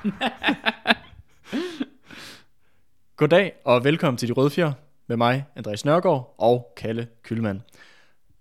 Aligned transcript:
Goddag 3.16 3.52
og 3.64 3.84
velkommen 3.84 4.18
til 4.18 4.28
De 4.28 4.32
Røde 4.32 4.50
Fjer 4.50 4.72
med 5.06 5.16
mig, 5.16 5.44
Andreas 5.56 5.84
Nørgaard 5.84 6.34
og 6.38 6.72
Kalle 6.76 7.08
Kylmand. 7.22 7.60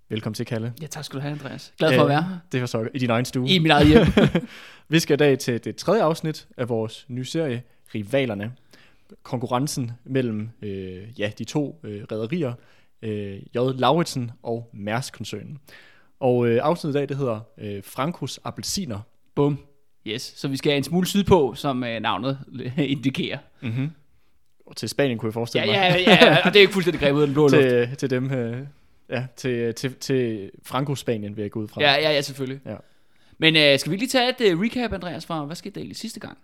Velkommen 0.09 0.33
til, 0.33 0.45
Kalle. 0.45 0.73
Ja, 0.81 0.87
tak 0.87 1.03
skal 1.03 1.17
du 1.17 1.21
have, 1.21 1.31
Andreas. 1.31 1.73
Glad 1.77 1.95
for 1.95 2.01
at 2.01 2.09
være 2.09 2.23
her. 2.23 2.37
Det 2.51 2.61
var 2.61 2.67
så 2.67 2.89
i 2.93 2.99
din 2.99 3.09
egen 3.09 3.25
stue. 3.25 3.49
I 3.49 3.59
mit 3.59 3.71
eget 3.71 3.87
hjem. 3.87 4.05
Vi 4.89 4.99
skal 4.99 5.13
i 5.13 5.17
dag 5.17 5.39
til 5.39 5.63
det 5.63 5.75
tredje 5.75 6.03
afsnit 6.03 6.47
af 6.57 6.69
vores 6.69 7.05
nye 7.09 7.25
serie, 7.25 7.63
Rivalerne. 7.95 8.53
Konkurrencen 9.23 9.91
mellem 10.03 10.49
øh, 10.61 11.19
ja, 11.19 11.31
de 11.37 11.43
to 11.43 11.79
øh, 11.83 12.03
rædderier, 12.11 12.53
øh, 13.01 13.35
J. 13.35 13.55
Lauritsen 13.55 14.31
og 14.43 14.69
Mærsk-koncernen. 14.73 15.59
Og 16.19 16.47
øh, 16.47 16.59
afsnittet 16.63 16.95
i 16.95 16.97
dag, 16.99 17.09
det 17.09 17.17
hedder 17.17 17.39
øh, 17.57 17.83
Frankos 17.83 18.39
Appelsiner. 18.43 18.99
Bum. 19.35 19.59
Yes, 20.13 20.33
så 20.35 20.47
vi 20.47 20.57
skal 20.57 20.77
en 20.77 20.83
smule 20.83 21.07
sydpå, 21.07 21.53
som 21.55 21.83
øh, 21.83 21.99
navnet 22.01 22.39
indikerer. 22.77 23.37
Mm-hmm. 23.61 23.89
Og 24.65 24.75
til 24.75 24.89
Spanien 24.89 25.17
kunne 25.17 25.27
jeg 25.27 25.33
forestille 25.33 25.71
Ja, 25.71 25.91
mig. 25.93 26.03
ja, 26.07 26.25
ja, 26.25 26.37
og 26.45 26.53
det 26.53 26.55
er 26.55 26.61
ikke 26.61 26.73
fuldstændig 26.73 26.99
grebet 27.01 27.17
ud 27.17 27.21
af 27.21 27.27
den 27.27 27.33
blå 27.33 27.47
luft. 27.47 27.53
til, 27.53 27.95
til 27.97 28.09
dem, 28.09 28.31
øh, 28.31 28.57
ja, 29.09 29.25
til, 29.35 29.73
til, 29.73 29.93
til 29.95 30.51
Franco-Spanien 30.65 31.35
vil 31.35 31.41
jeg 31.41 31.51
gå 31.51 31.59
ud 31.59 31.67
fra. 31.67 31.81
Ja, 31.81 31.91
ja, 31.93 32.11
ja, 32.11 32.21
selvfølgelig. 32.21 32.61
Ja. 32.65 32.75
Men 33.37 33.55
øh, 33.55 33.79
skal 33.79 33.91
vi 33.91 33.97
lige 33.97 34.09
tage 34.09 34.29
et 34.49 34.53
uh, 34.53 34.61
recap, 34.61 34.93
Andreas, 34.93 35.25
fra 35.25 35.45
hvad 35.45 35.55
skete 35.55 35.75
der 35.75 35.79
egentlig 35.81 35.97
sidste 35.97 36.19
gang? 36.19 36.37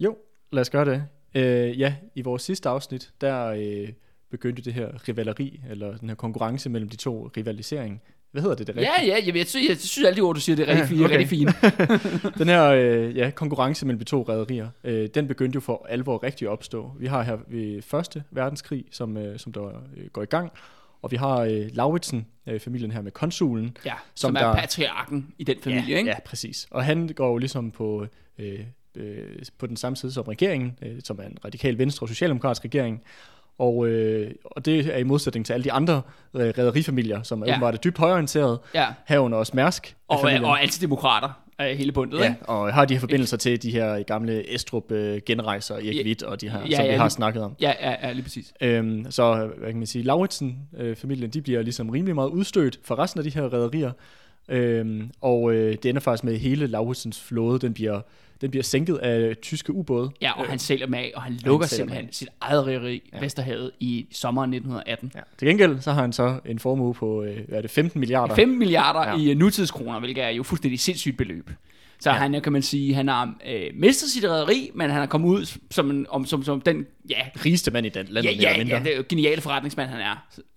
Jo, 0.00 0.16
lad 0.52 0.60
os 0.60 0.70
gøre 0.70 0.84
det. 0.84 1.04
Øh, 1.34 1.80
ja, 1.80 1.94
i 2.14 2.22
vores 2.22 2.42
sidste 2.42 2.68
afsnit, 2.68 3.10
der 3.20 3.46
øh, 3.46 3.88
begyndte 4.30 4.62
det 4.62 4.74
her 4.74 5.08
rivaleri, 5.08 5.60
eller 5.70 5.96
den 5.96 6.08
her 6.08 6.16
konkurrence 6.16 6.70
mellem 6.70 6.88
de 6.90 6.96
to 6.96 7.30
rivalisering. 7.36 8.02
Hvad 8.34 8.42
hedder 8.42 8.56
det, 8.56 8.66
det 8.66 8.76
Ja, 8.76 8.80
rigtigt? 8.80 9.08
ja, 9.08 9.26
jeg, 9.26 9.36
jeg, 9.36 9.46
synes, 9.46 9.68
jeg 9.68 9.76
synes 9.76 10.06
alle 10.06 10.16
de 10.16 10.20
ord, 10.20 10.34
du 10.34 10.40
siger, 10.40 10.56
det 10.56 10.70
er 10.70 10.74
rigtig, 10.82 10.96
Ja, 10.98 11.04
fint, 11.04 11.04
okay. 11.04 11.18
rigtig 11.18 11.28
fint. 12.24 12.38
Den 12.38 12.48
her 12.48 12.64
øh, 12.64 13.16
ja, 13.16 13.30
konkurrence 13.30 13.86
mellem 13.86 13.98
de 13.98 14.04
to 14.04 14.22
rædderier, 14.22 14.68
øh, 14.84 15.08
den 15.14 15.28
begyndte 15.28 15.56
jo 15.56 15.60
for 15.60 15.86
alvor 15.88 16.22
rigtig 16.22 16.46
at 16.48 16.50
opstå. 16.52 16.92
Vi 16.98 17.06
har 17.06 17.22
her 17.22 17.36
ved 17.48 17.82
Første 17.82 18.24
Verdenskrig, 18.30 18.84
som, 18.90 19.16
øh, 19.16 19.38
som 19.38 19.52
der 19.52 19.62
øh, 19.96 20.06
går 20.12 20.22
i 20.22 20.26
gang, 20.26 20.52
og 21.02 21.10
vi 21.10 21.16
har 21.16 21.38
øh, 21.40 21.66
Lauritsen, 21.72 22.26
øh, 22.48 22.60
familien 22.60 22.90
her 22.92 23.02
med 23.02 23.12
konsulen. 23.12 23.76
Ja, 23.84 23.92
Som 24.14 24.28
som, 24.28 24.36
er 24.36 24.40
der- 24.40 24.54
patriarken 24.54 25.26
i 25.38 25.44
den 25.44 25.56
familie, 25.62 25.84
ja, 25.88 25.98
ikke? 25.98 26.10
Ja, 26.10 26.16
præcis. 26.24 26.66
Og 26.70 26.84
han 26.84 27.08
går 27.08 27.28
jo 27.30 27.36
ligesom 27.38 27.70
på, 27.70 28.06
øh, 28.38 28.60
øh, 28.94 29.18
på 29.58 29.66
den 29.66 29.76
samme 29.76 29.96
side 29.96 30.12
som 30.12 30.24
regeringen, 30.24 30.78
øh, 30.82 30.96
som 31.04 31.18
er 31.18 31.26
en 31.26 31.38
radikal 31.44 31.78
venstre 31.78 32.04
og 32.04 32.08
socialdemokratisk 32.08 32.64
regering. 32.64 33.02
Og, 33.58 33.88
øh, 33.88 34.30
og 34.44 34.64
det 34.64 34.86
er 34.94 34.96
i 34.98 35.02
modsætning 35.02 35.46
til 35.46 35.52
alle 35.52 35.64
de 35.64 35.72
andre 35.72 36.02
øh, 36.34 36.52
rædderifamilier, 36.58 37.22
som 37.22 37.44
Ja. 37.44 37.52
åbenbart 37.52 37.74
er 37.74 37.78
dybt 37.78 37.98
højorienterede, 37.98 38.60
ja. 38.74 38.86
herunder 39.08 39.38
også 39.38 39.52
Mærsk. 39.54 39.96
Og, 40.08 40.20
familien. 40.20 40.44
og, 40.44 40.50
og 40.50 40.62
antidemokrater 40.62 41.40
er 41.58 41.74
hele 41.74 41.92
bundet, 41.92 42.18
Ja, 42.18 42.24
ikke? 42.24 42.36
og 42.48 42.74
har 42.74 42.84
de 42.84 42.94
her 42.94 43.00
forbindelser 43.00 43.36
til 43.36 43.62
de 43.62 43.70
her 43.70 44.02
gamle 44.02 44.54
Estrup 44.54 44.92
øh, 44.92 45.20
genrejser, 45.26 45.74
Erik 45.74 45.96
Ja. 45.96 46.02
Witt 46.04 46.22
og 46.22 46.40
de 46.40 46.48
her, 46.48 46.58
Ja, 46.70 46.76
som 46.76 46.84
ja, 46.84 46.90
vi 46.90 46.96
har 46.96 47.04
lige- 47.04 47.10
snakket 47.10 47.42
om. 47.42 47.56
Ja, 47.60 47.72
ja, 47.80 47.94
ja, 48.06 48.12
lige 48.12 48.22
præcis. 48.22 48.52
Øhm, 48.60 49.06
så 49.10 49.50
hvad 49.58 49.68
kan 49.68 49.78
man 49.78 49.86
sige, 49.86 50.02
Lauritsen-familien, 50.04 51.30
de 51.30 51.42
bliver 51.42 51.62
ligesom 51.62 51.90
rimelig 51.90 52.14
meget 52.14 52.28
udstødt 52.28 52.78
fra 52.84 52.94
resten 52.94 53.18
af 53.20 53.24
de 53.24 53.30
her 53.30 53.42
rædderier. 53.42 53.92
Øhm, 54.48 55.10
og 55.20 55.52
øh, 55.52 55.72
det 55.82 55.86
ender 55.86 56.00
faktisk 56.00 56.24
med, 56.24 56.32
at 56.34 56.40
hele 56.40 56.66
Lauritsens 56.66 57.20
flåde, 57.20 57.58
den 57.58 57.74
bliver, 57.74 58.00
den 58.40 58.50
bliver 58.50 58.62
sænket 58.62 58.96
af 58.96 59.36
tyske 59.42 59.72
ubåde. 59.72 60.10
Ja, 60.22 60.32
og 60.38 60.44
Øh, 60.44 60.50
han 60.50 60.58
sælger 60.58 60.86
dem 60.86 60.94
af, 60.94 61.12
og 61.16 61.22
han 61.22 61.32
lukker 61.44 61.66
dem 61.66 61.76
simpelthen 61.76 62.12
sit 62.12 62.28
eget 62.40 62.66
riggeri, 62.66 63.10
Ja. 63.12 63.20
Vesterhavet, 63.20 63.70
i 63.80 64.06
sommeren 64.12 64.50
1918. 64.54 65.12
Ja. 65.14 65.20
Til 65.38 65.48
gengæld, 65.48 65.80
så 65.80 65.92
har 65.92 66.00
han 66.00 66.12
så 66.12 66.40
en 66.46 66.58
formue 66.58 66.94
på, 66.94 67.22
øh, 67.22 67.48
hvad 67.48 67.58
er 67.58 67.62
det, 67.62 67.70
15 67.70 68.00
milliarder. 68.00 68.34
5 68.34 68.48
milliarder 68.48 69.10
Ja. 69.10 69.16
i 69.18 69.30
øh, 69.30 69.36
nutidskroner, 69.38 69.98
hvilket 70.00 70.24
er 70.24 70.28
jo 70.28 70.42
fuldstændig 70.42 70.80
sindssygt 70.80 71.16
beløb. 71.16 71.50
Så 72.00 72.10
Ja. 72.10 72.16
han 72.16 72.40
kan 72.42 72.52
man 72.52 72.62
sige, 72.62 72.94
han 72.94 73.08
har 73.08 73.34
øh, 73.48 73.70
mistet 73.74 74.10
sit 74.10 74.24
rederi, 74.24 74.70
men 74.74 74.90
han 74.90 75.02
er 75.02 75.06
kommet 75.06 75.28
ud 75.28 75.58
som, 75.70 75.90
en, 75.90 76.06
om, 76.08 76.26
som, 76.26 76.42
som 76.42 76.60
den, 76.60 76.86
ja, 77.10 77.16
rigeste 77.44 77.70
mand 77.70 77.86
i 77.86 77.88
den 77.88 78.06
land, 78.10 78.26
ja, 78.26 78.32
ja, 78.32 78.58
mindre. 78.58 78.76
ja, 78.76 78.82
det 78.84 78.92
er 78.92 78.96
jo 78.96 79.04
geniale 79.08 79.40
forretningsmand, 79.40 79.90
han 79.90 80.00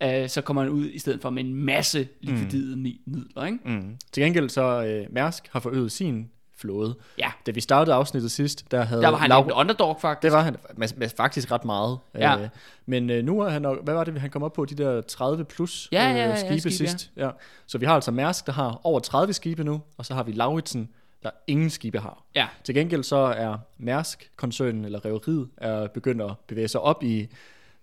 er. 0.01 0.21
Øh, 0.23 0.29
så 0.29 0.41
kommer 0.41 0.61
han 0.61 0.71
ud 0.71 0.89
i 0.89 0.99
stedet 0.99 1.21
for 1.21 1.29
med 1.29 1.43
en 1.43 1.53
masse 1.53 2.07
likvidide 2.21 2.75
mm. 2.75 2.81
midler, 3.05 3.45
ikke? 3.45 3.57
Mm. 3.65 3.95
Til 4.11 4.23
gengæld 4.23 4.49
så 4.49 4.83
øh, 4.83 5.13
Mærsk 5.13 5.43
har 5.51 5.59
forøget 5.59 5.91
sin 5.91 6.27
flåde. 6.57 6.95
Ja, 7.17 7.31
Da 7.45 7.51
vi 7.51 7.61
startede 7.61 7.95
afsnittet 7.95 8.31
sidst, 8.31 8.71
der 8.71 8.81
havde 8.83 9.01
der 9.01 9.09
var 9.09 9.17
han 9.17 9.31
Lau- 9.31 9.43
en 9.45 9.51
underdog, 9.51 9.97
faktisk. 10.01 10.23
Det 10.23 10.31
var 10.31 10.41
han 10.41 10.55
med, 10.77 10.87
med 10.97 11.09
faktisk 11.17 11.51
ret 11.51 11.65
meget. 11.65 11.97
Ja. 12.15 12.39
Øh, 12.39 12.47
men 12.85 13.09
øh, 13.09 13.23
nu 13.23 13.39
er 13.39 13.49
han, 13.49 13.61
hvad 13.83 13.93
var 13.93 14.03
det, 14.03 14.21
han 14.21 14.29
kom 14.29 14.43
op 14.43 14.53
på? 14.53 14.65
De 14.65 14.75
der 14.75 15.01
30 15.01 15.45
plus 15.45 15.89
Ja, 15.91 16.09
ja, 16.09 16.15
ja, 16.15 16.29
ja, 16.29 16.35
skibe 16.35 16.59
skibe, 16.59 16.75
sidst. 16.75 17.11
Ja. 17.17 17.29
Så 17.67 17.77
vi 17.77 17.85
har 17.85 17.95
altså 17.95 18.11
Mærsk, 18.11 18.45
der 18.45 18.51
har 18.51 18.81
over 18.83 18.99
30 18.99 19.33
skibe 19.33 19.63
nu, 19.63 19.81
og 19.97 20.05
så 20.05 20.13
har 20.13 20.23
vi 20.23 20.31
Lauritsen, 20.31 20.89
der 21.23 21.29
ingen 21.47 21.69
skibe 21.69 21.99
har. 21.99 22.23
Ja, 22.35 22.47
Til 22.63 22.75
gengæld 22.75 23.03
så 23.03 23.15
er 23.15 23.57
Mærsk-koncernen, 23.77 24.85
eller 24.85 25.05
reveriet, 25.05 25.49
er 25.57 25.87
begyndt 25.87 26.21
at 26.21 26.31
bevæge 26.47 26.67
sig 26.67 26.81
op 26.81 27.03
i, 27.03 27.27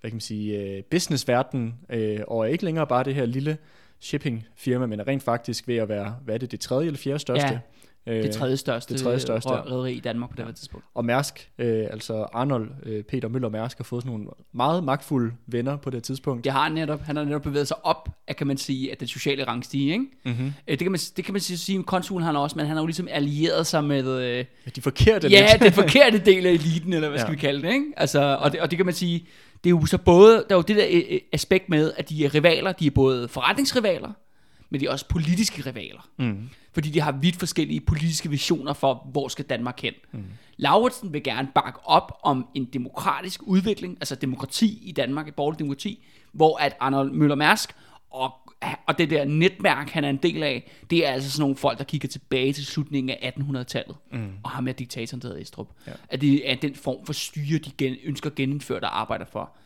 hvad 0.00 0.10
kan 0.10 0.14
man 0.16 0.20
sige, 0.20 0.58
øh, 0.58 0.82
businessverdenen, 0.82 1.74
øh, 1.90 2.20
og 2.28 2.40
er 2.40 2.44
ikke 2.44 2.64
længere 2.64 2.86
bare 2.86 3.04
det 3.04 3.14
her 3.14 3.26
lille 3.26 3.58
shipping-firma, 4.00 4.86
men 4.86 5.00
er 5.00 5.08
rent 5.08 5.22
faktisk 5.22 5.68
ved 5.68 5.76
at 5.76 5.88
være, 5.88 6.16
hvad 6.24 6.34
er 6.34 6.38
det, 6.38 6.50
det 6.50 6.60
tredje 6.60 6.86
eller 6.86 6.98
fjerde 6.98 7.18
største? 7.18 7.46
Ja, 7.46 7.52
Øh, 7.52 7.58
det 8.06 8.30
tredje 8.34 8.56
største, 8.56 8.94
det 8.94 9.02
tredje 9.02 9.20
største, 9.20 9.52
ja. 9.52 9.60
rederi 9.60 9.92
i 9.92 10.00
Danmark 10.00 10.30
på 10.30 10.36
det 10.36 10.44
her 10.44 10.52
tidspunkt. 10.52 10.86
Og 10.94 11.04
Mærsk, 11.04 11.50
øh, 11.58 11.86
altså 11.90 12.14
Arnold, 12.32 12.70
øh, 12.86 13.02
Peter 13.02 13.28
Møller 13.28 13.48
Mærsk, 13.48 13.76
har 13.78 13.84
fået 13.84 14.02
sådan 14.02 14.12
nogle 14.12 14.26
meget 14.52 14.84
magtfulde 14.84 15.32
venner 15.46 15.76
på 15.76 15.90
det 15.90 16.02
tidspunkt. 16.02 16.44
Det 16.44 16.52
har 16.52 16.62
han 16.62 16.72
netop. 16.72 17.00
Han 17.02 17.16
har 17.16 17.24
netop 17.24 17.42
bevæget 17.42 17.68
sig 17.68 17.86
op, 17.86 18.08
at, 18.26 18.36
kan 18.36 18.46
man 18.46 18.56
sige, 18.56 18.92
at 18.92 19.00
den 19.00 19.08
sociale 19.08 19.44
rangstige, 19.44 19.92
ikke? 19.92 20.04
Mm-hmm. 20.24 20.46
Øh, 20.46 20.52
Det 20.68 20.78
kan 20.78 20.90
man, 20.90 21.00
det 21.16 21.24
kan 21.24 21.34
man 21.34 21.40
sige, 21.40 21.58
sige 21.58 21.82
konsulen 21.82 22.26
han 22.26 22.36
også, 22.36 22.56
men 22.56 22.66
han 22.66 22.76
har 22.76 22.82
jo 22.82 22.86
ligesom 22.86 23.08
allieret 23.10 23.66
sig 23.66 23.84
med... 23.84 24.20
Øh, 24.22 24.44
De 24.76 24.80
forkerte 24.80 25.28
ja, 25.28 25.46
lidt. 25.52 25.62
den 25.62 25.72
forkerte 25.72 26.18
del 26.32 26.46
af 26.46 26.50
eliten, 26.50 26.92
eller 26.92 27.08
hvad 27.08 27.18
Ja. 27.18 27.24
skal 27.24 27.34
vi 27.34 27.40
kalde 27.40 27.62
det, 27.62 27.72
ikke? 27.72 27.84
Altså, 27.96 28.38
og, 28.40 28.52
det, 28.52 28.60
og 28.60 28.70
det 28.70 28.76
kan 28.76 28.86
man 28.86 28.94
sige, 28.94 29.26
det 29.64 29.70
er 29.70 29.74
jo 29.74 29.86
så 29.86 29.98
både, 29.98 30.32
der 30.48 30.54
er 30.54 30.58
jo 30.58 30.62
det 30.62 30.76
der 30.76 30.86
øh, 30.90 31.02
øh, 31.10 31.20
aspekt 31.32 31.68
med, 31.68 31.92
at 31.96 32.08
de 32.08 32.24
er 32.24 32.34
rivaler, 32.34 32.72
de 32.72 32.86
er 32.86 32.90
både 32.90 33.28
forretningsrivaler, 33.28 34.12
men 34.70 34.80
de 34.80 34.86
er 34.86 34.90
også 34.90 35.08
politiske 35.08 35.62
rivaler. 35.66 36.08
Mm. 36.18 36.48
Fordi 36.74 36.90
de 36.90 37.00
har 37.00 37.12
vidt 37.12 37.36
forskellige 37.36 37.80
politiske 37.80 38.30
visioner 38.30 38.72
for, 38.72 39.08
hvor 39.12 39.28
skal 39.28 39.44
Danmark 39.44 39.80
hen. 39.82 39.94
Mm. 40.12 40.24
Lauritsen 40.56 41.12
vil 41.12 41.22
gerne 41.22 41.48
bakke 41.54 41.80
op 41.84 42.12
om 42.22 42.46
en 42.54 42.64
demokratisk 42.64 43.42
udvikling, 43.42 43.96
altså 44.00 44.14
demokrati 44.14 44.78
i 44.82 44.92
Danmark, 44.92 45.28
et 45.28 45.34
borgerligt 45.34 45.58
demokrati, 45.58 46.04
hvor 46.32 46.58
at 46.58 46.76
Arnold 46.80 47.12
Møller 47.12 47.34
Mærsk 47.36 47.74
og, 48.10 48.32
og 48.86 48.98
det 48.98 49.10
der 49.10 49.24
netværk, 49.24 49.90
han 49.90 50.04
er 50.04 50.10
en 50.10 50.16
del 50.16 50.42
af, 50.42 50.70
det 50.90 51.06
er 51.06 51.12
altså 51.12 51.30
sådan 51.30 51.40
nogle 51.40 51.56
folk, 51.56 51.78
der 51.78 51.84
kigger 51.84 52.08
tilbage 52.08 52.52
til 52.52 52.66
slutningen 52.66 53.10
af 53.10 53.32
1800-tallet, 53.38 53.96
mm. 54.12 54.32
og 54.42 54.50
har 54.50 54.60
med 54.60 54.74
diktatoren, 54.74 55.22
der 55.22 55.28
hedder 55.28 55.42
Estrup. 55.42 55.68
Ja. 55.86 55.92
At 56.08 56.20
det 56.20 56.50
er 56.50 56.54
den 56.54 56.74
form 56.74 57.06
for 57.06 57.12
styre, 57.12 57.58
de 57.58 57.70
gen, 57.78 57.96
ønsker 58.04 58.30
genindført 58.30 58.84
og 58.84 59.00
arbejder 59.00 59.24
for, 59.24 59.56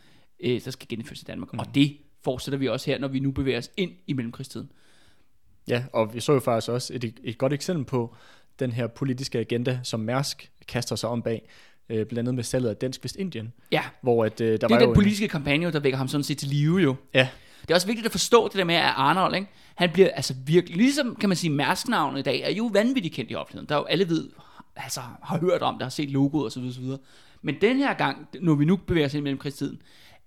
øh, 0.41 0.61
der 0.65 0.71
skal 0.71 0.89
genindføres 0.89 1.23
i 1.23 1.25
Danmark. 1.25 1.53
Mm. 1.53 1.59
Og 1.59 1.75
det 1.75 1.97
fortsætter 2.25 2.59
vi 2.59 2.69
også 2.69 2.91
her, 2.91 2.99
når 2.99 3.09
vi 3.09 3.21
nu 3.21 3.31
bevæger 3.31 3.59
os 3.59 3.71
ind 3.77 3.91
i 4.07 4.13
mellemkrigstiden. 4.13 4.71
Ja, 5.69 5.85
og 5.93 6.15
vi 6.15 6.21
så 6.21 6.33
jo 6.33 6.41
faktisk 6.41 6.71
også 6.71 6.95
et, 6.95 7.15
et 7.25 7.39
godt 7.39 7.53
eksempel 7.53 7.85
på 7.85 8.15
den 8.59 8.73
her 8.73 8.87
politiske 8.87 9.39
agenda, 9.39 9.81
som 9.83 10.01
Mærsk 10.01 10.51
kaster 10.69 10.97
sig 10.97 11.09
om 11.09 11.23
bag, 11.23 11.49
øh, 11.89 12.07
blandt 12.07 12.19
andet 12.19 12.35
med 12.35 12.45
salget 12.45 12.69
af 12.69 12.77
Dansk 12.77 13.05
Vestindien, 13.05 13.53
Ja, 13.73 13.83
hvor 14.03 14.25
at, 14.25 14.41
øh, 14.41 14.51
der 14.51 14.57
det 14.57 14.71
var 14.71 14.77
er 14.77 14.81
jo 14.81 14.87
den 14.87 14.95
politiske 14.95 15.29
kampagne, 15.29 15.73
der 15.73 15.81
vækker 15.81 15.97
ham 15.97 16.09
sådan 16.09 16.25
set 16.25 16.39
til 16.39 16.49
live 16.49 16.79
jo. 16.79 16.91
En, 16.91 16.97
ja, 17.15 17.29
Det 17.63 17.71
er 17.71 17.75
også 17.75 17.87
vigtigt 17.87 18.07
at 18.07 18.13
forstå 18.13 18.49
det 18.49 18.57
der 18.57 18.65
med, 18.65 18.75
at 18.75 18.93
Arnold, 18.97 19.35
ikke? 19.35 19.49
han 19.75 19.91
bliver 19.93 20.11
altså 20.11 20.35
virkelig, 20.47 20.77
ligesom 20.77 21.17
kan 21.17 21.29
man 21.29 21.37
sige, 21.37 21.51
Mærsk-navnet 21.51 22.19
i 22.19 22.23
dag, 22.23 22.41
er 22.41 22.51
jo 22.51 22.71
vanvittigt 22.73 23.15
kendt 23.15 23.31
i 23.31 23.35
offentligheden. 23.35 23.69
Der 23.69 23.75
er 23.75 23.79
jo 23.79 23.85
alle 23.85 24.09
ved, 24.09 24.29
altså 24.77 25.01
har 25.23 25.39
hørt 25.39 25.63
om 25.63 25.75
det, 25.75 25.83
har 25.83 25.91
set 25.91 26.11
logoet 26.11 26.47
osv. 26.47 26.63
osv. 26.63 26.85
Men 27.43 27.57
den 27.61 27.77
her 27.77 27.95
gang, 27.95 28.29
når 28.41 28.55
vi 28.55 28.65
nu 28.65 28.77
bevæger 28.77 29.07
os 29.07 29.15
ind 29.15 29.23
mellem 29.23 29.39
krigstiden, 29.39 29.83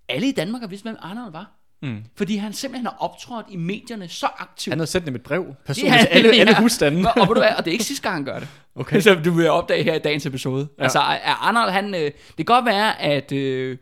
alle 0.09 0.27
i 0.27 0.31
Danmark 0.31 0.61
har 0.61 0.67
vidst, 0.67 0.83
hvem 0.83 0.95
Arnold 0.99 1.31
var. 1.31 1.51
Mm. 1.83 2.03
Fordi 2.17 2.35
han 2.35 2.53
simpelthen 2.53 2.85
har 2.85 2.95
optrådt 2.99 3.45
i 3.49 3.55
medierne 3.57 4.07
så 4.07 4.27
aktivt. 4.37 4.71
han 4.71 4.79
havde 4.79 4.89
sendt 4.91 5.07
dem 5.07 5.15
et 5.15 5.21
brev, 5.23 5.45
personligt 5.65 5.95
Ja, 5.95 5.99
til 6.01 6.07
alle, 6.07 6.29
alle 6.39 6.51
ja. 6.51 6.61
husstande. 6.61 7.09
Og, 7.15 7.21
og, 7.21 7.27
du 7.27 7.33
hvad, 7.33 7.49
og 7.57 7.65
det 7.65 7.71
er 7.71 7.73
ikke 7.73 7.83
sidste 7.83 8.03
gang, 8.03 8.15
han 8.15 8.25
gør 8.25 8.39
det. 8.39 8.47
Okay. 8.75 8.99
Så 8.99 9.15
du 9.25 9.31
vil 9.31 9.49
opdage 9.49 9.83
her 9.83 9.93
i 9.93 9.99
dagens 9.99 10.25
episode. 10.25 10.67
Ja. 10.77 10.83
Altså, 10.83 10.99
er 10.99 11.47
Arnold, 11.47 11.71
han, 11.71 11.95
øh, 11.95 12.01
det 12.01 12.13
kan 12.37 12.45
godt 12.45 12.65
være, 12.65 13.01
at 13.01 13.31
øh, 13.31 13.77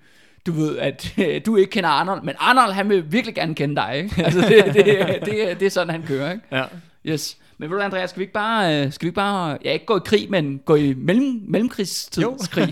du 0.46 0.52
ved, 0.52 0.78
at 0.78 1.14
øh, 1.18 1.42
du 1.46 1.56
ikke 1.56 1.72
kender 1.72 1.90
Arnold, 1.90 2.24
men 2.24 2.36
Arnold, 2.40 2.72
han 2.74 2.90
vil 2.90 3.12
virkelig 3.12 3.36
gerne 3.36 3.56
kende 3.56 3.76
dig, 3.76 3.98
ikke? 4.04 4.24
Altså, 4.26 4.40
det, 4.42 4.66
det, 4.74 4.86
det, 5.26 5.60
det 5.60 5.66
er 5.66 5.70
sådan, 5.70 5.90
han 5.90 6.04
kører, 6.08 6.32
ikke? 6.32 6.44
Ja. 6.52 6.64
Yes. 7.06 7.38
Men 7.58 7.70
ved 7.70 7.78
du, 7.78 7.84
Andreas, 7.84 8.10
skal 8.10 8.20
vi 8.20 8.24
ikke 8.24 8.34
bare, 8.34 8.86
øh, 8.86 8.92
skal 8.92 9.06
vi 9.06 9.08
ikke 9.08 9.16
bare 9.16 9.58
ja, 9.66 9.72
ikke 9.72 9.86
gå 9.86 9.98
i 9.98 10.02
krig, 10.06 10.28
men 10.30 10.60
gå 10.66 10.76
i 10.76 10.94
mellem, 10.94 11.42
mellemkrigstidskrig? 11.48 12.70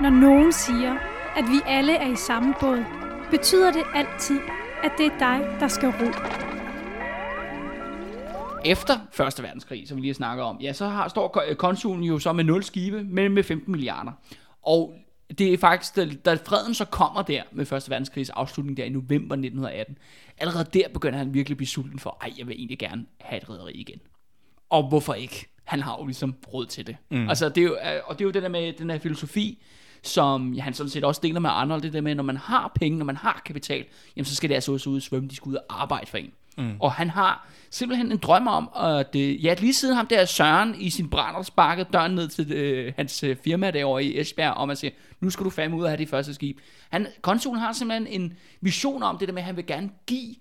Når 0.00 0.10
nogen 0.10 0.52
siger, 0.52 0.94
at 1.36 1.44
vi 1.44 1.60
alle 1.66 1.96
er 1.96 2.12
i 2.12 2.16
samme 2.16 2.54
båd, 2.60 2.84
betyder 3.30 3.72
det 3.72 3.82
altid, 3.94 4.40
at 4.82 4.92
det 4.98 5.06
er 5.06 5.18
dig, 5.18 5.60
der 5.60 5.68
skal 5.68 5.88
ro. 5.88 6.10
Efter 8.64 8.98
Første 9.12 9.42
Verdenskrig, 9.42 9.88
som 9.88 9.96
vi 9.96 10.02
lige 10.02 10.14
snakker 10.14 10.44
om, 10.44 10.58
ja, 10.60 10.72
så 10.72 10.86
har, 10.88 11.08
står 11.08 11.28
ko- 11.28 11.54
konsulen 11.58 12.04
jo 12.04 12.18
så 12.18 12.32
med 12.32 12.44
0 12.44 12.62
skibe, 12.64 13.04
men 13.04 13.32
med 13.32 13.42
15 13.42 13.72
milliarder. 13.72 14.12
Og 14.62 14.94
det 15.38 15.52
er 15.52 15.58
faktisk, 15.58 15.96
da, 15.96 16.06
da 16.24 16.34
freden 16.46 16.74
så 16.74 16.84
kommer 16.84 17.22
der 17.22 17.42
med 17.52 17.66
Første 17.66 17.90
Verdenskrigs 17.90 18.30
afslutning 18.30 18.76
der 18.76 18.84
i 18.84 18.88
november 18.88 19.34
1918, 19.34 19.98
allerede 20.38 20.64
der 20.74 20.88
begynder 20.88 21.18
han 21.18 21.34
virkelig 21.34 21.54
at 21.54 21.56
blive 21.56 21.68
sulten 21.68 21.98
for, 21.98 22.18
ej, 22.22 22.32
jeg 22.38 22.46
vil 22.46 22.56
egentlig 22.56 22.78
gerne 22.78 23.06
have 23.20 23.42
et 23.42 23.50
rederi 23.50 23.72
igen. 23.72 23.98
Og 24.70 24.88
hvorfor 24.88 25.14
ikke? 25.14 25.46
Han 25.64 25.80
har 25.80 25.96
jo 26.00 26.06
ligesom 26.06 26.34
råd 26.54 26.66
til 26.66 26.86
det. 26.86 26.96
Mm. 27.10 27.28
Altså, 27.28 27.48
det 27.48 27.58
er 27.58 27.64
jo, 27.64 27.72
øh, 27.74 28.00
og 28.04 28.18
det 28.18 28.24
er 28.24 28.24
jo 28.24 28.30
det 28.30 28.42
der 28.42 28.48
med 28.48 28.72
den 28.72 28.90
her 28.90 28.98
filosofi, 28.98 29.62
som 30.04 30.52
ja, 30.52 30.62
han 30.62 30.74
sådan 30.74 30.90
set 30.90 31.04
også 31.04 31.20
deler 31.24 31.40
med 31.40 31.50
Arnold, 31.50 31.82
det 31.82 31.92
der 31.92 32.00
med, 32.00 32.14
når 32.14 32.22
man 32.22 32.36
har 32.36 32.72
penge, 32.74 32.98
når 32.98 33.04
man 33.04 33.16
har 33.16 33.42
kapital, 33.46 33.84
jamen 34.16 34.24
så 34.24 34.34
skal 34.34 34.48
det 34.48 34.54
altså 34.54 34.72
også 34.72 34.90
ud 34.90 34.96
og 34.96 35.02
svømme, 35.02 35.28
de 35.28 35.36
skal 35.36 35.48
ud 35.48 35.54
og 35.54 35.64
arbejde 35.68 36.06
for 36.06 36.18
en. 36.18 36.32
Mm. 36.56 36.76
Og 36.80 36.92
han 36.92 37.10
har 37.10 37.48
simpelthen 37.70 38.12
en 38.12 38.18
drøm 38.18 38.46
om, 38.46 38.68
at 38.76 39.16
øh, 39.16 39.44
ja, 39.44 39.54
lige 39.58 39.74
siden 39.74 39.96
ham 39.96 40.06
der 40.06 40.24
Søren 40.24 40.74
i 40.80 40.90
sin 40.90 41.10
brænder 41.10 41.42
sparkede 41.42 41.88
døren 41.92 42.14
ned 42.14 42.28
til 42.28 42.52
øh, 42.52 42.92
hans 42.96 43.22
øh, 43.22 43.36
firma 43.44 43.70
derovre 43.70 44.04
i 44.04 44.20
Esbjerg, 44.20 44.52
om 44.52 44.70
at 44.70 44.78
sige, 44.78 44.92
nu 45.20 45.30
skal 45.30 45.44
du 45.44 45.50
fandme 45.50 45.76
ud 45.76 45.82
og 45.82 45.88
have 45.88 45.98
det 45.98 46.08
første 46.08 46.34
skib. 46.34 46.58
Han, 46.90 47.06
konsulen 47.22 47.60
har 47.60 47.72
simpelthen 47.72 48.06
en 48.22 48.32
vision 48.60 49.02
om 49.02 49.18
det 49.18 49.28
der 49.28 49.34
med, 49.34 49.42
at 49.42 49.46
han 49.46 49.56
vil 49.56 49.66
gerne 49.66 49.90
give 50.06 50.34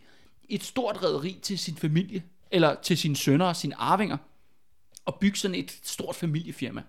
et 0.50 0.64
stort 0.64 1.04
rederi 1.04 1.40
til 1.42 1.60
sin 1.60 1.76
familie, 1.76 2.24
eller 2.52 2.76
til 2.82 2.98
sine 2.98 3.16
sønner 3.16 3.46
og 3.46 3.56
sine 3.56 3.76
arvinger, 3.76 4.18
og 5.06 5.16
bygge 5.16 5.38
sådan 5.38 5.56
et 5.56 5.80
stort 5.84 6.16
familiefirma. 6.16 6.82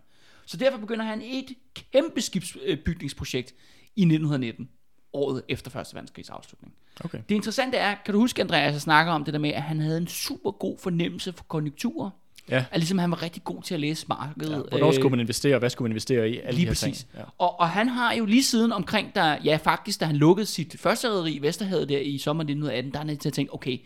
Så 0.46 0.56
derfor 0.56 0.79
begynder 0.79 1.05
han 1.05 1.23
et 1.23 1.55
kæmpe 1.93 2.20
skibsbygningsprojekt 2.20 3.55
i 3.96 4.02
1919, 4.02 4.69
året 5.12 5.43
efter 5.49 5.81
1. 5.81 5.87
verdenskrigs 5.94 6.31
afslutning. 6.31 6.75
Okay. 7.05 7.19
Det 7.29 7.35
interessante 7.35 7.76
er, 7.76 7.94
kan 8.05 8.14
du 8.14 8.20
huske, 8.20 8.43
Andreas, 8.43 8.73
jeg 8.73 8.81
snakker 8.81 9.12
om 9.12 9.25
det 9.25 9.35
der 9.35 9.41
med, 9.41 9.50
at 9.50 9.62
han 9.62 9.81
havde 9.81 9.99
en 9.99 10.06
super 10.06 10.50
god 10.50 10.79
fornemmelse 10.79 11.32
for 11.32 11.44
konjunkturer? 11.44 12.11
Ja. 12.50 12.64
At 12.70 12.81
ligesom 12.81 12.99
han 12.99 13.11
var 13.11 13.23
rigtig 13.23 13.44
god 13.44 13.62
til 13.62 13.75
at 13.75 13.81
læse 13.81 14.06
markedet. 14.08 14.50
ja. 14.50 14.56
Hvornår 14.56 14.93
skulle 14.93 15.11
man 15.11 15.20
investere, 15.20 15.55
og 15.55 15.58
hvad 15.58 15.70
skulle 15.70 15.87
man 15.87 15.93
investere 15.93 16.31
i? 16.31 16.38
Alle 16.38 16.52
Lige 16.52 16.67
de 16.67 16.70
præcis. 16.70 16.99
Ting. 16.99 17.11
Ja. 17.17 17.23
Og, 17.38 17.61
og 17.61 17.69
han 17.69 17.88
har 17.88 18.12
jo 18.14 18.25
lige 18.25 18.43
siden 18.43 18.73
omkring, 18.73 19.14
der, 19.14 19.37
ja 19.44 19.56
faktisk, 19.56 20.00
da 20.00 20.05
han 20.05 20.17
lukkede 20.17 20.46
sit 20.46 20.76
første 20.81 21.08
rederi 21.08 21.32
i 21.32 21.43
Vesterhavet 21.43 21.88
der 21.88 21.99
i 21.99 22.19
sommer 22.19 22.43
1918, 22.43 22.93
der 22.93 23.00
er 23.00 23.05
han 23.05 23.19
til 23.19 23.29
at 23.29 23.32
tænke, 23.32 23.55
okay, 23.55 23.79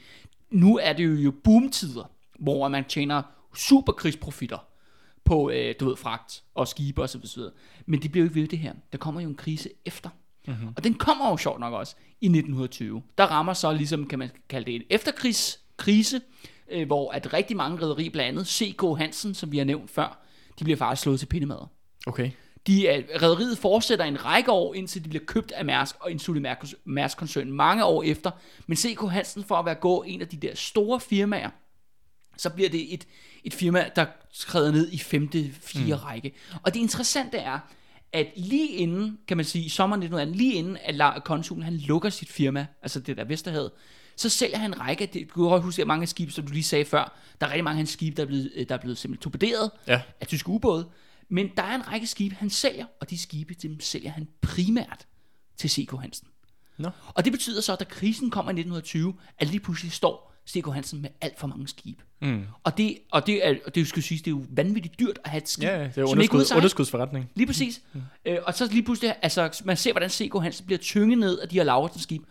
nu 0.51 0.79
er 0.79 0.93
det 0.93 1.05
jo, 1.05 1.15
jo 1.15 1.33
boomtider, 1.45 2.11
hvor 2.39 2.69
man 2.69 2.85
tjener 2.85 3.23
superkrigsprofitter 3.57 4.68
på, 5.29 5.51
øh, 5.51 5.75
du 5.81 5.89
ved, 5.89 5.97
fragt 5.97 6.43
og 6.55 6.69
skibe 6.69 7.03
og 7.03 7.09
så 7.09 7.19
videre. 7.37 7.53
Men 7.87 8.03
det 8.03 8.13
bliver 8.13 8.25
jo 8.25 8.29
ikke 8.31 8.41
ved 8.41 8.49
det 8.49 8.59
her. 8.59 8.73
Der 8.93 8.99
kommer 8.99 9.21
jo 9.21 9.29
en 9.29 9.35
krise 9.35 9.71
efter. 9.85 10.11
Mm-hmm. 10.47 10.69
Og 10.77 10.85
den 10.85 10.95
kommer 10.95 11.31
jo 11.31 11.37
sjovt 11.37 11.61
nok 11.61 11.73
også 11.73 11.95
i 12.21 12.27
1920. 12.27 13.03
Der 13.19 13.25
rammer 13.25 13.53
så 13.53 13.73
ligesom, 13.73 14.07
kan 14.07 14.19
man 14.19 14.31
kalde 14.49 14.67
det 14.67 14.75
en 14.75 14.83
efterkrigskrise, 14.91 16.21
øh, 16.71 16.87
hvor 16.87 17.11
at 17.11 17.33
rigtig 17.33 17.57
mange 17.57 17.83
rædderi, 17.83 18.09
blandt 18.09 18.29
andet 18.29 18.47
C.K. 18.47 18.83
Hansen, 18.99 19.35
som 19.35 19.53
vi 19.53 19.59
har 19.59 19.65
nævnt 19.65 19.91
før, 19.91 20.25
de 20.59 20.65
bliver 20.65 20.77
faktisk 20.77 21.03
slået 21.03 21.21
til 21.21 21.27
pindemad. 21.27 21.59
Okay. 22.07 22.31
De 22.67 22.89
er, 22.89 23.03
rederiet 23.23 23.59
fortsætter 23.59 24.05
en 24.05 24.25
række 24.25 24.53
år, 24.53 24.75
indtil 24.75 25.05
de 25.05 25.09
bliver 25.09 25.25
købt 25.25 25.53
af 25.53 25.65
Mærsk 25.65 25.97
og 26.01 26.11
Insulit 26.11 26.47
Mærsk-koncernen 26.85 27.53
mange 27.53 27.85
år 27.85 28.03
efter. 28.03 28.31
Men 28.67 28.77
C.K. 28.77 29.01
Hansen, 29.11 29.45
for 29.45 29.55
at 29.55 29.65
være 29.65 29.75
gå 29.75 30.03
en 30.03 30.21
af 30.21 30.29
de 30.29 30.37
der 30.37 30.55
store 30.55 31.01
firmaer, 31.01 31.51
så 32.37 32.51
bliver 32.51 32.71
det 32.71 32.95
et, 32.95 33.07
et 33.45 33.55
firma, 33.55 33.91
der 33.97 34.07
træder 34.35 34.73
ned 34.73 34.93
i 34.93 34.99
femte, 34.99 35.53
fire 35.53 35.97
mm. 35.97 36.03
række. 36.03 36.33
Og 36.63 36.75
det 36.75 36.81
interessante 36.81 37.39
er, 37.39 37.59
at 38.13 38.27
lige 38.37 38.69
inden, 38.69 39.19
kan 39.29 39.37
man 39.37 39.47
sige, 39.47 39.65
i 39.65 39.69
sommeren 39.69 40.03
1918, 40.03 40.37
lige 40.37 40.55
inden 40.55 40.77
at 41.17 41.25
konsulen 41.25 41.63
han 41.63 41.77
lukker 41.77 42.11
sit 42.11 42.29
firma, 42.29 42.67
altså 42.83 43.01
det 43.01 43.17
der 43.17 43.25
Vesterhavet, 43.25 43.71
så 44.17 44.29
sælger 44.29 44.59
han 44.59 44.71
en 44.71 44.81
række, 44.81 45.07
det, 45.07 45.29
du 45.29 45.35
kan 45.35 45.51
godt 45.51 45.63
huske, 45.63 45.83
at 45.83 45.89
mange 45.89 46.03
af 46.03 46.09
skibe, 46.09 46.33
som 46.33 46.47
du 46.47 46.53
lige 46.53 46.63
sagde 46.63 46.85
før, 46.85 47.19
der 47.41 47.47
er 47.47 47.51
rigtig 47.51 47.65
mange 47.65 47.75
af 47.75 47.79
hans 47.79 47.91
skibe, 47.91 48.17
der 48.17 48.23
er 48.23 48.27
blevet, 48.27 48.53
øh, 48.57 48.69
der 48.69 48.75
er 48.75 48.79
blevet 48.79 48.99
simpelthen 48.99 49.23
torpederet 49.23 49.71
Ja. 49.87 50.01
af 50.21 50.27
tyske 50.27 50.49
ubåde. 50.49 50.89
Men 51.29 51.51
der 51.57 51.63
er 51.63 51.75
en 51.75 51.89
række 51.89 52.07
skibe, 52.07 52.35
han 52.35 52.51
sælger, 52.51 52.87
og 53.01 53.11
de 53.11 53.19
skibe, 53.19 53.55
dem 53.55 53.81
sælger 53.81 54.11
han 54.11 54.29
primært 54.41 55.07
til 55.57 55.71
C.K. 55.71 56.01
Hansen. 56.01 56.29
Nå. 56.79 56.91
Og 57.15 57.25
det 57.25 57.33
betyder 57.33 57.61
så, 57.61 57.73
at 57.73 57.79
da 57.81 57.85
krisen 57.85 58.31
kommer 58.31 58.51
i 58.51 58.53
1920, 58.53 59.15
at 59.39 59.49
lige 59.49 59.61
pludselig 59.61 59.93
står 59.93 60.35
C.K. 60.49 60.73
Hansen 60.75 61.03
med 61.03 61.11
alt 61.21 61.39
for 61.39 61.47
mange 61.47 61.69
skibe. 61.69 62.03
Mm. 62.21 62.45
Og 62.65 62.79
det, 62.79 62.99
og 63.13 63.27
det, 63.27 63.49
er, 63.49 63.55
og 63.67 63.75
det 63.75 63.89
skal 63.89 64.03
sige, 64.03 64.19
det 64.19 64.27
er 64.27 64.31
jo 64.31 64.45
vanvittigt 64.51 64.99
dyrt 64.99 65.19
at 65.25 65.31
have 65.31 65.43
et 65.43 65.49
skib, 65.49 65.65
Ja, 65.65 65.85
det 65.85 65.99
er 65.99 66.05
underskud, 66.05 66.45
underskudsforretning. 66.57 67.31
Lige 67.35 67.47
præcis. 67.47 67.83
Mm. 67.93 68.01
Øh, 68.25 68.39
og 68.47 68.55
så 68.55 68.69
lige 68.73 68.83
pludselig, 68.83 69.15
altså 69.23 69.63
man 69.65 69.77
ser, 69.77 69.93
hvordan 69.93 70.11
C.K. 70.11 70.43
Hansen 70.43 70.67
bliver 70.67 70.79
tynget 70.79 71.19
ned 71.19 71.39
af 71.39 71.49
de 71.49 71.57
her 71.57 71.65
Lauritsen 71.65 72.01
skib. 72.01 72.23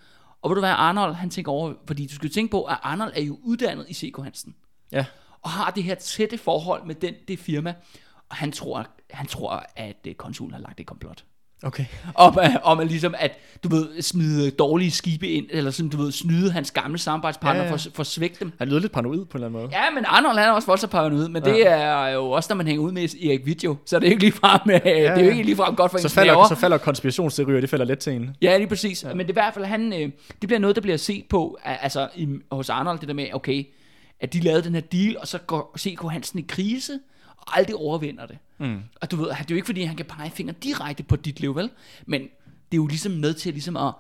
Og 0.42 0.50
ved 0.50 0.56
du 0.56 0.62
hvad, 0.62 0.69
Arnold, 0.69 1.14
han 1.14 1.30
tænker 1.30 1.52
over, 1.52 1.74
fordi 1.88 2.08
du 2.08 2.16
skal 2.16 2.30
tænke 2.30 2.52
på, 2.52 2.64
at 2.64 2.78
Arnold 2.84 3.14
er 3.16 3.22
jo 3.22 3.40
uddannet 3.44 3.86
i 3.90 3.94
C.K. 3.94 4.24
Hansen. 4.24 4.56
Ja. 4.92 5.06
Og 5.42 5.50
har 5.50 5.72
det 5.72 5.84
her 5.84 5.96
tætte 5.96 6.38
forhold 6.38 6.86
med 6.86 6.96
den, 6.96 7.14
det 7.28 7.40
firma. 7.40 7.74
Og 8.30 8.36
han 8.36 8.52
tror, 8.52 8.88
han 9.10 9.28
tror 9.28 9.66
at 9.75 9.98
øh, 10.08 10.16
konsulen 10.16 10.54
har 10.54 10.62
lagt 10.62 10.80
et 10.80 10.86
komplot. 10.86 11.24
Okay. 11.63 11.86
Om, 12.15 12.38
øh, 12.44 12.50
om 12.63 12.80
at 12.80 12.88
ligesom 12.88 13.15
at, 13.18 13.31
du 13.63 13.69
ved, 13.69 14.01
smide 14.01 14.51
dårlige 14.51 14.92
skibe 14.92 15.27
ind, 15.27 15.45
eller 15.50 15.71
sådan, 15.71 15.89
du 15.89 15.98
ved, 15.98 16.12
snyde 16.12 16.51
hans 16.51 16.71
gamle 16.71 16.98
samarbejdspartner 16.98 17.54
Ja, 17.54 17.57
ja, 17.59 17.65
ja. 17.65 17.69
ja. 17.71 17.75
For, 17.77 17.89
for 17.95 18.01
at 18.01 18.07
svække 18.07 18.36
dem. 18.39 18.51
Han 18.59 18.68
lød 18.68 18.80
lidt 18.80 18.92
paranoid 18.92 19.25
på 19.25 19.38
en 19.38 19.44
eller 19.44 19.48
anden 19.48 19.62
måde. 19.62 19.83
Ja, 19.83 19.89
men 19.95 20.06
Arnold 20.07 20.38
han 20.38 20.48
er 20.48 20.51
også 20.51 20.68
voldsomt 20.68 20.92
paranoid, 20.92 21.27
men 21.30 21.44
ja. 21.45 21.51
det 21.54 21.68
er 21.68 22.07
jo 22.07 22.31
også, 22.31 22.48
når 22.50 22.56
man 22.56 22.68
hænger 22.68 22.83
ud 22.83 22.92
med 22.92 23.01
Erik 23.04 23.45
Vidjo, 23.45 23.75
så 23.86 23.95
er 23.95 24.00
det 24.00 24.07
ikke 24.07 24.21
ligefrem, 24.21 24.62
ja, 24.69 24.73
det 24.83 24.97
er 25.07 25.16
jo 25.16 25.23
ja. 25.23 25.30
ikke 25.31 25.44
ligefrem 25.44 25.76
godt 25.76 25.92
for 25.92 25.97
Så 25.97 26.06
ens 26.06 26.14
falder, 26.14 26.33
nerver. 26.33 26.47
så 26.47 26.56
falder 26.56 26.78
konspirationsteorier, 26.78 27.61
det 27.61 27.69
falder 27.69 27.85
let 27.85 27.99
til 27.99 28.14
en. 28.14 28.30
Ja, 28.42 28.57
lige 28.57 28.68
præcis. 28.68 29.04
Ja. 29.04 29.09
Men 29.14 29.19
det 29.19 29.26
er 29.26 29.30
i 29.30 29.33
hvert 29.33 29.54
fald, 29.54 29.66
han, 29.66 29.94
øh, 29.94 29.99
det 30.42 30.47
bliver 30.47 30.59
noget, 30.59 30.76
der 30.76 30.81
bliver 30.81 30.97
set 30.97 31.23
på, 31.30 31.57
al- 31.66 31.78
altså 31.81 32.07
i, 32.16 32.28
hos 32.52 32.69
Arnold, 32.69 32.99
det 32.99 33.07
der 33.07 33.14
med, 33.14 33.28
okay, 33.33 33.68
at 34.19 34.33
de 34.33 34.40
lavede 34.40 34.64
den 34.64 34.73
her 34.73 34.81
deal, 34.81 35.18
og 35.19 35.28
så 35.28 35.37
går 35.37 35.76
C.K. 35.80 36.02
Hansen 36.11 36.40
i 36.40 36.45
krise, 36.47 36.99
aldrig 37.47 37.75
overvinder 37.75 38.25
det. 38.25 38.37
Mm. 38.57 38.80
Og 39.01 39.11
du 39.11 39.16
ved, 39.16 39.25
det 39.30 39.35
er 39.35 39.45
jo 39.49 39.56
ikke, 39.56 39.66
fordi 39.66 39.81
han 39.81 39.95
kan 39.95 40.06
pege 40.06 40.31
fingre 40.31 40.54
direkte 40.63 41.04
på 41.04 41.16
dit 41.16 41.39
liv, 41.39 41.56
vel? 41.56 41.69
Men 42.06 42.21
det 42.21 42.30
er 42.71 42.77
jo 42.77 42.87
ligesom 42.87 43.11
med 43.11 43.33
til 43.33 43.54
ligesom 43.54 43.77
at, 43.77 43.94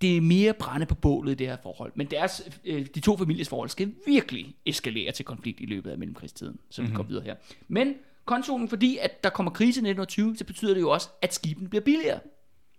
det 0.00 0.16
er 0.16 0.20
mere 0.20 0.52
brænde 0.52 0.86
på 0.86 0.94
bålet 0.94 1.32
i 1.32 1.34
det 1.34 1.46
her 1.46 1.56
forhold. 1.62 1.92
Men 1.94 2.06
deres, 2.10 2.42
øh, 2.64 2.86
de 2.94 3.00
to 3.00 3.16
familiers 3.16 3.48
forhold 3.48 3.68
skal 3.68 3.92
virkelig 4.06 4.54
eskalere 4.66 5.12
til 5.12 5.24
konflikt 5.24 5.60
i 5.60 5.66
løbet 5.66 5.90
af 5.90 5.98
mellemkrigstiden, 5.98 6.58
så 6.70 6.82
vi 6.82 6.88
Mhm. 6.88 6.96
går 6.96 7.02
videre 7.02 7.24
her. 7.24 7.34
Men 7.68 7.94
konsulen, 8.24 8.68
fordi 8.68 8.98
at 9.00 9.24
der 9.24 9.30
kommer 9.30 9.52
krise 9.52 9.68
i 9.80 9.82
1920, 9.84 10.36
så 10.36 10.44
betyder 10.44 10.74
det 10.74 10.80
jo 10.80 10.90
også, 10.90 11.08
at 11.22 11.34
skibene 11.34 11.68
bliver 11.68 11.82
billigere. 11.84 12.18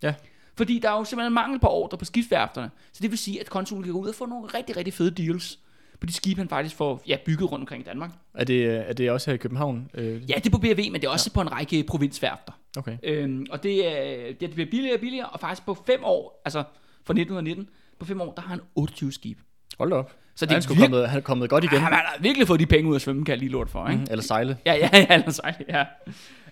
Ja. 0.02 0.14
Fordi 0.56 0.78
der 0.78 0.90
er 0.90 0.98
jo 0.98 1.04
simpelthen 1.04 1.32
mangel 1.32 1.60
på 1.60 1.66
ordre 1.66 1.98
på 1.98 2.04
skibsværfterne. 2.04 2.70
Så 2.92 3.02
det 3.02 3.10
vil 3.10 3.18
sige, 3.18 3.40
at 3.40 3.50
konsulen 3.50 3.84
kan 3.84 3.92
gå 3.92 3.98
ud 4.00 4.08
og 4.08 4.14
få 4.14 4.26
nogle 4.26 4.46
rigtig, 4.46 4.76
rigtig 4.76 4.94
fede 4.94 5.10
deals 5.10 5.58
på 6.00 6.06
de 6.06 6.12
skibe, 6.12 6.38
han 6.40 6.48
faktisk 6.48 6.76
får 6.76 7.02
ja, 7.06 7.16
bygget 7.26 7.52
rundt 7.52 7.62
omkring 7.62 7.86
Danmark. 7.86 8.10
Er 8.34 8.44
det, 8.44 8.88
er 8.88 8.92
det 8.92 9.10
også 9.10 9.30
her 9.30 9.34
i 9.34 9.38
København? 9.38 9.90
Øh, 9.94 10.30
Ja, 10.30 10.34
det 10.34 10.46
er 10.46 10.50
på 10.50 10.58
BRV, 10.58 10.76
men 10.92 10.94
det 10.94 11.04
er 11.04 11.08
også 11.08 11.30
ja. 11.30 11.34
på 11.34 11.40
en 11.40 11.52
række 11.52 11.84
provinsværfter. 11.88 12.52
Okay. 12.78 12.96
Øhm, 13.02 13.46
og 13.50 13.62
det, 13.62 13.86
er, 13.88 14.32
det 14.40 14.50
bliver 14.50 14.70
billigere 14.70 14.96
og 14.96 15.00
billigere, 15.00 15.26
og 15.28 15.40
faktisk 15.40 15.66
på 15.66 15.74
fem 15.86 16.00
år, 16.04 16.42
altså 16.44 16.58
fra 17.04 17.12
1919, 17.12 17.68
på 17.98 18.06
fem 18.06 18.20
år, 18.20 18.32
der 18.32 18.42
har 18.42 18.48
han 18.48 18.60
28 18.74 19.12
skibe. 19.12 19.40
Hold 19.78 19.90
da 19.90 19.96
op. 19.96 20.12
Så 20.34 20.46
det 20.46 20.52
er 20.52 20.54
han, 20.54 20.62
virke- 20.78 20.80
kommet, 20.90 21.08
han 21.08 21.18
er 21.18 21.22
kommet 21.22 21.50
godt 21.50 21.64
igen. 21.64 21.78
Han 21.78 21.92
har 21.92 22.16
virkelig 22.20 22.46
fået 22.46 22.60
de 22.60 22.66
penge 22.66 22.90
ud 22.90 22.94
af 22.94 23.00
svømme, 23.00 23.24
kan 23.24 23.32
jeg 23.32 23.38
lige 23.38 23.50
lort 23.52 23.70
for, 23.70 23.88
ikke? 23.88 24.00
Mm, 24.00 24.06
eller 24.10 24.22
sejle. 24.22 24.56
Ja, 24.66 24.74
ja, 24.74 24.88
ja, 25.10 25.14
ellers 25.14 25.38
ej, 25.38 25.54
ja. 25.68 25.84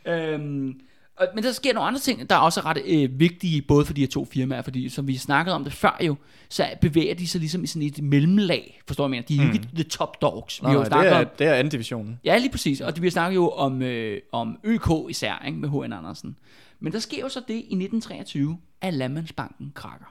Øhm, 0.07 0.81
og, 1.16 1.26
men 1.35 1.44
der 1.44 1.52
sker 1.52 1.75
nogle 1.75 1.87
andre 1.88 2.00
ting, 2.00 2.30
der 2.30 2.37
er 2.37 2.40
også 2.40 2.61
ret 2.61 2.83
øh, 2.87 3.21
vigtige, 3.21 3.62
både 3.62 3.87
for 3.87 3.94
de 3.94 4.00
her 4.00 4.09
to 4.09 4.25
firmaer, 4.25 4.62
fordi 4.62 4.88
som 4.88 5.09
vi 5.09 5.16
snakkede 5.16 5.54
om 5.54 5.64
det 5.64 5.73
før 5.73 5.97
jo, 6.00 6.16
så 6.49 6.66
bevæger 6.80 7.14
de 7.14 7.28
sig 7.28 7.40
ligesom 7.40 7.64
i 7.64 7.66
sådan 7.66 7.88
et 7.88 8.02
mellemlag, 8.02 8.80
forstår 8.87 9.04
jeg 9.04 9.11
mener? 9.11 9.23
De 9.23 9.38
er 9.38 9.47
jo 9.47 9.52
ikke 9.52 9.68
the 9.75 9.85
top 9.85 10.23
dogs. 10.23 10.62
Vi 10.62 10.64
Nej, 10.64 10.73
har 10.73 10.78
jo 10.78 10.80
nej, 10.80 10.88
snakket 10.88 11.11
det, 11.11 11.16
er, 11.16 11.21
om, 11.21 11.30
det 11.38 11.47
er 11.47 11.54
anden 11.54 11.71
divisionen. 11.71 12.21
Ja, 12.25 12.38
lige 12.38 12.50
præcis. 12.50 12.80
Og 12.80 12.94
det, 12.94 13.02
vi 13.02 13.11
snakker 13.11 13.35
jo 13.35 13.50
om, 13.50 13.83
øh, 13.83 14.21
om 14.33 14.59
ØK 14.64 14.90
især, 15.11 15.42
ikke? 15.47 15.59
med 15.59 15.68
H.N. 15.68 15.92
Andersen. 15.92 16.37
Men 16.80 16.92
der 16.92 16.99
sker 16.99 17.21
jo 17.21 17.28
så 17.28 17.40
det 17.40 17.54
i 17.54 17.59
1923, 17.59 18.59
at 18.80 18.94
Landmandsbanken 18.94 19.73
krakker. 19.75 20.06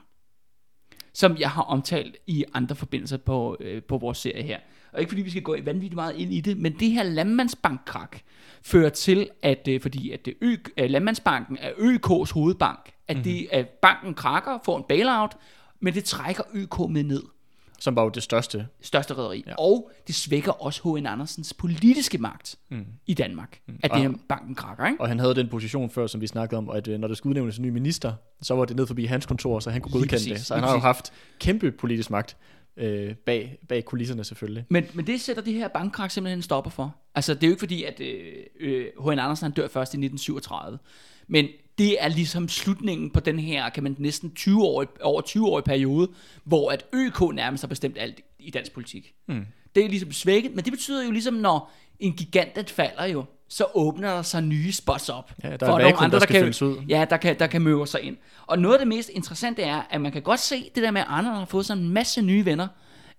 Som 1.14 1.36
jeg 1.38 1.50
har 1.50 1.62
omtalt 1.62 2.16
i 2.26 2.44
andre 2.54 2.76
forbindelser 2.76 3.16
på, 3.16 3.56
øh, 3.60 3.82
på 3.82 3.98
vores 3.98 4.18
serie 4.18 4.42
her. 4.42 4.58
Og 4.94 5.00
ikke 5.00 5.10
fordi 5.10 5.22
vi 5.22 5.30
skal 5.30 5.42
gå 5.42 5.56
vanvittigt 5.64 5.94
meget 5.94 6.16
ind 6.16 6.32
i 6.32 6.40
det, 6.40 6.58
men 6.58 6.72
det 6.80 6.90
her 6.90 7.02
Landmandsbankkrak 7.02 8.18
fører 8.62 8.88
til, 8.90 9.28
at 9.42 9.68
øh, 9.68 9.80
fordi 9.80 10.10
at 10.10 10.24
det 10.24 10.34
ø, 10.40 10.56
øh, 10.78 10.90
Landmandsbanken 10.90 11.58
er 11.60 11.70
ØK's 11.70 12.32
hovedbank, 12.32 12.90
at, 13.08 13.16
Mhm. 13.16 13.24
det, 13.24 13.48
at 13.52 13.68
banken 13.68 14.14
krakker, 14.14 14.58
får 14.64 14.76
en 14.78 14.84
bailout, 14.88 15.36
men 15.80 15.94
det 15.94 16.04
trækker 16.04 16.42
ØK 16.54 16.78
med 16.90 17.02
ned 17.02 17.22
Som 17.78 17.96
var 17.96 18.02
jo 18.02 18.08
det 18.08 18.22
største. 18.22 18.66
største 18.80 19.14
rederi. 19.14 19.44
Ja. 19.46 19.54
Og 19.58 19.90
det 20.06 20.14
svækker 20.14 20.52
også 20.52 20.80
H.N. 20.96 21.06
Andersens 21.06 21.54
politiske 21.54 22.18
magt 22.18 22.56
mm. 22.70 22.86
i 23.06 23.14
Danmark, 23.14 23.58
mm. 23.66 23.78
at 23.82 23.90
det 23.90 24.00
her 24.00 24.12
banken 24.28 24.54
krakker, 24.54 24.86
ikke? 24.86 25.00
Og 25.00 25.08
han 25.08 25.18
havde 25.18 25.34
den 25.34 25.48
position 25.48 25.90
før, 25.90 26.06
som 26.06 26.20
vi 26.20 26.26
snakkede 26.26 26.58
om, 26.58 26.70
at 26.70 26.88
øh, 26.88 26.98
når 27.00 27.08
der 27.08 27.14
skulle 27.14 27.30
udnævnes 27.30 27.58
en 27.58 27.62
ny 27.64 27.68
minister, 27.68 28.12
så 28.42 28.54
var 28.54 28.64
det 28.64 28.76
ned 28.76 28.86
forbi 28.86 29.04
hans 29.04 29.26
kontor, 29.26 29.60
så 29.60 29.70
han 29.70 29.80
kunne 29.80 29.92
godkende 29.92 30.24
det. 30.24 30.40
Så 30.46 30.54
han 30.54 30.64
har 30.64 30.72
jo 30.72 30.78
haft 30.80 31.12
kæmpe 31.40 31.72
politisk 31.72 32.10
magt. 32.10 32.36
Øh, 32.76 33.14
bag, 33.14 33.58
bag 33.68 33.84
kulisserne 33.84 34.24
selvfølgelig. 34.24 34.64
Men, 34.68 34.84
men 34.94 35.06
det 35.06 35.20
sætter 35.20 35.42
det 35.42 35.54
her 35.54 35.68
bankkrak 35.68 36.10
simpelthen 36.10 36.38
en 36.38 36.42
stopper 36.42 36.70
for. 36.70 36.96
Altså, 37.14 37.34
det 37.34 37.42
er 37.42 37.46
jo 37.46 37.52
ikke 37.52 37.60
fordi, 37.60 37.84
at 37.84 38.00
øh, 38.00 38.32
øh, 38.60 38.86
H.N. 39.04 39.18
Andersen 39.18 39.44
han 39.44 39.52
dør 39.52 39.68
først 39.68 39.94
i 39.94 39.96
1937. 39.96 40.78
Men 41.26 41.48
det 41.78 42.04
er 42.04 42.08
ligesom 42.08 42.48
slutningen 42.48 43.10
på 43.10 43.20
den 43.20 43.38
her, 43.38 43.68
kan 43.70 43.82
man 43.82 43.96
næsten 43.98 44.34
20 44.34 44.62
år, 44.64 44.86
over 45.00 45.22
20-årig 45.22 45.64
periode, 45.64 46.10
hvor 46.44 46.70
at 46.70 46.86
ØK 46.94 47.34
nærmest 47.34 47.62
har 47.62 47.68
bestemt 47.68 47.98
alt 47.98 48.20
i 48.38 48.50
dansk 48.50 48.72
politik. 48.72 49.14
Mm. 49.26 49.46
Det 49.74 49.84
er 49.84 49.88
ligesom 49.88 50.12
svækket, 50.12 50.54
men 50.54 50.64
det 50.64 50.72
betyder 50.72 51.04
jo 51.04 51.10
ligesom, 51.10 51.34
når 51.34 51.72
en 52.00 52.12
gigant 52.12 52.56
den 52.56 52.66
falder 52.66 53.04
jo, 53.04 53.24
så 53.48 53.66
åbner 53.74 54.14
der 54.14 54.22
sig 54.22 54.42
nye 54.42 54.72
spots 54.72 55.08
op. 55.08 55.32
Ja, 55.44 55.56
der 55.56 55.66
er 55.66 55.82
vakuum, 55.82 56.10
der 56.10 56.18
skal 56.18 56.54
kan, 56.54 56.68
ud. 56.68 56.84
Ja, 56.88 57.06
der 57.10 57.16
kan, 57.16 57.38
der 57.38 57.46
kan 57.46 57.62
møve 57.62 57.86
sig 57.86 58.02
ind. 58.02 58.16
Og 58.46 58.58
noget 58.58 58.74
af 58.74 58.78
det 58.78 58.88
mest 58.88 59.08
interessante 59.08 59.62
er, 59.62 59.82
at 59.90 60.00
man 60.00 60.12
kan 60.12 60.22
godt 60.22 60.40
se 60.40 60.70
det 60.74 60.82
der 60.82 60.90
med, 60.90 61.00
at 61.00 61.06
Arnold 61.10 61.34
har 61.36 61.44
fået 61.44 61.66
sådan 61.66 61.82
en 61.82 61.90
masse 61.90 62.22
nye 62.22 62.44
venner 62.44 62.68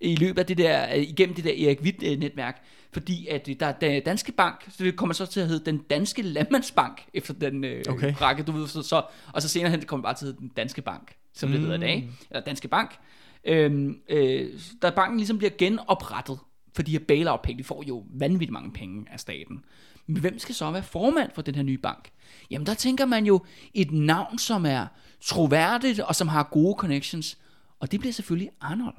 i 0.00 0.16
løbet 0.16 0.38
af 0.38 0.46
det 0.46 0.58
der, 0.58 0.94
øh, 0.94 1.02
igennem 1.02 1.34
det 1.34 1.44
der 1.44 1.66
Erik 1.66 1.80
Witt-netværk. 1.80 2.62
Fordi 2.92 3.26
at 3.26 3.48
der 3.60 3.72
er 3.80 4.00
Danske 4.00 4.32
Bank, 4.32 4.66
så 4.68 4.84
det 4.84 4.96
kommer 4.96 5.12
så 5.12 5.26
til 5.26 5.40
at 5.40 5.48
hedde 5.48 5.64
den 5.64 5.78
Danske 5.78 6.22
Landmandsbank, 6.22 7.04
efter 7.14 7.34
den 7.34 7.64
øh, 7.64 7.84
Okay. 7.88 8.14
række, 8.20 8.42
du 8.42 8.52
ved, 8.52 8.68
så, 8.68 8.82
så, 8.82 9.02
og 9.32 9.42
så 9.42 9.48
senere 9.48 9.70
hen, 9.70 9.80
det 9.80 9.88
kommer 9.88 10.02
bare 10.02 10.14
til 10.14 10.24
at 10.24 10.28
hedde 10.28 10.40
den 10.40 10.48
Danske 10.56 10.82
Bank, 10.82 11.14
som 11.34 11.50
det 11.50 11.60
hedder 11.60 11.76
i 11.76 11.80
dag, 11.80 12.10
eller 12.30 12.44
Danske 12.44 12.68
Bank. 12.68 12.98
Øhm, 13.44 13.96
øh, 14.08 14.48
der 14.82 14.90
banken 14.90 15.18
ligesom 15.18 15.38
bliver 15.38 15.50
genoprettet, 15.58 16.38
for 16.74 16.82
de 16.82 16.92
her 16.92 16.98
bailout-penge, 17.08 17.58
de 17.58 17.64
får 17.64 17.84
jo 17.88 18.04
vanvittigt 18.14 18.52
mange 18.52 18.72
penge 18.72 19.06
af 19.12 19.20
staten. 19.20 19.64
Men 20.06 20.20
hvem 20.20 20.38
skal 20.38 20.54
så 20.54 20.70
være 20.70 20.82
formand 20.82 21.30
for 21.34 21.42
den 21.42 21.54
her 21.54 21.62
nye 21.62 21.78
bank? 21.78 22.10
Jamen 22.50 22.66
der 22.66 22.74
tænker 22.74 23.04
man 23.04 23.26
jo 23.26 23.44
et 23.74 23.90
navn, 23.92 24.38
som 24.38 24.66
er 24.66 24.86
troværdigt 25.20 26.00
og 26.00 26.14
som 26.14 26.28
har 26.28 26.42
gode 26.42 26.74
connections. 26.78 27.38
Og 27.80 27.92
det 27.92 28.00
bliver 28.00 28.12
selvfølgelig 28.12 28.50
Arnold. 28.60 28.94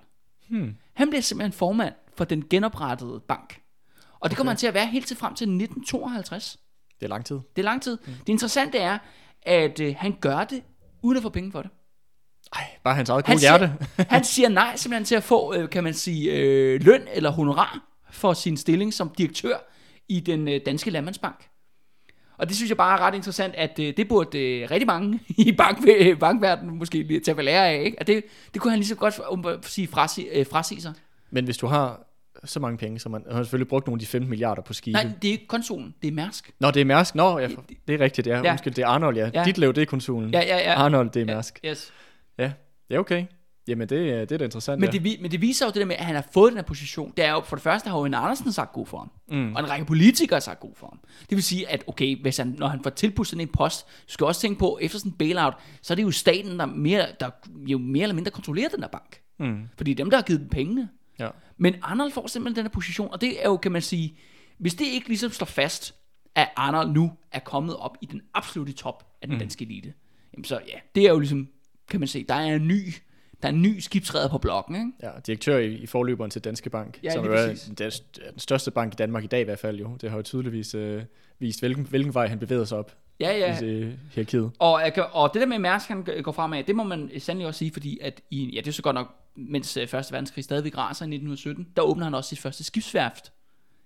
Hmm. 0.49 0.75
Han 0.93 1.09
bliver 1.09 1.21
simpelthen 1.21 1.53
formand 1.53 1.93
for 2.17 2.25
den 2.25 2.43
genoprettede 2.49 3.21
bank. 3.27 3.61
Og 4.19 4.29
det 4.29 4.37
kommer 4.37 4.51
han 4.51 4.57
til 4.57 4.67
at 4.67 4.73
være 4.73 4.87
helt 4.87 5.07
til 5.07 5.17
frem 5.17 5.35
til 5.35 5.45
1952. 5.45 6.57
Det 6.99 7.05
er 7.05 7.09
lang 7.09 7.25
tid. 7.25 7.35
Det 7.55 7.61
er 7.61 7.63
lang 7.63 7.81
tid. 7.81 7.97
Mm. 8.05 8.13
Det 8.13 8.29
interessante 8.29 8.77
er, 8.77 8.97
at 9.41 9.79
øh, 9.79 9.95
han 9.97 10.17
gør 10.21 10.43
det 10.43 10.63
uden 11.01 11.17
at 11.17 11.23
få 11.23 11.29
penge 11.29 11.51
for 11.51 11.61
det. 11.61 11.71
Ej, 12.53 12.63
bare 12.83 12.95
hans 12.95 13.09
eget 13.09 13.25
Han 13.25 13.35
gode 13.35 13.41
hjerte. 13.41 13.73
siger, 13.95 14.05
han 14.09 14.23
siger 14.23 14.49
nej 14.49 14.75
simpelthen 14.75 15.05
til 15.05 15.15
at 15.15 15.23
få, 15.23 15.53
øh, 15.53 15.69
kan 15.69 15.83
man 15.83 15.93
sige, 15.93 16.33
øh, 16.33 16.81
løn 16.83 17.01
eller 17.13 17.31
honorar 17.31 17.79
for 18.11 18.33
sin 18.33 18.57
stilling 18.57 18.93
som 18.93 19.09
direktør 19.17 19.57
i 20.09 20.19
den 20.19 20.47
øh, 20.47 20.61
danske 20.65 20.91
landmandsbank. 20.91 21.49
Og 22.37 22.47
det 22.47 22.55
synes 22.55 22.69
jeg 22.69 22.77
bare 22.77 22.99
er 22.99 23.01
ret 23.01 23.15
interessant, 23.15 23.55
at 23.55 23.79
øh, 23.79 23.93
det 23.97 24.07
burde 24.07 24.39
øh, 24.39 24.71
rigtig 24.71 24.87
mange 24.87 25.19
i 25.47 25.51
bank, 25.51 25.87
øh, 25.99 26.19
bankverdenen 26.19 26.77
måske 26.77 27.03
lige 27.03 27.19
tage 27.19 27.43
lære 27.43 27.67
af. 27.67 27.83
Ikke? 27.85 27.99
At 27.99 28.07
det, 28.07 28.23
det 28.53 28.61
kunne 28.61 28.71
han 28.71 28.79
lige 28.79 28.87
så 28.87 28.95
godt 28.95 29.19
um, 29.31 29.45
sige 29.61 29.87
frasige, 29.87 30.39
øh, 30.39 30.45
frasige 30.45 30.81
sig. 30.81 30.93
Men 31.31 31.45
hvis 31.45 31.57
du 31.57 31.67
har 31.67 32.03
så 32.43 32.59
mange 32.59 32.77
penge, 32.77 32.99
så 32.99 33.09
man 33.09 33.23
han 33.27 33.35
har 33.35 33.43
selvfølgelig 33.43 33.67
brugt 33.67 33.87
nogle 33.87 33.95
af 33.95 33.99
de 33.99 34.05
15 34.05 34.29
milliarder 34.29 34.61
på 34.61 34.73
skibe. 34.73 34.93
Nej, 34.93 35.11
det 35.21 35.27
er 35.27 35.31
ikke 35.31 35.47
konsolen, 35.47 35.93
det 36.01 36.07
er 36.07 36.11
Mærsk. 36.11 36.51
Nå, 36.59 36.71
det 36.71 36.81
er 36.81 36.85
Mærsk. 36.85 37.15
Nå, 37.15 37.39
ja, 37.39 37.49
det 37.87 37.95
er 37.95 37.99
rigtigt, 37.99 38.27
ja. 38.27 38.35
Ja. 38.35 38.43
ja. 38.43 38.51
Undskyld, 38.51 38.73
det 38.73 38.83
er 38.83 38.87
Arnold, 38.87 39.17
ja. 39.17 39.25
Ja. 39.25 39.39
ja. 39.39 39.45
Dit 39.45 39.57
lev, 39.57 39.73
det 39.73 39.81
er 39.81 39.85
konsulen. 39.85 40.29
Ja, 40.29 40.39
ja, 40.39 40.57
ja. 40.57 40.73
Arnold, 40.73 41.09
det 41.09 41.21
er 41.21 41.25
Mærsk. 41.25 41.59
Yes. 41.65 41.93
Ja, 42.37 42.51
ja 42.89 42.99
okay. 42.99 43.25
Jamen, 43.67 43.89
det, 43.89 44.09
er- 44.13 44.19
det 44.25 44.31
er 44.31 44.37
da 44.37 44.43
interessant, 44.45 44.79
Men, 44.79 44.87
ja. 44.87 44.91
det, 44.91 45.03
vi- 45.03 45.17
men 45.21 45.31
det 45.31 45.41
viser 45.41 45.65
jo 45.65 45.69
det 45.71 45.75
der 45.79 45.85
med, 45.85 45.95
at 45.95 46.05
han 46.05 46.15
har 46.15 46.25
fået 46.33 46.51
den 46.51 46.57
her 46.57 46.63
position. 46.63 47.13
Det 47.17 47.25
er 47.25 47.31
jo 47.31 47.41
for 47.41 47.55
det 47.55 47.63
første, 47.63 47.89
har 47.89 47.97
jo 47.97 48.05
en 48.05 48.13
Andersen 48.13 48.51
sagt 48.51 48.71
god 48.73 48.85
for 48.85 48.97
ham. 48.97 49.11
Mm. 49.29 49.55
Og 49.55 49.59
en 49.63 49.69
række 49.69 49.85
politikere 49.85 50.35
har 50.35 50.39
sagt 50.39 50.59
god 50.59 50.71
for 50.75 50.87
ham. 50.87 50.99
Det 51.29 51.35
vil 51.35 51.43
sige, 51.43 51.69
at 51.69 51.83
okay, 51.87 52.21
hvis 52.21 52.37
han, 52.37 52.55
når 52.57 52.67
han 52.67 52.83
får 52.83 52.89
tilbudt 52.89 53.27
sådan 53.27 53.41
en 53.41 53.47
post, 53.47 53.85
skal 54.07 54.25
også 54.25 54.41
tænke 54.41 54.59
på, 54.59 54.79
efter 54.81 54.99
sådan 54.99 55.11
en 55.11 55.17
bailout, 55.17 55.53
så 55.81 55.93
er 55.93 55.95
det 55.95 56.03
jo 56.03 56.11
staten, 56.11 56.59
der, 56.59 56.65
mere, 56.65 57.07
der 57.19 57.29
jo 57.67 57.77
mere 57.77 58.03
eller 58.03 58.15
mindre 58.15 58.31
kontrollerer 58.31 58.69
den 58.69 58.81
der 58.81 58.87
bank. 58.87 59.21
Mm. 59.39 59.61
Fordi 59.77 59.93
det 59.93 59.99
er 59.99 60.03
dem, 60.03 60.09
der 60.11 60.17
har 60.17 60.23
givet 60.23 60.39
dem 60.41 60.49
pengene. 60.49 60.89
Ja. 61.19 61.29
Men 61.57 61.75
Arnold 61.81 62.11
får 62.11 62.27
simpelthen 62.27 62.55
den 62.55 62.63
her 62.63 62.69
position, 62.73 63.09
og 63.11 63.21
det 63.21 63.43
er 63.45 63.49
jo, 63.49 63.57
kan 63.57 63.71
man 63.71 63.81
sige, 63.81 64.17
hvis 64.57 64.75
det 64.75 64.85
ikke 64.85 65.07
ligesom 65.07 65.31
slår 65.31 65.45
fast, 65.45 65.95
at 66.35 66.49
Arnold 66.55 66.91
nu 66.91 67.11
er 67.31 67.39
kommet 67.39 67.75
op 67.77 67.97
i 68.01 68.05
den 68.05 68.21
absolute 68.33 68.71
top 68.73 69.03
af 69.21 69.27
den 69.27 69.35
mm. 69.35 69.39
danske 69.39 69.65
elite, 69.65 69.93
jamen 70.33 70.43
så 70.45 70.59
ja, 70.67 70.73
det 70.95 71.03
er 71.05 71.09
jo 71.09 71.19
ligesom, 71.19 71.47
kan 71.89 71.99
man 71.99 72.07
se, 72.07 72.23
der 72.29 72.35
er 72.35 72.55
en 72.55 72.67
ny, 72.67 72.93
der 73.41 73.47
er 73.47 73.53
en 73.53 73.61
ny 73.61 73.79
skibsredder 73.79 74.29
på 74.29 74.37
blokken, 74.37 74.75
ikke? 74.75 74.91
Ja, 75.03 75.11
direktør 75.27 75.57
i, 75.57 75.73
i 75.73 75.85
forløberen 75.85 76.31
til 76.31 76.43
Danske 76.43 76.69
Bank, 76.69 76.99
Ja, 77.03 77.13
som 77.13 77.25
jo 77.25 77.33
er 77.33 77.45
den, 77.45 77.75
den 77.77 77.91
største 78.37 78.71
bank 78.71 78.93
i 78.93 78.95
Danmark 78.95 79.23
i 79.23 79.27
dag 79.27 79.41
i 79.41 79.43
hvert 79.43 79.59
fald 79.59 79.79
jo. 79.79 79.97
Det 80.01 80.09
har 80.09 80.17
jo 80.17 80.23
tydeligvis 80.23 80.75
øh, 80.75 81.03
vist, 81.39 81.59
hvilken, 81.59 81.83
hvilken 81.83 82.13
vej 82.13 82.27
han 82.27 82.39
bevæger 82.39 82.63
sig 82.63 82.77
op 82.77 82.95
Ja, 83.19 83.37
ja. 83.37 83.61
i 83.61 83.65
øh, 83.65 83.93
hierarkiet. 84.13 84.51
Og, 84.59 84.81
og 85.11 85.33
det 85.33 85.41
der 85.41 85.47
med 85.47 85.59
Mærsk, 85.59 85.87
han 85.87 86.03
går 86.23 86.31
fremad, 86.31 86.63
det 86.63 86.75
må 86.75 86.83
man 86.83 87.11
sandelig 87.19 87.47
også 87.47 87.57
sige, 87.57 87.71
fordi 87.71 87.99
at 88.01 88.21
i, 88.31 88.55
ja, 88.55 88.59
det 88.59 88.67
er 88.67 88.71
så 88.71 88.81
godt 88.81 88.93
nok, 88.93 89.15
mens 89.35 89.77
øh, 89.77 89.87
Første 89.87 90.13
Verdenskrig 90.13 90.43
stadigvæk 90.43 90.77
raser 90.77 91.05
i 91.05 91.15
1917, 91.15 91.67
der 91.75 91.81
åbner 91.81 92.03
han 92.03 92.13
også 92.13 92.29
sit 92.29 92.39
første 92.39 92.63
skibsværft 92.63 93.31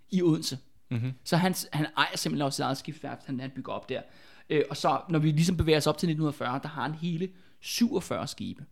i 0.09 0.21
Odense. 0.21 0.57
Mm-hmm. 0.89 1.11
Så 1.23 1.37
han, 1.37 1.55
han 1.73 1.87
ejer 1.97 2.17
simpelthen 2.17 2.45
også 2.45 2.55
sit 2.55 2.63
eget 2.63 2.77
skibsværft, 2.77 3.25
han, 3.25 3.39
han 3.39 3.51
bygger 3.55 3.73
op 3.73 3.89
der. 3.89 4.01
Øh, 4.49 4.63
og 4.69 4.77
så, 4.77 5.01
når 5.09 5.19
vi 5.19 5.31
ligesom 5.31 5.57
bevæger 5.57 5.77
os 5.77 5.87
op 5.87 5.97
til 5.97 6.07
1940, 6.07 6.59
der 6.63 6.69
har 6.69 6.81
han 6.81 6.93
hele 6.93 7.29
47 7.59 8.27
skibe. 8.27 8.65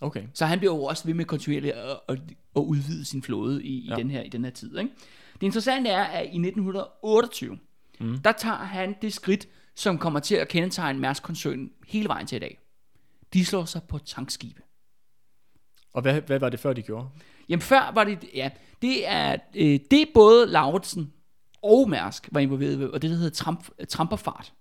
Okay. 0.00 0.22
Så 0.34 0.46
han 0.46 0.58
bliver 0.58 0.74
jo 0.74 0.84
også 0.84 1.04
ved 1.04 1.14
med 1.14 1.24
kontinuerligt 1.24 1.74
at, 1.74 2.00
at, 2.08 2.18
at 2.56 2.60
udvide 2.60 3.04
sin 3.04 3.22
flåde 3.22 3.64
i, 3.64 3.86
ja. 3.88 3.90
Ja. 3.90 3.96
i, 3.96 4.02
den 4.02 4.10
her, 4.10 4.22
i 4.22 4.28
den 4.28 4.44
her 4.44 4.50
tid. 4.50 4.78
Ikke? 4.78 4.90
Det 5.34 5.42
interessante 5.42 5.90
er, 5.90 6.04
at 6.04 6.22
i 6.22 6.38
1928, 6.38 7.58
mm. 8.00 8.18
der 8.18 8.32
tager 8.32 8.56
han 8.56 8.94
det 9.02 9.12
skridt, 9.12 9.48
som 9.74 9.98
kommer 9.98 10.20
til 10.20 10.34
at 10.34 10.48
kendetegne 10.48 10.98
Mærsk-koncernen 10.98 11.72
hele 11.88 12.08
vejen 12.08 12.26
til 12.26 12.36
i 12.36 12.38
dag. 12.38 12.58
De 13.32 13.44
slår 13.44 13.64
sig 13.64 13.82
på 13.88 13.98
tankskibe. 13.98 14.62
Og 15.94 16.02
hvad, 16.02 16.20
hvad 16.20 16.38
var 16.38 16.48
det 16.48 16.60
før, 16.60 16.72
de 16.72 16.82
gjorde? 16.82 17.08
Jamen 17.48 17.62
før 17.62 17.90
var 17.94 18.04
det, 18.04 18.24
ja, 18.34 18.50
det 18.82 19.08
er, 19.08 19.36
øh, 19.54 19.80
det 19.90 20.08
både 20.14 20.46
Lauritsen 20.46 21.12
og 21.62 21.90
Mærsk 21.90 22.28
var 22.32 22.40
involveret 22.40 22.78
ved, 22.78 22.88
og 22.88 23.02
det 23.02 23.10
der 23.10 23.16
hedder 23.16 23.30
tramp, 23.30 23.70
tramperfart. 23.88 24.52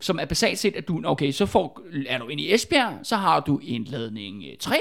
Som 0.00 0.18
er 0.18 0.24
basalt 0.24 0.58
set, 0.58 0.76
at 0.76 0.88
du, 0.88 1.02
okay, 1.04 1.32
så 1.32 1.46
får, 1.46 1.82
er 2.08 2.18
du 2.18 2.28
inde 2.28 2.42
i 2.42 2.54
Esbjerg, 2.54 2.98
så 3.02 3.16
har 3.16 3.40
du 3.40 3.60
en 3.62 3.84
ladning 3.84 4.44
øh, 4.44 4.56
3, 4.60 4.76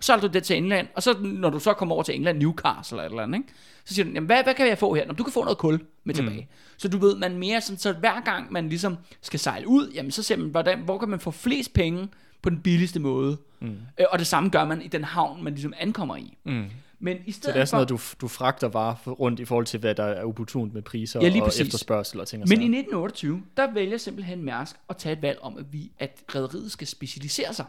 så 0.00 0.12
har 0.12 0.20
du 0.20 0.26
det 0.26 0.42
til 0.44 0.56
England, 0.56 0.88
og 0.94 1.02
så 1.02 1.16
når 1.22 1.50
du 1.50 1.58
så 1.58 1.72
kommer 1.72 1.94
over 1.94 2.02
til 2.02 2.14
England, 2.14 2.38
Newcastle 2.38 2.96
eller 2.96 3.04
et 3.06 3.10
eller 3.10 3.22
andet, 3.22 3.38
ikke? 3.38 3.52
så 3.84 3.94
siger 3.94 4.04
du, 4.04 4.10
jamen, 4.10 4.26
hvad, 4.26 4.42
hvad 4.42 4.54
kan 4.54 4.68
jeg 4.68 4.78
få 4.78 4.94
her? 4.94 5.06
Nå, 5.06 5.12
du 5.12 5.24
kan 5.24 5.32
få 5.32 5.42
noget 5.42 5.58
kul 5.58 5.80
med 6.04 6.14
tilbage. 6.14 6.40
Mm. 6.40 6.56
Så 6.76 6.88
du 6.88 6.98
ved, 6.98 7.16
man 7.16 7.36
mere 7.36 7.60
sådan, 7.60 7.78
så 7.78 7.92
hver 7.92 8.20
gang 8.20 8.52
man 8.52 8.68
ligesom 8.68 8.96
skal 9.20 9.40
sejle 9.40 9.68
ud, 9.68 9.90
jamen 9.94 10.10
så 10.10 10.22
ser 10.22 10.36
man, 10.36 10.48
hvordan, 10.48 10.78
hvor 10.80 10.98
kan 10.98 11.08
man 11.08 11.20
få 11.20 11.30
flest 11.30 11.72
penge 11.72 12.08
på 12.42 12.50
den 12.50 12.60
billigste 12.60 13.00
måde. 13.00 13.36
Mm. 13.60 13.76
Øh, 14.00 14.06
og 14.10 14.18
det 14.18 14.26
samme 14.26 14.50
gør 14.50 14.64
man 14.64 14.82
i 14.82 14.88
den 14.88 15.04
havn, 15.04 15.44
man 15.44 15.52
ligesom 15.52 15.72
ankommer 15.78 16.16
i. 16.16 16.38
Mm. 16.44 16.64
Men 17.02 17.16
i 17.26 17.32
stedet 17.32 17.44
Så 17.44 17.52
det 17.52 17.60
er 17.60 17.64
sådan 17.64 17.88
for, 17.88 17.94
noget, 17.94 18.10
du, 18.20 18.26
du 18.26 18.28
fragter 18.28 18.68
varer 18.68 18.94
rundt 19.10 19.40
i 19.40 19.44
forhold 19.44 19.66
til, 19.66 19.80
hvad 19.80 19.94
der 19.94 20.04
er 20.04 20.24
opportunt 20.24 20.74
med 20.74 20.82
priser 20.82 21.20
Ja, 21.20 21.42
og 21.42 21.52
efterspørgsel 21.60 22.20
og 22.20 22.28
ting 22.28 22.42
og 22.42 22.48
Men 22.48 22.58
i 22.58 22.64
sager. 22.64 22.78
1928, 22.78 23.42
der 23.56 23.72
vælger 23.72 23.96
simpelthen 23.96 24.44
Mærsk 24.44 24.76
at 24.88 24.96
tage 24.96 25.12
et 25.12 25.22
valg 25.22 25.38
om, 25.42 25.58
at, 25.58 25.72
vi, 25.72 25.92
at 25.98 26.22
rederiet 26.34 26.72
skal 26.72 26.86
specialisere 26.86 27.54
sig. 27.54 27.64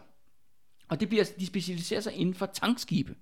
Og 0.89 0.99
det 0.99 1.09
bliver, 1.09 1.23
de 1.39 1.45
specialiserer 1.45 2.01
sig 2.01 2.13
inden 2.13 2.35
for 2.35 2.45
tankskibe. 2.45 3.15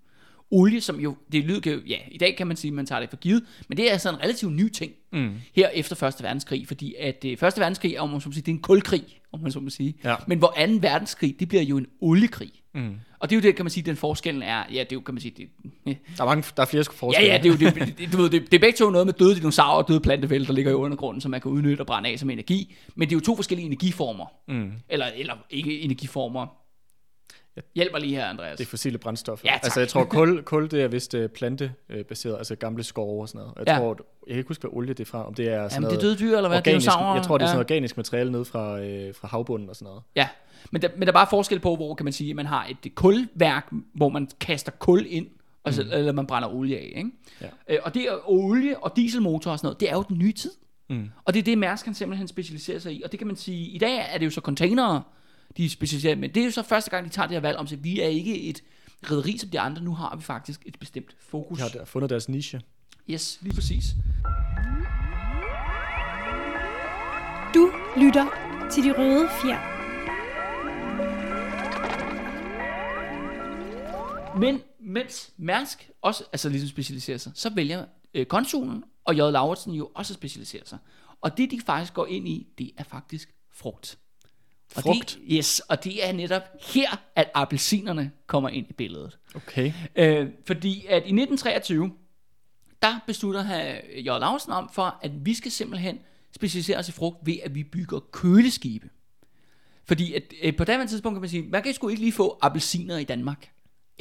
Olie, 0.52 0.82
som 0.82 1.00
jo, 1.00 1.16
det 1.32 1.44
lyder 1.44 1.72
jo, 1.72 1.82
ja, 1.88 1.98
i 2.12 2.18
dag 2.18 2.36
kan 2.38 2.48
man 2.48 2.58
sige, 2.58 2.70
at 2.70 2.76
man 2.76 2.86
tager 2.86 3.00
det 3.00 3.10
for 3.10 3.18
givet, 3.18 3.44
men 3.68 3.78
det 3.78 3.88
er 3.88 3.92
altså 3.92 4.10
en 4.10 4.20
relativt 4.20 4.54
ny 4.54 4.70
ting 4.70 4.92
mm. 5.12 5.34
her 5.56 5.70
efter 5.70 6.04
1. 6.08 6.16
verdenskrig, 6.24 6.68
fordi 6.68 6.96
at 7.00 7.26
øh, 7.26 7.32
1. 7.32 7.42
verdenskrig 7.42 7.96
er, 7.96 8.02
om 8.02 8.10
man 8.10 8.22
så 8.22 8.30
må 8.30 8.34
sige, 8.34 8.42
det 8.42 8.52
er 8.52 8.56
en 8.56 8.62
kulkrig, 8.62 9.20
om 9.32 9.40
man 9.40 9.52
så 9.52 9.60
må 9.60 9.70
sige. 9.70 9.96
Ja. 10.04 10.16
Men 10.28 10.38
hvor 10.38 10.48
2. 10.48 10.54
verdenskrig, 10.82 11.36
det 11.40 11.48
bliver 11.48 11.64
jo 11.64 11.78
en 11.78 11.88
oliekrig. 12.02 12.61
Mm. 12.74 12.96
Og 13.20 13.30
det 13.30 13.36
er 13.36 13.40
jo 13.40 13.42
det, 13.42 13.56
kan 13.56 13.66
man 13.66 13.70
sige, 13.70 13.84
den 13.84 13.96
forskellen 13.96 14.44
er, 14.44 14.64
ja, 14.72 14.80
det 14.80 14.92
er 14.92 14.94
jo, 14.94 15.00
kan 15.00 15.14
man 15.14 15.22
sige, 15.22 15.34
det, 15.38 15.98
Der 16.18 16.24
er, 16.24 16.26
mange, 16.28 16.44
der 16.58 16.62
er 16.62 16.68
flere 16.68 16.86
Ja, 16.90 16.94
forskelle. 16.94 17.32
ja, 17.32 17.38
det 17.38 17.46
er 17.46 17.50
jo 17.68 17.72
det, 17.72 17.98
det, 17.98 18.14
du 18.14 18.18
ved, 18.18 18.30
det, 18.30 18.42
det 18.52 18.54
er 18.54 18.60
begge 18.60 18.78
to 18.78 18.90
noget 18.90 19.08
med 19.08 19.14
døde 19.14 19.36
dinosaurer 19.36 19.84
og 19.84 19.88
døde 19.88 20.00
plantefælde, 20.00 20.46
der 20.46 20.54
ligger 20.54 20.72
i 20.72 20.74
undergrunden, 20.74 21.22
som 21.22 21.32
man 21.32 21.42
kan 21.42 21.52
udnytte 21.52 21.82
og 21.82 21.88
brænde 21.88 22.10
af 22.10 22.20
som 22.20 22.30
energi. 22.30 22.76
Men 22.96 23.10
det 23.10 23.16
er 23.16 23.18
jo 23.18 23.22
to 23.26 23.36
forskellige 23.36 23.66
energiformer. 23.66 24.26
Mm. 24.48 24.72
Eller, 24.90 25.06
eller 25.16 25.34
ikke 25.50 25.80
energiformer. 25.82 26.48
Hjælp 27.76 27.92
mig 27.92 28.02
lige 28.02 28.16
her, 28.16 28.26
Andreas. 28.26 28.58
Det 28.58 28.66
er 28.66 28.70
fossile 28.70 28.98
brændstoffer. 28.98 29.48
Ja, 29.50 29.54
tak. 29.54 29.64
altså, 29.64 29.80
jeg 29.80 29.90
tror, 29.90 30.04
kul, 30.04 30.44
kul 30.44 30.72
det 30.72 30.82
er 30.84 30.88
vist 30.88 31.14
uh, 31.14 31.26
plantebaseret, 31.28 32.38
altså 32.38 32.56
gamle 32.56 32.84
skove 32.84 33.22
og 33.22 33.28
sådan 33.30 33.40
noget. 33.42 33.54
Jeg 33.58 33.68
Ja. 33.68 33.78
tror, 33.80 33.90
jeg 34.28 34.34
kan 34.34 34.38
ikke 34.38 34.48
huske, 34.48 34.62
hvad 34.62 34.72
olie 34.78 34.94
det 34.94 35.00
er 35.00 35.06
fra. 35.06 35.28
Om 35.28 35.34
det 35.34 35.48
er 35.48 35.70
sådan 35.70 35.84
Jamen, 35.84 35.90
det 35.90 35.98
er 35.98 36.02
noget 36.04 36.20
døde 36.20 36.30
dyr, 36.30 36.36
eller 36.38 36.50
hvad? 36.50 36.58
organisk, 36.58 36.86
Dinosaurer? 36.86 37.16
jeg 37.16 37.24
tror, 37.26 37.38
det 37.38 37.44
er 37.44 37.48
ja. 37.48 37.52
sådan 37.52 37.56
noget 37.58 37.66
organisk 37.72 37.98
materiale 37.98 38.32
nede 38.32 38.46
fra, 38.46 38.80
øh, 38.80 39.16
fra 39.16 39.28
havbunden 39.28 39.70
og 39.70 39.76
sådan 39.76 39.86
noget. 39.86 40.04
Ja, 40.16 40.28
men 40.72 40.82
der, 40.82 40.88
men 40.96 41.02
der 41.02 41.08
er 41.08 41.12
bare 41.14 41.28
forskel 41.30 41.60
på, 41.60 41.76
hvor 41.76 41.96
kan 41.96 42.04
man 42.04 42.14
sige, 42.14 42.30
at 42.30 42.36
man 42.36 42.46
har 42.46 42.68
et 42.84 42.96
kulværk, 42.96 43.70
hvor 43.94 44.10
man 44.10 44.28
kaster 44.40 44.72
kul 44.72 45.06
ind, 45.10 45.28
og 45.64 45.74
så, 45.74 45.84
mm. 45.84 45.90
eller 45.92 46.12
man 46.12 46.28
brænder 46.28 46.50
olie 46.50 46.78
af. 46.78 46.94
Ikke? 46.96 47.10
Ja. 47.42 47.48
Øh, 47.70 47.78
og 47.84 47.94
det 47.94 48.04
er 48.04 48.30
olie 48.32 48.78
og 48.84 48.96
dieselmotor 48.96 49.52
og 49.52 49.60
sådan 49.60 49.66
noget, 49.68 49.80
det 49.80 49.90
er 49.90 49.94
jo 49.94 50.04
den 50.10 50.18
nye 50.18 50.34
tid. 50.34 50.52
Mm. 50.90 51.10
Og 51.26 51.34
det 51.34 51.40
er 51.40 51.44
det, 51.44 51.58
Mærsk 51.58 51.86
kan 51.86 51.94
simpelthen 51.94 52.28
specialisere 52.28 52.80
sig 52.80 52.94
i. 52.94 53.02
Og 53.06 53.12
det 53.12 53.20
kan 53.20 53.28
man 53.28 53.36
sige, 53.36 53.70
i 53.70 53.78
dag 53.78 54.08
er 54.14 54.18
det 54.18 54.26
jo 54.26 54.30
så 54.32 54.42
containere, 54.42 55.02
de 55.58 55.66
er 55.66 55.70
specialiseret 55.70 56.18
men 56.18 56.34
det 56.34 56.42
er 56.42 56.46
jo 56.46 56.52
så 56.52 56.64
første 56.64 56.90
gang, 56.90 57.06
de 57.06 57.10
tager 57.10 57.28
det 57.28 57.36
her 57.36 57.42
valg 57.42 57.58
om, 57.58 57.68
at 57.72 57.84
vi 57.84 58.02
er 58.02 58.08
ikke 58.08 58.42
et 58.42 58.64
rederi 59.12 59.38
som 59.38 59.50
de 59.50 59.60
andre, 59.60 59.82
nu 59.82 59.96
har 59.96 60.16
vi 60.16 60.24
faktisk 60.24 60.62
et 60.66 60.80
bestemt 60.80 61.16
fokus. 61.20 61.58
De 61.58 61.62
har 61.62 61.70
der, 61.70 61.86
fundet 61.86 62.10
deres 62.10 62.30
niche. 62.30 62.62
Yes, 63.10 63.40
lige 63.42 63.54
præcis. 63.54 63.86
Du 67.54 67.72
lytter 67.98 68.26
til 68.72 68.84
De 68.84 68.92
Røde 68.98 69.30
Fjer. 69.42 69.82
Men 74.40 74.62
mens 74.80 75.34
Mærsk 75.38 75.90
også 76.02 76.24
altså 76.32 76.50
ligesom 76.50 76.70
specialiserer 76.70 77.18
sig, 77.18 77.32
så 77.36 77.50
vælger 77.50 77.86
øh, 78.14 78.26
konsulen 78.26 78.84
og 79.06 79.16
J. 79.16 79.18
Lauritsen 79.18 79.74
jo 79.74 79.92
også 79.96 80.14
at 80.14 80.16
specialisere 80.16 80.62
sig. 80.66 80.78
Og 81.22 81.38
det, 81.38 81.52
de 81.52 81.62
faktisk 81.66 81.94
går 81.94 82.06
ind 82.06 82.28
i, 82.28 82.48
det 82.58 82.72
er 82.78 82.84
faktisk 82.84 83.34
frugt. 83.54 83.98
Og 84.76 84.84
Frugt? 84.84 85.20
Det, 85.22 85.38
yes, 85.38 85.60
og 85.60 85.84
det 85.84 86.08
er 86.08 86.12
netop 86.12 86.42
her, 86.74 86.90
at 87.16 87.32
appelsinerne 87.34 88.12
kommer 88.28 88.50
ind 88.50 88.70
i 88.70 88.74
billedet. 88.74 89.18
Okay. 89.36 89.74
Øh, 89.96 90.28
fordi 90.46 90.86
at 90.86 90.96
i 90.96 91.14
1923, 91.14 91.92
der 92.82 93.00
beslutter 93.08 93.44
J. 93.98 94.06
Lausen 94.06 94.52
om 94.52 94.70
for, 94.74 95.00
at 95.02 95.12
vi 95.26 95.34
skal 95.34 95.52
simpelthen 95.52 96.00
specialisere 96.36 96.78
os 96.78 96.90
i 96.90 96.92
frugt 96.92 97.18
ved, 97.26 97.38
at 97.44 97.56
vi 97.56 97.64
bygger 97.64 98.00
køleskibe. 98.00 98.90
Fordi 99.86 100.14
at, 100.14 100.24
øh, 100.42 100.56
på 100.56 100.64
daværende 100.64 100.92
tidspunkt 100.92 101.16
kan 101.16 101.22
man 101.22 101.30
sige, 101.30 101.44
man 101.44 101.64
kan 101.64 101.74
sgu 101.74 101.88
ikke 101.88 102.02
lige 102.02 102.14
få 102.14 102.38
appelsiner 102.42 102.98
i 102.98 103.04
Danmark, 103.04 103.50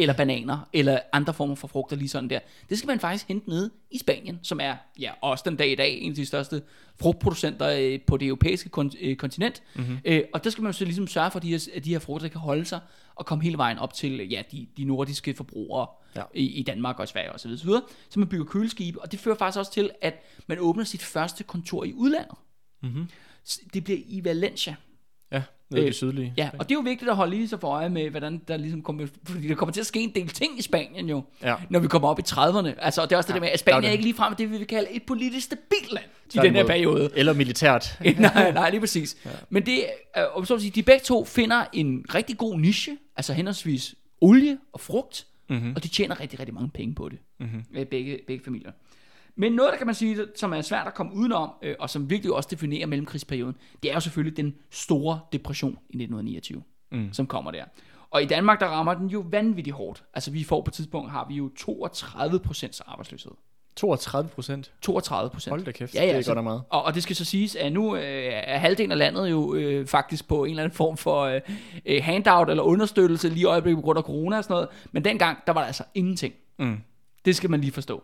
eller 0.03 0.15
bananer, 0.15 0.69
eller 0.73 0.99
andre 1.13 1.35
former 1.35 1.55
for 1.55 1.69
frugter 1.69 1.97
lige 1.97 2.09
sådan 2.09 2.31
der. 2.31 2.39
Det 2.71 2.79
skal 2.79 2.87
man 2.87 3.01
faktisk 3.01 3.29
hente 3.29 3.49
ned 3.49 3.71
i 3.91 3.99
Spanien, 3.99 4.39
som 4.43 4.61
er 4.61 4.77
ja, 5.01 5.11
også 5.21 5.45
den 5.47 5.57
dag 5.57 5.71
i 5.73 5.75
dag 5.75 5.99
en 6.01 6.11
af 6.11 6.17
de 6.17 6.27
største 6.27 6.63
frugtproducenter 7.01 7.69
øh, 7.79 8.01
på 8.07 8.17
det 8.17 8.27
europæiske 8.29 8.71
kon- 8.79 8.97
øh, 9.01 9.17
kontinent. 9.17 9.63
Mm-hmm. 9.75 9.99
Øh, 10.05 10.23
og 10.35 10.45
der 10.45 10.51
skal 10.51 10.63
man 10.63 10.73
jo 10.73 10.79
så 10.79 10.85
ligesom 10.85 11.07
sørge 11.07 11.31
for, 11.31 11.39
at 11.39 11.43
de 11.43 11.49
her, 11.51 11.69
at 11.75 11.85
de 11.85 11.91
her 11.91 11.99
frugter 11.99 12.29
kan 12.29 12.41
holde 12.41 12.65
sig 12.65 12.81
og 13.15 13.27
komme 13.27 13.45
hele 13.45 13.59
vejen 13.59 13.79
op 13.79 13.95
til 13.95 14.29
ja, 14.31 14.43
de, 14.53 14.67
de 14.77 14.85
nordiske 14.85 15.35
forbrugere 15.35 15.87
Ja. 16.17 16.23
i, 16.35 16.47
i 16.47 16.63
Danmark 16.63 16.99
og 16.99 17.09
Sverige 17.09 17.33
osv. 17.33 17.57
Så, 17.57 17.65
videre. 17.65 17.83
så 18.11 18.19
man 18.19 18.29
bygger 18.29 18.45
køleskibe, 18.45 19.03
og 19.03 19.13
det 19.13 19.21
fører 19.21 19.37
faktisk 19.37 19.59
også 19.59 19.73
til, 19.73 19.91
at 20.03 20.23
man 20.47 20.59
åbner 20.61 20.85
sit 20.85 21.03
første 21.03 21.45
kontor 21.45 21.85
i 21.85 21.93
udlandet. 21.93 22.35
Mhm. 22.83 23.09
S- 23.49 23.61
Det 23.75 23.85
bliver 23.85 23.99
i 24.07 24.25
Valencia. 24.25 24.75
Nede 25.71 25.81
i 25.81 25.85
Øh, 25.85 25.87
det 25.89 25.95
sydlige. 25.97 26.35
Ja, 26.37 26.51
og 26.59 26.69
det 26.69 26.75
er 26.75 26.79
jo 26.79 26.81
vigtigt 26.81 27.11
at 27.11 27.17
holde 27.17 27.37
lige 27.37 27.49
så 27.49 27.57
for 27.59 27.69
øje 27.69 27.89
med, 27.89 28.11
hvordan 28.11 28.41
der 28.49 28.57
ligesom 28.57 28.83
kommer, 28.83 29.07
fordi 29.25 29.49
der 29.49 29.55
kommer 29.55 29.73
til 29.73 29.81
at 29.81 29.87
ske 29.87 30.01
en 30.01 30.13
del 30.15 30.29
ting 30.29 30.59
i 30.59 30.63
Spanien 30.63 31.09
jo, 31.09 31.23
Ja. 31.43 31.55
når 31.71 31.79
vi 31.81 31.89
kommer 31.89 32.09
op 32.09 32.19
i 32.19 32.23
30'erne. 32.23 32.69
Altså, 32.85 33.03
og 33.03 33.11
det 33.11 33.15
er 33.15 33.19
også 33.19 33.27
det 33.29 33.35
Ja, 33.35 33.35
der 33.35 33.41
med, 33.41 33.49
at 33.49 33.59
Spanien 33.61 33.85
er 33.85 33.91
ikke 33.93 34.05
ligefrem 34.05 34.35
det, 34.35 34.51
vi 34.51 34.57
vil 34.59 34.67
kalde 34.67 34.91
et 34.91 35.03
politisk 35.07 35.47
stabilt 35.47 35.93
land 35.93 36.05
i 36.35 36.39
den 36.39 36.55
her 36.55 36.67
periode. 36.67 37.11
Eller 37.15 37.33
militært. 37.33 37.99
nej, 38.19 38.53
nej, 38.53 38.71
lige 38.71 38.81
præcis. 38.81 39.17
Ja. 39.25 39.31
Men 39.51 39.67
det, 39.67 39.85
øh, 40.39 40.47
så 40.47 40.55
at 40.55 40.61
sige, 40.61 40.71
de 40.71 40.83
begge 40.83 41.05
to 41.05 41.25
finder 41.25 41.65
en 41.73 42.05
rigtig 42.15 42.39
god 42.39 42.59
niche, 42.59 42.97
altså 43.17 43.33
henholdsvis 43.33 43.95
olie 44.21 44.59
og 44.73 44.81
frugt, 44.81 45.27
mm-hmm. 45.51 45.73
og 45.77 45.83
de 45.83 45.89
tjener 45.89 46.21
rigtig, 46.21 46.39
rigtig 46.41 46.55
mange 46.55 46.71
penge 46.75 46.95
på 46.95 47.09
det. 47.09 47.19
Mm-hmm. 47.41 47.87
Begge, 47.91 48.19
begge 48.27 48.45
familier. 48.45 48.71
Men 49.37 49.53
noget, 49.53 49.73
der 49.73 49.79
kan 49.79 49.87
man 49.87 49.95
sige, 49.95 50.19
som 50.37 50.53
er 50.53 50.61
svært 50.61 50.87
at 50.87 50.95
komme 50.95 51.15
udenom, 51.15 51.51
øh, 51.63 51.75
og 51.79 51.91
som 51.91 52.11
virkelig 52.11 52.33
også 52.33 52.49
definerer 52.53 52.87
mellemkrigsperioden, 52.87 53.57
det 53.83 53.91
er 53.91 53.95
jo 53.95 54.01
selvfølgelig 54.01 54.37
den 54.37 54.55
store 54.71 55.21
depression 55.33 55.73
i 55.73 55.97
1929, 55.97 56.63
mm. 56.93 57.13
som 57.13 57.27
kommer 57.27 57.51
der. 57.51 57.65
Og 58.11 58.23
i 58.23 58.27
Danmark, 58.27 58.61
der 58.61 58.67
rammer 58.67 58.95
den 58.95 59.07
jo 59.07 59.25
vanvittigt 59.31 59.77
hårdt. 59.77 60.05
Altså 60.15 60.31
vi 60.31 60.45
får 60.45 60.61
på 60.61 60.69
et 60.71 60.75
tidspunkt, 60.75 61.11
har 61.11 61.27
vi 61.29 61.35
jo 61.35 61.51
32 61.59 62.39
procents 62.39 62.81
arbejdsløshed. 62.81 63.33
32 63.77 64.29
procent. 64.31 64.73
32 64.83 65.31
procent. 65.31 65.51
Hold 65.53 65.65
da 65.65 65.73
kæft, 65.73 65.95
Ja, 65.95 66.03
ja, 66.05 66.09
det 66.09 66.17
er 66.19 66.23
så- 66.23 66.31
godt 66.31 66.39
og 66.39 66.45
meget. 66.45 66.63
Og, 66.71 66.83
og 66.83 66.95
det 66.95 67.03
skal 67.03 67.17
så 67.17 67.25
siges, 67.25 67.57
at 67.57 67.73
nu 67.73 67.97
øh, 67.97 68.03
er 68.33 68.59
halvdelen 68.59 68.93
af 68.93 68.99
landet 68.99 69.31
jo 69.31 69.55
øh, 69.55 69.87
faktisk 69.87 70.29
på 70.29 70.45
en 70.45 70.51
eller 70.51 70.63
anden 70.63 70.77
form 70.77 70.97
for 70.97 71.21
øh, 71.23 71.41
øh, 71.87 72.03
handout 72.05 72.51
eller 72.51 72.63
understøttelse 72.63 73.29
lige 73.29 73.41
i 73.41 73.45
øjeblikket 73.45 73.77
på 73.79 73.83
grund 73.83 73.99
af 73.99 74.03
corona 74.05 74.37
og 74.39 74.45
sådan 74.45 74.55
noget. 74.55 74.69
Men 74.93 75.05
dengang, 75.05 75.39
der 75.47 75.53
var 75.53 75.61
der 75.61 75.67
altså 75.67 75.85
ingenting. 75.95 76.35
Mm. 76.59 76.77
Det 77.25 77.37
skal 77.37 77.51
man 77.51 77.61
lige 77.61 77.73
forstå. 77.73 78.03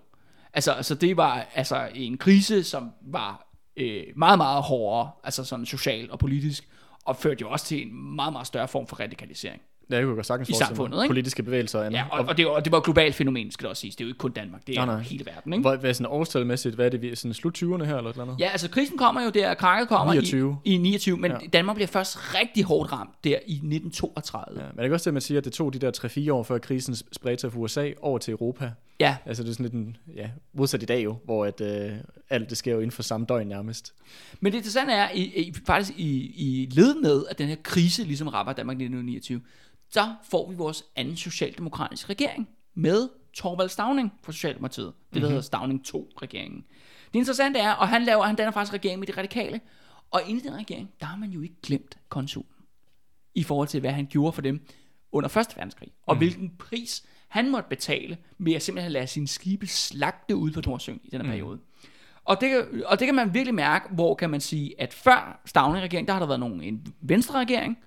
Altså, 0.54 0.72
altså 0.72 0.94
det 0.94 1.16
var 1.16 1.46
altså 1.54 1.88
en 1.94 2.18
krise, 2.18 2.64
som 2.64 2.90
var 3.06 3.48
øh, 3.76 4.02
meget, 4.16 4.38
meget 4.38 4.62
hårdere, 4.62 5.10
altså 5.24 5.44
sådan 5.44 5.66
social 5.66 6.10
og 6.10 6.18
politisk, 6.18 6.68
og 7.04 7.16
førte 7.16 7.40
jo 7.40 7.50
også 7.50 7.66
til 7.66 7.86
en 7.86 8.14
meget, 8.16 8.32
meget 8.32 8.46
større 8.46 8.68
form 8.68 8.86
for 8.86 8.96
radikalisering. 9.00 9.60
Ja, 9.90 9.96
jeg 9.96 10.04
kunne 10.04 10.14
godt 10.14 10.26
sagtens 10.26 10.48
I 10.48 10.52
samfundet, 10.52 11.02
ikke? 11.02 11.10
Politiske 11.10 11.42
bevægelser 11.42 11.78
og 11.78 11.86
andet. 11.86 11.98
Ja, 11.98 12.04
og, 12.10 12.24
og, 12.28 12.36
det, 12.36 12.46
var, 12.46 12.52
og 12.52 12.64
det 12.64 12.72
var 12.72 12.78
et 12.78 12.84
globalt 12.84 13.14
fænomen, 13.14 13.50
skal 13.50 13.64
det 13.64 13.70
også 13.70 13.80
siges. 13.80 13.96
Det 13.96 14.04
er 14.04 14.06
jo 14.06 14.08
ikke 14.08 14.18
kun 14.18 14.30
Danmark, 14.30 14.66
det 14.66 14.76
er 14.78 14.84
Nej, 14.84 14.94
nej. 14.94 15.02
hele 15.02 15.26
verden. 15.26 15.52
Ikke? 15.52 15.68
Hvad, 15.68 15.78
hvad 15.78 15.90
er 15.90 15.94
sådan 15.94 16.12
årstalmæssigt? 16.12 16.74
Hvad 16.74 16.86
er 16.86 16.90
det? 16.90 17.02
vi- 17.02 17.14
Sådan 17.14 17.34
slut 17.34 17.62
20'erne 17.62 17.84
her 17.84 17.96
eller 17.96 18.10
et 18.10 18.14
eller 18.14 18.24
andet? 18.24 18.36
Ja, 18.40 18.48
altså 18.48 18.70
krisen 18.70 18.98
kommer 18.98 19.22
jo 19.24 19.30
der, 19.30 19.54
krakket 19.54 19.88
kommer 19.88 20.14
29. 20.14 20.56
I, 20.64 20.74
i 20.74 20.76
29, 20.76 21.16
men 21.16 21.30
Ja. 21.30 21.36
Danmark 21.52 21.74
bliver 21.74 21.86
først 21.88 22.34
rigtig 22.34 22.64
hårdt 22.64 22.92
ramt 22.92 23.10
der 23.24 23.38
i 23.46 23.52
1932. 23.52 24.60
Ja, 24.60 24.66
men 24.66 24.76
det 24.78 24.84
kan 24.84 24.92
også 24.92 25.04
det, 25.04 25.10
at 25.10 25.14
man 25.14 25.20
siger, 25.22 25.38
at 25.38 25.44
det 25.44 25.52
tog 25.52 25.72
de 25.72 25.78
der 25.78 26.26
3-4 26.28 26.32
år 26.32 26.42
før 26.42 26.58
krisen 26.58 26.94
spredte 27.12 27.40
sig 27.40 27.52
fra 27.52 27.58
USA 27.58 27.90
over 28.02 28.18
til 28.18 28.32
Europa. 28.32 28.70
Ja, 29.00 29.16
Altså 29.26 29.42
det 29.42 29.48
er 29.48 29.52
sådan 29.52 29.64
lidt 29.64 29.74
en, 29.74 29.96
ja, 30.14 30.30
modsat 30.52 30.82
i 30.82 30.86
dag 30.86 31.04
jo, 31.04 31.16
hvor 31.24 31.44
at, 31.44 31.60
øh, 31.60 31.96
alt 32.30 32.50
det 32.50 32.58
sker 32.58 32.72
jo 32.72 32.78
inden 32.78 32.90
for 32.90 33.02
samme 33.02 33.26
døgn 33.26 33.46
nærmest. 33.46 33.94
men 34.40 34.52
det 34.52 34.56
interessante 34.56 34.92
er, 34.92 35.10
i, 35.10 35.22
i, 35.22 35.54
faktisk 35.66 35.98
i, 35.98 36.12
i 36.36 36.66
led 36.70 37.00
med, 37.00 37.24
at 37.30 37.38
den 37.38 37.48
her 37.48 37.56
krise 37.62 38.04
ligesom 38.04 38.28
rammer 38.28 38.52
Danmark 38.52 38.74
i 38.74 38.84
1929, 38.84 39.40
så 39.90 40.14
får 40.30 40.50
vi 40.50 40.56
vores 40.56 40.84
anden 40.96 41.16
socialdemokratiske 41.16 42.10
regering 42.10 42.48
med 42.74 43.08
Torvald 43.34 43.68
Stavning 43.68 44.12
fra 44.22 44.32
Socialdemokratiet. 44.32 44.86
Det, 44.86 44.94
der 45.12 45.18
mm-hmm. 45.20 45.28
hedder 45.28 45.42
Stavning 45.42 45.84
2-regeringen. 45.88 46.64
Det 47.12 47.18
interessante 47.18 47.60
er, 47.60 47.72
og 47.72 47.88
han, 47.88 48.02
laver, 48.02 48.22
han 48.22 48.36
danner 48.36 48.52
faktisk 48.52 48.74
regering 48.74 48.98
med 48.98 49.06
de 49.06 49.12
radikale, 49.12 49.60
og 50.10 50.20
inde 50.26 50.40
i 50.40 50.44
den 50.44 50.54
regering, 50.54 50.90
der 51.00 51.06
har 51.06 51.16
man 51.16 51.30
jo 51.30 51.40
ikke 51.40 51.56
glemt 51.62 51.98
konsulen. 52.08 52.50
i 53.34 53.42
forhold 53.42 53.68
til, 53.68 53.80
hvad 53.80 53.90
han 53.90 54.06
gjorde 54.06 54.32
for 54.32 54.42
dem 54.42 54.66
under 55.12 55.28
1. 55.28 55.56
verdenskrig, 55.56 55.92
og 56.06 56.14
mm. 56.14 56.18
hvilken 56.18 56.52
pris 56.58 57.04
han 57.36 57.50
måtte 57.50 57.68
betale 57.68 58.16
med 58.38 58.52
at 58.54 58.62
simpelthen 58.62 58.92
lade 58.92 59.06
sine 59.06 59.28
skibe 59.28 59.66
slagte 59.66 60.36
ud 60.36 60.50
på 60.50 60.60
Nordsøen 60.66 61.00
i 61.04 61.10
den 61.10 61.20
her 61.20 61.24
mm. 61.24 61.30
periode. 61.30 61.58
Og 62.24 62.40
det, 62.40 62.50
kan- 62.50 62.82
og 62.86 62.98
det 62.98 63.06
kan 63.06 63.14
man 63.14 63.34
virkelig 63.34 63.54
mærke, 63.54 63.94
hvor 63.94 64.14
kan 64.14 64.30
man 64.30 64.40
sige, 64.40 64.74
at 64.80 64.94
før 64.94 65.40
Stavning-regeringen, 65.46 66.06
der 66.06 66.12
har 66.12 66.20
der 66.20 66.26
været 66.26 66.40
nogen, 66.40 66.62
en 66.62 66.86
venstre 67.00 67.40
regering, 67.40 67.78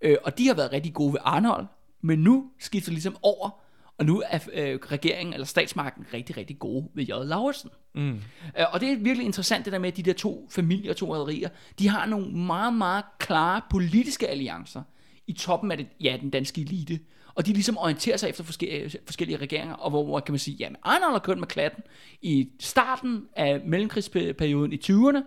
øh, 0.00 0.16
og 0.24 0.38
de 0.38 0.46
har 0.46 0.54
været 0.54 0.72
rigtig 0.72 0.94
gode 0.94 1.12
ved 1.12 1.20
Arnold, 1.24 1.66
men 2.02 2.18
nu 2.18 2.50
skifter 2.58 2.92
ligesom 2.92 3.16
over, 3.22 3.50
og 3.98 4.06
nu 4.06 4.22
er 4.30 4.38
øh, 4.52 4.78
regeringen, 4.86 5.32
eller 5.34 5.46
statsmagten, 5.46 6.06
rigtig, 6.14 6.36
rigtig 6.36 6.58
gode 6.58 6.88
ved 6.94 7.04
J. 7.04 7.08
Lauritsen. 7.08 7.70
Mm. 7.94 8.14
Øh, 8.58 8.64
Og 8.72 8.80
det 8.80 8.92
er 8.92 8.96
virkelig 8.96 9.24
interessant 9.26 9.64
det 9.64 9.72
der 9.72 9.78
med, 9.78 9.88
at 9.88 9.96
de 9.96 10.02
der 10.02 10.12
to 10.12 10.48
familier, 10.50 10.92
to 10.92 11.14
rædderier, 11.14 11.48
de 11.78 11.88
har 11.88 12.06
nogle 12.06 12.26
meget, 12.36 12.74
meget 12.74 13.04
klare 13.18 13.60
politiske 13.70 14.28
alliancer 14.28 14.82
i 15.26 15.32
toppen 15.32 15.70
af 15.70 15.76
det, 15.76 15.86
ja, 16.00 16.16
den 16.20 16.30
danske 16.30 16.60
elite. 16.60 17.00
Og 17.34 17.46
de 17.46 17.52
ligesom 17.52 17.78
orienterer 17.78 18.16
sig 18.16 18.28
efter 18.28 18.44
forskellige, 18.44 18.98
forskellige 19.04 19.38
regeringer, 19.38 19.74
og 19.74 19.90
hvor, 19.90 20.04
hvor 20.04 20.20
kan 20.20 20.32
man 20.32 20.38
sige, 20.38 20.56
jamen 20.60 20.76
Arnold 20.82 21.12
har 21.12 21.18
kørt 21.18 21.38
med 21.38 21.46
klatten 21.46 21.82
i 22.22 22.48
starten 22.60 23.24
af 23.36 23.60
mellemkrigsperioden 23.66 24.72
i 24.72 24.80
20'erne. 24.84 25.18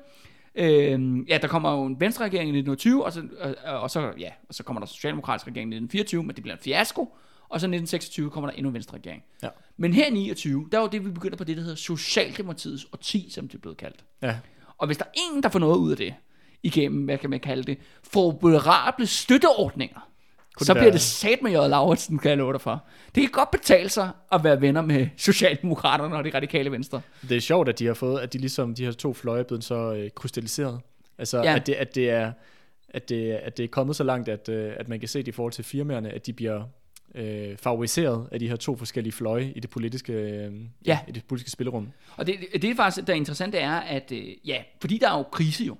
Øhm, 0.56 1.22
ja, 1.30 1.38
der 1.38 1.48
kommer 1.48 1.72
jo 1.72 1.86
en 1.86 2.00
venstre 2.00 2.26
regering 2.26 2.48
i 2.48 2.60
1920, 2.60 3.06
og 3.06 3.14
så, 3.14 3.24
og, 3.66 3.80
og, 3.80 3.92
så, 3.92 4.14
ja, 4.20 4.30
og 4.50 4.56
så 4.56 4.64
kommer 4.64 4.80
der 4.80 4.88
socialdemokratisk 4.88 5.48
regering 5.48 5.74
i 5.74 5.76
1924, 5.76 6.24
men 6.24 6.36
det 6.36 6.44
bliver 6.44 6.56
en 6.56 6.62
fiasko. 6.64 7.18
Og 7.50 7.60
så 7.60 7.66
i 7.66 7.68
1926 7.68 8.30
kommer 8.30 8.50
der 8.50 8.58
endnu 8.58 8.70
en 8.70 8.74
venstre 8.74 8.98
regering. 8.98 9.24
Ja. 9.44 9.48
Men 9.78 9.94
her 9.94 10.06
i 10.06 10.10
29, 10.10 10.68
der 10.72 10.80
var 10.80 10.88
det, 10.88 11.06
vi 11.06 11.12
begynder 11.12 11.38
på 11.38 11.44
det, 11.44 11.58
der 11.58 11.64
hedder 11.64 11.76
Socialdemokratiets 11.76 12.88
årti, 12.94 13.30
som 13.30 13.48
det 13.48 13.56
er 13.56 13.60
blevet 13.60 13.78
kaldt. 13.78 14.06
Ja. 14.22 14.36
Og 14.78 14.88
hvis 14.88 14.98
der 14.98 15.06
er 15.06 15.22
ingen, 15.30 15.44
der 15.44 15.50
får 15.50 15.60
noget 15.60 15.78
ud 15.78 15.92
af 15.92 15.98
det, 15.98 16.14
igennem, 16.64 17.04
hvad 17.06 17.18
kan 17.18 17.30
man 17.30 17.40
kalde 17.40 17.64
det, 17.64 17.78
favorable 18.14 19.08
støtteordninger, 19.08 20.10
Kunne 20.58 20.66
så 20.68 20.74
det 20.74 20.80
bliver 20.80 20.92
det 20.92 21.02
sat 21.02 21.40
med 21.42 21.52
J. 21.52 21.54
Lauritsen, 21.54 22.20
kan 22.20 22.30
jeg 22.30 22.38
love 22.38 22.54
dig 22.54 22.62
for. 22.62 22.84
Det 23.16 23.22
kan 23.24 23.30
godt 23.32 23.52
betale 23.52 23.90
sig 23.90 24.10
at 24.32 24.44
være 24.44 24.62
venner 24.62 24.82
med 24.82 25.08
Socialdemokraterne 25.18 26.16
og 26.16 26.24
de 26.24 26.32
radikale 26.34 26.72
venstre. 26.72 27.02
Det 27.30 27.38
er 27.38 27.42
sjovt, 27.42 27.70
at 27.70 27.80
de 27.80 27.86
har 27.86 27.94
fået, 27.94 28.20
at 28.20 28.34
de 28.34 28.38
ligesom, 28.38 28.76
de 28.76 28.86
her 28.86 28.92
to 28.92 29.14
fløje 29.14 29.40
er 29.40 29.44
blevet 29.44 29.64
så 29.64 29.94
øh, 29.94 30.10
krystalliseret. 30.16 30.80
Altså, 31.18 31.38
Ja. 31.44 31.56
at, 31.56 31.68
det, 31.68 31.74
at, 31.74 31.96
det 31.96 32.10
er, 32.10 32.32
at, 32.90 33.10
det, 33.10 33.32
at 33.32 33.58
det 33.58 33.64
er 33.64 33.68
kommet 33.68 33.96
så 33.96 34.04
langt, 34.04 34.30
at, 34.30 34.50
øh, 34.50 34.74
at 34.78 34.90
man 34.90 35.00
kan 35.00 35.10
se 35.10 35.20
det 35.20 35.28
i 35.28 35.32
forhold 35.32 35.54
til 35.54 35.64
firmaerne, 35.64 36.10
at 36.10 36.26
de 36.26 36.34
bliver 36.34 36.64
øh, 37.16 37.58
favoriseret 37.58 38.28
af 38.32 38.40
de 38.40 38.48
her 38.50 38.56
to 38.56 38.76
forskellige 38.76 39.14
fløje 39.14 39.52
i 39.56 39.60
det 39.60 39.70
politiske, 39.70 40.14
øh, 40.14 40.52
Ja. 40.86 41.00
i 41.08 41.12
det 41.12 41.24
politiske 41.26 41.52
spillerum. 41.52 41.90
Og 42.18 42.28
det, 42.28 42.36
det 42.54 42.64
er 42.64 42.76
faktisk, 42.76 43.08
der 43.08 43.14
er 43.14 43.18
interessant, 43.18 43.54
det 43.54 43.62
er, 43.62 43.76
at 43.80 44.12
øh, 44.12 44.48
ja, 44.48 44.64
fordi 44.82 44.98
der 44.98 45.10
er 45.12 45.18
jo 45.18 45.24
krise 45.24 45.64
jo, 45.64 45.76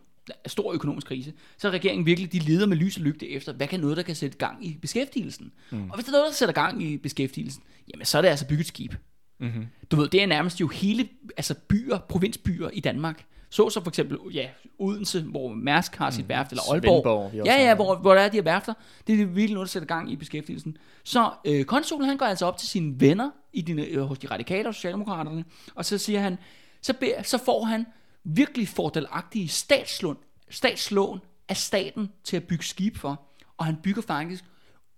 stor 0.46 0.74
økonomisk 0.74 1.08
krise, 1.08 1.34
så 1.58 1.68
er 1.68 1.72
regeringen 1.72 2.06
virkelig, 2.06 2.34
de 2.34 2.40
leder 2.40 2.66
med 2.66 2.78
lys 2.78 2.98
og 2.98 3.04
lygte 3.04 3.30
efter, 3.30 3.54
hvad 3.54 3.68
kan 3.68 3.80
noget, 3.80 3.98
der 3.98 4.04
kan 4.04 4.16
sætte 4.16 4.38
gang 4.38 4.66
i 4.66 4.78
beskæftigelsen? 4.82 5.52
Mm. 5.72 5.90
Og 5.90 5.96
hvis 5.96 6.06
der 6.06 6.12
er 6.12 6.18
noget, 6.18 6.30
der 6.30 6.36
sætter 6.36 6.54
gang 6.54 6.84
i 6.84 6.98
beskæftigelsen, 6.98 7.64
jamen 7.94 8.06
så 8.06 8.18
er 8.18 8.22
det 8.22 8.30
altså 8.30 8.48
bygget 8.48 8.68
skib. 8.68 8.94
Mm-hmm. 9.40 9.66
Du 9.92 9.96
ved, 9.96 10.08
det 10.08 10.24
er 10.24 10.26
nærmest 10.26 10.62
jo 10.62 10.68
hele 10.68 11.10
altså 11.38 11.56
byer, 11.68 11.98
provinsbyer 11.98 12.70
i 12.74 12.80
Danmark. 12.80 13.26
Så 13.50 13.70
så 13.70 13.82
for 13.84 13.92
eksempel, 13.92 14.18
ja, 14.34 14.48
Odense, 14.80 15.22
hvor 15.22 15.50
Mærsk 15.54 15.96
har 15.96 16.10
sit 16.10 16.30
værft, 16.30 16.52
eller 16.52 16.64
Aalborg. 16.72 17.04
Svendborg, 17.04 17.46
ja, 17.46 17.62
ja, 17.62 17.76
hvor, 17.76 17.96
hvor 17.96 18.14
der 18.14 18.22
er 18.22 18.30
de 18.30 18.38
her 18.38 18.44
værfter. 18.44 18.74
Det 19.08 19.22
er 19.22 19.26
virkelig 19.26 19.54
noget, 19.54 19.68
der 19.68 19.72
sætter 19.72 19.88
gang 19.88 20.12
i 20.12 20.16
beskæftigelsen. 20.16 20.78
Så 21.04 21.32
øh, 21.46 21.66
konsulen, 21.66 22.08
han 22.08 22.18
går 22.18 22.26
altså 22.26 22.46
op 22.46 22.58
til 22.58 22.68
sine 22.68 23.00
venner 23.00 23.30
i 23.54 23.62
de, 23.62 23.90
øh, 23.90 24.02
hos 24.02 24.20
de 24.20 24.28
radikale 24.28 24.68
og 24.68 24.76
socialdemokraterne, 24.76 25.46
og 25.76 25.86
så 25.86 25.98
siger 25.98 26.20
han, 26.20 26.38
så, 26.82 26.94
beder, 26.94 27.24
så 27.24 27.38
får 27.38 27.64
han 27.64 27.86
virkelig 28.24 28.68
fordelagtige 28.68 29.48
statslån, 29.48 30.18
statslån 30.50 31.20
af 31.50 31.58
staten 31.58 32.12
til 32.24 32.38
at 32.38 32.44
bygge 32.44 32.64
skib 32.64 32.98
for. 32.98 33.22
Og 33.58 33.66
han 33.66 33.76
bygger 33.84 34.02
faktisk 34.02 34.44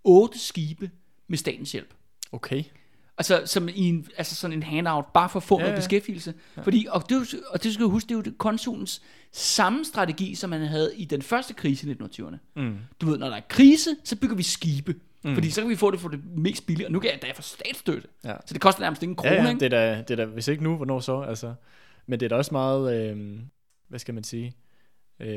otte 0.04 0.38
skibe 0.38 0.90
med 1.28 1.38
statens 1.38 1.72
hjælp. 1.72 1.94
Okay. 2.32 2.64
Altså, 3.18 3.42
som 3.46 3.68
i 3.68 3.88
en, 3.88 4.06
altså 4.16 4.34
sådan 4.34 4.56
en 4.56 4.62
handout, 4.62 5.06
bare 5.14 5.28
for 5.28 5.38
at 5.38 5.42
få 5.42 5.58
ja, 5.58 5.62
noget 5.62 5.76
beskæftigelse. 5.76 6.34
Ja. 6.56 6.62
Fordi, 6.62 6.86
og 6.90 7.08
det, 7.08 7.34
og 7.50 7.62
det 7.62 7.74
skal 7.74 7.84
du 7.84 7.90
huske, 7.90 8.08
det 8.08 8.14
er 8.14 8.30
jo 8.30 8.32
konsulens 8.38 9.02
samme 9.32 9.84
strategi, 9.84 10.34
som 10.34 10.50
man 10.50 10.60
havde 10.60 10.96
i 10.96 11.04
den 11.04 11.22
første 11.22 11.54
krise 11.54 11.90
i 11.90 11.92
1920'erne. 11.92 12.36
Mm. 12.56 12.78
Du 13.00 13.06
ved, 13.06 13.18
når 13.18 13.28
der 13.28 13.36
er 13.36 13.40
krise, 13.48 13.96
så 14.04 14.16
bygger 14.16 14.36
vi 14.36 14.42
skibe. 14.42 14.94
Mm. 15.22 15.34
Fordi 15.34 15.50
så 15.50 15.60
kan 15.60 15.70
vi 15.70 15.76
få 15.76 15.90
det 15.90 16.00
for 16.00 16.08
det 16.08 16.20
mest 16.36 16.66
billige, 16.66 16.86
og 16.86 16.92
nu 16.92 17.00
kan 17.00 17.10
jeg 17.10 17.22
da 17.22 17.32
få 17.34 17.42
statsstøtte. 17.42 18.08
Ja. 18.24 18.34
Så 18.46 18.54
det 18.54 18.60
koster 18.60 18.80
nærmest 18.80 19.02
ingen 19.02 19.16
krone, 19.16 19.34
Ja, 19.34 19.44
ja, 19.44 19.52
det 19.52 19.62
er, 19.62 19.68
da, 19.68 20.02
det 20.08 20.10
er 20.10 20.16
da, 20.16 20.24
hvis 20.24 20.48
ikke 20.48 20.62
nu, 20.62 20.76
hvornår 20.76 21.00
så? 21.00 21.20
Altså, 21.20 21.54
men 22.06 22.20
det 22.20 22.26
er 22.26 22.28
da 22.28 22.36
også 22.36 22.54
meget, 22.54 23.10
øh, 23.10 23.40
hvad 23.88 23.98
skal 23.98 24.14
man 24.14 24.24
sige, 24.24 24.54
øh, 25.20 25.28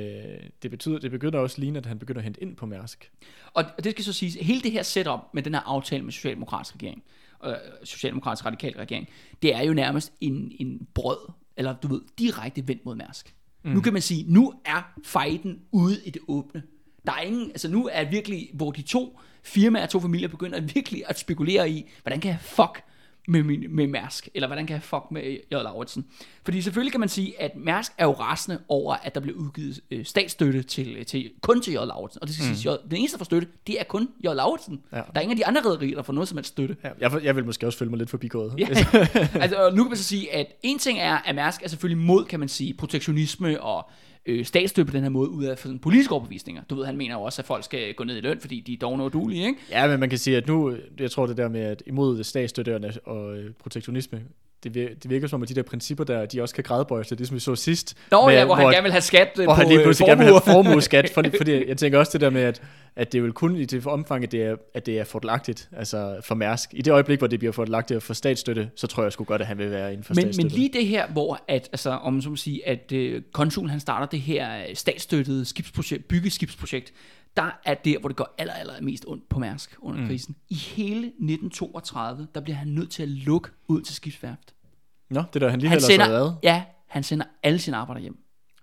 det, 0.63 0.71
betyder, 0.71 0.99
det 0.99 1.11
begynder 1.11 1.39
også 1.39 1.59
lige, 1.59 1.77
at 1.77 1.85
han 1.85 1.99
begynder 1.99 2.19
at 2.19 2.23
hente 2.23 2.41
ind 2.41 2.55
på 2.55 2.65
Mærsk. 2.65 3.11
Og 3.53 3.63
det 3.83 3.91
skal 3.91 4.03
så 4.03 4.13
siges, 4.13 4.35
hele 4.35 4.61
det 4.61 4.71
her 4.71 4.83
setup 4.83 5.19
med 5.33 5.43
den 5.43 5.53
her 5.53 5.61
aftale 5.61 6.03
med 6.03 6.11
Socialdemokratisk 6.11 6.75
regering, 6.75 7.03
øh, 7.45 7.53
Socialdemokratisk 7.83 8.45
radikal 8.45 8.73
regering, 8.73 9.09
det 9.41 9.55
er 9.55 9.61
jo 9.61 9.73
nærmest 9.73 10.13
en, 10.21 10.51
en 10.59 10.87
brød, 10.93 11.31
eller 11.57 11.75
du 11.75 11.87
ved, 11.87 12.01
direkte 12.19 12.67
vendt 12.67 12.85
mod 12.85 12.95
Mærsk. 12.95 13.35
Mm. 13.63 13.71
Nu 13.71 13.81
kan 13.81 13.93
man 13.93 14.01
sige, 14.01 14.33
nu 14.33 14.53
er 14.65 14.93
fighten 15.05 15.61
ude 15.71 16.05
i 16.05 16.09
det 16.09 16.21
åbne. 16.27 16.63
Der 17.05 17.11
er 17.11 17.21
ingen, 17.21 17.49
altså 17.49 17.69
nu 17.69 17.89
er 17.91 18.09
virkelig, 18.09 18.49
hvor 18.53 18.71
de 18.71 18.81
to 18.81 19.19
firmaer, 19.43 19.85
to 19.85 19.99
familier 19.99 20.27
begynder 20.27 20.61
virkelig 20.61 21.03
at 21.07 21.19
spekulere 21.19 21.69
i, 21.69 21.89
hvordan 22.01 22.19
kan 22.19 22.31
jeg 22.31 22.39
fuck 22.41 22.83
med, 23.27 23.43
min, 23.43 23.65
med 23.69 23.87
Mærsk, 23.87 24.29
eller 24.33 24.47
hvordan 24.47 24.67
kan 24.67 24.73
jeg 24.73 24.83
fuck 24.83 25.03
med 25.11 25.21
J. 25.51 25.53
Lauritsen. 25.53 26.05
Fordi 26.43 26.61
selvfølgelig 26.61 26.91
kan 26.91 26.99
man 26.99 27.09
sige, 27.09 27.41
at 27.41 27.51
Mærsk 27.55 27.91
er 27.97 28.05
jo 28.05 28.11
rasende 28.11 28.59
over, 28.67 28.95
at 28.95 29.15
der 29.15 29.21
bliver 29.21 29.37
udgivet 29.37 29.79
øh, 29.91 30.05
statsstøtte 30.05 30.63
til, 30.63 31.05
til, 31.05 31.31
kun 31.41 31.61
til 31.61 31.73
J. 31.73 31.75
Lauritsen. 31.75 32.21
Og 32.21 32.27
det 32.27 32.35
skal 32.35 32.49
mm. 32.49 32.55
sige, 32.55 32.77
den 32.89 32.97
eneste, 32.97 33.15
der 33.15 33.17
får 33.17 33.25
støtte, 33.25 33.47
det 33.67 33.79
er 33.79 33.83
kun 33.83 34.09
J. 34.19 34.25
Lauritsen. 34.25 34.81
Ja. 34.91 34.97
Der 34.97 35.03
er 35.15 35.19
ingen 35.19 35.31
af 35.31 35.37
de 35.37 35.45
andre 35.45 35.61
rædderier, 35.61 35.95
der 35.95 36.03
får 36.03 36.13
noget 36.13 36.29
som 36.29 36.37
helst 36.37 36.51
støtte. 36.51 36.75
Ja, 36.83 36.89
jeg, 36.99 37.23
jeg 37.23 37.35
vil 37.35 37.45
måske 37.45 37.67
også 37.67 37.77
føle 37.77 37.89
mig 37.89 37.97
lidt 37.97 38.09
forbigået. 38.09 38.53
Ja. 38.57 38.67
altså, 39.43 39.71
nu 39.75 39.83
kan 39.83 39.89
man 39.89 39.97
så 39.97 40.03
sige, 40.03 40.33
at 40.35 40.47
en 40.63 40.79
ting 40.79 40.99
er, 40.99 41.17
at 41.17 41.35
Mærsk 41.35 41.63
er 41.63 41.67
selvfølgelig 41.67 42.05
mod, 42.05 42.25
kan 42.25 42.39
man 42.39 42.49
sige, 42.49 42.73
protektionisme 42.73 43.61
og 43.61 43.89
øh, 44.25 44.45
statsstøtte 44.45 44.91
på 44.91 44.95
den 44.95 45.03
her 45.03 45.09
måde, 45.09 45.29
ud 45.29 45.43
af 45.43 45.57
sådan 45.57 45.79
politiske 45.79 46.13
overbevisninger. 46.13 46.63
Du 46.69 46.75
ved, 46.75 46.85
han 46.85 46.97
mener 46.97 47.15
jo 47.15 47.21
også, 47.21 47.41
at 47.41 47.45
folk 47.45 47.63
skal 47.63 47.93
gå 47.93 48.03
ned 48.03 48.17
i 48.17 48.21
løn, 48.21 48.39
fordi 48.39 48.59
de 48.59 48.73
er 48.73 48.77
dogne 48.77 49.03
og 49.03 49.13
dulige, 49.13 49.47
ikke? 49.47 49.59
Ja, 49.71 49.87
men 49.87 49.99
man 49.99 50.09
kan 50.09 50.17
sige, 50.17 50.37
at 50.37 50.47
nu, 50.47 50.75
jeg 50.99 51.11
tror 51.11 51.25
det 51.25 51.37
der 51.37 51.49
med, 51.49 51.61
at 51.61 51.83
imod 51.87 52.23
statsstøtterne 52.23 52.93
og 53.05 53.37
øh, 53.37 53.53
protektionisme, 53.53 54.21
det, 54.63 54.69
vir- 54.77 54.93
det 55.03 55.09
virker 55.09 55.27
som 55.27 55.39
om, 55.39 55.43
at 55.43 55.49
de 55.49 55.53
der 55.53 55.63
principper 55.63 56.03
der, 56.03 56.25
de 56.25 56.41
også 56.41 56.55
kan 56.55 56.63
gradbøjes 56.63 57.07
til 57.07 57.17
det, 57.17 57.27
som 57.27 57.35
vi 57.35 57.39
så 57.39 57.55
sidst. 57.55 57.97
Nå 58.11 58.25
med, 58.25 58.33
ja, 58.33 58.45
hvor, 58.45 58.55
han 58.55 58.71
gerne 58.71 58.83
vil 58.83 58.91
have 58.91 59.01
skat 59.01 59.31
hvor 59.35 59.45
på 59.45 59.51
han 59.53 59.67
lige 59.67 59.79
øh, 59.79 59.83
pludselig 59.85 60.07
gerne 60.07 60.19
vil 60.23 60.27
have 60.27 60.41
formueskat, 60.45 61.11
for, 61.13 61.23
fordi 61.37 61.67
jeg 61.67 61.77
tænker 61.77 61.99
også 61.99 62.11
det 62.13 62.21
der 62.21 62.29
med, 62.29 62.41
at, 62.41 62.61
at 62.95 63.11
det 63.11 63.17
er 63.17 63.21
vel 63.21 63.33
kun 63.33 63.55
i 63.55 63.65
det 63.65 63.87
omfang, 63.87 64.23
at 64.23 64.31
det 64.31 64.43
er, 64.43 64.55
at 64.73 64.85
det 64.85 64.99
er 64.99 65.03
fordelagtigt, 65.03 65.69
altså 65.77 66.15
for 66.23 66.35
Mærsk. 66.35 66.69
I 66.73 66.81
det 66.81 66.91
øjeblik, 66.91 67.19
hvor 67.19 67.27
det 67.27 67.39
bliver 67.39 67.51
fordelagtigt 67.51 68.03
for 68.03 68.13
statsstøtte, 68.13 68.69
så 68.75 68.87
tror 68.87 69.03
jeg 69.03 69.11
sgu 69.11 69.23
godt, 69.23 69.41
at 69.41 69.47
han 69.47 69.57
vil 69.57 69.71
være 69.71 69.91
inden 69.91 70.03
for 70.03 70.13
Men, 70.13 70.25
men 70.25 70.33
statsstøtte. 70.33 70.55
lige 70.55 70.69
det 70.73 70.87
her, 70.87 71.07
hvor 71.07 71.39
at, 71.47 71.69
altså, 71.71 71.89
om 71.89 72.21
må 72.29 72.35
sige, 72.35 72.67
at 72.67 72.91
øh, 72.91 73.21
konsulen 73.31 73.69
han 73.69 73.79
starter 73.79 74.05
det 74.05 74.21
her 74.21 74.57
øh, 74.57 74.75
statsstøttede 74.75 75.45
skibsprojekt, 75.45 76.07
byggeskibsprojekt, 76.07 76.93
der 77.37 77.59
er 77.65 77.73
der, 77.73 77.99
hvor 77.99 78.09
det 78.09 78.15
går 78.17 78.35
aller, 78.37 78.53
aller 78.53 78.81
mest 78.81 79.05
ondt 79.07 79.29
på 79.29 79.39
Mærsk 79.39 79.75
under 79.79 80.01
mm. 80.01 80.07
krisen. 80.07 80.35
I 80.49 80.55
hele 80.55 81.07
1932, 81.07 82.27
der 82.35 82.41
bliver 82.41 82.55
han 82.55 82.67
nødt 82.67 82.91
til 82.91 83.03
at 83.03 83.09
lukke 83.09 83.49
ud 83.67 83.81
til 83.81 83.95
skibsværft. 83.95 84.53
Nå, 85.09 85.23
det 85.33 85.41
der, 85.41 85.49
han 85.49 85.59
lige 85.59 85.69
Han 85.69 85.79
sig 85.81 85.87
sender, 85.87 86.25
ad. 86.25 86.31
ja, 86.43 86.63
han 86.87 87.03
sender 87.03 87.25
alle 87.43 87.59
sine 87.59 87.77
arbejdere 87.77 88.01
hjem. 88.01 88.17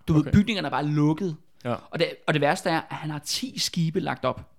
Du 0.09 0.15
okay. 0.19 0.25
Ved, 0.25 0.33
bygningerne 0.33 0.67
er 0.67 0.71
bare 0.71 0.87
lukket. 0.87 1.37
Ja. 1.65 1.75
Og 1.91 1.99
det, 1.99 2.09
og 2.27 2.35
det 2.35 2.41
værste 2.43 2.71
er, 2.71 2.81
at 2.81 2.97
han 2.97 3.11
har 3.11 3.19
10 3.19 3.59
skibe 3.59 4.01
lagt 4.01 4.25
op. 4.25 4.53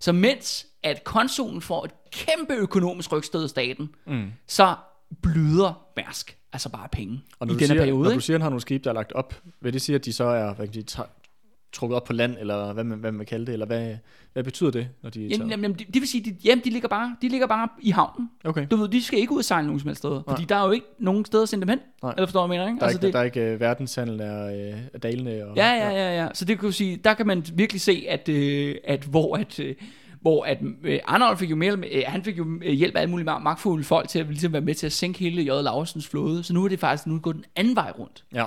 Så 0.00 0.12
mens 0.12 0.66
at 0.82 1.04
konsulen 1.04 1.60
får 1.60 1.84
et 1.84 1.90
kæmpe 2.10 2.54
økonomisk 2.54 3.12
rygstød 3.12 3.42
af 3.42 3.48
staten, 3.50 3.88
mm. 4.06 4.32
så 4.46 4.76
bløder 5.22 5.82
Mærsk 5.96 6.36
altså 6.52 6.68
bare 6.68 6.88
penge 6.92 7.22
Og 7.38 7.46
i 7.46 7.48
når, 7.48 7.54
du 7.54 7.58
denne 7.58 7.66
siger, 7.66 7.80
periode. 7.80 8.08
når 8.08 8.14
du 8.14 8.20
siger, 8.20 8.34
at 8.36 8.40
han 8.40 8.42
har 8.42 8.50
nogle 8.50 8.60
skibe, 8.60 8.84
der 8.84 8.90
er 8.90 8.94
lagt 8.94 9.12
op, 9.12 9.42
vil 9.60 9.72
det 9.72 9.82
sige, 9.82 9.96
at 9.96 10.04
de 10.04 10.12
så 10.12 10.24
er 10.24 10.54
hvad 10.54 10.68
kan 10.68 10.84
tra- 10.90 11.27
trukket 11.72 11.96
op 11.96 12.04
på 12.04 12.12
land, 12.12 12.36
eller 12.40 12.72
hvad 12.72 12.84
man, 12.84 12.98
hvad 12.98 13.12
man 13.12 13.26
kalder 13.26 13.44
det, 13.44 13.52
eller 13.52 13.66
hvad, 13.66 13.96
hvad 14.32 14.44
betyder 14.44 14.70
det, 14.70 14.88
når 15.02 15.10
de 15.10 15.26
Jamen, 15.26 15.50
jamen, 15.50 15.72
det, 15.72 15.86
det 15.86 16.00
vil 16.00 16.08
sige, 16.08 16.24
de, 16.24 16.36
jamen, 16.44 16.64
de, 16.64 16.70
ligger 16.70 16.88
bare, 16.88 17.16
de 17.22 17.28
ligger 17.28 17.46
bare 17.46 17.68
i 17.80 17.90
havnen. 17.90 18.30
Okay. 18.44 18.66
Du 18.70 18.76
ved, 18.76 18.88
de 18.88 19.02
skal 19.02 19.18
ikke 19.18 19.32
ud 19.32 19.38
og 19.38 19.44
sejle 19.44 19.66
nogen 19.66 19.80
som 19.80 19.88
helst 19.88 19.98
steder, 19.98 20.22
fordi 20.28 20.44
der 20.44 20.56
er 20.56 20.64
jo 20.64 20.70
ikke 20.70 20.86
nogen 20.98 21.24
steder 21.24 21.42
at 21.42 21.48
sende 21.48 21.60
dem 21.60 21.68
hen. 21.68 21.78
Nej. 22.02 22.12
Eller 22.16 22.26
forstår 22.26 22.42
du, 22.42 22.46
mener? 22.48 22.66
Ikke? 22.66 22.78
Der 22.78 22.84
er, 22.84 22.88
altså, 22.88 23.06
ikke, 23.06 23.12
der 23.12 23.20
er 23.20 23.24
ikke 23.24 23.54
uh, 23.54 23.60
verdenshandel 23.60 24.20
af, 24.20 24.72
uh, 24.72 24.78
af 24.94 25.00
dalene. 25.00 25.46
Og, 25.46 25.56
Ja, 25.56 25.70
ja, 25.70 25.90
ja, 25.90 26.22
ja. 26.22 26.28
Så 26.34 26.44
det 26.44 26.58
kan 26.58 26.66
jo 26.68 26.72
sige, 26.72 26.96
der 26.96 27.14
kan 27.14 27.26
man 27.26 27.44
virkelig 27.54 27.80
se, 27.80 28.04
at, 28.08 28.28
øh, 28.28 28.74
at 28.84 29.04
hvor 29.04 29.36
at, 29.36 29.60
øh, 29.60 29.74
hvor 30.20 30.44
at 30.44 30.58
øh, 30.84 31.00
Arnold 31.04 31.36
fik 31.36 31.50
jo 31.50 31.56
mere, 31.56 31.76
øh, 31.92 32.02
han 32.06 32.24
fik 32.24 32.38
jo 32.38 32.46
øh, 32.64 32.72
hjælp 32.72 32.96
af 32.96 33.00
alle 33.00 33.10
mulige 33.10 33.24
mag- 33.24 33.42
magtfulde 33.42 33.84
folk 33.84 34.08
til 34.08 34.18
at 34.18 34.26
ligesom 34.26 34.52
være 34.52 34.62
med 34.62 34.74
til 34.74 34.86
at 34.86 34.92
sænke 34.92 35.18
hele 35.18 35.42
J. 35.42 35.46
Laursens 35.46 36.08
flåde. 36.08 36.42
Så 36.44 36.54
nu 36.54 36.64
er 36.64 36.68
det 36.68 36.80
faktisk 36.80 37.06
nu 37.06 37.14
det 37.14 37.22
gået 37.22 37.36
den 37.36 37.44
anden 37.56 37.76
vej 37.76 37.92
rundt. 37.98 38.24
ja. 38.34 38.44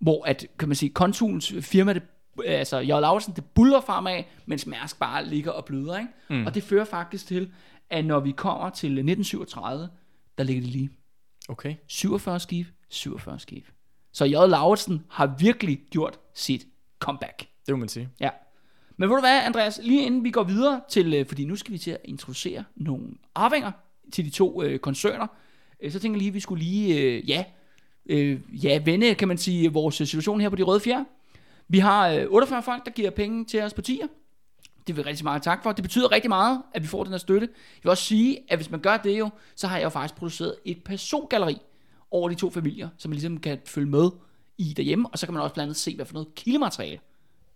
Hvor 0.00 0.24
at, 0.26 0.46
kan 0.58 0.68
man 0.68 0.76
sige, 0.76 0.90
konsulens 0.90 1.54
firma, 1.60 1.92
det, 1.92 2.02
altså 2.46 2.78
J. 2.78 2.86
Laursen, 2.86 3.32
det 3.36 3.44
buller 3.44 3.80
fremad, 3.80 4.24
mens 4.46 4.66
Mærsk 4.66 4.98
bare 4.98 5.26
ligger 5.26 5.50
og 5.50 5.64
bløder. 5.64 5.98
Ikke? 5.98 6.10
Mm. 6.30 6.46
Og 6.46 6.54
det 6.54 6.62
fører 6.62 6.84
faktisk 6.84 7.26
til, 7.26 7.52
at 7.90 8.04
når 8.04 8.20
vi 8.20 8.30
kommer 8.30 8.70
til 8.70 8.88
1937, 8.88 9.88
der 10.38 10.44
ligger 10.44 10.62
det 10.62 10.70
lige. 10.70 10.90
Okay. 11.48 11.74
47 11.86 12.40
skib, 12.40 12.66
47 12.88 13.38
skib. 13.38 13.66
Så 14.12 14.24
J. 14.24 14.30
Lauritsen 14.30 15.04
har 15.08 15.36
virkelig 15.38 15.80
gjort 15.90 16.18
sit 16.34 16.66
comeback. 16.98 17.46
Det 17.66 17.74
må 17.74 17.76
man 17.76 17.88
sige. 17.88 18.08
Ja. 18.20 18.30
Men 18.96 19.08
ved 19.08 19.16
du 19.16 19.20
hvad, 19.20 19.42
Andreas, 19.42 19.80
lige 19.82 20.06
inden 20.06 20.24
vi 20.24 20.30
går 20.30 20.42
videre 20.42 20.80
til, 20.88 21.14
øh, 21.14 21.26
fordi 21.26 21.44
nu 21.44 21.56
skal 21.56 21.72
vi 21.72 21.78
til 21.78 21.90
at 21.90 22.00
introducere 22.04 22.64
nogle 22.76 23.08
arvinger 23.34 23.70
til 24.12 24.24
de 24.24 24.30
to 24.30 24.62
øh, 24.62 24.78
koncerner, 24.78 25.26
øh, 25.80 25.92
så 25.92 26.00
tænker 26.00 26.16
jeg 26.16 26.18
lige, 26.18 26.28
at 26.28 26.34
vi 26.34 26.40
skulle 26.40 26.64
lige, 26.64 27.02
øh, 27.02 27.30
ja, 27.30 27.44
øh, 28.06 28.40
ja, 28.64 28.80
vende, 28.84 29.14
kan 29.14 29.28
man 29.28 29.38
sige, 29.38 29.72
vores 29.72 29.94
situation 29.94 30.40
her 30.40 30.48
på 30.48 30.56
de 30.56 30.62
røde 30.62 30.80
fjer. 30.80 31.04
Vi 31.68 31.78
har 31.78 32.08
øh, 32.08 32.26
48 32.28 32.62
folk, 32.62 32.84
der 32.84 32.90
giver 32.90 33.10
penge 33.10 33.44
til 33.44 33.62
os 33.62 33.74
partier. 33.74 34.06
Det 34.86 34.96
vil 34.96 35.04
rigtig 35.04 35.24
meget 35.24 35.42
tak 35.42 35.62
for. 35.62 35.72
Det 35.72 35.82
betyder 35.82 36.12
rigtig 36.12 36.28
meget, 36.28 36.62
at 36.74 36.82
vi 36.82 36.86
får 36.86 37.04
den 37.04 37.12
her 37.12 37.18
støtte. 37.18 37.48
Jeg 37.50 37.82
vil 37.82 37.90
også 37.90 38.04
sige, 38.04 38.38
at 38.48 38.58
hvis 38.58 38.70
man 38.70 38.80
gør 38.80 38.96
det 38.96 39.18
jo, 39.18 39.30
så 39.56 39.66
har 39.66 39.76
jeg 39.76 39.84
jo 39.84 39.88
faktisk 39.88 40.14
produceret 40.14 40.54
et 40.64 40.84
persongalleri 40.84 41.58
over 42.10 42.28
de 42.28 42.34
to 42.34 42.50
familier, 42.50 42.88
som 42.98 43.08
man 43.08 43.14
ligesom 43.14 43.40
kan 43.40 43.58
følge 43.64 43.90
med 43.90 44.10
i 44.58 44.72
derhjemme, 44.76 45.08
og 45.08 45.18
så 45.18 45.26
kan 45.26 45.34
man 45.34 45.42
også 45.42 45.54
blandt 45.54 45.66
andet 45.66 45.76
se, 45.76 45.96
hvad 45.96 46.06
for 46.06 46.14
noget 46.14 46.34
kildemateriale, 46.34 46.98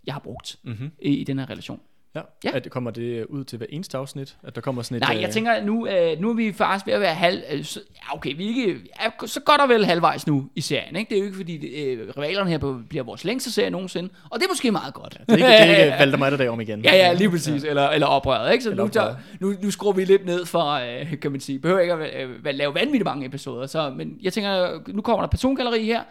jeg 0.07 0.14
har 0.14 0.20
brugt 0.20 0.59
mm-hmm. 0.62 0.90
i, 1.03 1.09
i 1.09 1.25
den 1.25 1.38
her 1.38 1.51
relation. 1.51 1.81
Ja. 2.14 2.20
Ja. 2.44 2.51
ja. 2.51 2.57
At 2.57 2.70
kommer 2.70 2.90
det 2.90 3.27
ud 3.27 3.44
til 3.44 3.59
hver 3.59 3.66
eneste 3.70 3.98
afsnit? 3.98 4.37
At 4.42 4.55
der 4.55 4.61
kommer 4.61 4.83
sådan 4.83 4.96
et... 4.96 5.01
Nej, 5.01 5.16
jeg 5.20 5.29
øh, 5.29 5.33
tænker, 5.33 5.64
nu, 5.64 5.87
øh, 5.87 6.20
nu 6.20 6.31
er 6.31 6.35
vi 6.35 6.53
faktisk 6.53 6.87
ved 6.87 6.94
at 6.94 7.01
være 7.01 7.14
halv... 7.14 7.42
Øh, 7.53 7.64
så, 7.64 7.81
ja, 7.94 8.16
okay, 8.16 8.37
vi 8.37 8.44
er 8.44 8.48
ikke, 8.48 8.81
er 9.01 9.27
så 9.27 9.40
godt 9.40 9.61
og 9.61 9.68
vel 9.68 9.87
halvvejs 9.87 10.27
nu 10.27 10.48
i 10.55 10.61
serien. 10.61 10.96
Ikke? 10.96 11.09
Det 11.09 11.14
er 11.14 11.18
jo 11.18 11.25
ikke, 11.25 11.37
fordi 11.37 11.66
øh, 11.66 12.09
rivalerne 12.18 12.51
her 12.51 12.59
på, 12.59 12.79
bliver 12.88 13.05
vores 13.05 13.25
længste 13.25 13.53
serie 13.53 13.70
nogensinde, 13.70 14.09
og 14.31 14.40
det 14.40 14.46
er 14.46 14.51
måske 14.51 14.72
meget 14.72 14.94
godt. 14.94 15.12
Det 15.12 15.20
er 15.29 15.37
ikke, 15.37 15.46
det 15.46 15.79
er 15.79 15.85
ikke 15.85 15.98
Valdemar 15.98 16.31
der 16.31 16.51
om 16.51 16.61
igen. 16.61 16.81
Ja, 16.85 16.96
ja, 16.96 17.12
lige 17.12 17.31
præcis. 17.31 17.64
Ja. 17.64 17.68
Eller, 17.68 17.88
eller 17.88 18.07
oprøret, 18.07 18.53
ikke? 18.53 18.64
Så 18.64 18.70
Eller 18.70 18.85
nu, 18.85 18.88
tager, 18.90 19.14
nu, 19.40 19.55
nu 19.62 19.70
skruer 19.70 19.92
vi 19.92 20.05
lidt 20.05 20.27
ned 20.27 20.46
for, 20.46 20.70
øh, 20.70 21.20
kan 21.20 21.31
man 21.31 21.40
sige, 21.40 21.59
behøver 21.59 21.81
ikke 21.81 21.94
at 21.94 22.25
øh, 22.25 22.55
lave 22.55 22.75
vanvittigt 22.75 23.05
mange 23.05 23.27
episoder. 23.27 23.66
Så, 23.66 23.90
men 23.90 24.18
jeg 24.22 24.33
tænker, 24.33 24.81
nu 24.87 25.03
kommer 25.03 25.22
der 25.22 25.29
persongalleri 25.29 25.85
her, 25.85 26.03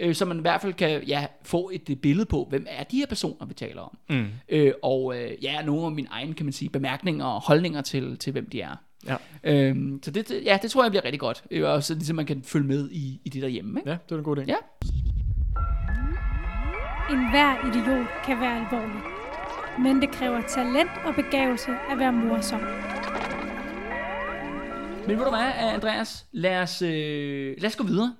øh, 0.00 0.14
så 0.14 0.24
man 0.24 0.38
i 0.38 0.40
hvert 0.40 0.60
fald 0.60 0.72
kan 0.72 1.02
ja, 1.02 1.26
få 1.42 1.70
et 1.72 1.98
billede 2.02 2.26
på, 2.26 2.46
hvem 2.50 2.66
er 2.68 2.84
de 2.84 2.96
her 2.96 3.06
personer, 3.06 3.46
vi 3.46 3.54
taler 3.54 3.80
om. 3.82 3.98
Mm. 4.10 4.26
Øh, 4.48 4.72
og 4.82 5.16
øh, 5.18 5.30
ja, 5.42 5.62
nogle 5.62 5.86
af 5.86 5.92
mine 5.92 6.08
egne, 6.10 6.34
kan 6.34 6.46
man 6.46 6.52
sige, 6.52 6.68
bemærkninger 6.70 7.24
og 7.24 7.40
holdninger 7.40 7.80
til, 7.80 8.16
til 8.18 8.32
hvem 8.32 8.48
de 8.50 8.60
er. 8.60 8.76
Ja. 9.06 9.16
Øhm, 9.44 10.00
så 10.02 10.10
det, 10.10 10.28
det- 10.28 10.42
ja, 10.44 10.58
det 10.62 10.70
tror 10.70 10.82
jeg 10.84 10.90
bliver 10.90 11.04
rigtig 11.04 11.20
godt. 11.20 11.44
Øh, 11.50 11.68
Og 11.68 11.82
så 11.82 11.94
ligesom 11.94 12.16
man 12.16 12.26
kan 12.26 12.42
følge 12.42 12.66
med 12.66 12.90
i, 12.90 13.20
i 13.24 13.28
det 13.28 13.42
derhjemme. 13.42 13.80
Ikke? 13.80 13.90
Ja, 13.90 13.96
det 14.08 14.12
er 14.14 14.18
en 14.18 14.24
god 14.24 14.36
idé. 14.36 14.44
Ja. 14.46 14.54
En 17.10 17.30
hver 17.30 17.68
idiot 17.68 18.06
kan 18.24 18.40
være 18.40 18.56
alvorlig. 18.58 19.02
Men 19.78 20.00
det 20.02 20.10
kræver 20.10 20.40
talent 20.40 20.90
og 21.04 21.14
begavelse 21.14 21.70
at 21.90 21.98
være 21.98 22.12
morsom. 22.12 22.60
Men 25.06 25.16
ved 25.18 25.24
du 25.24 25.30
hvad, 25.30 25.52
Andreas? 25.74 26.26
Lad 26.32 26.56
os, 26.62 26.82
øh, 26.82 27.54
lad 27.58 27.66
os 27.66 27.76
gå 27.76 27.84
videre. 27.84 28.14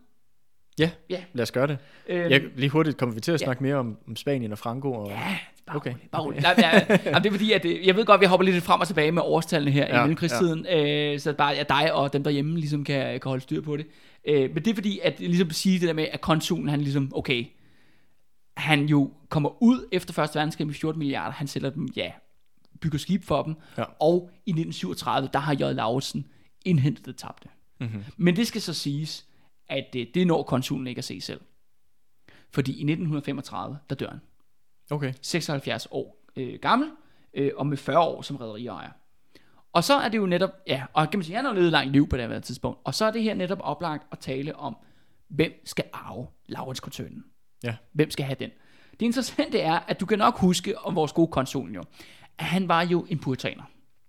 Ja, 0.79 0.91
Ja. 1.11 1.25
lad 1.33 1.43
os 1.43 1.51
gøre 1.53 1.67
det. 1.67 1.79
Øhm, 2.09 2.31
Jeg, 2.31 2.43
lige 2.57 2.69
hurtigt 2.71 2.97
kommer 2.97 3.15
vi 3.15 3.21
til 3.21 3.33
at 3.33 3.41
ja. 3.41 3.45
snakke 3.47 3.63
mere 3.63 3.75
om, 3.77 3.97
om 4.09 4.17
Spanien 4.17 4.53
og 4.53 4.59
Franco. 4.59 4.93
Og, 4.93 5.09
Ja, 5.11 5.39
bare 5.67 5.77
Okay. 5.77 5.91
roligt. 5.93 6.11
Bare 6.11 6.23
roligt. 6.23 6.43
Nej, 6.43 6.55
ja, 6.59 6.99
jamen, 7.05 7.23
det 7.23 7.27
er 7.27 7.31
fordi, 7.31 7.53
at 7.53 7.65
øh, 7.65 7.87
jeg 7.87 7.97
ved 7.97 8.05
godt, 8.05 8.15
at 8.19 8.21
vi 8.21 8.27
hopper 8.27 8.45
lidt 8.47 8.65
frem 8.65 8.81
og 8.81 8.87
tilbage 8.87 9.13
med 9.13 9.23
årstallene 9.25 9.71
her 9.71 9.83
ja, 9.87 9.93
i 9.93 9.95
Ja, 9.97 10.01
mellemkrigstiden, 10.03 10.65
ja. 10.65 11.13
øh, 11.15 11.21
så 11.21 11.33
bare 11.33 11.55
at 11.57 11.69
dig 11.69 11.93
og 11.93 12.13
dem 12.13 12.23
derhjemme 12.25 12.59
ligesom 12.59 12.85
kan, 12.85 13.21
kan 13.21 13.29
holde 13.29 13.43
styr 13.43 13.61
på 13.61 13.77
det. 13.77 13.87
Øh, 14.29 14.41
men 14.55 14.55
det 14.65 14.67
er 14.69 14.75
fordi, 14.75 15.01
at 15.03 15.21
ligesom 15.21 15.51
sige 15.51 15.79
det 15.81 15.89
der 15.89 15.95
med, 15.95 16.07
at 16.13 16.21
konsulen, 16.21 16.69
han 16.69 16.81
ligesom, 16.81 17.13
okay, 17.15 17.45
han 18.57 18.87
jo 18.87 19.11
kommer 19.29 19.63
ud 19.63 19.89
efter 19.93 20.13
første 20.15 20.35
verdenskrig 20.37 20.67
med 20.67 20.75
14 20.75 20.99
milliarder, 20.99 21.33
han 21.33 21.47
sælger 21.47 21.71
dem, 21.71 21.89
ja, 21.97 22.13
bygger 22.81 22.99
skib 22.99 23.25
for 23.25 23.43
dem, 23.43 23.55
Ja. 23.79 23.85
og 24.01 24.31
i 24.47 24.51
1937, 24.51 25.29
der 25.33 25.39
har 25.39 25.55
J. 25.55 25.75
Lauritsen 25.75 26.27
indhentet 26.65 27.07
det 27.07 27.17
tabte. 27.17 27.49
Mm-hmm. 27.81 28.05
Men 28.17 28.37
det 28.37 28.47
skal 28.47 28.61
så 28.61 28.75
siges, 28.75 29.25
at 29.69 29.87
det, 29.93 30.15
det 30.15 30.27
når 30.27 30.43
konsulen 30.43 30.87
ikke 30.87 30.99
at 30.99 31.05
se 31.05 31.21
selv. 31.21 31.41
Fordi 32.51 32.73
i 32.73 32.83
1935, 32.83 33.79
der 33.91 33.95
dør 33.97 34.11
han. 34.11 34.21
Okay. 34.91 35.13
76 35.23 35.89
år 35.91 36.25
øh, 36.37 36.59
gammel, 36.63 36.91
øh, 37.35 37.51
og 37.57 37.67
med 37.67 37.77
40 37.77 37.99
år 37.99 38.23
som 38.23 38.37
rædderiejer. 38.37 38.91
Og 39.73 39.85
så 39.85 39.95
er 39.95 40.09
det 40.09 40.19
jo 40.19 40.27
netop, 40.27 40.51
ja, 40.67 40.85
og 40.93 41.11
kan 41.11 41.19
man 41.19 41.25
sige, 41.25 41.37
han 41.37 41.45
har 41.45 41.53
levet 41.53 41.67
et 41.67 41.73
langt 41.73 41.93
liv 41.93 42.09
på 42.09 42.17
det 42.17 42.29
her 42.29 42.41
tidspunkt, 42.41 42.81
og 42.85 42.95
så 42.95 43.05
er 43.05 43.11
det 43.11 43.23
her 43.23 43.35
netop 43.35 43.59
oplagt 43.61 44.07
at 44.13 44.19
tale 44.19 44.57
om, 44.57 44.77
hvem 45.29 45.53
skal 45.65 45.85
arve 45.93 46.27
Laurits-koncernen? 46.47 47.25
Ja. 47.65 47.77
Hvem 47.93 48.11
skal 48.11 48.27
have 48.27 48.37
den? 48.41 48.51
Det 49.01 49.07
interessante 49.07 49.61
er, 49.61 49.79
at 49.79 50.01
du 50.01 50.07
kan 50.07 50.19
nok 50.19 50.39
huske 50.39 50.79
om 50.79 50.95
vores 50.95 51.13
gode 51.13 51.31
konsul 51.31 51.75
jo, 51.75 51.83
at 52.39 52.45
han 52.45 52.69
var 52.69 52.83
jo 52.83 53.07
en 53.09 53.19
puritaner. 53.19 53.63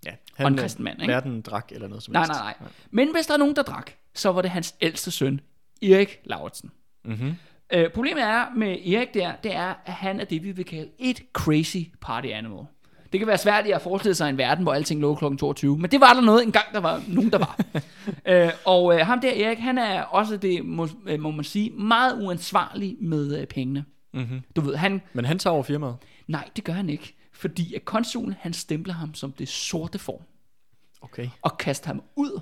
Ja. 0.05 0.11
og 0.39 0.47
en 0.47 0.57
kristen 0.57 0.83
mand. 0.83 1.01
Ikke? 1.01 1.13
Hverken 1.13 1.41
drak 1.41 1.71
eller 1.71 1.87
noget 1.87 2.03
som 2.03 2.11
Nej, 2.11 2.21
helst. 2.21 2.39
nej, 2.39 2.55
nej. 2.59 2.69
Men 2.91 3.11
hvis 3.15 3.25
der 3.27 3.33
er 3.33 3.37
nogen, 3.37 3.55
der 3.55 3.61
drak, 3.61 3.91
så 4.15 4.31
var 4.31 4.41
det 4.41 4.51
hans 4.51 4.75
ældste 4.81 5.11
søn, 5.11 5.41
Erik 5.81 6.19
Lauritsen. 6.25 6.71
Mm-hmm. 7.05 7.35
Øh, 7.73 7.89
problemet 7.91 8.23
er 8.23 8.45
med 8.55 8.67
Erik 8.87 9.13
der, 9.13 9.33
det 9.43 9.55
er, 9.55 9.73
at 9.85 9.93
han 9.93 10.19
er 10.19 10.25
det, 10.25 10.43
vi 10.43 10.51
vil 10.51 10.65
kalde 10.65 10.89
et 10.99 11.21
crazy 11.33 11.77
party 12.01 12.27
animal. 12.27 12.65
Det 13.11 13.19
kan 13.19 13.27
være 13.27 13.37
svært 13.37 13.65
at 13.67 13.81
forestille 13.81 14.15
sig 14.15 14.29
en 14.29 14.37
verden, 14.37 14.63
hvor 14.63 14.73
alting 14.73 15.01
lå 15.01 15.15
kl. 15.15 15.35
22, 15.37 15.77
men 15.77 15.91
det 15.91 15.99
var 16.01 16.13
der 16.13 16.21
noget 16.21 16.43
engang, 16.43 16.65
der 16.73 16.79
var 16.79 17.01
nogen, 17.07 17.31
der 17.31 17.37
var. 17.37 17.59
øh, 18.45 18.51
og 18.65 18.99
øh, 18.99 19.05
ham 19.05 19.21
der, 19.21 19.47
Erik, 19.47 19.57
han 19.59 19.77
er 19.77 20.01
også 20.01 20.37
det, 20.37 20.65
må, 20.65 20.87
øh, 21.05 21.19
må 21.19 21.31
man 21.31 21.45
sige, 21.45 21.69
meget 21.71 22.23
uansvarlig 22.23 22.97
med 23.01 23.39
øh, 23.41 23.47
pengene. 23.47 23.85
Mm-hmm. 24.13 24.41
Du 24.55 24.61
ved, 24.61 24.75
han, 24.75 25.01
Men 25.13 25.25
han 25.25 25.39
tager 25.39 25.53
over 25.53 25.63
firmaet. 25.63 25.97
nej, 26.27 26.49
det 26.55 26.63
gør 26.63 26.73
han 26.73 26.89
ikke. 26.89 27.15
Fordi 27.33 27.73
at 27.73 27.85
konsulen, 27.85 28.35
han 28.39 28.53
stempler 28.53 28.93
ham 28.93 29.13
som 29.13 29.31
det 29.31 29.47
sorte 29.49 29.99
form, 29.99 30.21
Okay. 31.01 31.29
og 31.41 31.57
kaster 31.57 31.87
ham 31.87 32.01
ud 32.15 32.39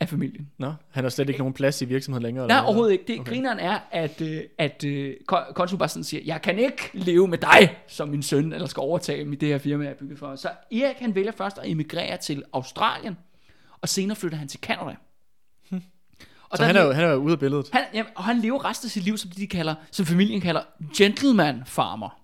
af 0.00 0.08
familien. 0.08 0.50
Nå, 0.58 0.72
han 0.90 1.04
har 1.04 1.08
slet 1.10 1.28
ikke 1.28 1.38
nogen 1.38 1.54
plads 1.54 1.82
i 1.82 1.84
virksomheden 1.84 2.22
længere? 2.22 2.46
Nej, 2.46 2.56
eller 2.56 2.66
overhovedet 2.66 2.92
ikke. 2.92 3.04
Det 3.08 3.20
Okay. 3.20 3.30
grineren 3.32 3.58
er, 3.58 3.78
at, 3.90 4.20
øh, 4.20 4.40
at 4.58 4.84
øh, 4.84 5.14
kon- 5.32 5.52
konsul 5.52 5.78
bare 5.78 5.88
sådan 5.88 6.04
siger, 6.04 6.22
jeg 6.24 6.42
kan 6.42 6.58
ikke 6.58 6.90
leve 6.92 7.28
med 7.28 7.38
dig 7.38 7.76
som 7.88 8.08
min 8.08 8.22
søn, 8.22 8.52
eller 8.52 8.66
skal 8.66 8.80
overtage 8.80 9.24
mit 9.24 9.40
det 9.40 9.48
her 9.48 9.58
firma, 9.58 9.84
jeg 9.84 9.90
er 9.90 9.96
bygget 9.96 10.18
for. 10.18 10.36
Så 10.36 10.48
Erik, 10.72 10.96
han 10.98 11.14
vælger 11.14 11.32
først 11.32 11.58
at 11.58 11.70
emigrere 11.70 12.16
til 12.16 12.42
Australien, 12.52 13.16
og 13.80 13.88
senere 13.88 14.16
flytter 14.16 14.38
han 14.38 14.48
til 14.48 14.60
Canada. 14.60 14.96
Og 16.50 16.56
Så 16.58 16.62
der 16.62 16.66
han 16.66 16.76
er, 16.76 16.84
jo, 16.84 16.92
han 16.92 17.04
er 17.04 17.08
jo 17.10 17.16
ude 17.16 17.32
af 17.32 17.38
billedet. 17.38 17.68
han, 17.72 17.82
jamen, 17.94 18.12
og 18.16 18.24
han 18.24 18.38
lever 18.38 18.64
resten 18.64 18.86
af 18.86 18.90
sit 18.90 19.04
liv, 19.04 19.16
som 19.18 19.30
de 19.30 19.46
kalder, 19.46 19.74
som 19.90 20.06
familien 20.06 20.40
kalder, 20.40 20.60
gentleman 20.96 21.62
farmer. 21.66 22.19